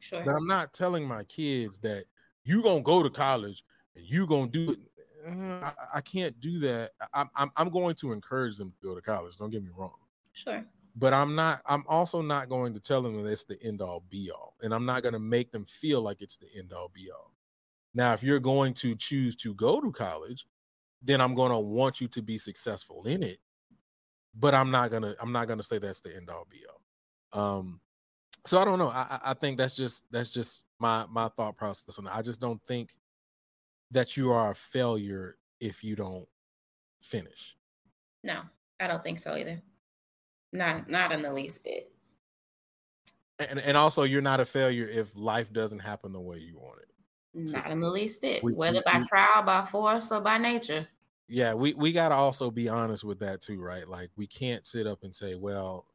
Sure. 0.00 0.22
But 0.24 0.34
I'm 0.34 0.46
not 0.46 0.72
telling 0.72 1.06
my 1.06 1.24
kids 1.24 1.78
that 1.80 2.04
you're 2.44 2.62
gonna 2.62 2.82
go 2.82 3.02
to 3.02 3.10
college 3.10 3.64
and 3.94 4.04
you're 4.06 4.26
gonna 4.26 4.48
do 4.48 4.72
it. 4.72 4.78
Uh, 5.26 5.64
I, 5.64 5.72
I, 5.96 6.00
can't 6.02 6.38
do 6.38 6.60
that. 6.60 6.92
I, 7.12 7.26
I'm 7.34 7.50
I'm 7.56 7.68
going 7.68 7.96
to 7.96 8.12
encourage 8.12 8.58
them 8.58 8.70
to 8.70 8.88
go 8.88 8.94
to 8.94 9.02
college. 9.02 9.36
Don't 9.36 9.50
get 9.50 9.64
me 9.64 9.70
wrong. 9.76 9.94
Sure 10.34 10.64
but 10.96 11.12
I'm 11.12 11.34
not, 11.34 11.60
I'm 11.66 11.84
also 11.86 12.22
not 12.22 12.48
going 12.48 12.72
to 12.72 12.80
tell 12.80 13.02
them 13.02 13.22
that 13.22 13.30
it's 13.30 13.44
the 13.44 13.62
end 13.62 13.82
all 13.82 14.02
be 14.08 14.30
all. 14.30 14.54
And 14.62 14.72
I'm 14.72 14.86
not 14.86 15.02
going 15.02 15.12
to 15.12 15.18
make 15.18 15.52
them 15.52 15.66
feel 15.66 16.00
like 16.00 16.22
it's 16.22 16.38
the 16.38 16.48
end 16.56 16.72
all 16.72 16.90
be 16.92 17.10
all. 17.10 17.32
Now, 17.94 18.14
if 18.14 18.22
you're 18.22 18.40
going 18.40 18.72
to 18.74 18.94
choose 18.96 19.36
to 19.36 19.54
go 19.54 19.80
to 19.80 19.92
college, 19.92 20.46
then 21.02 21.20
I'm 21.20 21.34
going 21.34 21.52
to 21.52 21.58
want 21.58 22.00
you 22.00 22.08
to 22.08 22.22
be 22.22 22.38
successful 22.38 23.04
in 23.04 23.22
it. 23.22 23.38
But 24.38 24.54
I'm 24.54 24.70
not 24.70 24.90
gonna, 24.90 25.14
I'm 25.20 25.32
not 25.32 25.48
gonna 25.48 25.62
say 25.62 25.78
that's 25.78 26.00
the 26.00 26.14
end 26.14 26.28
all 26.30 26.46
be 26.50 26.62
all. 26.66 27.58
Um, 27.58 27.80
so 28.44 28.58
I 28.58 28.64
don't 28.64 28.78
know. 28.78 28.88
I, 28.88 29.18
I 29.26 29.34
think 29.34 29.58
that's 29.58 29.76
just 29.76 30.04
that's 30.10 30.30
just 30.30 30.64
my 30.78 31.04
my 31.10 31.28
thought 31.36 31.56
process. 31.56 31.98
And 31.98 32.08
I 32.08 32.22
just 32.22 32.40
don't 32.40 32.60
think 32.66 32.92
that 33.90 34.16
you 34.16 34.32
are 34.32 34.50
a 34.50 34.54
failure 34.54 35.36
if 35.60 35.82
you 35.82 35.96
don't 35.96 36.26
finish. 37.00 37.56
No, 38.22 38.40
I 38.80 38.86
don't 38.86 39.02
think 39.02 39.18
so 39.18 39.34
either. 39.36 39.62
Not 40.52 40.88
not 40.88 41.12
in 41.12 41.22
the 41.22 41.32
least 41.32 41.64
bit. 41.64 41.90
And 43.38 43.58
and 43.58 43.76
also 43.76 44.04
you're 44.04 44.22
not 44.22 44.40
a 44.40 44.44
failure 44.44 44.86
if 44.86 45.16
life 45.16 45.52
doesn't 45.52 45.80
happen 45.80 46.12
the 46.12 46.20
way 46.20 46.38
you 46.38 46.58
want 46.58 46.80
it. 46.80 47.52
Not 47.52 47.66
so, 47.66 47.70
in 47.70 47.80
the 47.80 47.90
least 47.90 48.22
bit. 48.22 48.42
We, 48.42 48.54
Whether 48.54 48.82
we, 48.86 48.92
by 48.92 48.98
we, 48.98 49.06
trial, 49.06 49.42
by 49.42 49.66
force, 49.66 50.10
or 50.10 50.20
by 50.20 50.38
nature. 50.38 50.88
Yeah, 51.28 51.54
we, 51.54 51.74
we 51.74 51.92
gotta 51.92 52.14
also 52.14 52.50
be 52.50 52.68
honest 52.68 53.04
with 53.04 53.18
that 53.20 53.40
too, 53.40 53.60
right? 53.60 53.86
Like 53.88 54.10
we 54.16 54.26
can't 54.26 54.64
sit 54.64 54.86
up 54.86 55.02
and 55.02 55.14
say, 55.14 55.34
well, 55.34 55.86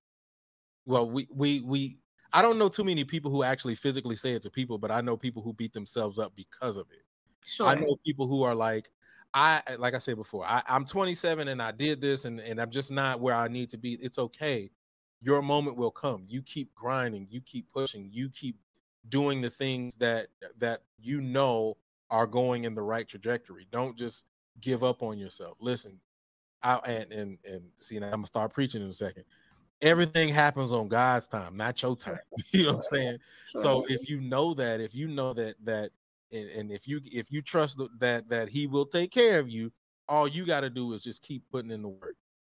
well, 0.86 1.10
we 1.10 1.28
we 1.34 1.62
we 1.62 2.00
I 2.34 2.42
don't 2.42 2.58
know 2.58 2.70
too 2.70 2.84
many 2.84 3.04
people 3.06 3.32
who 3.32 3.44
actually 3.44 3.76
physically 3.76 4.16
say 4.16 4.34
it 4.34 4.42
to 4.44 4.50
people, 4.52 4.78
but 4.78 4.92
I 4.92 5.02
know 5.02 5.18
people 5.18 5.42
who 5.42 5.54
beat 5.54 5.74
themselves 5.74 6.20
up 6.20 6.36
because 6.36 6.78
of 6.78 6.88
it. 6.92 7.04
Sure. 7.46 7.68
I 7.68 7.76
know 7.76 7.96
people 8.06 8.28
who 8.28 8.44
are 8.44 8.56
like, 8.56 8.90
I 9.34 9.62
eh, 9.68 9.76
like 9.80 9.94
I 9.96 10.00
said 10.00 10.18
before, 10.18 10.46
I, 10.46 10.62
I'm 10.68 10.86
27 10.86 11.48
and 11.48 11.62
I 11.62 11.72
did 11.72 12.02
this 12.02 12.26
and, 12.26 12.40
and 12.40 12.60
I'm 12.62 12.72
just 12.72 12.92
not 12.92 13.20
where 13.22 13.36
I 13.36 13.48
need 13.48 13.70
to 13.72 13.78
be. 13.78 13.94
It's 14.02 14.20
okay. 14.20 14.72
Your 15.22 15.42
moment 15.42 15.78
will 15.78 15.92
come. 15.92 16.26
You 16.28 16.42
keep 16.42 16.74
grinding, 16.76 17.28
you 17.30 17.42
keep 17.42 17.70
pushing, 17.72 18.10
you 18.12 18.30
keep 18.30 18.58
doing 19.10 19.42
the 19.42 19.50
things 19.50 19.96
that 19.96 20.28
that 20.58 20.82
you 21.00 21.22
know 21.22 21.78
are 22.10 22.28
going 22.28 22.66
in 22.66 22.76
the 22.76 22.82
right 22.82 23.08
trajectory. 23.08 23.68
Don't 23.72 23.98
just 23.98 24.26
give 24.60 24.84
up 24.84 25.04
on 25.04 25.18
yourself. 25.18 25.58
Listen, 25.60 26.00
I 26.64 26.76
and 26.86 27.12
and 27.12 27.38
and 27.46 27.62
see 27.76 28.00
now 28.00 28.08
I'm 28.08 28.12
gonna 28.14 28.28
start 28.28 28.54
preaching 28.54 28.82
in 28.82 28.90
a 28.90 28.94
second. 28.94 29.24
Everything 29.82 30.30
happens 30.30 30.74
on 30.74 30.88
God's 30.88 31.28
time, 31.28 31.58
not 31.58 31.82
your 31.82 31.96
time. 31.96 32.20
You 32.52 32.64
know 32.64 32.74
what 32.74 32.78
I'm 32.78 32.84
saying? 32.84 33.18
Sure. 33.54 33.62
So 33.62 33.86
if 33.90 34.10
you 34.10 34.22
know 34.22 34.54
that, 34.54 34.80
if 34.80 34.94
you 34.94 35.08
know 35.08 35.34
that 35.34 35.56
that 35.64 35.92
and, 36.32 36.50
and 36.50 36.72
if 36.72 36.88
you 36.88 37.02
if 37.06 37.32
you 37.32 37.42
trust 37.42 37.80
that 38.00 38.30
that 38.30 38.50
he 38.50 38.68
will 38.68 38.86
take 38.86 39.12
care 39.12 39.40
of 39.40 39.50
you, 39.50 39.72
all 40.08 40.28
you 40.28 40.46
got 40.46 40.62
to 40.62 40.70
do 40.70 40.94
is 40.94 41.04
just 41.04 41.24
keep 41.24 41.44
putting 41.50 41.72
in 41.72 41.82
the 41.82 41.88
work. 41.88 42.16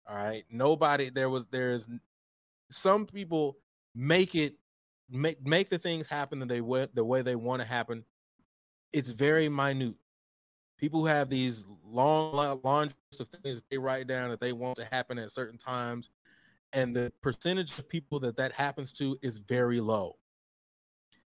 All 0.07 0.17
right. 0.17 0.43
Nobody 0.49 1.09
there 1.09 1.29
was 1.29 1.45
there's 1.47 1.87
some 2.69 3.05
people 3.05 3.57
make 3.95 4.35
it 4.35 4.55
make 5.09 5.45
make 5.45 5.69
the 5.69 5.77
things 5.77 6.07
happen 6.07 6.39
that 6.39 6.49
they 6.49 6.61
went 6.61 6.93
the 6.95 7.05
way 7.05 7.21
they 7.21 7.35
want 7.35 7.61
to 7.61 7.67
happen. 7.67 8.03
It's 8.91 9.09
very 9.09 9.49
minute. 9.49 9.95
People 10.83 10.99
who 10.99 11.05
have 11.05 11.29
these 11.29 11.65
long 11.85 12.59
long 12.61 12.91
list 13.09 13.21
of 13.21 13.29
things 13.29 13.55
that 13.55 13.69
they 13.69 13.77
write 13.77 14.05
down 14.05 14.29
that 14.31 14.41
they 14.41 14.51
want 14.51 14.75
to 14.75 14.85
happen 14.91 15.17
at 15.17 15.31
certain 15.31 15.57
times, 15.57 16.09
and 16.73 16.93
the 16.93 17.09
percentage 17.21 17.79
of 17.79 17.87
people 17.87 18.19
that 18.19 18.35
that 18.35 18.51
happens 18.51 18.91
to 18.91 19.15
is 19.21 19.37
very 19.37 19.79
low. 19.79 20.17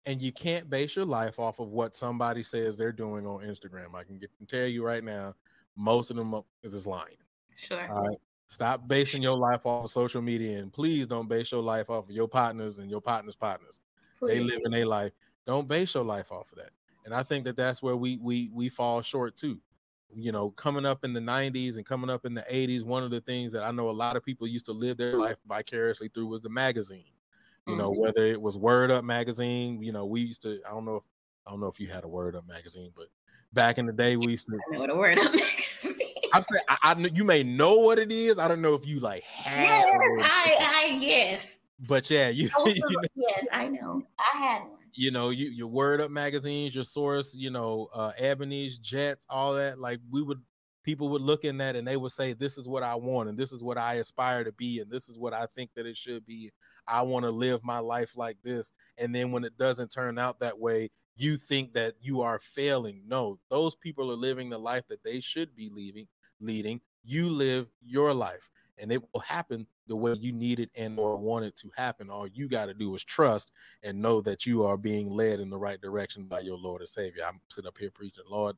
And 0.05 0.21
you 0.21 0.33
can't 0.33 0.69
base 0.69 0.95
your 0.95 1.07
life 1.07 1.39
off 1.39 1.61
of 1.61 1.71
what 1.71 1.95
somebody 1.95 2.43
says 2.43 2.77
they're 2.77 2.93
doing 2.93 3.27
on 3.27 3.41
Instagram. 3.41 3.95
I 3.95 4.05
can, 4.05 4.19
get, 4.19 4.31
can 4.37 4.47
tell 4.47 4.67
you 4.67 4.85
right 4.85 5.03
now, 5.03 5.35
most 5.77 6.11
of 6.11 6.19
them 6.19 6.43
is 6.63 6.75
just 6.75 6.87
lying. 6.87 7.17
Sure. 7.57 7.91
All 7.91 8.07
right. 8.07 8.19
Stop 8.49 8.87
basing 8.87 9.23
your 9.23 9.39
life 9.39 9.65
off 9.65 9.87
of 9.87 9.91
social 9.91 10.21
media 10.21 10.59
and 10.59 10.71
please 10.71 11.07
don't 11.07 11.27
base 11.27 11.53
your 11.53 11.63
life 11.63 11.89
off 11.89 12.11
of 12.11 12.15
your 12.15 12.29
partners 12.29 12.81
and 12.81 12.91
your 12.91 13.01
partners' 13.01 13.35
partners. 13.35 13.81
Please. 14.19 14.35
They 14.35 14.41
live 14.45 14.61
in 14.67 14.73
their 14.73 14.85
life. 14.85 15.13
Don't 15.47 15.67
base 15.67 15.95
your 15.95 16.05
life 16.05 16.33
off 16.33 16.53
of 16.53 16.59
that. 16.59 16.73
And 17.09 17.15
I 17.15 17.23
think 17.23 17.47
that 17.47 17.57
that's 17.57 17.83
where 17.83 17.97
we 17.97 18.19
we 18.21 18.51
we 18.53 18.69
fall 18.69 19.01
short 19.01 19.35
too. 19.35 19.59
You 20.15 20.31
know, 20.31 20.51
coming 20.51 20.85
up 20.85 21.05
in 21.07 21.15
the 21.15 21.21
90s 21.21 21.79
and 21.79 21.87
coming 21.87 22.11
up 22.11 22.27
in 22.27 22.35
the 22.35 22.45
80s, 22.53 22.85
one 22.85 23.03
of 23.03 23.11
the 23.11 23.23
things 23.23 23.51
that 23.53 23.63
I 23.63 23.71
know 23.71 23.89
a 23.89 23.93
lot 23.93 24.15
of 24.15 24.23
people 24.23 24.47
used 24.47 24.67
to 24.67 24.73
live 24.73 24.99
their 24.99 25.17
life 25.17 25.37
vicariously 25.49 26.09
through 26.09 26.27
was 26.27 26.43
the 26.43 26.51
magazine. 26.51 27.13
You 27.67 27.77
know, 27.77 27.91
mm-hmm. 27.91 28.01
whether 28.03 28.27
it 28.27 28.41
was 28.41 28.59
Word 28.59 28.91
Up 28.91 29.05
magazine, 29.05 29.83
you 29.83 29.91
know, 29.91 30.05
we 30.05 30.21
used 30.21 30.43
to 30.43 30.61
I 30.69 30.75
don't 30.75 30.85
know 30.85 30.97
if 30.97 31.05
I 31.47 31.51
don't 31.51 31.61
know 31.61 31.69
if 31.69 31.81
you 31.81 31.87
had 31.87 32.05
a 32.05 32.09
Word 32.09 32.37
Up 32.37 32.47
magazine, 32.47 32.93
but 32.95 33.07
back 33.55 33.79
in 33.79 33.87
the 33.87 33.93
day 33.95 34.19
we 34.19 34.33
used 34.33 34.49
to 34.49 34.59
I 34.69 34.75
know 34.75 34.81
what 34.81 34.91
a 34.91 34.95
Word 34.95 35.19
Up 35.19 35.25
magazine 35.33 35.95
I'm 36.35 36.43
saying 36.43 36.63
I, 36.69 36.77
I, 36.83 37.11
you 37.15 37.25
may 37.25 37.43
know 37.43 37.79
what 37.79 37.99
it 37.99 38.13
is. 38.13 38.39
I 38.39 38.49
don't 38.49 38.61
know 38.61 38.75
if 38.75 38.87
you 38.87 39.01
like 39.01 39.23
had. 39.23 39.63
Yes, 39.63 39.97
I, 40.23 40.57
I 40.61 40.99
yes. 41.01 41.61
But 41.89 42.11
yeah, 42.11 42.29
you, 42.29 42.51
also, 42.55 42.71
you 42.75 42.83
know, 42.83 43.09
yes, 43.29 43.47
I 43.51 43.69
know. 43.69 44.03
I 44.19 44.39
had 44.39 44.63
one. 44.63 44.79
You 44.99 45.13
know, 45.13 45.31
you 45.31 45.49
your 45.51 45.69
word 45.69 46.01
up 46.01 46.11
magazines, 46.11 46.75
your 46.75 46.83
source, 46.83 47.33
you 47.33 47.51
know, 47.51 47.89
uh 47.95 48.11
Ebony's, 48.19 48.79
Jets, 48.79 49.25
all 49.31 49.55
that. 49.55 49.79
Like 49.79 50.01
we 50.11 50.23
would 50.23 50.41
people 50.83 51.11
would 51.11 51.23
look 51.23 51.45
in 51.45 51.59
that 51.59 51.77
and 51.77 51.87
they 51.87 51.97
would 51.97 52.11
say, 52.11 52.33
This 52.33 52.59
is 52.59 52.69
what 52.69 52.83
I 52.83 52.97
want, 52.97 53.29
and 53.29 53.39
this 53.39 53.53
is 53.53 53.63
what 53.63 53.79
I 53.79 53.95
aspire 53.95 54.43
to 54.43 54.51
be, 54.51 54.81
and 54.81 54.91
this 54.91 55.09
is 55.09 55.17
what 55.17 55.33
I 55.33 55.47
think 55.47 55.71
that 55.77 55.87
it 55.87 55.97
should 55.97 56.27
be. 56.27 56.51
I 56.89 57.03
want 57.03 57.25
to 57.27 57.31
live 57.31 57.61
my 57.63 57.79
life 57.79 58.17
like 58.17 58.39
this. 58.43 58.73
And 58.99 59.15
then 59.15 59.31
when 59.31 59.45
it 59.45 59.57
doesn't 59.57 59.93
turn 59.93 60.19
out 60.19 60.41
that 60.41 60.59
way, 60.59 60.89
you 61.17 61.37
think 61.37 61.75
that 61.75 61.95
you 62.01 62.23
are 62.23 62.41
failing. 62.41 63.03
No, 63.07 63.39
those 63.51 63.77
people 63.77 64.11
are 64.11 64.17
living 64.17 64.51
the 64.51 64.59
life 64.59 64.85
that 64.89 65.05
they 65.05 65.21
should 65.21 65.55
be 65.55 65.71
leaving, 65.73 66.09
leading. 66.41 66.81
You 67.05 67.29
live 67.29 67.69
your 67.81 68.13
life 68.15 68.51
and 68.79 68.93
it 68.93 69.03
will 69.13 69.21
happen 69.21 69.67
the 69.89 69.97
way 69.97 70.15
you 70.15 70.33
need 70.33 70.61
it 70.61 70.71
and 70.77 70.99
or 70.99 71.17
want 71.17 71.45
it 71.45 71.57
to 71.57 71.71
happen. 71.77 72.11
All 72.11 72.27
you 72.27 72.49
got 72.49 72.67
to 72.67 72.75
do 72.75 72.95
is 72.95 73.03
trust 73.03 73.53
and 73.83 74.01
know 74.01 74.21
that 74.21 74.47
you 74.47 74.65
are 74.65 74.77
being 74.77 75.11
led 75.11 75.41
in 75.41 75.51
the 75.51 75.59
right 75.59 75.81
direction 75.81 76.25
by 76.25 76.41
your 76.41 76.59
Lord 76.59 76.81
and 76.81 76.91
Savior. 76.91 77.23
I'm 77.27 77.41
sitting 77.49 77.69
up 77.69 77.79
here 77.79 77.91
preaching, 77.91 78.25
Lord. 78.31 78.57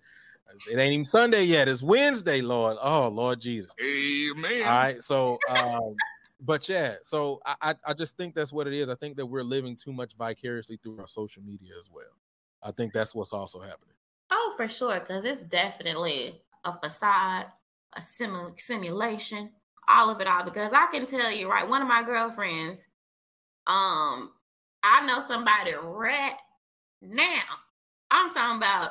It 0.70 0.78
ain't 0.78 0.93
even 0.93 1.07
Sunday 1.07 1.44
yet. 1.44 1.69
It's 1.69 1.82
Wednesday, 1.82 2.40
Lord. 2.40 2.77
Oh, 2.82 3.09
Lord 3.09 3.40
Jesus. 3.40 3.73
Amen. 3.81 4.62
All 4.66 4.74
right. 4.74 5.01
So 5.01 5.39
um, 5.48 5.94
but 6.40 6.69
yeah, 6.69 6.94
so 7.02 7.40
I 7.44 7.74
I 7.86 7.93
just 7.93 8.16
think 8.16 8.35
that's 8.35 8.52
what 8.52 8.66
it 8.66 8.73
is. 8.73 8.89
I 8.89 8.94
think 8.94 9.16
that 9.16 9.27
we're 9.27 9.43
living 9.43 9.77
too 9.77 9.93
much 9.93 10.15
vicariously 10.15 10.78
through 10.82 10.98
our 10.98 11.07
social 11.07 11.43
media 11.43 11.73
as 11.78 11.90
well. 11.93 12.05
I 12.62 12.70
think 12.73 12.93
that's 12.93 13.15
what's 13.15 13.32
also 13.32 13.61
happening. 13.61 13.94
Oh, 14.31 14.55
for 14.57 14.69
sure, 14.69 15.01
because 15.01 15.24
it's 15.24 15.43
definitely 15.43 16.40
a 16.65 16.78
facade, 16.78 17.47
a 17.94 18.02
sim- 18.02 18.55
simulation, 18.57 19.51
all 19.90 20.10
of 20.10 20.20
it 20.20 20.28
all. 20.28 20.44
Because 20.44 20.72
I 20.72 20.86
can 20.92 21.06
tell 21.06 21.32
you, 21.32 21.50
right, 21.50 21.68
one 21.68 21.82
of 21.82 21.88
my 21.88 22.02
girlfriends, 22.02 22.88
um, 23.66 24.32
I 24.82 25.06
know 25.06 25.22
somebody 25.26 25.72
right 25.82 26.36
now. 27.02 27.42
I'm 28.10 28.32
talking 28.32 28.58
about 28.58 28.90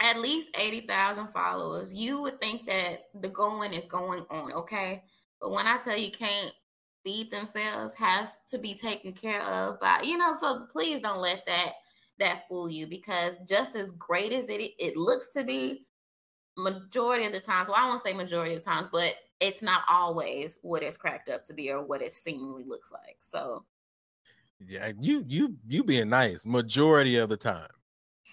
at 0.00 0.20
least 0.20 0.56
80,000 0.58 1.28
followers. 1.28 1.92
You 1.92 2.22
would 2.22 2.40
think 2.40 2.66
that 2.66 3.06
the 3.20 3.28
going 3.28 3.72
is 3.72 3.84
going 3.84 4.24
on, 4.30 4.52
okay? 4.52 5.02
But 5.40 5.52
when 5.52 5.66
I 5.66 5.78
tell 5.78 5.98
you 5.98 6.10
can't 6.10 6.52
feed 7.04 7.30
themselves, 7.30 7.94
has 7.94 8.38
to 8.48 8.58
be 8.58 8.74
taken 8.74 9.12
care 9.12 9.42
of 9.42 9.80
by, 9.80 10.02
you 10.04 10.18
know, 10.18 10.34
so 10.38 10.66
please 10.70 11.00
don't 11.00 11.20
let 11.20 11.44
that 11.46 11.74
that 12.18 12.46
fool 12.48 12.68
you 12.68 12.86
because 12.86 13.36
just 13.48 13.74
as 13.74 13.92
great 13.92 14.30
as 14.30 14.50
it 14.50 14.60
it 14.78 14.96
looks 14.96 15.28
to 15.28 15.42
be, 15.42 15.86
majority 16.60 17.26
of 17.26 17.32
the 17.32 17.40
times, 17.40 17.68
well, 17.68 17.78
I 17.78 17.88
won't 17.88 18.02
say 18.02 18.12
majority 18.12 18.54
of 18.54 18.64
the 18.64 18.70
times, 18.70 18.88
but 18.90 19.14
it's 19.40 19.62
not 19.62 19.82
always 19.88 20.58
what 20.62 20.82
it's 20.82 20.96
cracked 20.96 21.28
up 21.28 21.42
to 21.44 21.54
be 21.54 21.70
or 21.70 21.84
what 21.84 22.02
it 22.02 22.12
seemingly 22.12 22.64
looks 22.64 22.92
like. 22.92 23.16
So 23.20 23.64
yeah, 24.66 24.92
you 25.00 25.24
you 25.26 25.56
you 25.66 25.82
being 25.84 26.10
nice 26.10 26.46
majority 26.46 27.16
of 27.16 27.28
the 27.28 27.36
time. 27.36 27.68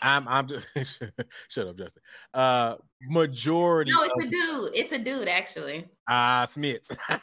I'm 0.01 0.27
I'm 0.27 0.47
just 0.47 0.67
shut 1.49 1.67
up, 1.67 1.77
Justin. 1.77 2.03
Uh 2.33 2.75
majority 3.01 3.91
No, 3.91 4.03
it's 4.03 4.25
a 4.25 4.29
dude. 4.29 4.71
It's 4.75 4.91
a 4.91 4.99
dude 4.99 5.27
actually. 5.27 5.87
Ah, 6.09 6.43
uh, 6.43 6.45
Smith. 6.45 6.89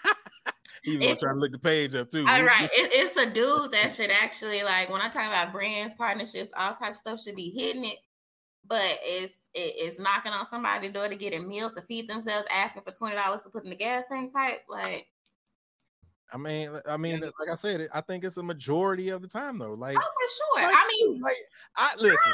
He's 0.83 0.99
gonna 0.99 1.17
try 1.17 1.33
to 1.33 1.39
look 1.39 1.53
the 1.53 1.59
page 1.59 1.95
up 1.95 2.11
too. 2.11 2.27
All 2.29 2.43
right, 2.43 2.69
it, 2.73 2.91
it's 2.93 3.17
a 3.17 3.31
dude 3.31 3.73
that 3.73 3.93
should 3.97 4.11
actually 4.11 4.63
like 4.63 4.91
when 4.91 5.01
I 5.01 5.09
talk 5.09 5.27
about 5.27 5.53
brands, 5.53 5.95
partnerships, 5.95 6.53
all 6.57 6.75
types 6.75 6.89
of 6.89 6.97
stuff 6.97 7.23
should 7.23 7.37
be 7.37 7.55
hitting 7.57 7.87
it, 7.87 7.99
but 8.67 8.99
it's 9.03 9.35
it, 9.55 9.75
it's 9.77 9.99
knocking 9.99 10.33
on 10.33 10.47
somebody's 10.47 10.93
door 10.93 11.09
to 11.09 11.17
get 11.17 11.35
a 11.35 11.41
meal 11.41 11.71
to 11.71 11.83
feed 11.83 12.09
themselves, 12.09 12.47
asking 12.51 12.83
for 12.83 12.91
twenty 12.91 13.17
dollars 13.17 13.43
to 13.43 13.51
put 13.51 13.65
in 13.65 13.71
the 13.71 13.77
gas 13.77 14.05
tank 14.11 14.33
type. 14.33 14.61
Like, 14.69 15.07
I 16.33 16.39
mean, 16.39 16.71
I 16.89 16.97
mean, 16.97 17.21
like 17.21 17.51
I 17.51 17.55
said, 17.55 17.87
I 17.93 18.01
think 18.01 18.25
it's 18.25 18.37
a 18.37 18.43
majority 18.43 19.11
of 19.11 19.23
the 19.23 19.29
time 19.29 19.59
though. 19.59 19.75
Like, 19.75 19.97
oh, 19.97 20.01
for 20.01 20.61
sure. 20.61 20.69
Like, 20.69 20.77
I 20.77 20.91
mean, 20.99 21.21
like, 21.21 21.33
I 21.77 21.91
listen. 22.01 22.33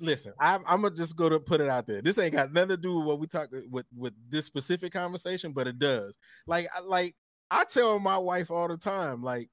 Listen, 0.00 0.32
I'm, 0.40 0.60
I'm 0.66 0.82
gonna 0.82 0.94
just 0.94 1.14
go 1.14 1.28
to 1.28 1.38
put 1.38 1.60
it 1.60 1.68
out 1.68 1.86
there. 1.86 2.02
This 2.02 2.18
ain't 2.18 2.32
got 2.32 2.52
nothing 2.52 2.70
to 2.70 2.76
do 2.76 2.96
with 2.96 3.06
what 3.06 3.20
we 3.20 3.28
talk 3.28 3.48
with 3.70 3.86
with 3.96 4.12
this 4.28 4.44
specific 4.44 4.92
conversation, 4.92 5.52
but 5.52 5.68
it 5.68 5.78
does. 5.78 6.18
Like, 6.48 6.66
like 6.84 7.14
I 7.48 7.62
tell 7.62 8.00
my 8.00 8.18
wife 8.18 8.50
all 8.50 8.66
the 8.66 8.76
time, 8.76 9.22
like, 9.22 9.50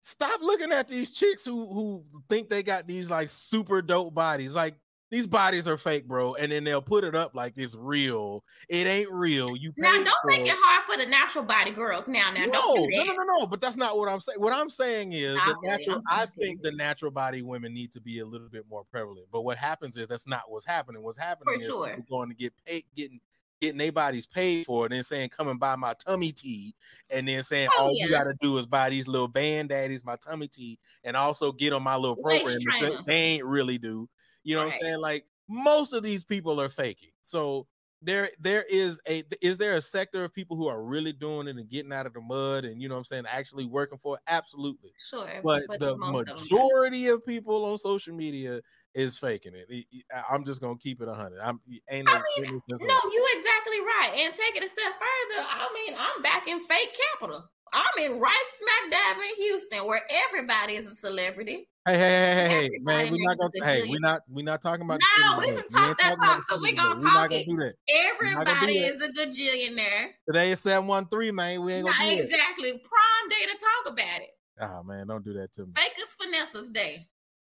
stop 0.00 0.42
looking 0.42 0.72
at 0.72 0.88
these 0.88 1.12
chicks 1.12 1.44
who 1.44 1.72
who 1.72 2.04
think 2.28 2.50
they 2.50 2.62
got 2.62 2.88
these 2.88 3.08
like 3.08 3.28
super 3.28 3.80
dope 3.80 4.14
bodies. 4.14 4.54
Like 4.54 4.74
these 5.10 5.26
bodies 5.26 5.68
are 5.68 5.76
fake, 5.76 6.06
bro. 6.08 6.34
And 6.34 6.50
then 6.50 6.64
they'll 6.64 6.82
put 6.82 7.04
it 7.04 7.14
up 7.14 7.34
like 7.34 7.52
it's 7.56 7.76
real. 7.76 8.42
It 8.68 8.86
ain't 8.86 9.10
real. 9.12 9.56
You 9.56 9.72
now 9.76 9.92
don't 9.92 10.08
make 10.24 10.40
it. 10.40 10.48
it 10.48 10.56
hard 10.58 10.84
for 10.90 11.02
the 11.02 11.08
natural 11.08 11.44
body 11.44 11.70
girls. 11.70 12.08
Now, 12.08 12.30
now, 12.34 12.46
no, 12.46 12.74
do 12.74 12.86
no, 12.90 13.04
no, 13.04 13.12
no, 13.12 13.38
no. 13.38 13.46
But 13.46 13.60
that's 13.60 13.76
not 13.76 13.96
what 13.96 14.08
I'm 14.08 14.20
saying. 14.20 14.40
What 14.40 14.52
I'm 14.52 14.70
saying 14.70 15.12
is 15.12 15.34
the 15.34 15.56
natural. 15.62 16.02
I 16.10 16.26
think 16.26 16.62
the 16.62 16.72
natural 16.72 17.10
body 17.10 17.42
women 17.42 17.72
need 17.72 17.92
to 17.92 18.00
be 18.00 18.20
a 18.20 18.26
little 18.26 18.48
bit 18.48 18.64
more 18.68 18.84
prevalent. 18.90 19.26
But 19.32 19.42
what 19.42 19.56
happens 19.56 19.96
is 19.96 20.08
that's 20.08 20.26
not 20.26 20.42
what's 20.48 20.66
happening. 20.66 21.02
What's 21.02 21.18
happening 21.18 21.54
for 21.54 21.60
is 21.60 21.66
sure. 21.66 21.96
going 22.08 22.30
to 22.30 22.34
get 22.34 22.52
paid, 22.66 22.84
getting 22.96 23.20
getting 23.64 23.78
their 23.78 23.92
bodies 23.92 24.26
paid 24.26 24.66
for, 24.66 24.84
and 24.84 24.92
then 24.92 25.02
saying, 25.02 25.30
"Come 25.30 25.48
and 25.48 25.58
buy 25.58 25.76
my 25.76 25.94
tummy 26.06 26.32
tea," 26.32 26.74
and 27.10 27.26
then 27.26 27.42
saying, 27.42 27.68
oh, 27.76 27.84
"All 27.84 27.96
yeah. 27.96 28.04
you 28.04 28.10
got 28.10 28.24
to 28.24 28.34
do 28.40 28.58
is 28.58 28.66
buy 28.66 28.90
these 28.90 29.08
little 29.08 29.28
band 29.28 29.70
daddies 29.70 30.04
my 30.04 30.16
tummy 30.16 30.48
tea, 30.48 30.78
and 31.02 31.16
also 31.16 31.52
get 31.52 31.72
on 31.72 31.82
my 31.82 31.96
little 31.96 32.16
program." 32.16 32.58
They 33.06 33.14
ain't 33.14 33.44
really 33.44 33.78
do. 33.78 34.08
You 34.44 34.54
know 34.54 34.62
right. 34.62 34.66
what 34.66 34.74
I'm 34.74 34.80
saying? 34.80 35.00
Like 35.00 35.26
most 35.48 35.92
of 35.92 36.02
these 36.02 36.24
people 36.24 36.60
are 36.60 36.68
faking. 36.68 37.10
So 37.20 37.66
there 38.04 38.28
there 38.38 38.64
is 38.70 39.00
a 39.08 39.22
is 39.40 39.56
there 39.56 39.76
a 39.76 39.80
sector 39.80 40.24
of 40.24 40.34
people 40.34 40.56
who 40.56 40.66
are 40.68 40.84
really 40.84 41.12
doing 41.12 41.48
it 41.48 41.56
and 41.56 41.68
getting 41.70 41.92
out 41.92 42.06
of 42.06 42.12
the 42.12 42.20
mud 42.20 42.64
and 42.64 42.80
you 42.80 42.88
know 42.88 42.94
what 42.94 43.00
I'm 43.00 43.04
saying 43.04 43.24
actually 43.26 43.64
working 43.64 43.98
for 43.98 44.16
it? 44.16 44.22
Absolutely. 44.28 44.92
Sure. 44.98 45.26
But, 45.42 45.62
but 45.68 45.80
the 45.80 45.96
majority 45.96 47.08
of, 47.08 47.16
of, 47.16 47.26
people 47.26 47.64
on 47.64 47.78
social 47.78 48.14
media 48.14 48.60
is 48.94 49.16
faking 49.16 49.54
it. 49.54 49.86
I'm 50.30 50.44
just 50.44 50.60
gonna 50.60 50.76
keep 50.76 51.00
it 51.00 51.08
hundred. 51.08 51.40
I'm 51.40 51.60
ain't 51.88 52.06
no 52.06 52.12
I 52.12 52.22
mean, 52.40 52.60
no, 52.68 52.98
you 53.10 53.28
exactly 53.36 53.80
right. 53.80 54.12
And 54.16 54.34
take 54.34 54.56
it 54.56 54.64
a 54.64 54.68
step 54.68 54.92
further. 54.92 55.46
I 55.48 55.68
mean, 55.74 55.96
I'm 55.98 56.22
back 56.22 56.46
in 56.46 56.60
fake 56.60 56.96
capital. 57.12 57.48
I'm 57.74 58.04
in 58.04 58.18
right 58.20 58.44
smack 58.48 58.90
dab 58.92 59.16
in 59.16 59.34
Houston 59.36 59.86
where 59.86 60.02
everybody 60.28 60.74
is 60.74 60.86
a 60.86 60.94
celebrity. 60.94 61.68
Hey, 61.86 61.98
hey, 61.98 61.98
hey, 61.98 62.34
hey, 62.34 62.48
hey, 62.48 62.70
man, 62.80 63.10
we're 63.12 63.18
not 63.18 63.36
gonna. 63.36 63.50
Hey, 63.62 63.82
we're 63.90 63.98
not. 64.00 64.22
We're 64.28 64.44
not 64.44 64.62
talking 64.62 64.84
about. 64.84 65.00
No, 65.20 65.40
this 65.44 65.58
is 65.58 65.66
talk 65.66 65.98
that 65.98 66.14
talk. 66.16 66.40
So 66.42 66.58
we're 66.58 66.74
gonna 66.74 66.98
talk 66.98 67.30
it. 67.30 67.46
Everybody 67.88 68.78
is 68.78 69.02
a 69.02 69.08
gajillionaire. 69.08 70.12
Today 70.26 70.52
is 70.52 70.60
seven 70.60 70.86
one 70.86 71.08
three, 71.08 71.30
man. 71.30 71.62
We 71.62 71.74
ain't 71.74 71.86
gonna 71.86 72.12
exactly 72.12 72.70
prime 72.70 73.28
day 73.28 73.52
to 73.52 73.58
talk 73.58 73.92
about 73.92 74.20
it. 74.20 74.30
Oh 74.60 74.82
man, 74.84 75.08
don't 75.08 75.24
do 75.24 75.34
that 75.34 75.52
to 75.54 75.66
me. 75.66 75.72
Fakers 75.76 76.16
Finesse's 76.18 76.70
day. 76.70 77.06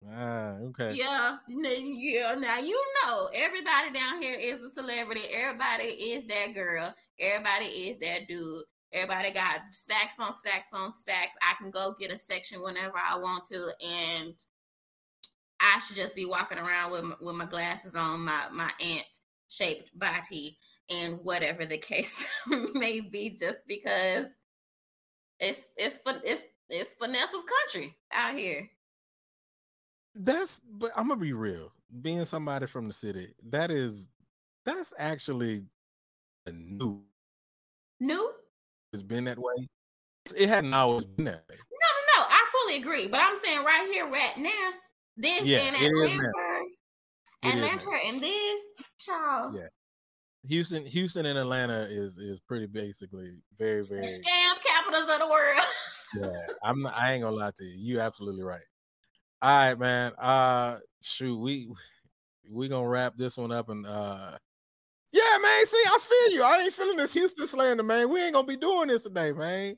Ah, 0.08 0.58
okay. 0.70 0.94
Yeah, 0.94 1.38
yeah. 1.48 2.36
Now 2.36 2.60
you 2.60 2.82
know 3.04 3.30
everybody 3.34 3.92
down 3.94 4.22
here 4.22 4.38
is 4.40 4.62
a 4.62 4.70
celebrity. 4.70 5.22
Everybody 5.34 5.86
is 5.86 6.26
that 6.26 6.54
girl. 6.54 6.94
Everybody 7.20 7.66
is 7.66 7.98
that 7.98 8.28
dude. 8.28 8.64
Everybody 8.92 9.32
got 9.32 9.62
stacks 9.72 10.20
on 10.20 10.34
stacks 10.34 10.74
on 10.74 10.92
stacks. 10.94 11.36
I 11.42 11.54
can 11.62 11.70
go 11.70 11.96
get 12.00 12.12
a 12.12 12.18
section 12.18 12.62
whenever 12.64 12.98
I 12.98 13.18
want 13.18 13.44
to, 13.46 13.70
and 13.86 14.34
I 15.60 15.80
should 15.80 15.96
just 15.96 16.16
be 16.16 16.26
walking 16.26 16.58
around 16.58 16.92
with 16.92 17.04
my, 17.04 17.16
with 17.22 17.36
my 17.36 17.46
glasses 17.46 17.94
on, 17.94 18.22
my 18.22 18.46
my 18.52 18.70
ant 18.84 19.06
shaped 19.48 19.98
body, 19.98 20.58
and 20.90 21.20
whatever 21.24 21.66
the 21.66 21.78
case 21.92 22.26
may 22.74 23.00
be, 23.00 23.30
just 23.30 23.68
because 23.68 24.28
it's 25.40 25.68
it's 25.78 26.00
it's 26.24 26.44
it's 26.70 26.96
Vanessa's 27.00 27.44
country 27.44 27.96
out 28.14 28.36
here. 28.36 28.70
That's 30.16 30.60
but 30.60 30.92
I'm 30.96 31.10
gonna 31.10 31.22
be 31.22 31.34
real. 31.34 31.72
Being 32.02 32.26
somebody 32.26 32.66
from 32.66 32.88
the 32.88 32.94
city, 32.94 33.34
that 33.50 33.72
is 33.72 34.10
that's 34.66 34.94
actually 34.98 35.66
a 36.46 36.52
new 36.52 37.04
new. 38.00 38.34
It's 38.94 39.04
been 39.04 39.26
that 39.26 39.38
way. 39.38 39.68
It 40.38 40.50
hadn't 40.50 40.74
always 40.74 41.06
been 41.06 41.26
that 41.26 41.44
way. 41.50 41.56
No, 41.58 41.88
no, 42.18 42.24
no. 42.24 42.28
I 42.30 42.46
fully 42.52 42.78
agree. 42.78 43.08
But 43.08 43.22
I'm 43.22 43.38
saying 43.38 43.64
right 43.64 43.90
here, 43.92 44.06
right 44.08 44.34
now, 44.38 44.72
this 45.18 45.44
yeah, 45.44 45.60
and 45.60 45.76
Atlanta, 45.76 46.32
Atlanta, 47.44 47.92
and 48.06 48.22
this, 48.22 48.62
child. 49.00 49.56
Yeah. 49.56 49.68
Houston, 50.48 50.86
Houston, 50.86 51.26
and 51.26 51.38
Atlanta 51.38 51.82
is 51.90 52.18
is 52.18 52.40
pretty 52.40 52.66
basically 52.66 53.42
very, 53.58 53.84
very 53.84 54.06
scam 54.06 54.54
capitals 54.66 55.10
of 55.12 55.20
the 55.20 55.28
world. 55.28 55.66
yeah, 56.22 56.54
I'm. 56.64 56.82
Not, 56.82 56.98
I 56.98 57.14
ain't 57.14 57.24
gonna 57.24 57.36
lie 57.36 57.52
to 57.58 57.64
you. 57.66 57.96
You 57.96 58.00
absolutely 58.00 58.44
right. 58.44 58.62
All 59.42 59.68
right, 59.68 59.78
man. 59.78 60.14
Uh, 60.18 60.78
shoot, 61.02 61.38
we 61.38 61.70
we 62.50 62.70
gonna 62.70 62.88
wrap 62.88 63.18
this 63.18 63.38
one 63.38 63.52
up 63.52 63.70
and 63.70 63.86
uh, 63.86 64.38
yeah, 65.12 65.38
man. 65.42 65.66
See, 65.66 65.84
I 65.86 65.98
feel 66.00 66.36
you. 66.38 66.44
I 66.44 66.62
ain't 66.64 66.74
feeling 66.74 66.98
this 66.98 67.14
Houston 67.14 67.48
slander, 67.48 67.84
man. 67.84 68.10
We 68.10 68.22
ain't 68.22 68.34
gonna 68.34 68.48
be 68.48 68.58
doing 68.58 68.88
this 68.88 69.04
today, 69.04 69.32
man. 69.32 69.76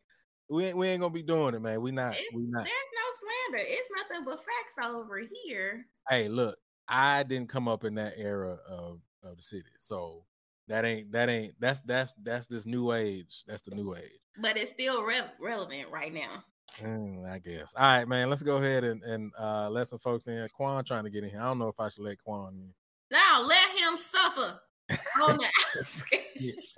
We 0.49 0.65
ain't, 0.65 0.77
we 0.77 0.87
ain't 0.87 1.01
gonna 1.01 1.13
be 1.13 1.23
doing 1.23 1.55
it, 1.55 1.61
man. 1.61 1.81
We 1.81 1.91
not. 1.91 2.13
It's, 2.13 2.33
we 2.33 2.43
not. 2.47 2.65
There's 2.65 2.91
no 2.93 3.57
slander. 3.57 3.65
It's 3.69 3.89
nothing 3.95 4.25
but 4.25 4.39
facts 4.39 4.85
over 4.85 5.21
here. 5.43 5.85
Hey, 6.09 6.27
look, 6.27 6.57
I 6.87 7.23
didn't 7.23 7.49
come 7.49 7.67
up 7.67 7.85
in 7.85 7.95
that 7.95 8.13
era 8.17 8.57
of 8.67 8.99
of 9.23 9.37
the 9.37 9.43
city, 9.43 9.69
so 9.79 10.25
that 10.67 10.83
ain't 10.83 11.11
that 11.13 11.29
ain't 11.29 11.53
that's 11.59 11.81
that's 11.81 12.13
that's 12.21 12.47
this 12.47 12.65
new 12.65 12.91
age. 12.91 13.43
That's 13.47 13.61
the 13.61 13.75
new 13.75 13.95
age. 13.95 14.19
But 14.39 14.57
it's 14.57 14.71
still 14.71 15.03
re- 15.03 15.21
relevant 15.39 15.87
right 15.91 16.13
now. 16.13 16.43
Mm, 16.79 17.29
I 17.29 17.39
guess. 17.39 17.73
All 17.75 17.83
right, 17.83 18.07
man. 18.07 18.29
Let's 18.29 18.43
go 18.43 18.57
ahead 18.57 18.83
and, 18.83 19.03
and 19.03 19.31
uh, 19.39 19.69
let 19.69 19.87
some 19.87 19.99
folks 19.99 20.27
in. 20.27 20.47
Kuan 20.49 20.83
trying 20.83 21.03
to 21.03 21.09
get 21.09 21.23
in 21.23 21.29
here. 21.29 21.41
I 21.41 21.45
don't 21.45 21.59
know 21.59 21.67
if 21.67 21.79
I 21.79 21.89
should 21.89 22.03
let 22.03 22.17
Kuan 22.23 22.55
in. 22.55 22.73
Now 23.11 23.41
let 23.41 23.69
him 23.79 23.97
suffer. 23.97 24.59
Yes. 26.35 26.73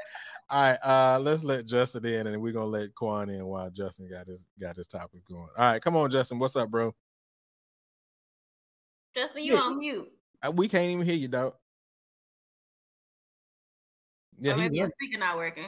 All 0.50 0.62
right, 0.62 0.78
uh, 0.84 1.20
let's 1.20 1.44
let 1.44 1.66
Justin 1.66 2.06
in, 2.06 2.28
and 2.28 2.42
we're 2.42 2.54
gonna 2.54 2.66
let 2.66 2.94
Kuan 2.94 3.30
in 3.30 3.46
while 3.46 3.70
Justin 3.70 4.10
got 4.10 4.28
his 4.28 4.48
got 4.60 4.76
his 4.76 4.88
topic 4.88 5.26
going. 5.26 5.48
All 5.58 5.72
right, 5.72 5.82
come 5.82 5.96
on, 5.96 6.12
Justin. 6.12 6.38
What's 6.38 6.56
up, 6.56 6.70
bro? 6.70 6.94
Justin, 9.16 9.44
you 9.44 9.54
yes. 9.54 9.62
on 9.62 9.80
mute. 9.80 10.12
Uh, 10.46 10.52
we 10.52 10.68
can't 10.68 10.92
even 10.92 11.06
hear 11.06 11.16
you, 11.16 11.28
dog. 11.28 11.54
Yeah, 14.40 14.54
oh, 14.54 14.60
he's 14.60 14.74
maybe 14.74 14.92
speaker 15.00 15.20
not 15.20 15.38
working. 15.38 15.66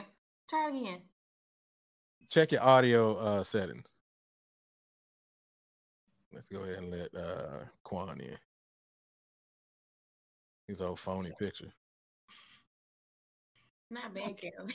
Try 0.48 0.68
again. 0.68 1.00
Check 2.28 2.52
your 2.52 2.62
audio 2.62 3.16
uh, 3.16 3.42
settings. 3.42 3.86
Let's 6.32 6.48
go 6.48 6.62
ahead 6.62 6.78
and 6.78 6.90
let 6.90 7.14
uh, 7.14 7.64
Kuan 7.82 8.20
in. 8.20 8.36
His 10.68 10.82
old 10.82 10.98
phony 10.98 11.32
picture. 11.38 11.72
Not 13.90 14.14
bad, 14.14 14.36
Kelly. 14.36 14.74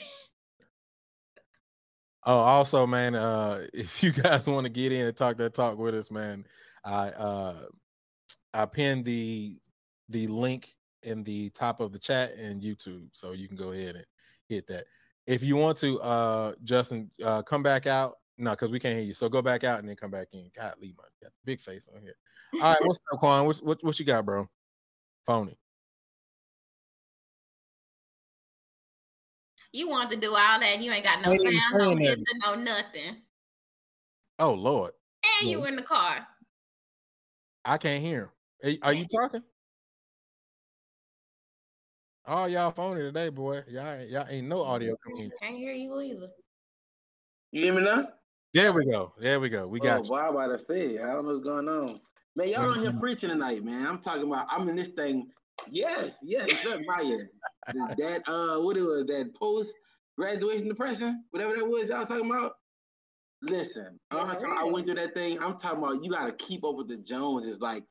Oh, 2.24 2.38
also, 2.38 2.86
man, 2.86 3.16
uh, 3.16 3.58
if 3.74 4.00
you 4.00 4.12
guys 4.12 4.46
want 4.46 4.64
to 4.64 4.70
get 4.70 4.92
in 4.92 5.06
and 5.06 5.16
talk 5.16 5.36
that 5.38 5.54
talk 5.54 5.76
with 5.76 5.94
us, 5.94 6.10
man, 6.10 6.46
I 6.84 7.08
uh 7.08 7.62
I 8.54 8.66
pinned 8.66 9.04
the 9.04 9.56
the 10.08 10.26
link 10.28 10.68
in 11.02 11.24
the 11.24 11.50
top 11.50 11.80
of 11.80 11.92
the 11.92 11.98
chat 11.98 12.34
and 12.38 12.62
YouTube, 12.62 13.08
so 13.12 13.32
you 13.32 13.48
can 13.48 13.56
go 13.56 13.72
ahead 13.72 13.96
and 13.96 14.04
hit 14.48 14.66
that. 14.68 14.84
If 15.26 15.42
you 15.42 15.56
want 15.56 15.78
to, 15.78 16.00
uh, 16.00 16.52
Justin, 16.64 17.10
uh, 17.24 17.42
come 17.42 17.62
back 17.62 17.86
out. 17.86 18.14
No, 18.38 18.50
because 18.50 18.70
we 18.70 18.78
can't 18.78 18.96
hear 18.96 19.04
you. 19.04 19.14
So 19.14 19.28
go 19.28 19.42
back 19.42 19.64
out 19.64 19.78
and 19.78 19.88
then 19.88 19.96
come 19.96 20.10
back 20.10 20.28
in. 20.32 20.50
God, 20.56 20.74
leave 20.80 20.94
my 20.96 21.28
big 21.44 21.60
face 21.60 21.88
on 21.94 22.02
here. 22.02 22.14
All 22.54 22.72
right, 22.72 22.78
what's 22.84 23.00
up, 23.12 23.18
Kuan? 23.18 23.46
What's, 23.46 23.62
what 23.62 23.78
what 23.82 23.98
you 23.98 24.04
got, 24.04 24.24
bro? 24.24 24.48
Phony. 25.26 25.56
You 29.72 29.88
want 29.88 30.10
to 30.10 30.16
do 30.16 30.30
all 30.30 30.60
that, 30.60 30.70
and 30.74 30.84
you 30.84 30.92
ain't 30.92 31.04
got 31.04 31.22
no 31.22 31.34
sound, 31.36 31.98
no 31.98 32.14
no 32.44 32.54
nothing. 32.62 33.16
Oh 34.38 34.52
Lord! 34.52 34.92
And 35.40 35.48
yeah. 35.48 35.56
you 35.56 35.64
in 35.64 35.76
the 35.76 35.82
car. 35.82 36.26
I 37.64 37.78
can't 37.78 38.02
hear. 38.02 38.32
Are, 38.64 38.70
are 38.82 38.92
you 38.92 39.06
talking? 39.06 39.42
Oh, 42.26 42.46
y'all 42.46 42.70
phony 42.70 43.00
today, 43.00 43.30
boy. 43.30 43.62
Y'all, 43.68 44.00
y'all 44.04 44.26
ain't 44.28 44.46
no 44.46 44.62
audio 44.62 44.94
coming. 45.04 45.30
Can't 45.40 45.56
hear 45.56 45.72
you 45.72 46.00
either. 46.00 46.28
You 47.50 47.64
hear 47.64 47.74
me 47.74 47.82
now? 47.82 48.08
There 48.54 48.72
we 48.72 48.84
go. 48.86 49.12
There 49.18 49.40
we 49.40 49.48
go. 49.48 49.66
We 49.66 49.80
got 49.80 50.00
oh, 50.00 50.04
you. 50.04 50.10
Well, 50.12 50.22
I 50.22 50.28
about 50.28 50.58
to 50.58 50.58
say, 50.58 50.98
I 50.98 51.12
don't 51.12 51.24
know 51.24 51.32
what's 51.32 51.44
going 51.44 51.68
on. 51.68 52.00
Man, 52.36 52.48
y'all 52.48 52.60
mm-hmm. 52.60 52.78
on 52.78 52.80
here 52.80 52.92
preaching 53.00 53.30
tonight, 53.30 53.64
man. 53.64 53.86
I'm 53.86 53.98
talking 53.98 54.24
about 54.24 54.46
I'm 54.50 54.68
in 54.68 54.76
this 54.76 54.88
thing 54.88 55.30
Yes, 55.70 56.18
yes, 56.22 56.66
Maya. 56.86 57.18
that 57.98 58.22
uh, 58.26 58.60
what 58.60 58.76
it 58.76 58.82
was 58.82 59.06
that 59.06 59.34
post 59.34 59.74
graduation 60.16 60.68
depression, 60.68 61.24
whatever 61.30 61.56
that 61.56 61.66
was, 61.66 61.88
y'all 61.88 62.06
talking 62.06 62.30
about. 62.30 62.52
Listen, 63.44 63.98
yes, 64.12 64.44
I 64.44 64.64
went 64.64 64.86
through 64.86 64.94
that 64.96 65.14
thing. 65.14 65.42
I'm 65.42 65.58
talking 65.58 65.78
about 65.78 66.04
you 66.04 66.10
got 66.10 66.26
to 66.26 66.32
keep 66.32 66.64
up 66.64 66.76
with 66.76 66.88
the 66.88 66.96
Joneses. 66.96 67.58
Like 67.60 67.82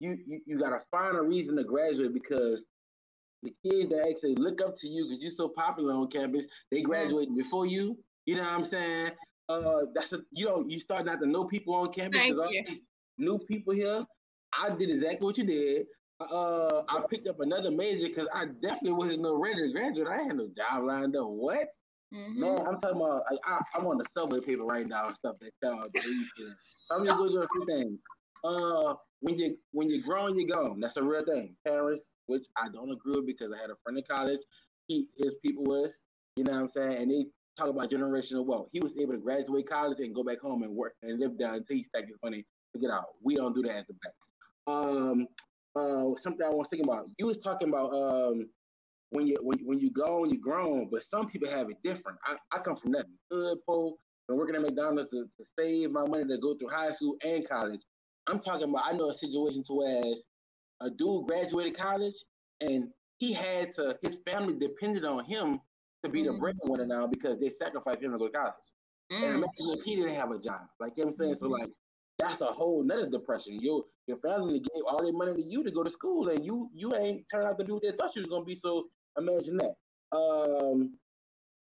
you, 0.00 0.16
you, 0.26 0.40
you 0.46 0.58
got 0.58 0.70
to 0.70 0.80
find 0.90 1.16
a 1.16 1.22
reason 1.22 1.56
to 1.56 1.64
graduate 1.64 2.14
because 2.14 2.64
the 3.42 3.52
kids 3.62 3.90
that 3.90 4.08
actually 4.08 4.36
look 4.36 4.62
up 4.62 4.74
to 4.78 4.88
you 4.88 5.06
because 5.06 5.22
you're 5.22 5.30
so 5.30 5.48
popular 5.50 5.92
on 5.92 6.08
campus, 6.08 6.46
they 6.70 6.80
graduated 6.80 7.36
before 7.36 7.66
you. 7.66 7.98
You 8.24 8.36
know 8.36 8.42
what 8.42 8.52
I'm 8.52 8.64
saying? 8.64 9.10
Uh, 9.48 9.82
that's 9.94 10.12
a 10.12 10.20
you 10.32 10.46
know 10.46 10.64
you 10.66 10.80
start 10.80 11.04
not 11.04 11.20
to 11.20 11.26
know 11.26 11.44
people 11.44 11.74
on 11.74 11.92
campus. 11.92 12.20
Thank 12.20 12.36
you. 12.50 12.76
new 13.18 13.38
people 13.38 13.74
here. 13.74 14.04
I 14.58 14.70
did 14.70 14.88
exactly 14.88 15.26
what 15.26 15.36
you 15.36 15.44
did 15.44 15.86
uh, 16.20 16.82
I 16.88 17.00
picked 17.10 17.28
up 17.28 17.40
another 17.40 17.70
major 17.70 18.08
because 18.08 18.28
I 18.34 18.46
definitely 18.46 18.92
wasn't 18.92 19.22
no 19.22 19.38
ready 19.38 19.62
to 19.62 19.72
graduate. 19.72 20.08
I 20.08 20.22
had 20.22 20.36
no 20.36 20.48
job 20.56 20.84
lined 20.84 21.16
up. 21.16 21.28
What? 21.28 21.68
Mm-hmm. 22.14 22.40
Man, 22.40 22.58
I'm 22.60 22.80
talking 22.80 22.96
about. 22.96 23.24
Like, 23.30 23.40
I, 23.44 23.78
am 23.78 23.86
on 23.86 23.98
the 23.98 24.04
subway 24.04 24.40
paper 24.40 24.64
right 24.64 24.86
now 24.86 25.08
and 25.08 25.16
stuff 25.16 25.36
that 25.40 25.50
y'all 25.62 25.88
I'm 26.92 27.04
just 27.04 27.16
going 27.16 27.30
to 27.30 27.36
do 27.36 27.42
a 27.42 27.48
few 27.54 27.66
things. 27.66 27.98
Uh, 28.44 28.94
when 29.20 29.36
you 29.38 29.56
when 29.72 29.90
you're 29.90 30.02
grown, 30.02 30.38
you're 30.38 30.48
gone. 30.48 30.80
That's 30.80 30.96
a 30.96 31.02
real 31.02 31.24
thing. 31.24 31.54
Parents, 31.66 32.12
which 32.26 32.46
I 32.56 32.68
don't 32.68 32.90
agree 32.90 33.16
with 33.16 33.26
because 33.26 33.52
I 33.52 33.60
had 33.60 33.70
a 33.70 33.76
friend 33.82 33.98
in 33.98 34.04
college. 34.08 34.40
He 34.86 35.08
his 35.18 35.34
people 35.44 35.64
was, 35.64 36.04
you 36.36 36.44
know 36.44 36.52
what 36.52 36.60
I'm 36.60 36.68
saying, 36.68 36.96
and 37.02 37.10
they 37.10 37.26
talk 37.58 37.68
about 37.68 37.90
generational 37.90 38.44
wealth. 38.44 38.68
He 38.72 38.80
was 38.80 38.96
able 38.98 39.14
to 39.14 39.18
graduate 39.18 39.68
college 39.68 39.98
and 39.98 40.14
go 40.14 40.22
back 40.22 40.40
home 40.40 40.62
and 40.62 40.74
work 40.74 40.94
and 41.02 41.18
live 41.18 41.38
down 41.38 41.56
until 41.56 41.76
he 41.76 41.84
stacked 41.84 42.08
his 42.08 42.18
money 42.22 42.44
to 42.74 42.80
get 42.80 42.90
out. 42.90 43.06
We 43.22 43.34
don't 43.34 43.54
do 43.54 43.62
that 43.62 43.76
at 43.76 43.86
the 43.88 43.94
back. 43.94 44.12
Um, 44.66 45.26
uh, 45.76 46.16
something 46.16 46.46
I 46.46 46.50
was 46.50 46.68
thinking 46.68 46.88
about. 46.88 47.08
You 47.18 47.26
was 47.26 47.38
talking 47.38 47.68
about 47.68 47.92
um, 47.92 48.48
when 49.10 49.26
you 49.26 49.36
when, 49.42 49.58
when 49.64 49.78
you 49.78 49.90
go 49.90 50.24
and 50.24 50.32
you 50.32 50.38
grown, 50.38 50.88
but 50.90 51.04
some 51.04 51.28
people 51.28 51.50
have 51.50 51.70
it 51.70 51.76
different. 51.84 52.18
I, 52.24 52.36
I 52.52 52.58
come 52.58 52.76
from 52.76 52.92
that 52.92 53.06
good 53.30 53.58
poor, 53.66 53.94
been 54.28 54.36
working 54.36 54.56
at 54.56 54.62
McDonald's 54.62 55.10
to, 55.10 55.24
to 55.24 55.44
save 55.58 55.90
my 55.90 56.04
money 56.06 56.24
to 56.24 56.38
go 56.38 56.56
through 56.56 56.68
high 56.68 56.90
school 56.90 57.16
and 57.24 57.48
college. 57.48 57.80
I'm 58.26 58.40
talking 58.40 58.68
about 58.68 58.84
I 58.86 58.92
know 58.92 59.10
a 59.10 59.14
situation 59.14 59.62
to 59.64 59.74
whereas 59.74 60.22
a 60.80 60.90
dude 60.90 61.26
graduated 61.26 61.76
college 61.76 62.14
and 62.60 62.88
he 63.18 63.32
had 63.32 63.72
to 63.76 63.96
his 64.02 64.18
family 64.26 64.54
depended 64.58 65.04
on 65.04 65.24
him 65.24 65.60
to 66.04 66.10
be 66.10 66.22
mm. 66.22 66.26
the 66.26 66.32
breadwinner 66.32 66.86
now 66.86 67.06
because 67.06 67.38
they 67.38 67.50
sacrificed 67.50 68.02
him 68.02 68.12
to 68.12 68.18
go 68.18 68.26
to 68.26 68.32
college. 68.32 68.54
Mm. 69.12 69.22
And 69.22 69.34
imagine 69.36 69.78
if 69.78 69.84
he 69.84 69.96
didn't 69.96 70.16
have 70.16 70.32
a 70.32 70.38
job. 70.38 70.62
Like 70.80 70.94
you 70.96 71.04
know 71.04 71.08
what 71.08 71.12
I'm 71.12 71.16
saying? 71.16 71.34
Mm-hmm. 71.34 71.38
So 71.38 71.48
like 71.48 71.70
that's 72.18 72.40
a 72.40 72.46
whole 72.46 72.82
nother 72.82 73.08
depression. 73.08 73.60
Your 73.60 73.84
your 74.06 74.18
family 74.18 74.60
gave 74.60 74.82
all 74.88 75.02
their 75.02 75.12
money 75.12 75.34
to 75.34 75.48
you 75.48 75.62
to 75.64 75.70
go 75.70 75.82
to 75.82 75.90
school, 75.90 76.28
and 76.28 76.44
you 76.44 76.70
you 76.74 76.94
ain't 76.94 77.24
turned 77.32 77.46
out 77.46 77.58
to 77.58 77.64
be 77.64 77.72
what 77.72 77.82
they 77.82 77.92
thought 77.92 78.14
you 78.16 78.22
was 78.22 78.30
gonna 78.30 78.44
be. 78.44 78.54
So 78.54 78.86
imagine 79.18 79.58
that. 79.58 79.74
Um, 80.16 80.94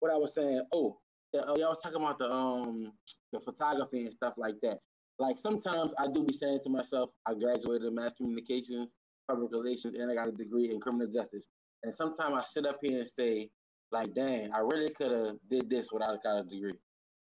what 0.00 0.12
I 0.12 0.16
was 0.16 0.34
saying. 0.34 0.62
Oh, 0.72 0.98
the, 1.32 1.44
oh, 1.46 1.56
y'all 1.56 1.70
was 1.70 1.80
talking 1.82 2.02
about 2.02 2.18
the 2.18 2.30
um 2.30 2.92
the 3.32 3.40
photography 3.40 4.02
and 4.02 4.12
stuff 4.12 4.34
like 4.36 4.56
that. 4.62 4.78
Like 5.18 5.38
sometimes 5.38 5.94
I 5.98 6.06
do 6.12 6.24
be 6.24 6.34
saying 6.34 6.60
to 6.64 6.70
myself, 6.70 7.10
I 7.26 7.34
graduated 7.34 7.88
in 7.88 7.94
mass 7.94 8.12
communications, 8.16 8.94
public 9.28 9.50
relations, 9.52 9.94
and 9.98 10.10
I 10.10 10.14
got 10.14 10.28
a 10.28 10.32
degree 10.32 10.70
in 10.70 10.80
criminal 10.80 11.06
justice. 11.06 11.46
And 11.82 11.94
sometimes 11.94 12.34
I 12.36 12.42
sit 12.44 12.66
up 12.66 12.78
here 12.82 12.98
and 12.98 13.08
say, 13.08 13.50
like, 13.92 14.14
dang, 14.14 14.52
I 14.52 14.58
really 14.58 14.90
could 14.90 15.12
have 15.12 15.36
did 15.50 15.70
this 15.70 15.88
without 15.92 16.14
a 16.14 16.18
college 16.18 16.48
degree. 16.50 16.74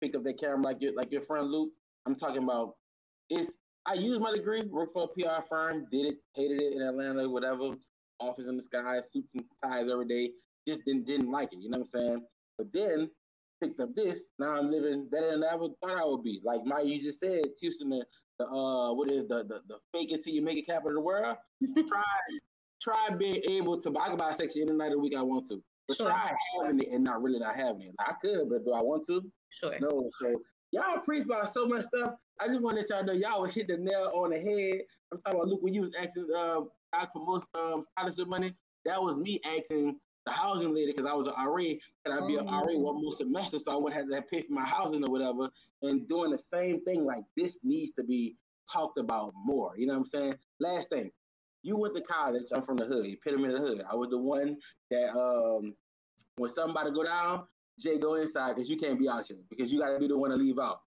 Pick 0.02 0.16
up 0.16 0.24
that 0.24 0.40
camera 0.40 0.62
like 0.62 0.80
your 0.80 0.94
like 0.94 1.12
your 1.12 1.22
friend 1.22 1.50
Luke. 1.50 1.70
I'm 2.06 2.16
talking 2.16 2.42
about 2.42 2.74
it's 3.30 3.52
I 3.86 3.94
used 3.94 4.20
my 4.20 4.32
degree, 4.32 4.62
worked 4.62 4.94
for 4.94 5.04
a 5.04 5.08
PR 5.08 5.46
firm, 5.46 5.86
did 5.90 6.06
it, 6.06 6.16
hated 6.34 6.60
it 6.60 6.72
in 6.72 6.82
Atlanta, 6.82 7.28
whatever, 7.28 7.72
office 8.18 8.46
in 8.46 8.56
the 8.56 8.62
sky, 8.62 9.00
suits 9.02 9.28
and 9.34 9.44
ties 9.62 9.90
every 9.90 10.06
day. 10.06 10.30
Just 10.66 10.84
didn't 10.86 11.06
didn't 11.06 11.30
like 11.30 11.52
it. 11.52 11.58
You 11.60 11.68
know 11.68 11.78
what 11.78 11.88
I'm 11.94 12.00
saying? 12.00 12.22
But 12.56 12.72
then 12.72 13.10
picked 13.62 13.80
up 13.80 13.94
this. 13.94 14.20
Now 14.38 14.52
I'm 14.52 14.70
living 14.70 15.08
better 15.10 15.32
than 15.32 15.44
I 15.44 15.54
ever 15.54 15.68
thought 15.82 16.00
I 16.00 16.04
would 16.04 16.22
be. 16.22 16.40
Like 16.42 16.64
my 16.64 16.80
you 16.80 17.00
just 17.00 17.20
said, 17.20 17.42
Houston, 17.60 17.90
the, 17.90 18.04
the 18.38 18.46
uh 18.46 18.94
what 18.94 19.10
is 19.10 19.28
the, 19.28 19.44
the 19.44 19.60
the 19.68 19.76
fake 19.92 20.12
it 20.12 20.22
till 20.24 20.32
you 20.32 20.42
make 20.42 20.56
it 20.56 20.66
capital 20.66 20.90
of 20.90 20.94
the 20.94 21.00
world. 21.00 21.36
try 21.88 22.02
try 22.80 23.08
being 23.16 23.42
able 23.50 23.80
to 23.82 23.94
I 24.00 24.08
can 24.08 24.16
buy 24.16 24.30
a 24.30 24.34
section 24.34 24.62
any 24.62 24.72
night 24.72 24.86
of 24.86 24.92
the 24.92 24.98
week 24.98 25.14
I 25.16 25.22
want 25.22 25.46
to. 25.48 25.62
But 25.86 25.98
sure. 25.98 26.06
try 26.06 26.32
having 26.62 26.80
it 26.80 26.88
and 26.92 27.04
not 27.04 27.22
really 27.22 27.38
not 27.38 27.56
having 27.56 27.82
it. 27.82 27.94
I 27.98 28.12
could, 28.22 28.48
but 28.48 28.64
do 28.64 28.72
I 28.72 28.80
want 28.80 29.04
to? 29.08 29.22
Sure. 29.50 29.76
No. 29.80 30.08
So 30.18 30.34
y'all 30.74 30.98
preach 30.98 31.24
about 31.24 31.52
so 31.52 31.66
much 31.66 31.84
stuff. 31.84 32.14
I 32.40 32.48
just 32.48 32.60
want 32.60 32.76
to 32.76 32.80
let 32.80 32.90
y'all 32.90 33.04
know 33.04 33.12
y'all 33.12 33.42
would 33.42 33.52
hit 33.52 33.68
the 33.68 33.76
nail 33.76 34.10
on 34.12 34.30
the 34.30 34.38
head. 34.38 34.82
I'm 35.12 35.20
talking 35.20 35.38
about 35.38 35.48
Luke 35.48 35.62
when 35.62 35.72
you 35.72 35.82
was 35.82 35.92
asking 35.98 36.26
uh, 36.36 36.62
ask 36.92 37.12
for 37.12 37.24
most 37.24 37.46
um, 37.54 37.82
scholarship 37.82 38.28
money. 38.28 38.54
That 38.84 39.00
was 39.00 39.16
me 39.16 39.40
asking 39.44 39.96
the 40.26 40.32
housing 40.32 40.74
lady 40.74 40.92
because 40.92 41.06
I 41.06 41.14
was 41.14 41.28
an 41.28 41.34
RA. 41.34 41.62
Can 42.04 42.12
I 42.12 42.26
be 42.26 42.36
an 42.36 42.46
RA 42.46 42.64
oh. 42.70 42.78
one 42.78 43.02
more 43.02 43.12
semester 43.12 43.58
so 43.58 43.72
I 43.72 43.76
wouldn't 43.76 43.94
have 43.94 44.10
to 44.10 44.22
pay 44.28 44.42
for 44.42 44.52
my 44.52 44.64
housing 44.64 45.04
or 45.04 45.12
whatever? 45.12 45.48
And 45.82 46.08
doing 46.08 46.32
the 46.32 46.38
same 46.38 46.82
thing 46.84 47.04
like 47.04 47.22
this 47.36 47.58
needs 47.62 47.92
to 47.92 48.04
be 48.04 48.36
talked 48.70 48.98
about 48.98 49.32
more. 49.36 49.74
You 49.76 49.86
know 49.86 49.92
what 49.92 50.00
I'm 50.00 50.06
saying? 50.06 50.34
Last 50.58 50.88
thing, 50.88 51.10
you 51.62 51.76
went 51.76 51.94
to 51.94 52.02
college. 52.02 52.46
I'm 52.52 52.62
from 52.62 52.76
the 52.76 52.86
hood, 52.86 53.06
epitome 53.06 53.46
of 53.46 53.52
the 53.52 53.66
hood. 53.66 53.82
I 53.90 53.94
was 53.94 54.10
the 54.10 54.18
one 54.18 54.56
that 54.90 55.10
um 55.10 55.74
when 56.36 56.50
somebody 56.50 56.90
go 56.90 57.04
down, 57.04 57.44
Jay 57.78 57.98
go 57.98 58.14
inside 58.14 58.54
because 58.54 58.70
you 58.70 58.76
can't 58.76 58.98
be 58.98 59.08
out 59.08 59.26
here 59.26 59.38
because 59.50 59.72
you 59.72 59.80
got 59.80 59.92
to 59.92 59.98
be 59.98 60.08
the 60.08 60.16
one 60.16 60.30
to 60.30 60.36
leave 60.36 60.58
out. 60.58 60.80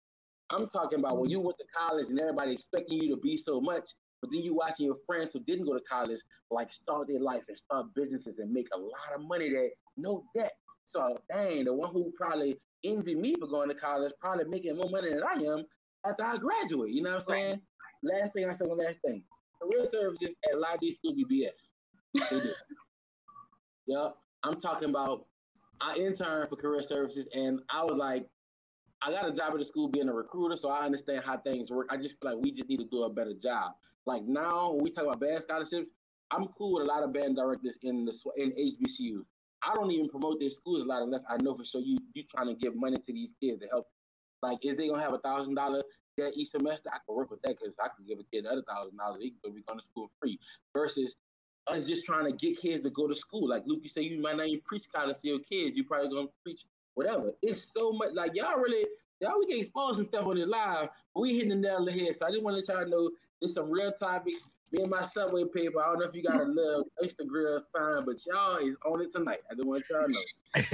I'm 0.50 0.68
talking 0.68 1.00
about 1.00 1.18
when 1.18 1.30
you 1.30 1.40
went 1.40 1.58
to 1.58 1.64
college 1.76 2.08
and 2.08 2.20
everybody 2.20 2.52
expecting 2.52 3.02
you 3.02 3.14
to 3.14 3.20
be 3.20 3.36
so 3.36 3.60
much, 3.60 3.90
but 4.20 4.30
then 4.30 4.42
you 4.42 4.54
watching 4.54 4.86
your 4.86 4.96
friends 5.06 5.32
who 5.32 5.40
didn't 5.40 5.66
go 5.66 5.74
to 5.74 5.82
college 5.90 6.20
like 6.50 6.72
start 6.72 7.08
their 7.08 7.20
life 7.20 7.44
and 7.48 7.56
start 7.56 7.86
businesses 7.94 8.38
and 8.38 8.52
make 8.52 8.68
a 8.74 8.78
lot 8.78 9.14
of 9.14 9.26
money 9.26 9.50
that 9.50 9.70
no 9.96 10.24
debt. 10.36 10.52
So 10.84 11.18
dang, 11.32 11.64
the 11.64 11.74
one 11.74 11.92
who 11.92 12.12
probably 12.16 12.56
envy 12.84 13.16
me 13.16 13.34
for 13.40 13.48
going 13.48 13.68
to 13.68 13.74
college 13.74 14.12
probably 14.20 14.44
making 14.44 14.76
more 14.76 14.90
money 14.90 15.12
than 15.12 15.22
I 15.24 15.42
am 15.42 15.64
after 16.08 16.24
I 16.24 16.36
graduate. 16.36 16.92
You 16.92 17.02
know 17.02 17.14
what 17.14 17.22
I'm 17.22 17.26
saying? 17.26 17.60
Last 18.04 18.32
thing 18.32 18.48
I 18.48 18.52
said, 18.52 18.68
one 18.68 18.78
last 18.78 18.98
thing. 19.04 19.22
Career 19.60 19.86
services 19.90 20.28
at 20.48 20.56
a 20.56 20.60
lot 20.60 20.74
of 20.74 20.80
these 20.80 20.94
schools 20.94 21.16
be 21.16 21.48
BS. 22.14 22.52
Yep. 23.86 24.16
I'm 24.42 24.60
talking 24.60 24.90
about 24.90 25.26
I 25.80 25.96
interned 25.96 26.48
for 26.48 26.56
career 26.56 26.82
services 26.82 27.26
and 27.34 27.60
I 27.70 27.82
was 27.84 27.96
like, 27.96 28.26
I 29.02 29.10
got 29.10 29.28
a 29.28 29.32
job 29.32 29.52
at 29.52 29.58
the 29.58 29.64
school 29.64 29.88
being 29.88 30.08
a 30.08 30.12
recruiter, 30.12 30.56
so 30.56 30.70
I 30.70 30.84
understand 30.84 31.22
how 31.24 31.36
things 31.38 31.70
work. 31.70 31.86
I 31.90 31.96
just 31.96 32.16
feel 32.20 32.32
like 32.32 32.42
we 32.42 32.50
just 32.50 32.68
need 32.68 32.78
to 32.78 32.86
do 32.86 33.02
a 33.02 33.10
better 33.10 33.34
job. 33.34 33.72
Like 34.06 34.24
now, 34.24 34.72
when 34.72 34.84
we 34.84 34.90
talk 34.90 35.04
about 35.04 35.20
band 35.20 35.42
scholarships, 35.42 35.90
I'm 36.30 36.46
cool 36.58 36.74
with 36.74 36.88
a 36.88 36.90
lot 36.90 37.02
of 37.02 37.12
band 37.12 37.36
directors 37.36 37.78
in 37.82 38.04
the 38.04 38.14
in 38.36 38.52
HBCU. 38.52 39.24
I 39.62 39.74
don't 39.74 39.90
even 39.90 40.08
promote 40.08 40.40
their 40.40 40.50
schools 40.50 40.82
a 40.82 40.86
lot 40.86 41.02
unless 41.02 41.24
I 41.28 41.36
know 41.42 41.56
for 41.56 41.64
sure 41.64 41.80
you 41.80 41.98
you 42.14 42.24
trying 42.24 42.48
to 42.48 42.54
give 42.54 42.74
money 42.74 42.96
to 42.96 43.12
these 43.12 43.34
kids 43.40 43.60
to 43.60 43.68
help. 43.68 43.86
Like, 44.42 44.58
is 44.62 44.76
they 44.76 44.88
gonna 44.88 45.02
have 45.02 45.14
a 45.14 45.18
thousand 45.18 45.54
dollar 45.54 45.82
debt 46.18 46.32
each 46.34 46.50
semester? 46.50 46.88
I 46.92 46.98
can 47.06 47.16
work 47.16 47.30
with 47.30 47.42
that 47.42 47.56
because 47.60 47.76
I 47.82 47.88
can 47.88 48.06
give 48.06 48.18
a 48.18 48.24
kid 48.24 48.44
another 48.44 48.62
thousand 48.68 48.96
dollars. 48.96 49.22
He 49.22 49.34
can 49.44 49.54
be 49.54 49.62
going 49.62 49.78
to 49.78 49.84
school 49.84 50.10
free. 50.20 50.38
Versus 50.72 51.16
us 51.68 51.86
just 51.86 52.04
trying 52.04 52.24
to 52.24 52.32
get 52.32 52.60
kids 52.60 52.82
to 52.82 52.90
go 52.90 53.06
to 53.08 53.14
school. 53.14 53.48
Like 53.48 53.62
Luke, 53.66 53.80
you 53.82 53.88
say 53.88 54.02
you 54.02 54.20
might 54.20 54.36
not 54.36 54.46
even 54.46 54.60
preach 54.62 54.86
college 54.92 55.20
to 55.20 55.28
your 55.28 55.38
kids. 55.40 55.76
You 55.76 55.84
probably 55.84 56.08
gonna 56.08 56.28
preach 56.42 56.64
whatever. 56.94 57.32
It's 57.42 57.62
so 57.62 57.92
much 57.92 58.14
like 58.14 58.34
y'all 58.34 58.58
really 58.58 58.86
y'all 59.20 59.38
we 59.38 59.46
get 59.46 59.60
exposed 59.60 59.98
and 59.98 60.08
stuff 60.08 60.26
on 60.26 60.36
this 60.36 60.46
live, 60.46 60.88
but 61.14 61.20
we 61.20 61.34
hitting 61.34 61.50
the 61.50 61.56
nail 61.56 61.76
on 61.76 61.84
the 61.84 61.92
head. 61.92 62.16
So 62.16 62.26
I 62.26 62.30
just 62.30 62.42
want 62.42 62.66
to 62.66 62.72
let 62.72 62.80
y'all 62.80 62.88
know 62.88 63.10
there's 63.40 63.54
some 63.54 63.70
real 63.70 63.92
topics. 63.92 64.40
Me 64.72 64.82
and 64.82 64.90
my 64.90 65.04
subway 65.04 65.44
paper. 65.44 65.80
I 65.80 65.86
don't 65.86 66.00
know 66.00 66.06
if 66.06 66.14
you 66.14 66.24
got 66.24 66.40
a 66.40 66.44
little 66.44 66.84
Instagram 67.02 67.60
sign, 67.60 68.04
but 68.04 68.26
y'all 68.26 68.56
is 68.56 68.76
on 68.84 69.00
it 69.00 69.12
tonight. 69.12 69.38
I 69.50 69.54
just 69.54 69.66
want 69.66 69.84
y'all 69.90 70.08
know. 70.08 70.20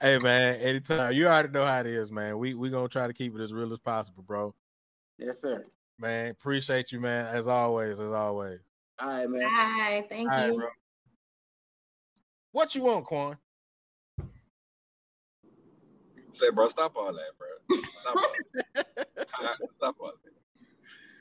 hey 0.00 0.18
man, 0.18 0.56
anytime 0.60 1.12
you 1.12 1.26
already 1.26 1.50
know 1.50 1.64
how 1.64 1.80
it 1.80 1.86
is, 1.86 2.10
man. 2.10 2.38
We 2.38 2.54
we 2.54 2.70
gonna 2.70 2.88
try 2.88 3.06
to 3.06 3.12
keep 3.12 3.34
it 3.34 3.40
as 3.40 3.52
real 3.52 3.72
as 3.72 3.78
possible, 3.78 4.22
bro. 4.22 4.54
Yes, 5.18 5.40
sir. 5.40 5.66
Man, 6.00 6.30
appreciate 6.30 6.92
you, 6.92 7.00
man. 7.00 7.26
As 7.26 7.48
always, 7.48 7.98
as 8.00 8.12
always. 8.12 8.60
All 9.00 9.08
right, 9.08 9.30
man. 9.30 9.42
Hi, 9.44 10.04
thank 10.08 10.30
All 10.32 10.46
you. 10.46 10.60
Right, 10.60 10.68
what 12.52 12.74
you 12.74 12.82
want, 12.82 13.04
Kuan? 13.04 13.36
Say, 16.32 16.50
bro, 16.50 16.68
stop 16.68 16.96
all 16.96 17.12
that, 17.12 17.30
bro. 17.38 17.78
Stop 17.82 18.16
all 18.16 18.32
that. 18.74 18.86
stop 19.76 19.96
all 20.00 20.12
that. 20.24 20.32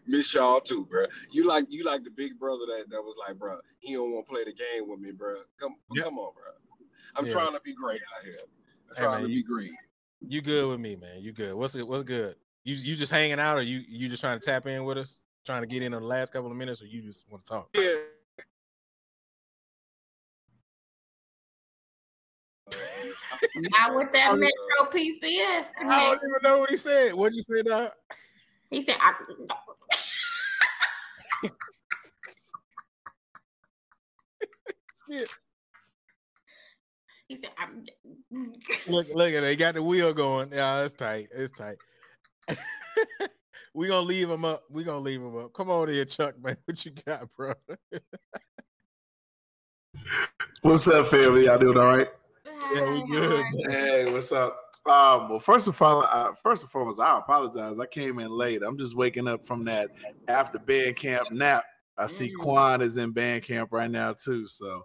Miss 0.07 0.33
y'all 0.33 0.61
too, 0.61 0.85
bro. 0.85 1.05
You 1.31 1.45
like 1.45 1.65
you 1.69 1.83
like 1.83 2.03
the 2.03 2.09
big 2.09 2.39
brother 2.39 2.65
that, 2.67 2.89
that 2.89 3.01
was 3.01 3.15
like, 3.27 3.37
bro, 3.37 3.59
he 3.79 3.93
don't 3.93 4.13
want 4.13 4.25
to 4.25 4.33
play 4.33 4.43
the 4.45 4.53
game 4.53 4.89
with 4.89 4.99
me, 4.99 5.11
bro. 5.11 5.41
Come 5.59 5.75
yep. 5.93 6.05
come 6.05 6.17
on, 6.17 6.33
bro. 6.33 6.43
I'm 7.15 7.25
yeah. 7.25 7.33
trying 7.33 7.53
to 7.53 7.61
be 7.61 7.75
great 7.75 8.01
out 8.17 8.23
here. 8.23 8.37
I'm 8.89 8.95
hey, 8.95 9.01
trying 9.03 9.21
man, 9.21 9.23
to 9.23 9.29
you, 9.29 9.43
be 9.43 9.47
great. 9.47 9.71
You 10.21 10.41
good 10.41 10.69
with 10.69 10.79
me, 10.79 10.95
man. 10.95 11.19
You 11.19 11.33
good. 11.33 11.53
What's 11.55 11.75
good? 11.75 11.87
What's 11.87 12.03
good? 12.03 12.35
You 12.63 12.75
you 12.75 12.95
just 12.95 13.11
hanging 13.11 13.39
out 13.39 13.57
or 13.57 13.61
you 13.61 13.81
you 13.87 14.07
just 14.07 14.21
trying 14.21 14.39
to 14.39 14.45
tap 14.45 14.65
in 14.65 14.85
with 14.85 14.97
us? 14.97 15.19
Trying 15.47 15.61
to 15.61 15.67
get 15.67 15.81
in 15.81 15.93
on 15.93 16.01
the 16.01 16.07
last 16.09 16.33
couple 16.33 16.51
of 16.51 16.57
minutes 16.57 16.81
or 16.81 16.87
you 16.87 17.01
just 17.01 17.25
want 17.31 17.45
to 17.45 17.53
talk? 17.53 17.69
Yeah. 17.73 17.95
Not 23.55 23.95
with 23.95 24.11
that 24.11 24.37
Metro 24.37 24.91
PCS. 24.91 25.69
I 25.79 26.01
don't 26.01 26.17
even 26.17 26.41
know 26.43 26.59
what 26.59 26.69
he 26.69 26.75
said. 26.75 27.13
What'd 27.13 27.33
you 27.37 27.43
say, 27.43 27.61
Doc? 27.61 27.93
He 28.71 28.81
said, 28.81 28.97
I... 28.99 29.13
yes. 35.09 35.27
He 37.29 37.35
said, 37.37 37.51
I'm... 37.57 37.85
look, 38.89 39.07
look 39.13 39.33
at 39.33 39.43
it. 39.43 39.49
He 39.49 39.55
got 39.55 39.75
the 39.75 39.83
wheel 39.83 40.13
going. 40.13 40.51
Yeah, 40.51 40.83
it's 40.83 40.93
tight. 40.93 41.29
It's 41.33 41.51
tight. 41.51 41.77
we 43.77 43.87
gonna 43.87 44.01
leave 44.01 44.27
him 44.27 44.43
up. 44.43 44.63
We 44.71 44.83
gonna 44.83 45.01
leave 45.01 45.21
him 45.21 45.37
up. 45.37 45.53
Come 45.53 45.69
on 45.69 45.87
here, 45.87 46.03
Chuck, 46.03 46.33
man. 46.41 46.57
What 46.65 46.83
you 46.83 46.93
got, 47.05 47.31
bro? 47.37 47.53
What's 50.63 50.87
up, 50.87 51.05
family? 51.05 51.45
Y'all 51.45 51.59
doing 51.59 51.77
all 51.77 51.85
right? 51.85 52.07
Yeah, 52.73 52.89
we 52.89 53.03
good. 53.03 53.45
Hey, 53.69 54.11
what's 54.11 54.31
up? 54.31 54.59
Um, 54.89 55.29
well, 55.29 55.37
first 55.37 55.67
of 55.67 55.79
all, 55.79 56.01
uh, 56.11 56.31
first 56.41 56.63
and 56.63 56.71
foremost, 56.71 56.99
I 56.99 57.19
apologize. 57.19 57.79
I 57.79 57.85
came 57.85 58.17
in 58.17 58.31
late. 58.31 58.63
I'm 58.63 58.79
just 58.79 58.97
waking 58.97 59.27
up 59.27 59.45
from 59.45 59.63
that 59.65 59.89
after 60.27 60.57
band 60.57 60.95
camp 60.95 61.31
nap. 61.31 61.63
I 61.99 62.07
see 62.07 62.29
mm. 62.29 62.37
Kuan 62.41 62.81
is 62.81 62.97
in 62.97 63.11
band 63.11 63.43
camp 63.43 63.69
right 63.71 63.91
now 63.91 64.13
too. 64.13 64.47
So, 64.47 64.81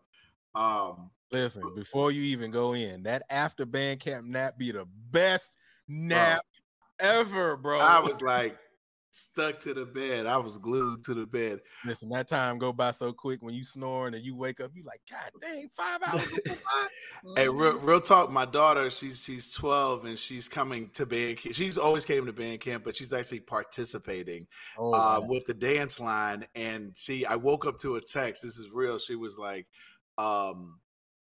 um, 0.55 1.10
listen, 1.32 1.62
before 1.74 2.12
you 2.12 2.20
even 2.24 2.51
go 2.51 2.74
in, 2.74 3.05
that 3.05 3.23
after 3.31 3.64
band 3.64 4.01
camp 4.01 4.27
nap 4.27 4.59
be 4.59 4.70
the 4.70 4.86
best 5.10 5.56
nap 5.89 6.43
uh, 7.01 7.06
ever, 7.20 7.56
bro. 7.56 7.81
I 7.81 7.98
was 7.98 8.20
like, 8.20 8.59
stuck 9.12 9.60
to 9.60 9.74
the 9.74 9.84
bed. 9.84 10.26
I 10.26 10.39
was 10.39 10.59
glued 10.59 11.05
to 11.05 11.14
the 11.14 11.26
bed. 11.26 11.60
Listen, 11.84 12.09
that 12.10 12.28
time 12.28 12.59
go 12.59 12.72
by 12.72 12.90
so 12.90 13.12
quick 13.12 13.43
when 13.43 13.55
you 13.55 13.62
snoring 13.62 14.14
and 14.14 14.24
you 14.24 14.34
wake 14.34 14.60
up, 14.60 14.72
you 14.74 14.82
like, 14.84 15.01
God 15.10 15.30
dang, 15.40 15.68
five 15.70 16.01
hours. 16.12 16.40
hey, 17.36 17.48
real, 17.48 17.78
real, 17.78 18.01
talk. 18.01 18.30
My 18.30 18.44
daughter, 18.44 18.90
she's 18.90 19.22
she's 19.22 19.52
12 19.52 20.06
and 20.06 20.18
she's 20.18 20.48
coming 20.48 20.89
to 20.94 21.06
band 21.06 21.39
camp. 21.39 21.55
She's 21.55 21.78
always 21.78 22.05
came 22.05 22.26
to 22.26 22.32
band 22.32 22.60
camp, 22.60 22.84
but 22.84 22.97
she's 22.97 23.12
actually 23.12 23.40
participating 23.40 24.47
oh, 24.78 24.93
uh, 24.93 25.20
with 25.26 25.47
the 25.47 25.55
dance 25.55 26.01
line. 26.01 26.44
And 26.55 26.93
she, 26.97 27.26
I 27.26 27.36
woke 27.36 27.66
up 27.66 27.78
to 27.78 27.97
a 27.97 28.01
text. 28.01 28.43
This 28.43 28.59
is 28.59 28.70
real. 28.70 28.98
She 28.98 29.14
was 29.14 29.39
like, 29.39 29.66
um, 30.18 30.78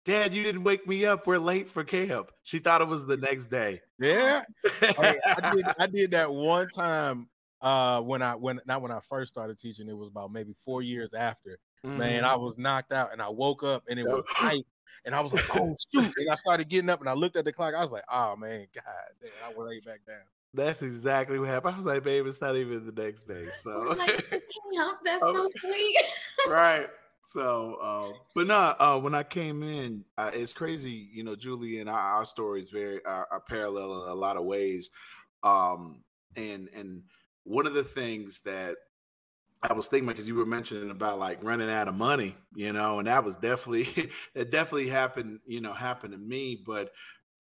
Dad, 0.04 0.34
you 0.34 0.42
didn't 0.42 0.64
wake 0.64 0.88
me 0.88 1.06
up. 1.06 1.28
We're 1.28 1.38
late 1.38 1.70
for 1.70 1.84
camp. 1.84 2.32
She 2.44 2.58
thought 2.58 2.82
it 2.82 2.88
was 2.88 3.06
the 3.06 3.18
next 3.18 3.48
day. 3.48 3.82
Yeah, 4.00 4.42
I, 4.82 5.16
I 5.38 5.52
did. 5.54 5.66
I 5.80 5.88
did 5.88 6.12
that 6.12 6.34
one 6.34 6.68
time 6.70 7.28
uh 7.62 8.02
when 8.02 8.22
I 8.22 8.36
when 8.36 8.60
not 8.66 8.82
when 8.82 8.92
I 8.92 9.00
first 9.00 9.32
started 9.32 9.58
teaching, 9.58 9.88
it 9.88 9.98
was 9.98 10.10
about 10.10 10.32
maybe 10.32 10.54
four 10.54 10.82
years 10.82 11.14
after. 11.14 11.60
Mm-hmm. 11.86 11.98
Man, 11.98 12.26
I 12.26 12.36
was 12.36 12.58
knocked 12.58 12.92
out 12.92 13.12
and 13.12 13.22
I 13.22 13.30
woke 13.30 13.64
up 13.64 13.84
and 13.90 14.00
it 14.00 14.06
was 14.06 14.24
night. 14.42 14.66
And 15.06 15.16
I 15.16 15.22
was 15.22 15.34
like, 15.34 15.46
oh 15.56 15.76
shoot. 15.94 16.14
And 16.18 16.30
I 16.30 16.36
started 16.36 16.70
getting 16.70 16.90
up 16.90 17.00
and 17.00 17.10
I 17.10 17.14
looked 17.14 17.36
at 17.36 17.46
the 17.46 17.54
clock. 17.54 17.74
I 17.74 17.80
was 17.80 17.92
like, 17.92 18.04
oh 18.12 18.36
man, 18.36 18.66
God 18.74 18.84
damn, 19.22 19.32
I 19.52 19.54
was 19.58 19.70
laid 19.70 19.86
back 19.86 20.00
down. 20.08 20.22
That's 20.54 20.82
exactly 20.82 21.40
what 21.40 21.48
happened. 21.48 21.76
I 21.76 21.78
was 21.78 21.86
like, 21.86 22.04
babe, 22.04 22.28
it's 22.28 22.42
not 22.42 22.56
even 22.56 22.86
the 22.86 23.02
next 23.02 23.24
day. 23.24 23.48
So 23.52 23.96
like, 23.98 24.30
that's 25.06 25.22
so 25.22 25.46
sweet. 25.48 25.98
right. 26.48 26.88
So, 27.26 27.76
uh, 27.76 28.18
but 28.36 28.48
no, 28.48 28.76
uh, 28.80 29.00
when 29.00 29.16
I 29.16 29.24
came 29.24 29.64
in, 29.64 30.04
uh, 30.18 30.32
it's 30.34 30.54
crazy. 30.54 31.10
You 31.14 31.24
know, 31.24 31.36
Julie 31.36 31.80
and 31.80 31.90
our, 31.90 32.00
our 32.00 32.26
stories 32.26 32.72
very 32.72 33.04
are, 33.06 33.28
are, 33.32 33.40
parallel 33.40 34.04
in 34.04 34.10
a 34.10 34.14
lot 34.14 34.36
of 34.36 34.44
ways. 34.44 34.90
Um, 35.44 36.04
and 36.36 36.68
and 36.76 37.04
one 37.44 37.68
of 37.68 37.74
the 37.74 37.84
things 37.84 38.42
that 38.42 38.76
I 39.64 39.74
was 39.74 39.88
thinking 39.88 40.08
because 40.08 40.28
you 40.28 40.36
were 40.36 40.46
mentioning 40.46 40.90
about 40.90 41.20
like 41.20 41.44
running 41.44 41.70
out 41.70 41.88
of 41.88 41.96
money, 41.96 42.36
you 42.56 42.74
know, 42.74 43.00
and 43.00 43.08
that 43.08 43.24
was 43.24 43.36
definitely 43.36 43.88
it 44.36 44.52
definitely 44.52 44.90
happened, 44.90 45.40
you 45.46 45.62
know, 45.62 45.74
happened 45.74 46.14
to 46.14 46.20
me. 46.20 46.62
But 46.66 46.92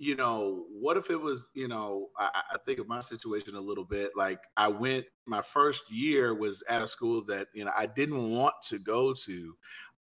you 0.01 0.15
know, 0.15 0.65
what 0.71 0.97
if 0.97 1.11
it 1.11 1.21
was, 1.21 1.51
you 1.53 1.67
know, 1.67 2.07
I, 2.17 2.41
I, 2.53 2.57
think 2.65 2.79
of 2.79 2.87
my 2.87 3.01
situation 3.01 3.55
a 3.55 3.61
little 3.61 3.83
bit. 3.85 4.13
Like 4.15 4.39
I 4.57 4.67
went, 4.67 5.05
my 5.27 5.43
first 5.43 5.91
year 5.91 6.33
was 6.33 6.63
at 6.67 6.81
a 6.81 6.87
school 6.87 7.23
that, 7.25 7.49
you 7.53 7.65
know, 7.65 7.71
I 7.77 7.85
didn't 7.85 8.31
want 8.31 8.55
to 8.69 8.79
go 8.79 9.13
to, 9.13 9.55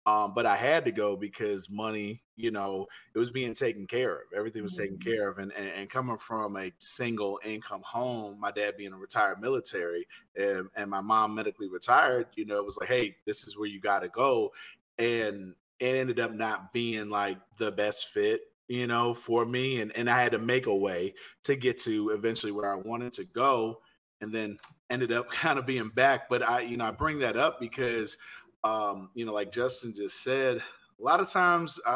um, 0.10 0.34
but 0.34 0.48
I 0.48 0.56
had 0.56 0.86
to 0.86 0.91
go 0.91 1.15
because 1.15 1.69
money, 1.69 2.23
you 2.36 2.49
know, 2.49 2.88
it 3.14 3.19
was 3.19 3.30
being 3.30 3.53
taken 3.53 3.86
care 3.86 4.15
of. 4.15 4.22
Everything 4.36 4.64
was 4.64 4.76
taken 4.76 4.98
mm-hmm. 4.98 5.10
care 5.10 5.30
of. 5.30 5.38
And, 5.38 5.52
and, 5.53 5.68
and, 5.68 5.90
coming 5.90 6.18
from 6.18 6.57
a 6.57 6.72
single 6.80 7.40
income 7.45 7.84
home, 7.86 8.40
my 8.40 8.49
dad 8.49 8.76
being 8.76 8.94
a 8.94 8.98
retired 8.98 9.40
military 9.40 10.07
and, 10.36 10.68
and 10.76 10.90
my 10.90 11.02
mom 11.02 11.36
medically 11.36 11.69
retired, 11.69 12.26
you 12.36 12.45
know, 12.45 12.57
it 12.57 12.65
was 12.65 12.77
like, 12.80 12.90
hey, 12.90 13.18
this 13.27 13.44
is 13.44 13.56
where 13.56 13.68
you 13.68 13.80
got 13.80 13.99
to 13.99 14.10
go. 14.10 14.52
And 14.98 15.53
it 15.80 15.95
ended 15.95 16.19
up 16.19 16.34
not 16.34 16.73
being 16.73 17.10
like 17.10 17.38
the 17.57 17.72
best 17.72 18.07
fit 18.07 18.41
you 18.68 18.86
know, 18.86 19.15
for 19.15 19.45
me. 19.45 19.81
And, 19.81 19.91
and 19.98 20.07
I 20.07 20.22
had 20.22 20.31
to 20.34 20.40
make 20.40 20.68
a 20.68 20.76
way 20.76 21.15
to 21.44 21.56
get 21.56 21.80
to 21.80 22.11
eventually 22.11 22.52
where 22.52 22.72
I 22.72 22.76
wanted 22.76 23.14
to 23.14 23.26
go 23.26 23.80
and 24.22 24.34
then 24.34 24.60
ended 24.90 25.11
up 25.11 25.30
kind 25.31 25.60
of 25.60 25.65
being 25.65 25.90
back. 25.90 26.30
But 26.30 26.48
I, 26.48 26.61
you 26.61 26.77
know, 26.77 26.86
I 26.86 26.91
bring 26.91 27.19
that 27.19 27.36
up 27.36 27.60
because, 27.60 28.18
um, 28.64 29.10
you 29.14 29.26
know, 29.26 29.34
like 29.34 29.52
Justin 29.52 29.94
just 29.95 30.23
said, 30.23 30.57
a 30.57 31.03
lot 31.03 31.19
of 31.19 31.30
times, 31.30 31.80
I, 31.86 31.91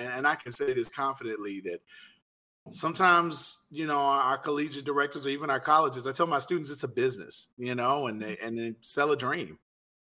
I, 0.00 0.04
and 0.04 0.26
I 0.26 0.36
can 0.36 0.52
say 0.52 0.72
this 0.72 0.88
confidently 0.88 1.60
that 1.64 1.80
sometimes, 2.70 3.66
you 3.70 3.86
know, 3.86 3.98
our, 3.98 4.20
our 4.20 4.38
collegiate 4.38 4.84
directors 4.84 5.26
or 5.26 5.30
even 5.30 5.50
our 5.50 5.60
colleges, 5.60 6.06
I 6.06 6.12
tell 6.12 6.26
my 6.26 6.38
students 6.38 6.70
it's 6.70 6.84
a 6.84 6.88
business, 6.88 7.48
you 7.56 7.74
know, 7.74 8.06
and 8.06 8.22
they, 8.22 8.36
and 8.38 8.58
they 8.58 8.74
sell 8.80 9.10
a 9.12 9.16
dream 9.16 9.58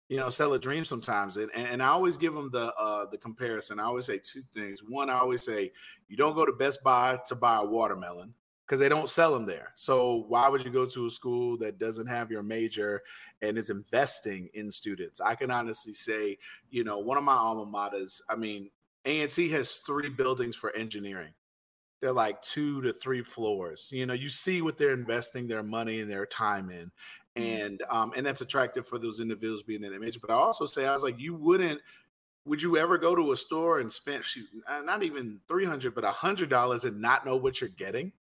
you 0.08 0.18
know, 0.18 0.28
sell 0.28 0.52
a 0.52 0.58
dream 0.58 0.84
sometimes. 0.84 1.36
And, 1.36 1.50
and, 1.54 1.82
I 1.82 1.88
always 1.88 2.16
give 2.16 2.32
them 2.32 2.50
the 2.52 2.72
uh, 2.74 3.06
the 3.10 3.18
comparison. 3.18 3.80
I 3.80 3.84
always 3.84 4.06
say 4.06 4.18
two 4.18 4.42
things. 4.54 4.80
One, 4.86 5.10
I 5.10 5.18
always 5.18 5.44
say 5.44 5.72
you 6.08 6.16
don't 6.16 6.34
go 6.34 6.46
to 6.46 6.52
Best 6.52 6.82
Buy 6.84 7.18
to 7.26 7.34
buy 7.34 7.58
a 7.58 7.66
watermelon 7.66 8.32
because 8.66 8.80
they 8.80 8.88
don't 8.88 9.08
sell 9.08 9.32
them 9.32 9.46
there. 9.46 9.72
So 9.76 10.24
why 10.28 10.48
would 10.48 10.64
you 10.64 10.70
go 10.70 10.86
to 10.86 11.06
a 11.06 11.10
school 11.10 11.56
that 11.58 11.78
doesn't 11.78 12.08
have 12.08 12.32
your 12.32 12.42
major 12.42 13.02
and 13.40 13.56
is 13.56 13.70
investing 13.70 14.48
in 14.54 14.70
students? 14.70 15.20
I 15.20 15.36
can 15.36 15.52
honestly 15.52 15.92
say, 15.92 16.38
you 16.70 16.82
know, 16.82 16.98
one 16.98 17.16
of 17.16 17.22
my 17.22 17.34
alma 17.34 17.64
maters. 17.64 18.20
I 18.28 18.34
mean, 18.34 18.70
A&T 19.04 19.50
has 19.50 19.76
three 19.76 20.08
buildings 20.08 20.56
for 20.56 20.74
engineering. 20.74 21.32
They're 22.00 22.12
like 22.12 22.42
two 22.42 22.82
to 22.82 22.92
three 22.92 23.22
floors. 23.22 23.90
You 23.92 24.04
know, 24.04 24.14
you 24.14 24.28
see 24.28 24.62
what 24.62 24.78
they're 24.78 24.92
investing 24.92 25.46
their 25.46 25.62
money 25.62 26.00
and 26.00 26.10
their 26.10 26.26
time 26.26 26.70
in. 26.70 26.90
Mm-hmm. 27.36 27.62
and 27.66 27.82
um, 27.90 28.12
and 28.16 28.24
that's 28.24 28.40
attractive 28.40 28.86
for 28.86 28.98
those 28.98 29.20
individuals 29.20 29.62
being 29.62 29.84
in 29.84 29.92
that 29.92 30.00
major. 30.00 30.20
But 30.20 30.30
I 30.30 30.34
also 30.34 30.64
say 30.64 30.86
I 30.86 30.92
was 30.92 31.02
like, 31.02 31.20
you 31.20 31.34
wouldn't. 31.34 31.80
Would 32.46 32.62
you 32.62 32.76
ever 32.76 32.96
go 32.96 33.14
to 33.14 33.32
a 33.32 33.36
store 33.36 33.80
and 33.80 33.92
spend 33.92 34.24
shoot, 34.24 34.46
not 34.84 35.02
even 35.02 35.40
three 35.48 35.66
hundred, 35.66 35.94
but 35.94 36.04
a 36.04 36.10
hundred 36.10 36.48
dollars 36.48 36.84
and 36.84 37.00
not 37.00 37.26
know 37.26 37.36
what 37.36 37.60
you're 37.60 37.68
getting? 37.68 38.12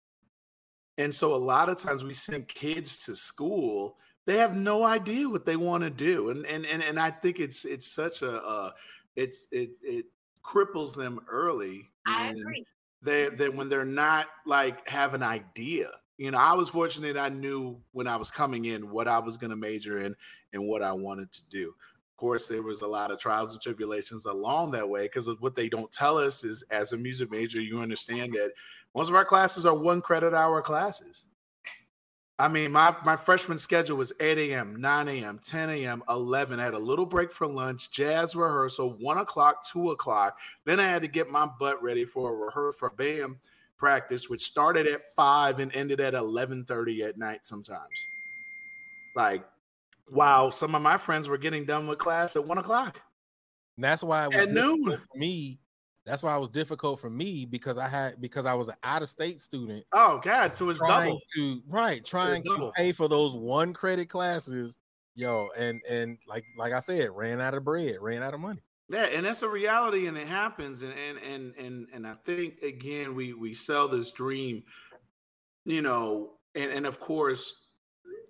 And 0.99 1.15
so 1.15 1.35
a 1.35 1.37
lot 1.37 1.69
of 1.69 1.79
times 1.79 2.05
we 2.05 2.15
send 2.15 2.49
kids 2.49 3.05
to 3.07 3.15
school, 3.15 3.97
they 4.27 4.39
have 4.39 4.57
no 4.57 4.85
idea 4.85 5.29
what 5.29 5.45
they 5.45 5.57
want 5.57 5.83
to 5.85 5.91
do, 5.91 6.31
and 6.31 6.47
and 6.47 6.65
and 6.67 6.83
and 6.83 6.99
I 6.99 7.11
think 7.11 7.41
it's 7.41 7.65
it's 7.65 7.87
such 7.87 8.23
a 8.23 8.43
uh, 8.43 8.71
it's 9.17 9.49
it 9.53 9.71
it 9.83 10.07
cripples 10.43 10.97
them 10.97 11.21
early. 11.29 11.91
I 12.07 12.29
agree. 12.31 12.65
They 13.03 13.29
they 13.29 13.49
when 13.49 13.69
they're 13.69 13.85
not 13.85 14.29
like 14.47 14.89
have 14.89 15.15
an 15.15 15.23
idea 15.23 15.91
you 16.17 16.31
know, 16.31 16.39
I 16.39 16.53
was 16.53 16.69
fortunate 16.69 17.17
I 17.17 17.29
knew 17.29 17.81
when 17.93 18.07
I 18.07 18.17
was 18.17 18.31
coming 18.31 18.67
in 18.67 18.91
what 18.91 19.09
I 19.09 19.19
was 19.19 19.37
going 19.37 19.51
to 19.51 19.57
major 19.57 20.01
in 20.03 20.15
and 20.53 20.67
what 20.67 20.83
I 20.83 20.93
wanted 20.93 21.33
to 21.33 21.43
do. 21.51 21.69
Of 21.69 22.17
course, 22.17 22.47
there 22.47 22.63
was 22.63 22.83
a 22.83 22.87
lot 22.87 23.11
of 23.11 23.19
trials 23.19 23.53
and 23.53 23.61
tribulations 23.61 24.25
along 24.25 24.71
that 24.73 24.89
way 24.89 25.07
because 25.07 25.29
what 25.41 25.57
they 25.57 25.69
don't 25.69 25.91
tell 25.91 26.17
us 26.19 26.45
is 26.45 26.63
as 26.71 26.93
a 26.93 26.99
music 26.99 27.31
major, 27.31 27.61
you 27.61 27.81
understand 27.81 28.33
that 28.35 28.53
most 28.95 29.09
of 29.09 29.15
our 29.15 29.25
classes 29.25 29.67
are 29.67 29.77
one 29.77 30.01
credit 30.01 30.35
hour 30.35 30.63
classes. 30.63 31.25
I 32.37 32.49
mean, 32.49 32.73
my, 32.73 32.95
my 33.05 33.15
freshman 33.15 33.59
schedule 33.59 33.97
was 33.97 34.13
8 34.19 34.39
a.m., 34.39 34.81
9 34.81 35.09
a.m., 35.09 35.39
10 35.41 35.71
a.m., 35.71 36.03
11. 36.09 36.59
I 36.59 36.65
had 36.65 36.75
a 36.75 36.79
little 36.79 37.07
break 37.07 37.31
for 37.31 37.47
lunch, 37.47 37.93
jazz 37.93 38.35
rehearsal, 38.35 38.97
one 38.99 39.19
o'clock, 39.19 39.65
two 39.71 39.91
o'clock. 39.91 40.39
Then 40.65 40.81
I 40.81 40.85
had 40.85 41.03
to 41.03 41.09
get 41.09 41.31
my 41.31 41.49
butt 41.61 41.81
ready 41.81 42.05
for 42.05 42.33
a 42.33 42.35
rehearsal 42.35 42.89
for 42.89 42.91
BAM 42.97 43.39
practice, 43.77 44.29
which 44.29 44.41
started 44.41 44.87
at 44.89 45.03
five 45.17 45.61
and 45.61 45.75
ended 45.77 46.01
at 46.01 46.15
eleven 46.15 46.65
thirty 46.65 47.03
at 47.03 47.19
night 47.19 47.47
sometimes. 47.47 48.07
Like, 49.15 49.45
wow, 50.11 50.51
some 50.51 50.75
of 50.75 50.83
my 50.83 50.97
friends 50.97 51.29
were 51.29 51.39
getting 51.39 51.65
done 51.65 51.87
with 51.87 51.99
class 51.99 52.35
at 52.35 52.45
one 52.45 52.59
o'clock. 52.59 53.01
And 53.77 53.85
that's 53.85 54.03
why 54.03 54.25
it 54.25 54.29
was 54.29 54.37
at 54.37 54.51
noon. 54.51 54.99
me. 55.15 55.61
That's 56.07 56.23
why 56.23 56.37
it 56.37 56.41
was 56.41 56.51
difficult 56.51 57.01
for 57.01 57.09
me 57.09 57.47
because 57.47 57.79
I 57.79 57.89
had 57.89 58.21
because 58.21 58.45
I 58.45 58.55
was 58.55 58.69
an 58.69 58.75
out 58.83 59.03
of 59.03 59.09
state 59.09 59.41
student. 59.41 59.85
Oh 59.93 60.21
God, 60.23 60.55
so 60.55 60.69
it's 60.69 60.81
double 60.81 61.19
to 61.35 61.63
right 61.67 62.05
trying 62.05 62.43
to 62.43 62.71
pay 62.77 62.93
for 62.93 63.09
those 63.09 63.35
one 63.35 63.73
credit 63.73 64.11
classes, 64.11 64.77
yo, 65.15 65.49
and 65.59 65.81
and 65.89 66.19
like 66.29 66.45
like 66.59 66.73
I 66.73 66.81
said, 66.81 67.09
ran 67.15 67.41
out 67.41 67.55
of 67.55 67.65
bread, 67.65 67.97
ran 68.01 68.23
out 68.23 68.35
of 68.35 68.41
money. 68.41 68.61
Yeah, 68.91 69.07
and 69.15 69.25
that's 69.25 69.43
a 69.43 69.49
reality, 69.49 70.07
and 70.07 70.19
it 70.19 70.27
happens. 70.27 70.83
And 70.83 70.93
and 70.93 71.19
and 71.19 71.55
and 71.57 71.87
and 71.95 72.07
I 72.07 72.15
think 72.25 72.61
again, 72.61 73.15
we 73.15 73.33
we 73.33 73.55
sell 73.55 73.89
this 73.89 74.11
dream, 74.11 74.65
you 75.65 75.81
know, 75.81 76.33
and 76.55 76.71
and 76.71 76.87
of 76.87 77.01
course, 77.01 77.67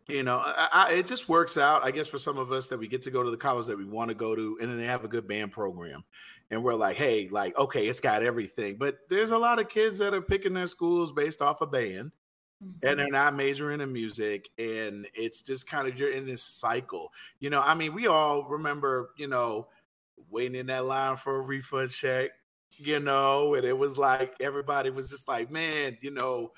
you 0.09 0.22
know, 0.22 0.40
I, 0.44 0.68
I, 0.72 0.92
it 0.92 1.09
just 1.09 1.28
works 1.28 1.59
out. 1.59 1.84
I 1.84 1.90
guess 1.90 2.06
for 2.06 2.18
some 2.18 2.38
of 2.38 2.52
us 2.52 2.68
that 2.68 2.78
we 2.78 2.86
get 2.86 3.02
to 3.02 3.10
go 3.10 3.24
to 3.24 3.32
the 3.32 3.36
college 3.36 3.66
that 3.66 3.78
we 3.78 3.84
want 3.84 4.10
to 4.10 4.14
go 4.14 4.36
to, 4.36 4.59
and 4.60 4.70
then 4.70 4.78
they 4.78 4.86
have 4.86 5.05
a 5.05 5.09
good 5.09 5.26
band 5.26 5.51
program, 5.51 6.05
and 6.50 6.62
we're 6.62 6.74
like, 6.74 6.96
hey, 6.96 7.28
like 7.30 7.56
okay, 7.56 7.86
it's 7.86 8.00
got 8.00 8.22
everything. 8.22 8.76
But 8.76 8.98
there's 9.08 9.30
a 9.30 9.38
lot 9.38 9.58
of 9.58 9.68
kids 9.68 9.98
that 9.98 10.14
are 10.14 10.22
picking 10.22 10.54
their 10.54 10.66
schools 10.66 11.12
based 11.12 11.42
off 11.42 11.60
a 11.60 11.66
band. 11.66 12.12
Mm-hmm. 12.62 12.86
And 12.86 12.98
they're 12.98 13.10
not 13.10 13.34
majoring 13.34 13.80
in 13.80 13.92
music, 13.92 14.48
and 14.58 15.06
it's 15.12 15.42
just 15.42 15.68
kind 15.68 15.88
of 15.88 15.98
you're 15.98 16.12
in 16.12 16.24
this 16.24 16.42
cycle. 16.42 17.12
You 17.40 17.50
know, 17.50 17.60
I 17.60 17.74
mean, 17.74 17.92
we 17.94 18.06
all 18.06 18.44
remember, 18.44 19.10
you 19.16 19.26
know, 19.26 19.66
waiting 20.30 20.58
in 20.58 20.66
that 20.66 20.84
line 20.84 21.16
for 21.16 21.36
a 21.36 21.40
refund 21.40 21.90
check, 21.90 22.30
you 22.76 23.00
know, 23.00 23.54
and 23.54 23.64
it 23.64 23.76
was 23.76 23.98
like 23.98 24.34
everybody 24.40 24.90
was 24.90 25.10
just 25.10 25.28
like, 25.28 25.50
man, 25.50 25.98
you 26.00 26.10
know, 26.10 26.52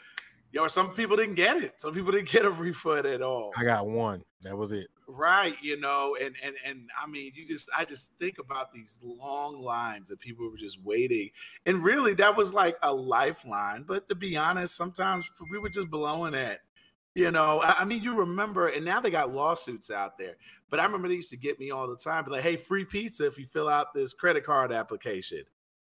yo, 0.53 0.67
some 0.67 0.91
people 0.95 1.17
didn't 1.17 1.35
get 1.35 1.57
it. 1.57 1.81
Some 1.81 1.95
people 1.95 2.13
didn't 2.13 2.31
get 2.31 2.45
a 2.45 2.51
refund 2.51 3.07
at 3.07 3.23
all. 3.23 3.53
I 3.57 3.65
got 3.65 3.87
one. 3.87 4.23
That 4.43 4.57
was 4.57 4.73
it. 4.73 4.89
Right, 5.09 5.55
you 5.63 5.79
know, 5.79 6.17
and 6.21 6.35
and 6.43 6.57
and 6.67 6.91
I 7.01 7.07
mean, 7.07 7.31
you 7.37 7.47
just 7.47 7.71
I 7.77 7.85
just 7.85 8.11
think 8.19 8.39
about 8.41 8.73
these 8.73 8.99
long 9.05 9.63
lines 9.63 10.09
that 10.09 10.19
people 10.19 10.51
were 10.51 10.57
just 10.57 10.83
waiting, 10.83 11.31
and 11.65 11.85
really 11.85 12.15
that 12.15 12.37
was 12.37 12.53
like 12.53 12.77
a 12.83 12.93
lifeline. 12.93 13.85
But 13.85 14.09
to 14.09 14.17
be 14.17 14.37
honest, 14.37 14.75
sometimes 14.75 15.31
we 15.49 15.59
were 15.61 15.69
just 15.69 15.91
blowing 15.91 16.35
it. 16.35 16.59
You 17.15 17.31
know, 17.31 17.61
I, 17.63 17.77
I 17.81 17.85
mean, 17.85 18.03
you 18.03 18.19
remember, 18.19 18.67
and 18.67 18.85
now 18.85 19.01
they 19.01 19.11
got 19.11 19.33
lawsuits 19.33 19.93
out 19.93 20.19
there. 20.19 20.35
But 20.71 20.81
I 20.81 20.85
remember 20.85 21.07
they 21.07 21.15
used 21.15 21.31
to 21.31 21.37
get 21.37 21.61
me 21.61 21.71
all 21.71 21.87
the 21.87 21.97
time, 21.97 22.25
be 22.25 22.33
like, 22.33 22.43
"Hey, 22.43 22.57
free 22.57 22.85
pizza 22.85 23.27
if 23.27 23.39
you 23.39 23.47
fill 23.47 23.69
out 23.69 23.95
this 23.95 24.13
credit 24.13 24.43
card 24.45 24.73
application." 24.73 25.45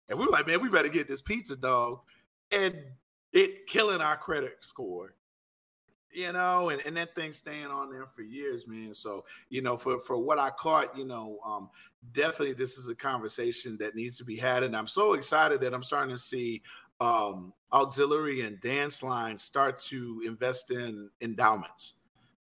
And 0.09 0.19
we 0.19 0.25
were 0.27 0.31
like, 0.31 0.45
"Man, 0.45 0.61
we 0.61 0.69
better 0.69 0.89
get 0.89 1.07
this 1.07 1.23
pizza, 1.23 1.55
dog," 1.55 2.01
and 2.51 2.75
it 3.33 3.65
killing 3.65 3.99
our 4.01 4.15
credit 4.17 4.57
score. 4.61 5.15
You 6.17 6.33
know, 6.33 6.69
and, 6.69 6.83
and 6.83 6.97
that 6.97 7.13
thing 7.13 7.31
staying 7.31 7.67
on 7.67 7.91
there 7.91 8.07
for 8.07 8.23
years, 8.23 8.67
man. 8.67 8.95
So, 8.95 9.23
you 9.51 9.61
know, 9.61 9.77
for 9.77 9.99
for 9.99 10.17
what 10.17 10.39
I 10.39 10.49
caught, 10.49 10.97
you 10.97 11.05
know, 11.05 11.37
um, 11.45 11.69
definitely 12.11 12.53
this 12.53 12.79
is 12.79 12.89
a 12.89 12.95
conversation 12.95 13.77
that 13.81 13.93
needs 13.93 14.17
to 14.17 14.25
be 14.25 14.35
had. 14.35 14.63
And 14.63 14.75
I'm 14.75 14.87
so 14.87 15.13
excited 15.13 15.61
that 15.61 15.75
I'm 15.75 15.83
starting 15.83 16.15
to 16.15 16.19
see 16.19 16.63
um, 16.99 17.53
auxiliary 17.71 18.41
and 18.41 18.59
dance 18.61 19.03
lines 19.03 19.43
start 19.43 19.77
to 19.89 20.23
invest 20.25 20.71
in 20.71 21.11
endowments 21.21 21.99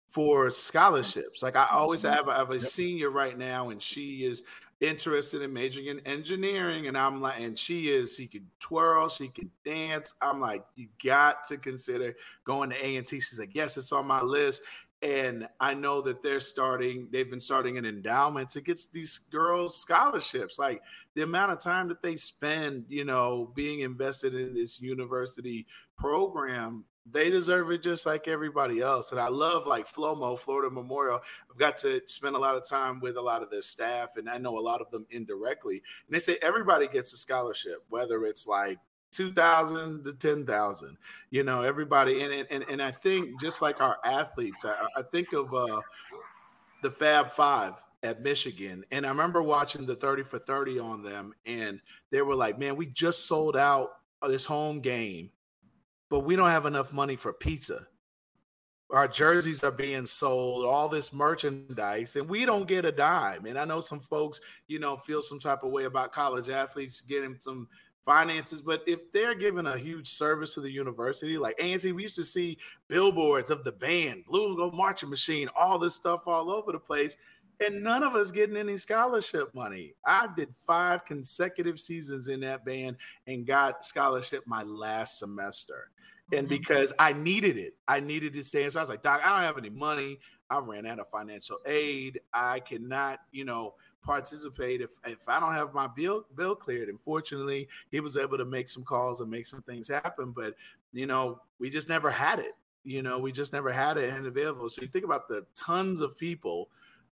for 0.08 0.50
scholarships. 0.50 1.40
Like 1.40 1.54
I 1.54 1.68
always 1.70 2.02
mm-hmm. 2.02 2.16
have, 2.16 2.28
I 2.28 2.38
have 2.38 2.50
a 2.50 2.58
senior 2.58 3.10
right 3.10 3.38
now, 3.38 3.70
and 3.70 3.80
she 3.80 4.24
is 4.24 4.42
interested 4.82 5.40
in 5.42 5.52
majoring 5.52 5.86
in 5.86 6.00
engineering, 6.00 6.88
and 6.88 6.98
I'm 6.98 7.22
like, 7.22 7.40
and 7.40 7.56
she 7.56 7.88
is, 7.88 8.16
she 8.16 8.26
can 8.26 8.46
twirl, 8.58 9.08
she 9.08 9.28
can 9.28 9.50
dance. 9.64 10.14
I'm 10.20 10.40
like, 10.40 10.64
you 10.74 10.88
got 11.02 11.44
to 11.44 11.56
consider 11.56 12.14
going 12.44 12.70
to 12.70 12.84
A 12.84 12.96
and 12.96 13.06
T. 13.06 13.20
She's 13.20 13.38
like, 13.38 13.54
yes, 13.54 13.76
it's 13.76 13.92
on 13.92 14.06
my 14.06 14.20
list. 14.20 14.62
And 15.02 15.48
I 15.58 15.74
know 15.74 16.00
that 16.02 16.22
they're 16.22 16.38
starting, 16.38 17.08
they've 17.10 17.28
been 17.28 17.40
starting 17.40 17.76
an 17.76 17.84
endowment 17.84 18.50
to 18.50 18.60
get 18.60 18.80
these 18.92 19.18
girls 19.18 19.76
scholarships. 19.76 20.58
Like 20.60 20.80
the 21.14 21.22
amount 21.22 21.50
of 21.50 21.58
time 21.58 21.88
that 21.88 22.02
they 22.02 22.14
spend, 22.14 22.84
you 22.88 23.04
know, 23.04 23.50
being 23.56 23.80
invested 23.80 24.34
in 24.34 24.54
this 24.54 24.80
university 24.80 25.66
program, 25.98 26.84
they 27.04 27.30
deserve 27.30 27.70
it 27.70 27.82
just 27.82 28.06
like 28.06 28.28
everybody 28.28 28.80
else. 28.80 29.12
And 29.12 29.20
I 29.20 29.28
love 29.28 29.66
like 29.66 29.86
FLOMO, 29.86 30.38
Florida 30.38 30.72
Memorial. 30.72 31.20
I've 31.50 31.58
got 31.58 31.76
to 31.78 32.00
spend 32.06 32.36
a 32.36 32.38
lot 32.38 32.56
of 32.56 32.68
time 32.68 33.00
with 33.00 33.16
a 33.16 33.20
lot 33.20 33.42
of 33.42 33.50
their 33.50 33.62
staff, 33.62 34.16
and 34.16 34.30
I 34.30 34.38
know 34.38 34.56
a 34.56 34.60
lot 34.60 34.80
of 34.80 34.90
them 34.90 35.06
indirectly. 35.10 35.82
And 36.06 36.14
they 36.14 36.20
say 36.20 36.36
everybody 36.42 36.86
gets 36.86 37.12
a 37.12 37.16
scholarship, 37.16 37.84
whether 37.88 38.24
it's 38.24 38.46
like 38.46 38.78
2000 39.12 40.04
to 40.04 40.14
10,000 40.14 40.96
you 41.30 41.44
know 41.44 41.60
everybody 41.60 42.22
and, 42.22 42.46
and 42.50 42.64
and 42.66 42.82
I 42.82 42.90
think 42.90 43.38
just 43.42 43.60
like 43.60 43.82
our 43.82 43.98
athletes 44.06 44.64
I, 44.64 44.86
I 44.96 45.02
think 45.02 45.34
of 45.34 45.52
uh 45.52 45.82
the 46.82 46.90
Fab 46.90 47.28
5 47.28 47.74
at 48.02 48.22
Michigan 48.22 48.84
and 48.90 49.04
I 49.04 49.10
remember 49.10 49.42
watching 49.42 49.84
the 49.84 49.94
30 49.94 50.22
for 50.22 50.38
30 50.38 50.78
on 50.78 51.02
them 51.02 51.34
and 51.44 51.78
they 52.10 52.22
were 52.22 52.34
like 52.34 52.58
man 52.58 52.74
we 52.74 52.86
just 52.86 53.26
sold 53.26 53.54
out 53.54 53.90
this 54.26 54.46
home 54.46 54.80
game 54.80 55.28
but 56.12 56.26
we 56.26 56.36
don't 56.36 56.50
have 56.50 56.66
enough 56.66 56.92
money 56.92 57.16
for 57.16 57.32
pizza. 57.32 57.86
Our 58.90 59.08
jerseys 59.08 59.64
are 59.64 59.70
being 59.70 60.04
sold, 60.04 60.66
all 60.66 60.86
this 60.86 61.10
merchandise, 61.10 62.16
and 62.16 62.28
we 62.28 62.44
don't 62.44 62.68
get 62.68 62.84
a 62.84 62.92
dime. 62.92 63.46
And 63.46 63.58
I 63.58 63.64
know 63.64 63.80
some 63.80 64.00
folks, 64.00 64.38
you 64.68 64.78
know, 64.78 64.98
feel 64.98 65.22
some 65.22 65.40
type 65.40 65.62
of 65.62 65.72
way 65.72 65.84
about 65.84 66.12
college 66.12 66.50
athletes 66.50 67.00
getting 67.00 67.36
some 67.40 67.66
finances, 68.04 68.60
but 68.60 68.82
if 68.86 69.10
they're 69.12 69.34
giving 69.34 69.64
a 69.64 69.78
huge 69.78 70.06
service 70.06 70.52
to 70.52 70.60
the 70.60 70.70
university, 70.70 71.38
like 71.38 71.58
A&T, 71.58 71.92
we 71.92 72.02
used 72.02 72.16
to 72.16 72.24
see 72.24 72.58
billboards 72.88 73.50
of 73.50 73.64
the 73.64 73.72
band, 73.72 74.26
Blue 74.26 74.54
Gold 74.54 74.74
Marching 74.74 75.08
Machine, 75.08 75.48
all 75.58 75.78
this 75.78 75.94
stuff 75.94 76.28
all 76.28 76.50
over 76.50 76.72
the 76.72 76.78
place 76.78 77.16
and 77.64 77.82
none 77.82 78.02
of 78.02 78.14
us 78.14 78.30
getting 78.30 78.56
any 78.56 78.76
scholarship 78.76 79.54
money. 79.54 79.94
I 80.04 80.28
did 80.36 80.54
five 80.54 81.04
consecutive 81.04 81.78
seasons 81.78 82.28
in 82.28 82.40
that 82.40 82.64
band 82.64 82.96
and 83.26 83.46
got 83.46 83.84
scholarship 83.84 84.42
my 84.46 84.62
last 84.62 85.18
semester. 85.18 85.90
And 86.32 86.48
mm-hmm. 86.48 86.56
because 86.56 86.92
I 86.98 87.12
needed 87.12 87.58
it, 87.58 87.74
I 87.86 88.00
needed 88.00 88.32
to 88.34 88.44
stay. 88.44 88.64
And 88.64 88.72
so 88.72 88.80
I 88.80 88.82
was 88.82 88.90
like, 88.90 89.02
Doc, 89.02 89.20
I 89.24 89.28
don't 89.28 89.42
have 89.42 89.58
any 89.58 89.70
money. 89.70 90.18
I 90.50 90.58
ran 90.58 90.86
out 90.86 90.98
of 90.98 91.08
financial 91.08 91.58
aid. 91.66 92.20
I 92.32 92.60
cannot, 92.60 93.20
you 93.30 93.44
know, 93.44 93.74
participate 94.02 94.80
if, 94.80 94.90
if 95.06 95.28
I 95.28 95.40
don't 95.40 95.54
have 95.54 95.72
my 95.72 95.86
bill 95.86 96.24
bill 96.36 96.54
cleared. 96.54 96.88
And 96.88 97.00
fortunately, 97.00 97.68
he 97.90 98.00
was 98.00 98.16
able 98.16 98.36
to 98.38 98.44
make 98.44 98.68
some 98.68 98.82
calls 98.82 99.20
and 99.20 99.30
make 99.30 99.46
some 99.46 99.62
things 99.62 99.88
happen. 99.88 100.32
But 100.32 100.54
you 100.92 101.06
know, 101.06 101.40
we 101.58 101.70
just 101.70 101.88
never 101.88 102.10
had 102.10 102.38
it. 102.38 102.52
You 102.84 103.02
know, 103.02 103.18
we 103.18 103.32
just 103.32 103.52
never 103.52 103.70
had 103.70 103.96
it 103.96 104.12
and 104.12 104.26
available. 104.26 104.68
So 104.68 104.82
you 104.82 104.88
think 104.88 105.04
about 105.04 105.28
the 105.28 105.46
tons 105.56 106.00
of 106.00 106.18
people 106.18 106.68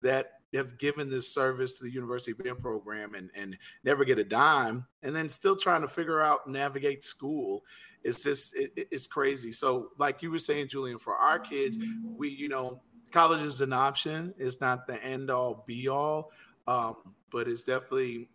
that 0.03 0.33
have 0.53 0.79
given 0.79 1.09
this 1.09 1.33
service 1.33 1.79
to 1.79 1.85
the 1.85 1.91
University 1.91 2.33
Band 2.33 2.61
program 2.61 3.15
and, 3.15 3.31
and 3.35 3.57
never 3.83 4.05
get 4.05 4.19
a 4.19 4.25
dime, 4.25 4.87
and 5.03 5.17
then 5.17 5.29
still 5.29 5.57
trying 5.57 5.81
to 5.81 5.89
figure 5.89 6.21
out 6.21 6.47
navigate 6.47 7.03
school. 7.03 7.65
It's 8.05 8.23
just 8.23 8.57
it, 8.57 8.89
it's 8.91 9.07
crazy. 9.07 9.53
So, 9.53 9.91
like 9.99 10.23
you 10.23 10.31
were 10.31 10.39
saying, 10.39 10.69
Julian, 10.69 10.99
for 10.99 11.17
our 11.17 11.39
kids, 11.39 11.79
we 12.17 12.29
you 12.29 12.49
know 12.49 12.81
college 13.11 13.43
is 13.43 13.61
an 13.61 13.73
option. 13.73 14.35
It's 14.39 14.61
not 14.61 14.87
the 14.87 15.03
end 15.03 15.31
all 15.31 15.65
be 15.67 15.89
all, 15.89 16.33
um, 16.67 16.97
but 17.31 17.49
it's 17.49 17.65
definitely 17.65 18.29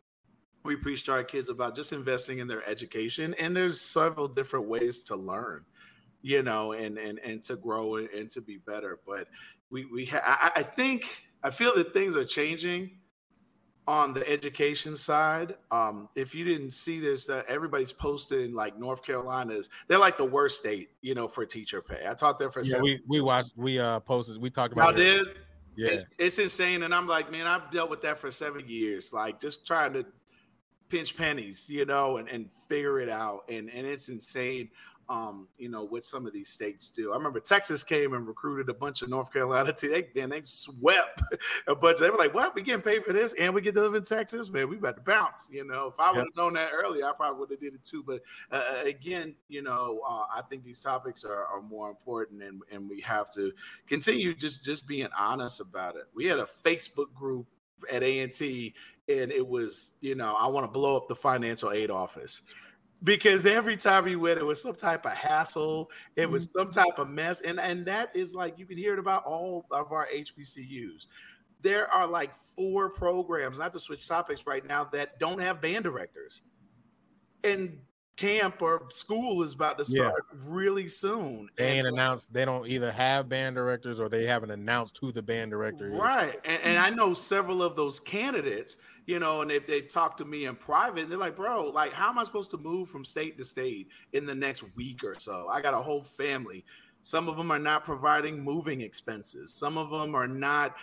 we 0.64 0.76
preach 0.76 1.06
to 1.06 1.12
our 1.14 1.24
kids 1.24 1.50
about 1.50 1.76
just 1.76 1.94
investing 1.94 2.40
in 2.40 2.48
their 2.48 2.68
education. 2.68 3.36
And 3.40 3.56
there's 3.56 3.80
several 3.80 4.28
different 4.28 4.68
ways 4.68 5.04
to 5.06 5.16
learn, 5.16 5.66
you 6.22 6.44
know, 6.44 6.74
and 6.74 6.98
and 6.98 7.20
and 7.20 7.44
to 7.44 7.56
grow 7.56 7.98
and, 7.98 8.30
to 8.32 8.42
be 8.42 8.58
better. 8.58 9.00
But 9.06 9.28
we 9.70 9.86
we 9.86 10.06
ha- 10.06 10.24
I, 10.26 10.60
I 10.60 10.64
think 10.64 11.24
I 11.44 11.52
feel 11.52 11.74
that 11.76 11.94
things 11.94 12.16
are 12.16 12.26
changing 12.26 12.99
on 13.90 14.14
the 14.14 14.30
education 14.30 14.96
side. 14.96 15.56
Um, 15.72 16.10
if 16.16 16.36
you 16.36 16.46
didn't 16.46 16.76
see 16.76 17.00
this, 17.00 17.28
uh, 17.28 17.42
everybody's 17.48 17.92
posting 17.92 18.54
like 18.54 18.78
North 18.78 19.04
Carolina's. 19.04 19.68
They're 19.88 19.98
like 19.98 20.16
the 20.16 20.26
worst 20.26 20.60
state, 20.60 20.92
you 21.02 21.16
know, 21.16 21.28
for 21.28 21.44
teacher 21.44 21.82
pay. 21.82 22.06
I 22.08 22.14
taught 22.14 22.38
there 22.38 22.52
for. 22.52 22.62
Yeah, 22.62 22.82
we 22.82 23.02
we 23.08 23.20
watched. 23.20 23.54
We 23.56 23.80
uh 23.80 24.00
posted. 24.02 24.40
We 24.40 24.52
talked 24.52 24.74
about. 24.74 24.94
I 24.94 24.96
did. 24.96 25.28
Yeah, 25.76 25.90
it's, 25.90 26.06
it's 26.20 26.38
insane, 26.38 26.84
and 26.84 26.94
I'm 26.94 27.08
like, 27.08 27.32
man, 27.32 27.48
I've 27.48 27.72
dealt 27.72 27.90
with 27.90 28.04
that 28.04 28.20
for 28.20 28.30
seven 28.30 28.64
years. 28.68 29.12
Like 29.12 29.40
just 29.40 29.66
trying 29.66 29.94
to 29.94 30.06
pinch 30.90 31.18
pennies, 31.18 31.68
you 31.68 31.86
know, 31.86 32.18
and, 32.18 32.30
and 32.30 32.52
figure 32.52 33.00
it 33.00 33.10
out. 33.10 33.46
And 33.50 33.72
and 33.72 33.88
it's 33.88 34.08
insane 34.08 34.70
um, 35.10 35.48
you 35.58 35.70
know, 35.70 35.84
what 35.84 36.04
some 36.04 36.28
of 36.28 36.34
these 36.34 36.50
states 36.50 36.92
do. 36.92 37.12
I 37.12 37.18
remember 37.18 37.40
Texas 37.40 37.84
came 37.84 38.14
and 38.14 38.28
recruited 38.28 38.70
a 38.70 38.78
bunch 38.78 39.02
of 39.02 39.10
North 39.10 39.34
Carolina 39.34 39.74
teams. 39.74 40.06
They, 40.14 40.22
and 40.22 40.32
they 40.32 40.42
swept 40.42 41.22
a 41.68 41.76
bunch. 41.76 42.00
They 42.00 42.12
were 42.12 42.18
like, 42.18 42.34
"What? 42.36 42.54
We 42.54 42.62
getting 42.62 42.84
paid 42.84 43.04
for 43.04 43.12
this, 43.12 43.34
and 43.34 43.54
we 43.54 43.62
get 43.62 43.74
to 43.74 43.82
live 43.82 43.96
in 43.96 44.04
Texas, 44.04 44.52
man. 44.52 44.70
We 44.70 44.78
about 44.78 44.98
to 44.98 45.02
bounce." 45.02 45.50
You 45.52 45.66
know, 45.66 45.88
if 45.88 46.00
I 46.00 46.12
would 46.12 46.20
have 46.20 46.36
known 46.38 46.54
that 46.54 46.70
earlier, 46.74 47.06
I 47.06 47.14
probably 47.14 47.40
would 47.40 47.50
have 47.50 47.60
did 47.60 47.74
it 47.74 47.84
too. 47.84 48.04
But 48.06 48.22
uh, 48.52 48.64
uh, 48.70 48.84
again, 48.86 49.34
you 49.48 49.64
know, 49.64 50.02
uh, 50.08 50.26
I 50.36 50.44
think 50.48 50.64
these 50.64 50.80
topics 50.80 51.26
are, 51.26 51.46
are 51.46 51.62
more 51.62 51.90
important, 51.90 52.44
and 52.44 52.62
and 52.72 52.88
we 52.88 53.02
have 53.02 53.32
to 53.32 53.52
continue 53.88 54.36
just 54.36 54.64
just 54.64 54.88
being 54.88 55.10
honest 55.18 55.60
about 55.60 55.96
it. 55.96 56.04
We 56.14 56.26
had 56.28 56.38
a 56.38 56.46
Facebook 56.46 57.12
group 57.16 57.48
at 57.92 58.04
A 58.04 58.20
and 58.20 58.32
T, 58.32 58.76
and 59.08 59.32
it 59.32 59.48
was, 59.48 59.94
you 60.02 60.14
know, 60.14 60.36
I 60.40 60.46
want 60.48 60.66
to 60.66 60.72
blow 60.72 60.96
up 60.96 61.08
the 61.08 61.16
financial 61.16 61.72
aid 61.72 61.90
office 61.90 62.42
because 63.04 63.46
every 63.46 63.78
time 63.78 64.06
we 64.06 64.16
went, 64.16 64.40
it 64.40 64.46
was 64.46 64.62
some 64.62 64.76
type 64.76 65.06
of 65.06 65.14
hassle. 65.14 65.90
It 66.16 66.30
was 66.30 66.52
some 66.52 66.68
mm-hmm. 66.68 66.80
type 66.80 67.00
of 67.00 67.10
mess, 67.10 67.42
and 67.42 67.60
and 67.60 67.86
that 67.86 68.16
is 68.16 68.36
like 68.36 68.58
you 68.58 68.66
can 68.66 68.78
hear 68.78 68.94
it 68.94 69.00
about 69.00 69.24
all 69.26 69.66
of 69.72 69.92
our 69.92 70.08
HBCUs. 70.14 71.08
There 71.62 71.88
are 71.92 72.08
like 72.08 72.36
four 72.36 72.90
programs, 72.90 73.60
not 73.60 73.74
to 73.74 73.80
switch 73.80 74.08
topics 74.08 74.46
right 74.46 74.66
now, 74.66 74.86
that 74.86 75.20
don't 75.20 75.40
have 75.40 75.62
band 75.62 75.84
directors, 75.84 76.42
and 77.44 77.80
camp 78.20 78.62
or 78.62 78.84
school 78.92 79.44
is 79.44 79.54
about 79.54 79.78
to 79.78 79.86
start 79.86 80.26
yeah. 80.34 80.40
really 80.48 80.88
soon. 80.88 81.50
They 81.56 81.78
ain't 81.78 81.88
announced. 81.88 82.34
They 82.34 82.44
don't 82.44 82.68
either 82.68 82.92
have 82.92 83.30
band 83.30 83.56
directors 83.56 84.00
or 84.00 84.10
they 84.10 84.26
haven't 84.26 84.52
announced 84.52 84.98
who 85.00 85.12
the 85.12 85.24
band 85.24 85.52
director 85.52 85.88
is. 85.88 85.94
Right, 85.94 86.40
and, 86.44 86.62
and 86.64 86.78
I 86.78 86.90
know 86.90 87.14
several 87.14 87.64
of 87.64 87.76
those 87.76 88.00
candidates 88.00 88.78
you 89.06 89.18
know, 89.18 89.42
and 89.42 89.50
if 89.50 89.66
they 89.66 89.82
talk 89.82 90.18
to 90.18 90.26
me 90.26 90.46
in 90.46 90.56
private, 90.56 91.10
they're 91.10 91.18
like, 91.18 91.36
bro, 91.36 91.72
like, 91.72 91.92
how 91.94 92.10
am 92.10 92.20
I 92.20 92.24
supposed 92.24 92.52
to 92.52 92.58
move 92.58 92.90
from 92.90 93.04
state 93.04 93.40
to 93.40 93.44
state 93.44 93.88
in 94.14 94.28
the 94.28 94.36
next 94.36 94.64
week 94.76 95.04
or 95.04 95.16
so? 95.16 95.48
I 95.50 95.62
got 95.62 95.74
a 95.74 95.78
whole 95.78 96.04
family. 96.04 96.64
Some 97.02 97.28
of 97.28 97.36
them 97.36 97.50
are 97.50 97.58
not 97.58 97.86
providing 97.86 98.44
moving 98.44 98.82
expenses. 98.82 99.56
Some 99.56 99.80
of 99.80 99.90
them 99.90 100.14
are 100.14 100.28
not 100.28 100.76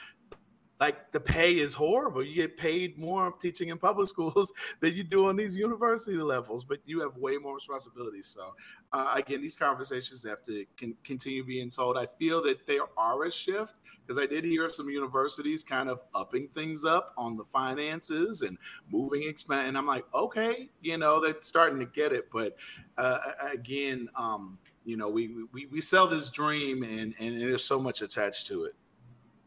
like 0.79 1.13
the 1.13 1.21
pay 1.21 1.53
is 1.57 1.73
horrible. 1.75 2.23
You 2.23 2.35
get 2.35 2.57
paid 2.57 2.99
more 2.99 3.33
teaching 3.33 3.69
in 3.69 3.79
public 3.79 4.09
schools 4.15 4.53
than 4.81 4.95
you 4.95 5.05
do 5.05 5.27
on 5.27 5.37
these 5.37 5.57
university 5.57 6.17
levels, 6.17 6.65
but 6.65 6.79
you 6.85 7.01
have 7.01 7.17
way 7.17 7.37
more 7.39 7.55
responsibilities. 7.55 8.27
So, 8.27 8.55
uh, 8.93 9.15
again, 9.15 9.41
these 9.41 9.57
conversations 9.57 10.25
have 10.25 10.43
to 10.43 10.67
con- 10.79 10.97
continue 11.05 11.45
being 11.45 11.71
told. 11.71 11.97
I 11.97 12.07
feel 12.07 12.43
that 12.45 12.67
there 12.67 12.87
are 12.97 13.25
a 13.25 13.31
shift 13.31 13.75
because 14.07 14.23
I 14.23 14.27
did 14.27 14.45
hear 14.45 14.65
of 14.67 14.75
some 14.75 14.89
universities 14.89 15.65
kind 15.65 15.89
of 15.89 16.01
upping 16.15 16.49
things 16.49 16.85
up 16.85 17.13
on 17.17 17.37
the 17.37 17.45
finances 17.45 18.43
and 18.43 18.57
moving 18.91 19.25
expense. 19.25 19.69
And 19.69 19.77
I'm 19.77 19.87
like, 19.87 20.05
okay, 20.15 20.71
you 20.81 20.97
know, 20.99 21.21
they're 21.21 21.37
starting 21.41 21.81
to 21.81 21.87
get 21.87 22.13
it. 22.13 22.31
But 22.31 22.57
uh, 22.99 23.19
again, 23.53 24.09
um, 24.15 24.59
you 24.85 24.97
know, 24.97 25.09
we, 25.09 25.35
we 25.53 25.67
we 25.67 25.81
sell 25.81 26.07
this 26.07 26.31
dream, 26.31 26.85
and 26.85 27.13
and 27.19 27.41
there's 27.41 27.65
so 27.65 27.81
much 27.81 28.03
attached 28.03 28.47
to 28.47 28.65
it. 28.65 28.77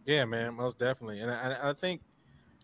Yeah, 0.09 0.25
man, 0.25 0.55
most 0.55 0.79
definitely. 0.79 1.19
And 1.19 1.29
I, 1.29 1.69
I 1.69 1.73
think 1.73 2.01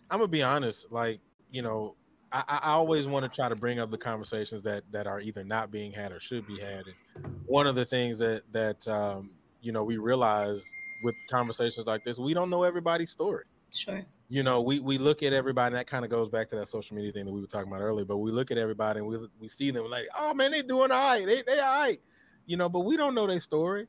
I'm 0.09 0.17
gonna 0.17 0.27
be 0.27 0.41
honest, 0.41 0.91
like 0.91 1.19
you 1.51 1.61
know, 1.61 1.95
I, 2.31 2.43
I 2.47 2.71
always 2.71 3.07
want 3.07 3.23
to 3.23 3.29
try 3.29 3.47
to 3.47 3.55
bring 3.55 3.79
up 3.79 3.91
the 3.91 3.99
conversations 3.99 4.63
that 4.63 4.83
that 4.91 5.05
are 5.05 5.21
either 5.21 5.43
not 5.43 5.69
being 5.69 5.91
had 5.91 6.11
or 6.11 6.19
should 6.19 6.47
be 6.47 6.59
had. 6.59 6.85
And 6.87 7.35
one 7.45 7.67
of 7.67 7.75
the 7.75 7.85
things 7.85 8.17
that 8.17 8.41
that 8.51 8.87
um, 8.87 9.29
you 9.61 9.71
know 9.71 9.83
we 9.83 9.97
realize 9.97 10.67
with 11.03 11.13
conversations 11.29 11.85
like 11.85 12.03
this, 12.03 12.17
we 12.17 12.33
don't 12.33 12.49
know 12.49 12.63
everybody's 12.63 13.11
story. 13.11 13.43
Sure. 13.75 14.03
You 14.27 14.41
know, 14.41 14.63
we 14.63 14.79
we 14.79 14.97
look 14.97 15.21
at 15.21 15.31
everybody, 15.31 15.67
and 15.67 15.75
that 15.75 15.85
kind 15.85 16.03
of 16.03 16.09
goes 16.09 16.29
back 16.29 16.47
to 16.47 16.55
that 16.55 16.67
social 16.67 16.95
media 16.95 17.11
thing 17.11 17.25
that 17.25 17.31
we 17.31 17.41
were 17.41 17.45
talking 17.45 17.71
about 17.71 17.81
earlier. 17.81 18.05
But 18.05 18.17
we 18.17 18.31
look 18.31 18.49
at 18.49 18.57
everybody 18.57 19.01
and 19.01 19.07
we 19.07 19.19
we 19.39 19.47
see 19.49 19.69
them 19.69 19.87
like, 19.87 20.07
oh 20.17 20.33
man, 20.33 20.49
they 20.49 20.63
doing 20.63 20.91
all 20.91 21.13
right, 21.13 21.23
they 21.23 21.43
they 21.43 21.59
all 21.59 21.79
right, 21.79 21.99
you 22.47 22.57
know. 22.57 22.69
But 22.69 22.85
we 22.85 22.97
don't 22.97 23.13
know 23.13 23.27
their 23.27 23.39
story. 23.39 23.85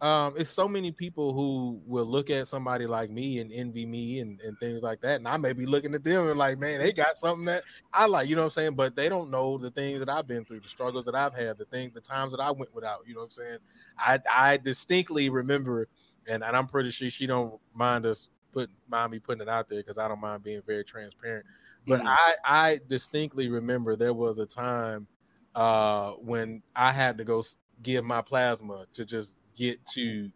Um, 0.00 0.34
it's 0.36 0.50
so 0.50 0.68
many 0.68 0.92
people 0.92 1.32
who 1.32 1.80
will 1.86 2.04
look 2.04 2.28
at 2.28 2.46
somebody 2.46 2.86
like 2.86 3.10
me 3.10 3.38
and 3.38 3.50
envy 3.50 3.86
me 3.86 4.20
and, 4.20 4.38
and 4.42 4.58
things 4.58 4.82
like 4.82 5.00
that. 5.00 5.16
And 5.16 5.26
I 5.26 5.38
may 5.38 5.54
be 5.54 5.64
looking 5.64 5.94
at 5.94 6.04
them 6.04 6.28
and 6.28 6.38
like, 6.38 6.58
man, 6.58 6.80
they 6.80 6.92
got 6.92 7.16
something 7.16 7.46
that 7.46 7.62
I 7.94 8.06
like, 8.06 8.28
you 8.28 8.36
know 8.36 8.42
what 8.42 8.46
I'm 8.46 8.50
saying? 8.50 8.74
But 8.74 8.94
they 8.94 9.08
don't 9.08 9.30
know 9.30 9.56
the 9.56 9.70
things 9.70 10.00
that 10.00 10.10
I've 10.10 10.26
been 10.26 10.44
through, 10.44 10.60
the 10.60 10.68
struggles 10.68 11.06
that 11.06 11.14
I've 11.14 11.34
had, 11.34 11.56
the 11.56 11.64
things, 11.64 11.94
the 11.94 12.02
times 12.02 12.32
that 12.32 12.42
I 12.42 12.50
went 12.50 12.74
without, 12.74 13.00
you 13.06 13.14
know 13.14 13.20
what 13.20 13.26
I'm 13.26 13.30
saying? 13.30 13.58
I 13.98 14.18
I 14.30 14.56
distinctly 14.58 15.30
remember 15.30 15.88
and, 16.28 16.44
and 16.44 16.56
I'm 16.56 16.66
pretty 16.66 16.90
sure 16.90 17.08
she 17.08 17.26
don't 17.26 17.58
mind 17.74 18.04
us 18.04 18.28
put 18.52 18.70
mind 18.88 19.12
me 19.12 19.18
putting 19.18 19.42
it 19.42 19.48
out 19.48 19.68
there 19.68 19.78
because 19.78 19.98
I 19.98 20.08
don't 20.08 20.20
mind 20.20 20.42
being 20.42 20.62
very 20.66 20.84
transparent. 20.84 21.46
But 21.86 22.00
mm-hmm. 22.00 22.08
I 22.08 22.34
I 22.44 22.80
distinctly 22.86 23.48
remember 23.48 23.96
there 23.96 24.14
was 24.14 24.38
a 24.38 24.46
time 24.46 25.06
uh, 25.54 26.12
when 26.12 26.62
I 26.74 26.92
had 26.92 27.18
to 27.18 27.24
go 27.24 27.42
give 27.82 28.04
my 28.04 28.22
plasma 28.22 28.86
to 28.94 29.04
just 29.04 29.36
get 29.56 29.84
to, 29.86 30.30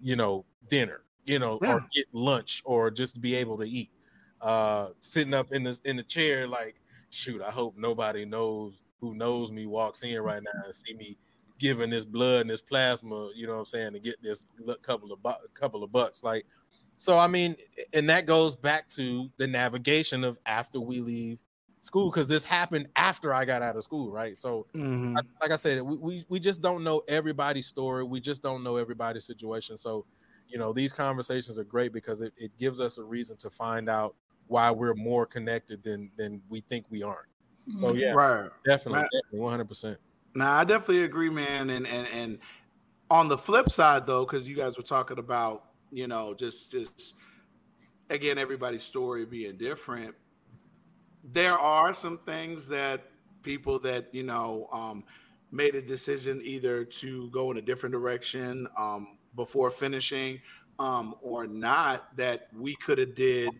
you 0.00 0.16
know, 0.16 0.44
dinner, 0.68 1.02
you 1.24 1.38
know, 1.38 1.58
yeah. 1.62 1.74
or 1.74 1.86
get 1.92 2.06
lunch 2.12 2.62
or 2.64 2.90
just 2.90 3.20
be 3.20 3.34
able 3.34 3.58
to 3.58 3.68
eat. 3.68 3.90
Uh, 4.40 4.88
sitting 4.98 5.34
up 5.34 5.52
in 5.52 5.62
the 5.62 5.78
in 5.84 5.96
the 5.96 6.02
chair 6.02 6.48
like, 6.48 6.74
shoot, 7.10 7.40
I 7.40 7.50
hope 7.50 7.76
nobody 7.76 8.24
knows 8.24 8.82
who 9.00 9.14
knows 9.14 9.52
me 9.52 9.66
walks 9.66 10.02
in 10.02 10.20
right 10.20 10.42
now 10.42 10.62
and 10.64 10.74
see 10.74 10.94
me 10.94 11.16
giving 11.58 11.90
this 11.90 12.04
blood 12.04 12.42
and 12.42 12.50
this 12.50 12.60
plasma, 12.60 13.30
you 13.36 13.46
know 13.46 13.52
what 13.52 13.60
I'm 13.60 13.66
saying, 13.66 13.92
to 13.92 14.00
get 14.00 14.20
this 14.22 14.44
couple 14.82 15.12
of 15.12 15.22
bu- 15.22 15.48
couple 15.54 15.84
of 15.84 15.92
bucks. 15.92 16.24
Like, 16.24 16.44
so 16.96 17.18
I 17.18 17.28
mean, 17.28 17.56
and 17.92 18.08
that 18.10 18.26
goes 18.26 18.56
back 18.56 18.88
to 18.90 19.30
the 19.36 19.46
navigation 19.46 20.24
of 20.24 20.38
after 20.46 20.80
we 20.80 21.00
leave 21.00 21.42
school 21.82 22.10
because 22.10 22.26
this 22.26 22.44
happened 22.44 22.88
after 22.96 23.34
I 23.34 23.44
got 23.44 23.60
out 23.60 23.76
of 23.76 23.82
school, 23.82 24.10
right? 24.10 24.38
So, 24.38 24.66
mm-hmm. 24.74 25.16
I, 25.16 25.20
like 25.40 25.50
I 25.50 25.56
said, 25.56 25.82
we, 25.82 25.96
we 25.98 26.24
we 26.28 26.40
just 26.40 26.62
don't 26.62 26.82
know 26.82 27.02
everybody's 27.08 27.66
story. 27.66 28.04
We 28.04 28.20
just 28.20 28.42
don't 28.42 28.62
know 28.62 28.76
everybody's 28.76 29.26
situation. 29.26 29.76
So, 29.76 30.06
you 30.48 30.58
know, 30.58 30.72
these 30.72 30.92
conversations 30.92 31.58
are 31.58 31.64
great 31.64 31.92
because 31.92 32.22
it, 32.22 32.32
it 32.36 32.56
gives 32.58 32.80
us 32.80 32.98
a 32.98 33.04
reason 33.04 33.36
to 33.38 33.50
find 33.50 33.90
out 33.90 34.14
why 34.46 34.70
we're 34.70 34.94
more 34.94 35.26
connected 35.26 35.82
than 35.82 36.10
than 36.16 36.40
we 36.48 36.60
think 36.60 36.86
we 36.88 37.02
aren't. 37.02 37.28
So 37.76 37.88
mm-hmm. 37.88 37.98
yeah, 37.98 38.12
right. 38.12 38.50
definitely, 38.64 39.06
one 39.30 39.50
hundred 39.50 39.68
percent. 39.68 39.98
Nah, 40.34 40.60
I 40.60 40.64
definitely 40.64 41.04
agree, 41.04 41.30
man. 41.30 41.70
And 41.70 41.86
and 41.86 42.08
and 42.08 42.38
on 43.10 43.28
the 43.28 43.38
flip 43.38 43.70
side, 43.70 44.06
though, 44.06 44.24
because 44.24 44.48
you 44.48 44.56
guys 44.56 44.76
were 44.76 44.82
talking 44.82 45.18
about, 45.18 45.64
you 45.90 46.06
know, 46.06 46.34
just 46.34 46.72
just 46.72 47.16
again, 48.10 48.38
everybody's 48.38 48.82
story 48.82 49.24
being 49.24 49.56
different. 49.56 50.14
There 51.24 51.56
are 51.56 51.92
some 51.92 52.18
things 52.18 52.68
that 52.68 53.04
people 53.42 53.78
that 53.80 54.08
you 54.12 54.22
know 54.22 54.68
um, 54.72 55.04
made 55.50 55.74
a 55.74 55.82
decision 55.82 56.40
either 56.44 56.84
to 56.84 57.30
go 57.30 57.50
in 57.50 57.58
a 57.58 57.62
different 57.62 57.92
direction 57.92 58.66
um, 58.78 59.18
before 59.36 59.70
finishing 59.70 60.40
um, 60.78 61.14
or 61.20 61.46
not 61.46 62.16
that 62.16 62.48
we 62.58 62.74
could 62.76 62.98
have 62.98 63.14
did 63.14 63.50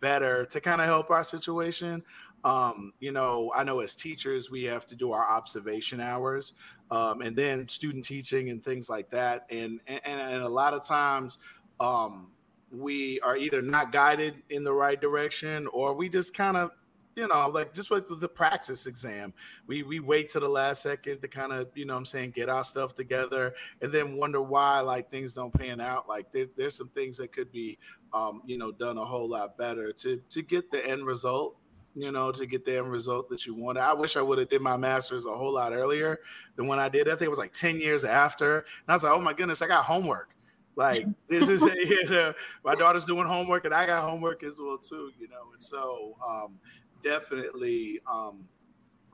better 0.00 0.44
to 0.46 0.60
kind 0.60 0.80
of 0.80 0.86
help 0.86 1.10
our 1.10 1.24
situation 1.24 2.02
um, 2.44 2.92
you 3.00 3.12
know, 3.12 3.52
I 3.54 3.64
know 3.64 3.80
as 3.80 3.94
teachers, 3.94 4.50
we 4.50 4.64
have 4.64 4.86
to 4.86 4.96
do 4.96 5.12
our 5.12 5.28
observation 5.28 6.00
hours 6.00 6.54
um, 6.90 7.20
and 7.20 7.36
then 7.36 7.68
student 7.68 8.04
teaching 8.04 8.50
and 8.50 8.62
things 8.62 8.88
like 8.88 9.10
that. 9.10 9.46
And, 9.50 9.80
and, 9.86 10.00
and 10.04 10.42
a 10.42 10.48
lot 10.48 10.74
of 10.74 10.86
times, 10.86 11.38
um, 11.80 12.30
we 12.70 13.18
are 13.20 13.36
either 13.36 13.62
not 13.62 13.92
guided 13.92 14.42
in 14.50 14.62
the 14.62 14.72
right 14.72 15.00
direction 15.00 15.66
or 15.68 15.94
we 15.94 16.08
just 16.08 16.34
kind 16.34 16.56
of 16.56 16.70
you 17.18 17.26
know 17.26 17.48
like 17.48 17.72
just 17.72 17.90
with, 17.90 18.08
with 18.08 18.20
the 18.20 18.28
practice 18.28 18.86
exam 18.86 19.34
we 19.66 19.82
we 19.82 19.98
wait 19.98 20.28
to 20.28 20.38
the 20.38 20.48
last 20.48 20.82
second 20.82 21.20
to 21.20 21.26
kind 21.26 21.52
of 21.52 21.68
you 21.74 21.84
know 21.84 21.96
i'm 21.96 22.04
saying 22.04 22.30
get 22.30 22.48
our 22.48 22.62
stuff 22.62 22.94
together 22.94 23.54
and 23.82 23.92
then 23.92 24.16
wonder 24.16 24.40
why 24.40 24.80
like 24.80 25.10
things 25.10 25.34
don't 25.34 25.52
pan 25.52 25.80
out 25.80 26.08
like 26.08 26.30
there, 26.30 26.46
there's 26.56 26.76
some 26.76 26.88
things 26.90 27.16
that 27.16 27.32
could 27.32 27.50
be 27.50 27.76
um, 28.12 28.40
you 28.46 28.56
know 28.56 28.70
done 28.70 28.96
a 28.96 29.04
whole 29.04 29.28
lot 29.28 29.58
better 29.58 29.92
to 29.92 30.22
to 30.30 30.42
get 30.42 30.70
the 30.70 30.86
end 30.88 31.04
result 31.04 31.56
you 31.94 32.12
know, 32.12 32.30
to 32.30 32.46
get 32.46 32.64
the 32.64 32.78
end 32.78 32.92
result 32.92 33.28
that 33.28 33.44
you 33.44 33.54
wanted. 33.54 33.80
I 33.80 33.92
wish 33.92 34.16
I 34.16 34.22
would 34.22 34.38
have 34.38 34.48
did 34.48 34.62
my 34.62 34.76
master's 34.76 35.26
a 35.26 35.34
whole 35.36 35.54
lot 35.54 35.72
earlier 35.72 36.20
than 36.54 36.68
when 36.68 36.78
I 36.78 36.88
did. 36.88 37.08
I 37.08 37.12
think 37.12 37.22
it 37.22 37.30
was 37.30 37.40
like 37.40 37.52
10 37.52 37.80
years 37.80 38.04
after. 38.04 38.58
And 38.58 38.66
I 38.88 38.92
was 38.92 39.02
like, 39.02 39.12
oh 39.12 39.20
my 39.20 39.32
goodness, 39.32 39.62
I 39.62 39.66
got 39.66 39.84
homework. 39.84 40.36
Like 40.76 41.06
this 41.28 41.48
is 41.48 41.62
you 41.90 42.08
know, 42.08 42.32
my 42.64 42.76
daughter's 42.76 43.04
doing 43.04 43.26
homework 43.26 43.64
and 43.64 43.74
I 43.74 43.84
got 43.84 44.08
homework 44.08 44.44
as 44.44 44.58
well 44.60 44.78
too, 44.78 45.10
you 45.18 45.28
know. 45.28 45.50
And 45.52 45.62
so 45.62 46.16
um, 46.26 46.54
definitely 47.02 48.00
um, 48.10 48.44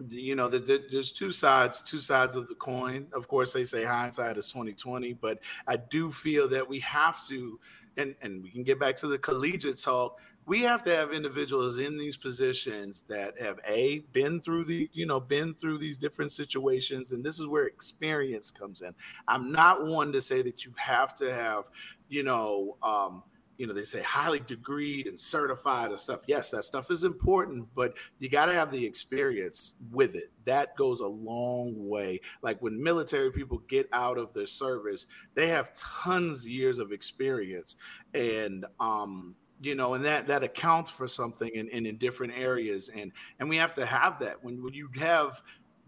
you 0.08 0.34
know, 0.34 0.48
there's 0.48 1.12
two 1.12 1.30
sides, 1.30 1.80
two 1.80 2.00
sides 2.00 2.34
of 2.34 2.48
the 2.48 2.56
coin. 2.56 3.06
Of 3.12 3.28
course, 3.28 3.52
they 3.52 3.62
say 3.62 3.84
hindsight 3.84 4.36
is 4.36 4.48
2020, 4.48 5.12
but 5.12 5.38
I 5.68 5.76
do 5.76 6.10
feel 6.10 6.48
that 6.48 6.68
we 6.68 6.80
have 6.80 7.24
to, 7.28 7.60
and 7.96 8.16
and 8.20 8.42
we 8.42 8.50
can 8.50 8.64
get 8.64 8.80
back 8.80 8.96
to 8.96 9.06
the 9.06 9.18
collegiate 9.18 9.80
talk 9.80 10.18
we 10.46 10.60
have 10.60 10.82
to 10.82 10.94
have 10.94 11.12
individuals 11.12 11.78
in 11.78 11.96
these 11.96 12.16
positions 12.16 13.02
that 13.08 13.40
have 13.40 13.58
a 13.66 14.00
been 14.12 14.40
through 14.40 14.64
the 14.64 14.88
you 14.92 15.06
know 15.06 15.20
been 15.20 15.54
through 15.54 15.78
these 15.78 15.96
different 15.96 16.32
situations 16.32 17.12
and 17.12 17.24
this 17.24 17.38
is 17.38 17.46
where 17.46 17.66
experience 17.66 18.50
comes 18.50 18.82
in 18.82 18.94
i'm 19.28 19.50
not 19.50 19.86
one 19.86 20.12
to 20.12 20.20
say 20.20 20.42
that 20.42 20.64
you 20.64 20.72
have 20.76 21.14
to 21.14 21.32
have 21.32 21.64
you 22.08 22.22
know 22.22 22.76
um 22.82 23.22
you 23.58 23.66
know 23.66 23.72
they 23.72 23.82
say 23.82 24.02
highly 24.02 24.40
degreed 24.40 25.08
and 25.08 25.18
certified 25.18 25.90
and 25.90 25.98
stuff. 25.98 26.20
Yes 26.26 26.50
that 26.50 26.64
stuff 26.64 26.90
is 26.90 27.04
important 27.04 27.66
but 27.74 27.96
you 28.18 28.28
got 28.28 28.46
to 28.46 28.52
have 28.52 28.70
the 28.70 28.84
experience 28.84 29.74
with 29.90 30.14
it. 30.14 30.30
That 30.44 30.76
goes 30.76 31.00
a 31.00 31.06
long 31.06 31.88
way. 31.88 32.20
Like 32.42 32.60
when 32.60 32.82
military 32.82 33.32
people 33.32 33.58
get 33.68 33.88
out 33.92 34.18
of 34.18 34.32
their 34.32 34.46
service 34.46 35.06
they 35.34 35.48
have 35.48 35.72
tons 35.74 36.44
of 36.44 36.52
years 36.52 36.78
of 36.78 36.92
experience 36.92 37.76
and 38.12 38.64
um 38.80 39.34
you 39.60 39.74
know 39.74 39.94
and 39.94 40.04
that 40.04 40.26
that 40.26 40.42
accounts 40.42 40.90
for 40.90 41.08
something 41.08 41.50
in, 41.54 41.68
in, 41.68 41.86
in 41.86 41.96
different 41.96 42.34
areas. 42.36 42.90
And 42.94 43.12
and 43.38 43.48
we 43.48 43.56
have 43.56 43.74
to 43.74 43.86
have 43.86 44.18
that. 44.20 44.42
When, 44.42 44.62
when 44.62 44.74
you 44.74 44.88
have 44.98 45.42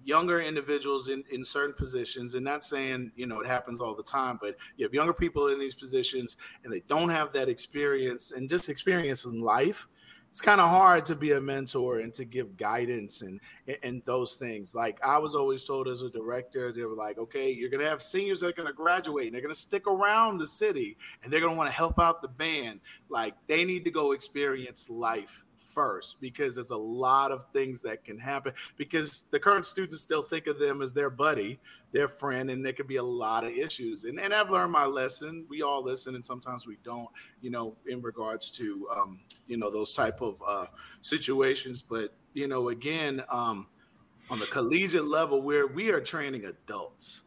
younger 0.06 0.40
individuals 0.40 1.08
in, 1.08 1.24
in 1.32 1.44
certain 1.44 1.74
positions 1.74 2.36
and 2.36 2.44
not 2.44 2.62
saying 2.62 3.10
you 3.16 3.26
know 3.26 3.40
it 3.40 3.46
happens 3.46 3.80
all 3.80 3.94
the 3.94 4.02
time 4.02 4.38
but 4.40 4.56
you 4.76 4.84
have 4.84 4.94
younger 4.94 5.12
people 5.12 5.48
in 5.48 5.58
these 5.58 5.74
positions 5.74 6.36
and 6.62 6.72
they 6.72 6.80
don't 6.86 7.08
have 7.08 7.32
that 7.32 7.48
experience 7.48 8.32
and 8.32 8.48
just 8.48 8.68
experience 8.68 9.24
in 9.24 9.40
life 9.40 9.88
it's 10.36 10.42
kind 10.42 10.60
of 10.60 10.68
hard 10.68 11.06
to 11.06 11.14
be 11.14 11.32
a 11.32 11.40
mentor 11.40 12.00
and 12.00 12.12
to 12.12 12.26
give 12.26 12.58
guidance 12.58 13.22
and 13.22 13.40
and 13.82 14.02
those 14.04 14.34
things. 14.34 14.74
Like 14.74 15.02
I 15.02 15.16
was 15.16 15.34
always 15.34 15.64
told 15.64 15.88
as 15.88 16.02
a 16.02 16.10
director, 16.10 16.72
they 16.72 16.84
were 16.84 16.94
like, 16.94 17.16
okay, 17.16 17.50
you're 17.50 17.70
gonna 17.70 17.88
have 17.88 18.02
seniors 18.02 18.40
that 18.40 18.48
are 18.48 18.52
gonna 18.52 18.74
graduate 18.74 19.28
and 19.28 19.34
they're 19.34 19.40
gonna 19.40 19.54
stick 19.54 19.86
around 19.86 20.36
the 20.36 20.46
city 20.46 20.98
and 21.22 21.32
they're 21.32 21.40
gonna 21.40 21.56
want 21.56 21.70
to 21.70 21.74
help 21.74 21.98
out 21.98 22.20
the 22.20 22.28
band. 22.28 22.80
Like 23.08 23.34
they 23.46 23.64
need 23.64 23.82
to 23.86 23.90
go 23.90 24.12
experience 24.12 24.90
life 24.90 25.42
first 25.76 26.18
because 26.22 26.54
there's 26.54 26.70
a 26.70 26.76
lot 26.76 27.30
of 27.30 27.44
things 27.52 27.82
that 27.82 28.02
can 28.02 28.18
happen 28.18 28.50
because 28.78 29.24
the 29.30 29.38
current 29.38 29.66
students 29.66 30.00
still 30.00 30.22
think 30.22 30.46
of 30.46 30.58
them 30.58 30.80
as 30.80 30.94
their 30.94 31.10
buddy 31.10 31.60
their 31.92 32.08
friend 32.08 32.50
and 32.50 32.64
there 32.64 32.72
could 32.72 32.88
be 32.88 32.96
a 32.96 33.02
lot 33.02 33.44
of 33.44 33.50
issues. 33.50 34.04
And, 34.04 34.18
and 34.18 34.32
i've 34.32 34.50
learned 34.50 34.72
my 34.72 34.86
lesson. 34.86 35.44
We 35.50 35.60
all 35.60 35.82
listen 35.82 36.14
and 36.14 36.24
sometimes 36.24 36.66
we 36.66 36.78
don't 36.82 37.08
you 37.42 37.50
know 37.50 37.76
in 37.86 38.00
regards 38.00 38.50
to 38.52 38.88
um, 38.96 39.20
you 39.46 39.58
know 39.58 39.70
those 39.70 39.92
type 39.92 40.22
of 40.22 40.42
uh, 40.46 40.66
situations. 41.02 41.82
But 41.82 42.14
you 42.32 42.48
know 42.48 42.70
again 42.70 43.22
um, 43.28 43.66
on 44.30 44.38
the 44.38 44.46
collegiate 44.46 45.04
level 45.04 45.42
where 45.42 45.66
we 45.66 45.90
are 45.90 46.00
training 46.00 46.46
adults. 46.46 47.22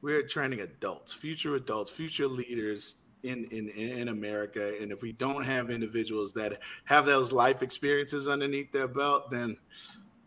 We're 0.00 0.22
training 0.22 0.60
adults 0.60 1.12
future 1.12 1.56
adults 1.56 1.90
future 1.90 2.26
leaders 2.26 2.96
in, 3.22 3.44
in 3.46 3.68
in 3.68 4.08
America. 4.08 4.74
And 4.80 4.92
if 4.92 5.02
we 5.02 5.12
don't 5.12 5.44
have 5.44 5.70
individuals 5.70 6.32
that 6.34 6.58
have 6.84 7.06
those 7.06 7.32
life 7.32 7.62
experiences 7.62 8.28
underneath 8.28 8.72
their 8.72 8.88
belt, 8.88 9.30
then 9.30 9.56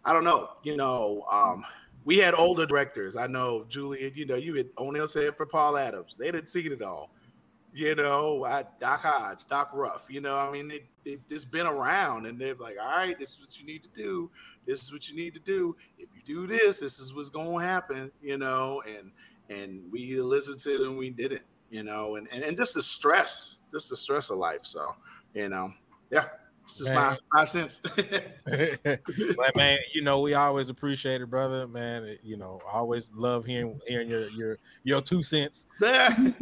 I 0.06 0.14
don't 0.14 0.24
know. 0.24 0.50
You 0.64 0.78
know, 0.78 1.26
um, 1.32 1.66
we 2.06 2.18
had 2.18 2.34
older 2.34 2.66
directors. 2.66 3.16
I 3.16 3.28
know 3.28 3.66
Julian. 3.70 4.12
You 4.16 4.26
know, 4.26 4.36
you 4.36 4.56
had 4.56 4.70
O'Neill 4.78 5.08
Sanford 5.08 5.50
Paul 5.50 5.78
Adams. 5.78 6.18
They 6.18 6.32
didn't 6.32 6.50
see 6.50 6.62
it 6.62 6.82
all. 6.82 7.12
You 7.72 7.94
know, 7.94 8.46
I, 8.46 8.66
Doc 8.80 9.02
Hodge, 9.04 9.46
Doc 9.48 9.70
Ruff. 9.74 10.08
You 10.10 10.22
know, 10.22 10.36
I 10.36 10.52
mean, 10.52 10.72
it, 10.72 10.86
it, 11.06 11.22
it's 11.30 11.46
been 11.46 11.68
around, 11.68 12.26
and 12.26 12.40
they're 12.42 12.56
like, 12.56 12.78
all 12.82 12.88
right, 12.88 13.18
this 13.18 13.34
is 13.34 13.42
what 13.42 13.60
you 13.60 13.66
need 13.66 13.84
to 13.84 13.90
do. 13.90 14.32
This 14.66 14.82
is 14.82 14.92
what 14.92 15.08
you 15.08 15.16
need 15.16 15.36
to 15.36 15.40
do. 15.40 15.76
If 16.00 16.10
you 16.16 16.22
do 16.26 16.48
this, 16.48 16.80
this 16.80 17.00
is 17.00 17.14
what's 17.14 17.30
going 17.30 17.60
to 17.60 17.66
happen. 17.66 18.12
You 18.22 18.40
know, 18.40 18.82
and 18.88 19.12
and 19.50 19.84
we 19.92 20.20
listened 20.20 20.60
to 20.60 20.86
and 20.86 20.98
we 20.98 21.10
did 21.10 21.34
it 21.34 21.44
you 21.70 21.84
know, 21.84 22.16
and, 22.16 22.28
and, 22.32 22.44
and 22.44 22.58
just 22.58 22.76
the 22.76 22.82
stress, 22.82 23.58
just 23.72 23.90
the 23.90 23.96
stress 23.96 24.30
of 24.30 24.38
life. 24.38 24.62
So, 24.64 24.86
you 25.34 25.50
know, 25.50 25.72
yeah, 26.12 26.26
this 26.70 26.82
is 26.82 26.90
my 26.90 27.18
five 27.36 27.50
cents. 27.50 27.80
but 28.46 29.56
man, 29.56 29.80
you 29.94 30.04
know, 30.04 30.22
we 30.22 30.36
always 30.36 30.70
appreciate 30.70 31.20
it, 31.20 31.30
brother. 31.30 31.68
Man, 31.68 32.16
you 32.24 32.38
know, 32.38 32.62
always 32.72 33.12
love 33.16 33.46
hearing 33.46 33.80
hearing 33.88 34.08
your 34.08 34.30
your 34.30 34.58
your 34.84 35.02
two 35.02 35.24
cents. 35.24 35.66
I 35.82 36.34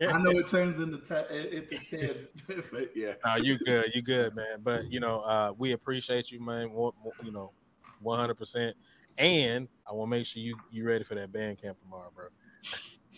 know 0.00 0.30
it 0.30 0.46
turns 0.46 0.78
into 0.78 0.98
t- 0.98 1.56
into 1.56 1.90
ten, 1.90 2.28
but 2.72 2.90
yeah. 2.94 3.14
No, 3.24 3.34
you 3.36 3.58
good, 3.58 3.86
you 3.94 4.02
good, 4.02 4.36
man. 4.36 4.60
But 4.62 4.92
you 4.92 5.00
know, 5.00 5.20
uh, 5.20 5.52
we 5.58 5.72
appreciate 5.72 6.30
you, 6.30 6.40
man. 6.40 6.70
You 6.70 7.32
know, 7.32 7.50
one 8.00 8.18
hundred 8.18 8.36
percent. 8.36 8.76
And 9.18 9.68
I 9.88 9.92
want 9.92 10.08
to 10.08 10.18
make 10.18 10.26
sure 10.26 10.40
you 10.40 10.56
you 10.70 10.84
ready 10.84 11.02
for 11.02 11.16
that 11.16 11.32
band 11.32 11.60
camp 11.60 11.80
tomorrow, 11.80 12.10
bro. 12.14 12.26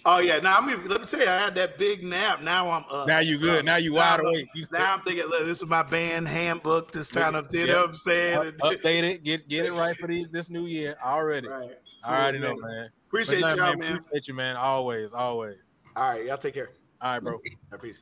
Oh 0.09 0.19
yeah, 0.21 0.39
now 0.39 0.59
I 0.59 0.65
mean, 0.65 0.85
let 0.85 1.01
me 1.01 1.07
tell 1.07 1.19
you, 1.19 1.27
I 1.27 1.37
had 1.37 1.57
that 1.57 1.79
big 1.79 2.05
nap. 2.05 2.41
Now 2.41 2.71
I'm 2.71 2.85
up. 2.89 3.09
Now 3.09 3.19
you 3.19 3.41
good. 3.41 3.65
Now 3.65 3.75
you 3.75 3.93
wide 3.93 4.21
awake. 4.21 4.47
now 4.71 4.95
I'm 4.95 5.01
thinking, 5.01 5.27
look, 5.27 5.45
this 5.45 5.61
is 5.61 5.69
my 5.69 5.83
band 5.83 6.29
handbook. 6.29 6.93
Just 6.93 7.13
trying 7.13 7.33
to, 7.33 7.45
you 7.51 7.67
know 7.67 7.79
what 7.79 7.89
I'm 7.89 7.95
saying? 7.95 8.53
Update 8.63 9.03
it, 9.03 9.25
get 9.25 9.49
get 9.49 9.67
it 9.67 9.73
right 9.73 9.97
for 9.97 10.07
these, 10.09 10.29
this 10.29 10.49
new 10.49 10.67
year 10.67 10.95
already. 11.05 11.49
Right. 11.49 11.71
I 12.07 12.23
already 12.23 12.39
know, 12.39 12.55
man. 12.55 12.89
Appreciate 13.09 13.41
y'all, 13.41 13.57
man, 13.57 13.79
man. 13.81 13.97
Appreciate 13.97 14.29
you, 14.29 14.35
man. 14.35 14.55
Always, 14.55 15.13
always. 15.13 15.73
All 15.97 16.11
right, 16.11 16.25
y'all 16.25 16.39
take 16.39 16.55
care. 16.55 16.71
All 17.01 17.15
right, 17.15 17.21
bro. 17.21 17.41
Right, 17.73 17.83
peace. 17.83 18.01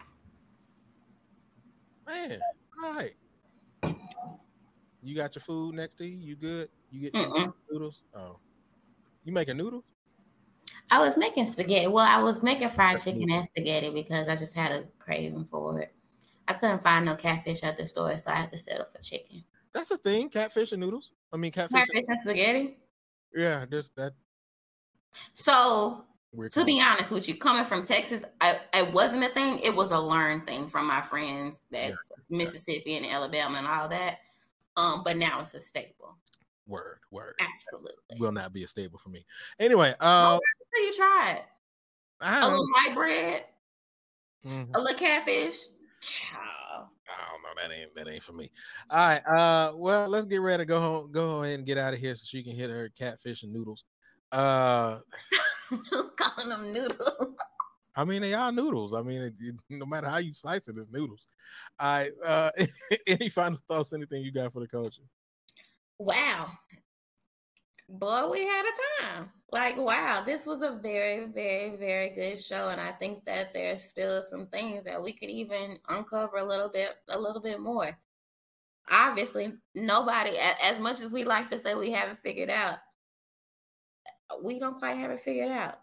Man, 2.06 2.38
all 2.84 2.92
right. 2.92 3.14
You 5.02 5.16
got 5.16 5.34
your 5.34 5.40
food 5.40 5.74
next 5.74 5.94
to 5.96 6.06
you. 6.06 6.18
You 6.18 6.36
good? 6.36 6.68
You 6.90 7.10
get 7.10 7.14
noodles? 7.70 8.02
Oh, 8.14 8.40
you 9.24 9.32
making 9.32 9.56
noodles? 9.56 9.84
I 10.90 11.06
was 11.06 11.16
making 11.16 11.50
spaghetti. 11.50 11.86
Well, 11.86 12.06
I 12.06 12.22
was 12.22 12.42
making 12.42 12.68
fried 12.70 13.02
chicken 13.02 13.30
and 13.30 13.44
spaghetti 13.44 13.90
because 13.90 14.28
I 14.28 14.36
just 14.36 14.54
had 14.54 14.70
a 14.72 14.84
craving 14.98 15.44
for 15.44 15.80
it. 15.80 15.92
I 16.46 16.52
couldn't 16.54 16.82
find 16.82 17.06
no 17.06 17.14
catfish 17.14 17.62
at 17.62 17.76
the 17.76 17.86
store, 17.86 18.16
so 18.18 18.30
I 18.30 18.34
had 18.34 18.52
to 18.52 18.58
settle 18.58 18.86
for 18.92 19.00
chicken. 19.02 19.44
That's 19.72 19.90
a 19.90 19.96
thing, 19.96 20.28
catfish 20.28 20.72
and 20.72 20.80
noodles. 20.80 21.12
I 21.32 21.36
mean, 21.36 21.52
catfish, 21.52 21.80
catfish 21.80 22.04
and 22.06 22.20
spaghetti. 22.20 22.76
Yeah, 23.34 23.64
there's 23.68 23.90
that. 23.96 24.12
So, 25.32 26.04
to 26.50 26.64
be 26.64 26.80
honest 26.80 27.10
with 27.10 27.28
you, 27.28 27.36
coming 27.36 27.64
from 27.64 27.82
Texas, 27.82 28.24
I, 28.40 28.58
it 28.74 28.92
wasn't 28.92 29.24
a 29.24 29.28
thing. 29.28 29.58
It 29.60 29.74
was 29.74 29.90
a 29.90 29.98
learned 29.98 30.46
thing 30.46 30.68
from 30.68 30.86
my 30.86 31.00
friends 31.00 31.66
that 31.70 31.90
yeah. 31.90 31.96
Mississippi 32.28 32.96
and 32.96 33.06
Alabama 33.06 33.58
and 33.58 33.66
all 33.66 33.88
that. 33.88 34.18
Um, 34.76 35.02
but 35.04 35.16
now 35.16 35.40
it's 35.40 35.54
a 35.54 35.60
staple. 35.60 36.16
Word, 36.66 37.00
word. 37.10 37.34
Absolutely. 37.40 38.18
Will 38.18 38.32
not 38.32 38.52
be 38.52 38.64
a 38.64 38.66
staple 38.66 38.98
for 38.98 39.10
me. 39.10 39.24
Anyway, 39.58 39.94
uh 40.00 40.38
you 40.74 40.92
tried? 40.94 41.42
A 42.20 42.48
little 42.48 42.66
white 42.72 42.94
bread, 42.94 43.44
mm-hmm. 44.46 44.74
a 44.74 44.78
little 44.78 44.98
catfish. 44.98 45.58
Child. 46.00 46.88
I 47.08 47.30
don't 47.30 47.42
know. 47.42 47.62
That 47.62 47.74
ain't 47.74 47.94
that 47.96 48.08
ain't 48.08 48.22
for 48.22 48.32
me. 48.32 48.50
All 48.90 49.08
right. 49.08 49.20
Uh 49.26 49.72
well, 49.76 50.08
let's 50.08 50.26
get 50.26 50.40
ready 50.40 50.62
to 50.62 50.66
go 50.66 50.80
home, 50.80 51.12
go 51.12 51.42
ahead 51.42 51.58
and 51.58 51.66
get 51.66 51.78
out 51.78 51.94
of 51.94 52.00
here 52.00 52.14
so 52.14 52.26
she 52.26 52.42
can 52.42 52.54
hit 52.54 52.70
her 52.70 52.90
catfish 52.96 53.42
and 53.42 53.52
noodles. 53.52 53.84
Uh, 54.34 54.98
calling 56.18 56.48
them 56.48 56.72
noodles. 56.72 57.36
I 57.96 58.04
mean, 58.04 58.22
they 58.22 58.34
are 58.34 58.50
noodles. 58.50 58.92
I 58.92 59.02
mean, 59.02 59.22
it, 59.22 59.34
it, 59.38 59.54
no 59.70 59.86
matter 59.86 60.08
how 60.08 60.18
you 60.18 60.32
slice 60.32 60.66
it, 60.66 60.76
it's 60.76 60.90
noodles. 60.90 61.28
I 61.78 62.10
uh, 62.26 62.50
any 63.06 63.28
final 63.28 63.58
thoughts? 63.68 63.92
Anything 63.92 64.24
you 64.24 64.32
got 64.32 64.52
for 64.52 64.58
the 64.60 64.66
culture? 64.66 65.02
Wow, 65.98 66.58
boy, 67.88 68.28
we 68.30 68.40
had 68.44 68.64
a 68.64 69.02
time. 69.04 69.30
Like, 69.52 69.76
wow, 69.76 70.22
this 70.26 70.46
was 70.46 70.62
a 70.62 70.78
very, 70.82 71.26
very, 71.26 71.76
very 71.76 72.10
good 72.10 72.40
show, 72.40 72.68
and 72.68 72.80
I 72.80 72.90
think 72.92 73.24
that 73.26 73.54
there's 73.54 73.84
still 73.84 74.22
some 74.22 74.46
things 74.48 74.84
that 74.84 75.02
we 75.02 75.12
could 75.12 75.30
even 75.30 75.78
uncover 75.88 76.36
a 76.38 76.44
little 76.44 76.68
bit, 76.68 76.90
a 77.08 77.18
little 77.18 77.40
bit 77.42 77.60
more. 77.60 77.96
Obviously, 78.92 79.54
nobody, 79.74 80.32
as 80.64 80.80
much 80.80 81.00
as 81.00 81.12
we 81.12 81.24
like 81.24 81.50
to 81.50 81.58
say 81.58 81.74
we 81.74 81.92
haven't 81.92 82.20
figured 82.20 82.50
out, 82.50 82.78
we 84.42 84.58
don't 84.58 84.78
quite 84.78 84.96
have 84.98 85.10
it 85.10 85.20
figured 85.20 85.50
out. 85.50 85.76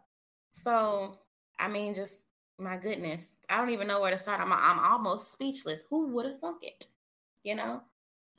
So, 0.49 1.19
I 1.59 1.67
mean, 1.67 1.95
just 1.95 2.21
my 2.59 2.77
goodness, 2.77 3.29
I 3.49 3.57
don't 3.57 3.69
even 3.71 3.87
know 3.87 4.01
where 4.01 4.11
to 4.11 4.17
start. 4.17 4.39
I'm, 4.41 4.51
I'm 4.51 4.79
almost 4.79 5.31
speechless. 5.31 5.83
Who 5.89 6.07
would 6.09 6.25
have 6.25 6.39
thunk 6.39 6.63
it? 6.63 6.85
You 7.43 7.55
know. 7.55 7.83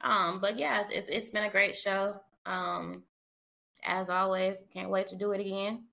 Um, 0.03 0.41
but 0.41 0.59
yeah, 0.59 0.85
it's 0.91 1.09
it's 1.09 1.31
been 1.31 1.45
a 1.45 1.51
great 1.51 1.77
show. 1.77 2.21
Um, 2.45 3.05
as 3.85 4.09
always, 4.09 4.63
can't 4.73 4.91
wait 4.91 5.07
to 5.09 5.17
do 5.17 5.33
it 5.33 5.41
again. 5.41 5.85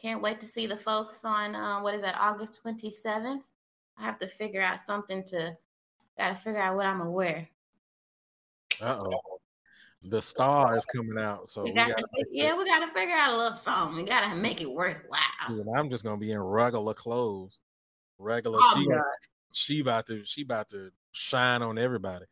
Can't 0.00 0.22
wait 0.22 0.40
to 0.40 0.46
see 0.46 0.66
the 0.66 0.76
folks 0.76 1.24
on 1.24 1.54
uh, 1.54 1.80
what 1.80 1.94
is 1.94 2.02
that, 2.02 2.16
August 2.18 2.62
27th. 2.64 3.40
I 3.98 4.02
have 4.02 4.18
to 4.20 4.28
figure 4.28 4.62
out 4.62 4.80
something 4.82 5.24
to, 5.24 5.56
gotta 6.16 6.36
figure 6.36 6.60
out 6.60 6.76
what 6.76 6.86
I'm 6.86 6.98
gonna 6.98 7.10
wear. 7.10 7.48
Uh 8.80 9.00
oh. 9.02 9.20
The 10.04 10.22
star 10.22 10.76
is 10.76 10.86
coming 10.86 11.18
out. 11.18 11.48
So 11.48 11.64
we 11.64 11.72
gotta, 11.72 11.88
we 11.88 12.22
gotta 12.22 12.28
yeah, 12.30 12.56
we 12.56 12.64
gotta 12.64 12.92
figure 12.94 13.16
out 13.16 13.34
a 13.34 13.36
little 13.36 13.56
something. 13.56 14.04
We 14.04 14.08
gotta 14.08 14.36
make 14.36 14.62
it 14.62 14.70
worthwhile. 14.70 15.18
Yeah, 15.50 15.64
I'm 15.74 15.90
just 15.90 16.04
gonna 16.04 16.18
be 16.18 16.30
in 16.30 16.40
regular 16.40 16.94
clothes. 16.94 17.58
Regular 18.18 18.58
oh, 18.60 18.74
she, 18.76 19.72
she 19.74 19.80
about 19.80 20.06
to 20.06 20.24
she 20.24 20.42
about 20.42 20.68
to 20.68 20.92
shine 21.10 21.62
on 21.62 21.78
everybody. 21.78 22.26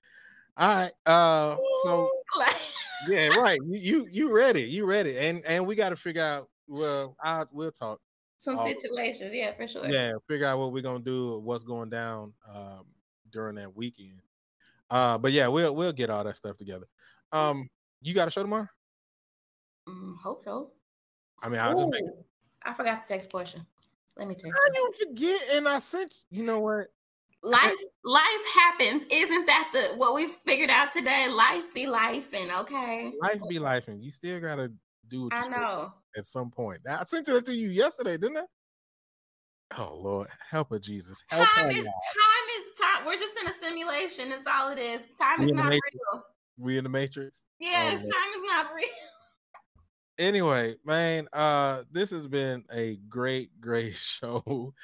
All 0.56 0.68
right. 0.68 0.92
Uh 1.04 1.56
so 1.84 2.10
yeah, 3.08 3.28
right. 3.38 3.58
You 3.64 4.06
you 4.10 4.32
ready? 4.32 4.62
You 4.62 4.86
ready? 4.86 5.18
And 5.18 5.44
and 5.44 5.66
we 5.66 5.74
got 5.74 5.90
to 5.90 5.96
figure 5.96 6.22
out. 6.22 6.48
Well, 6.68 7.16
I 7.22 7.44
we'll 7.52 7.72
talk. 7.72 8.00
Some 8.38 8.58
situations, 8.58 9.32
yeah, 9.34 9.52
for 9.52 9.66
sure. 9.66 9.88
Yeah, 9.88 10.12
figure 10.28 10.46
out 10.46 10.58
what 10.58 10.72
we're 10.72 10.82
gonna 10.82 11.02
do, 11.02 11.38
what's 11.38 11.64
going 11.64 11.90
down 11.90 12.34
um, 12.54 12.86
during 13.30 13.56
that 13.56 13.74
weekend. 13.74 14.20
Uh, 14.90 15.18
but 15.18 15.32
yeah, 15.32 15.48
we'll 15.48 15.74
we'll 15.74 15.92
get 15.92 16.10
all 16.10 16.24
that 16.24 16.36
stuff 16.36 16.56
together. 16.56 16.86
Um, 17.32 17.68
you 18.02 18.14
got 18.14 18.28
a 18.28 18.30
show 18.30 18.42
tomorrow? 18.42 18.68
Mm, 19.88 20.16
hope 20.16 20.44
so. 20.44 20.72
I 21.42 21.48
mean, 21.48 21.60
I'll 21.60 21.76
just 21.76 21.88
make. 21.90 22.02
I 22.62 22.72
forgot 22.74 23.04
to 23.04 23.08
text 23.08 23.30
Porsha. 23.30 23.64
Let 24.16 24.28
me 24.28 24.34
text. 24.34 24.52
I 24.54 24.72
didn't 24.72 24.96
forget, 24.96 25.40
and 25.54 25.68
I 25.68 25.78
sent. 25.78 26.14
You 26.30 26.42
know 26.44 26.60
what? 26.60 26.88
Life 27.46 27.74
life 28.04 28.44
happens. 28.54 29.04
Isn't 29.10 29.46
that 29.46 29.70
the 29.72 29.96
what 29.96 30.14
we 30.14 30.26
figured 30.26 30.70
out 30.70 30.92
today? 30.92 31.28
Life 31.28 31.72
be 31.74 31.86
life 31.86 32.32
and 32.34 32.50
okay. 32.60 33.12
Life 33.20 33.40
be 33.48 33.58
life 33.58 33.88
and 33.88 34.02
you 34.02 34.10
still 34.10 34.40
gotta 34.40 34.72
do 35.08 35.28
i 35.32 35.46
know. 35.48 35.92
at 36.16 36.26
some 36.26 36.50
point. 36.50 36.80
I 36.88 37.04
sent 37.04 37.28
it 37.28 37.44
to 37.46 37.54
you 37.54 37.68
yesterday 37.68 38.16
didn't 38.16 38.38
i? 38.38 38.44
Oh 39.78 39.98
lord 40.00 40.28
help 40.48 40.70
her 40.70 40.78
jesus 40.78 41.24
help 41.28 41.48
time 41.48 41.64
her, 41.64 41.70
is 41.70 41.84
time 41.84 42.46
is 42.58 42.80
time. 42.80 43.06
We're 43.06 43.18
just 43.18 43.36
in 43.40 43.48
a 43.48 43.52
simulation 43.52 44.30
that's 44.30 44.46
all 44.46 44.70
it 44.70 44.78
is. 44.78 45.04
Time 45.20 45.40
we 45.40 45.46
is 45.46 45.52
not 45.52 45.70
real. 45.70 46.24
We 46.58 46.78
in 46.78 46.84
the 46.84 46.90
matrix? 46.90 47.44
Yes 47.58 47.94
oh, 47.94 47.98
time 47.98 48.30
is 48.36 48.42
not 48.50 48.66
real 48.76 49.15
anyway, 50.18 50.74
man, 50.84 51.28
uh, 51.32 51.82
this 51.90 52.10
has 52.10 52.26
been 52.28 52.64
a 52.72 52.96
great, 53.08 53.50
great 53.60 53.94
show. 53.94 54.74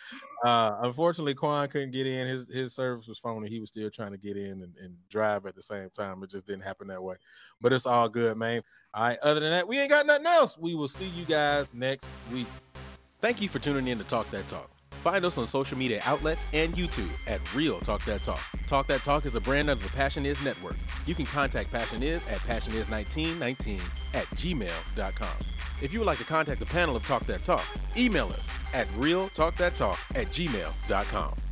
Uh, 0.45 0.73
unfortunately, 0.83 1.35
Kuan 1.35 1.69
couldn't 1.69 1.93
get 1.93 2.07
in. 2.07 2.27
His 2.27 2.53
his 2.53 2.75
service 2.75 3.07
was 3.09 3.19
phony. 3.19 3.49
He 3.49 3.61
was 3.61 3.71
still 3.71 3.91
trying 3.91 4.13
to 4.13 4.19
get 4.19 4.37
in 4.37 4.63
and, 4.63 4.75
and, 4.81 4.97
drive 5.09 5.47
at 5.47 5.55
the 5.55 5.63
same 5.63 5.89
time. 5.91 6.23
It 6.23 6.31
just 6.31 6.47
didn't 6.47 6.63
happen 6.65 6.89
that 6.89 7.03
way. 7.03 7.17
But 7.61 7.73
it's 7.73 7.87
all 7.87 8.09
good, 8.09 8.37
man. 8.37 8.63
All 8.95 9.05
right. 9.05 9.19
Other 9.23 9.41
than 9.41 9.51
that, 9.51 9.67
we 9.67 9.79
ain't 9.79 9.91
got 9.91 10.07
nothing 10.07 10.27
else. 10.27 10.59
We 10.59 10.75
will 10.75 10.89
see 10.89 11.07
you 11.07 11.25
guys 11.25 11.75
next 11.75 12.11
week. 12.33 12.47
Thank 13.21 13.41
you 13.41 13.49
for 13.49 13.59
tuning 13.59 13.89
in 13.89 13.99
to 13.99 14.05
Talk 14.05 14.31
That 14.31 14.49
Talk. 14.49 14.71
Find 15.03 15.25
us 15.25 15.37
on 15.37 15.49
social 15.49 15.77
media 15.77 16.01
outlets 16.05 16.47
and 16.53 16.75
YouTube 16.75 17.11
at 17.27 17.41
Real 17.55 17.81
Talk 17.81 18.05
That 18.05 18.23
Talk. 18.23 18.41
Talk 18.69 18.87
That 18.87 19.03
Talk 19.03 19.27
is 19.27 19.35
a 19.35 19.41
brand 19.41 19.69
of 19.69 19.83
the 19.83 19.89
Passion 19.89 20.25
Is 20.25 20.41
Network. 20.43 20.77
You 21.07 21.15
can 21.17 21.27
contact 21.27 21.73
Passion 21.73 22.05
Is 22.05 22.27
at 22.29 22.39
passionis1919 22.41 23.81
at 24.15 24.27
gmail.com. 24.27 25.47
If 25.83 25.93
you 25.93 25.99
would 25.99 26.07
like 26.07 26.19
to 26.19 26.25
contact 26.25 26.61
the 26.61 26.67
panel 26.67 26.95
of 26.95 27.05
Talk 27.05 27.27
That 27.27 27.43
Talk, 27.43 27.65
email 27.97 28.29
us 28.29 28.53
at 28.73 28.87
realtalkthattalk 28.93 29.99
at 30.15 30.29
gmail.com. 30.29 31.52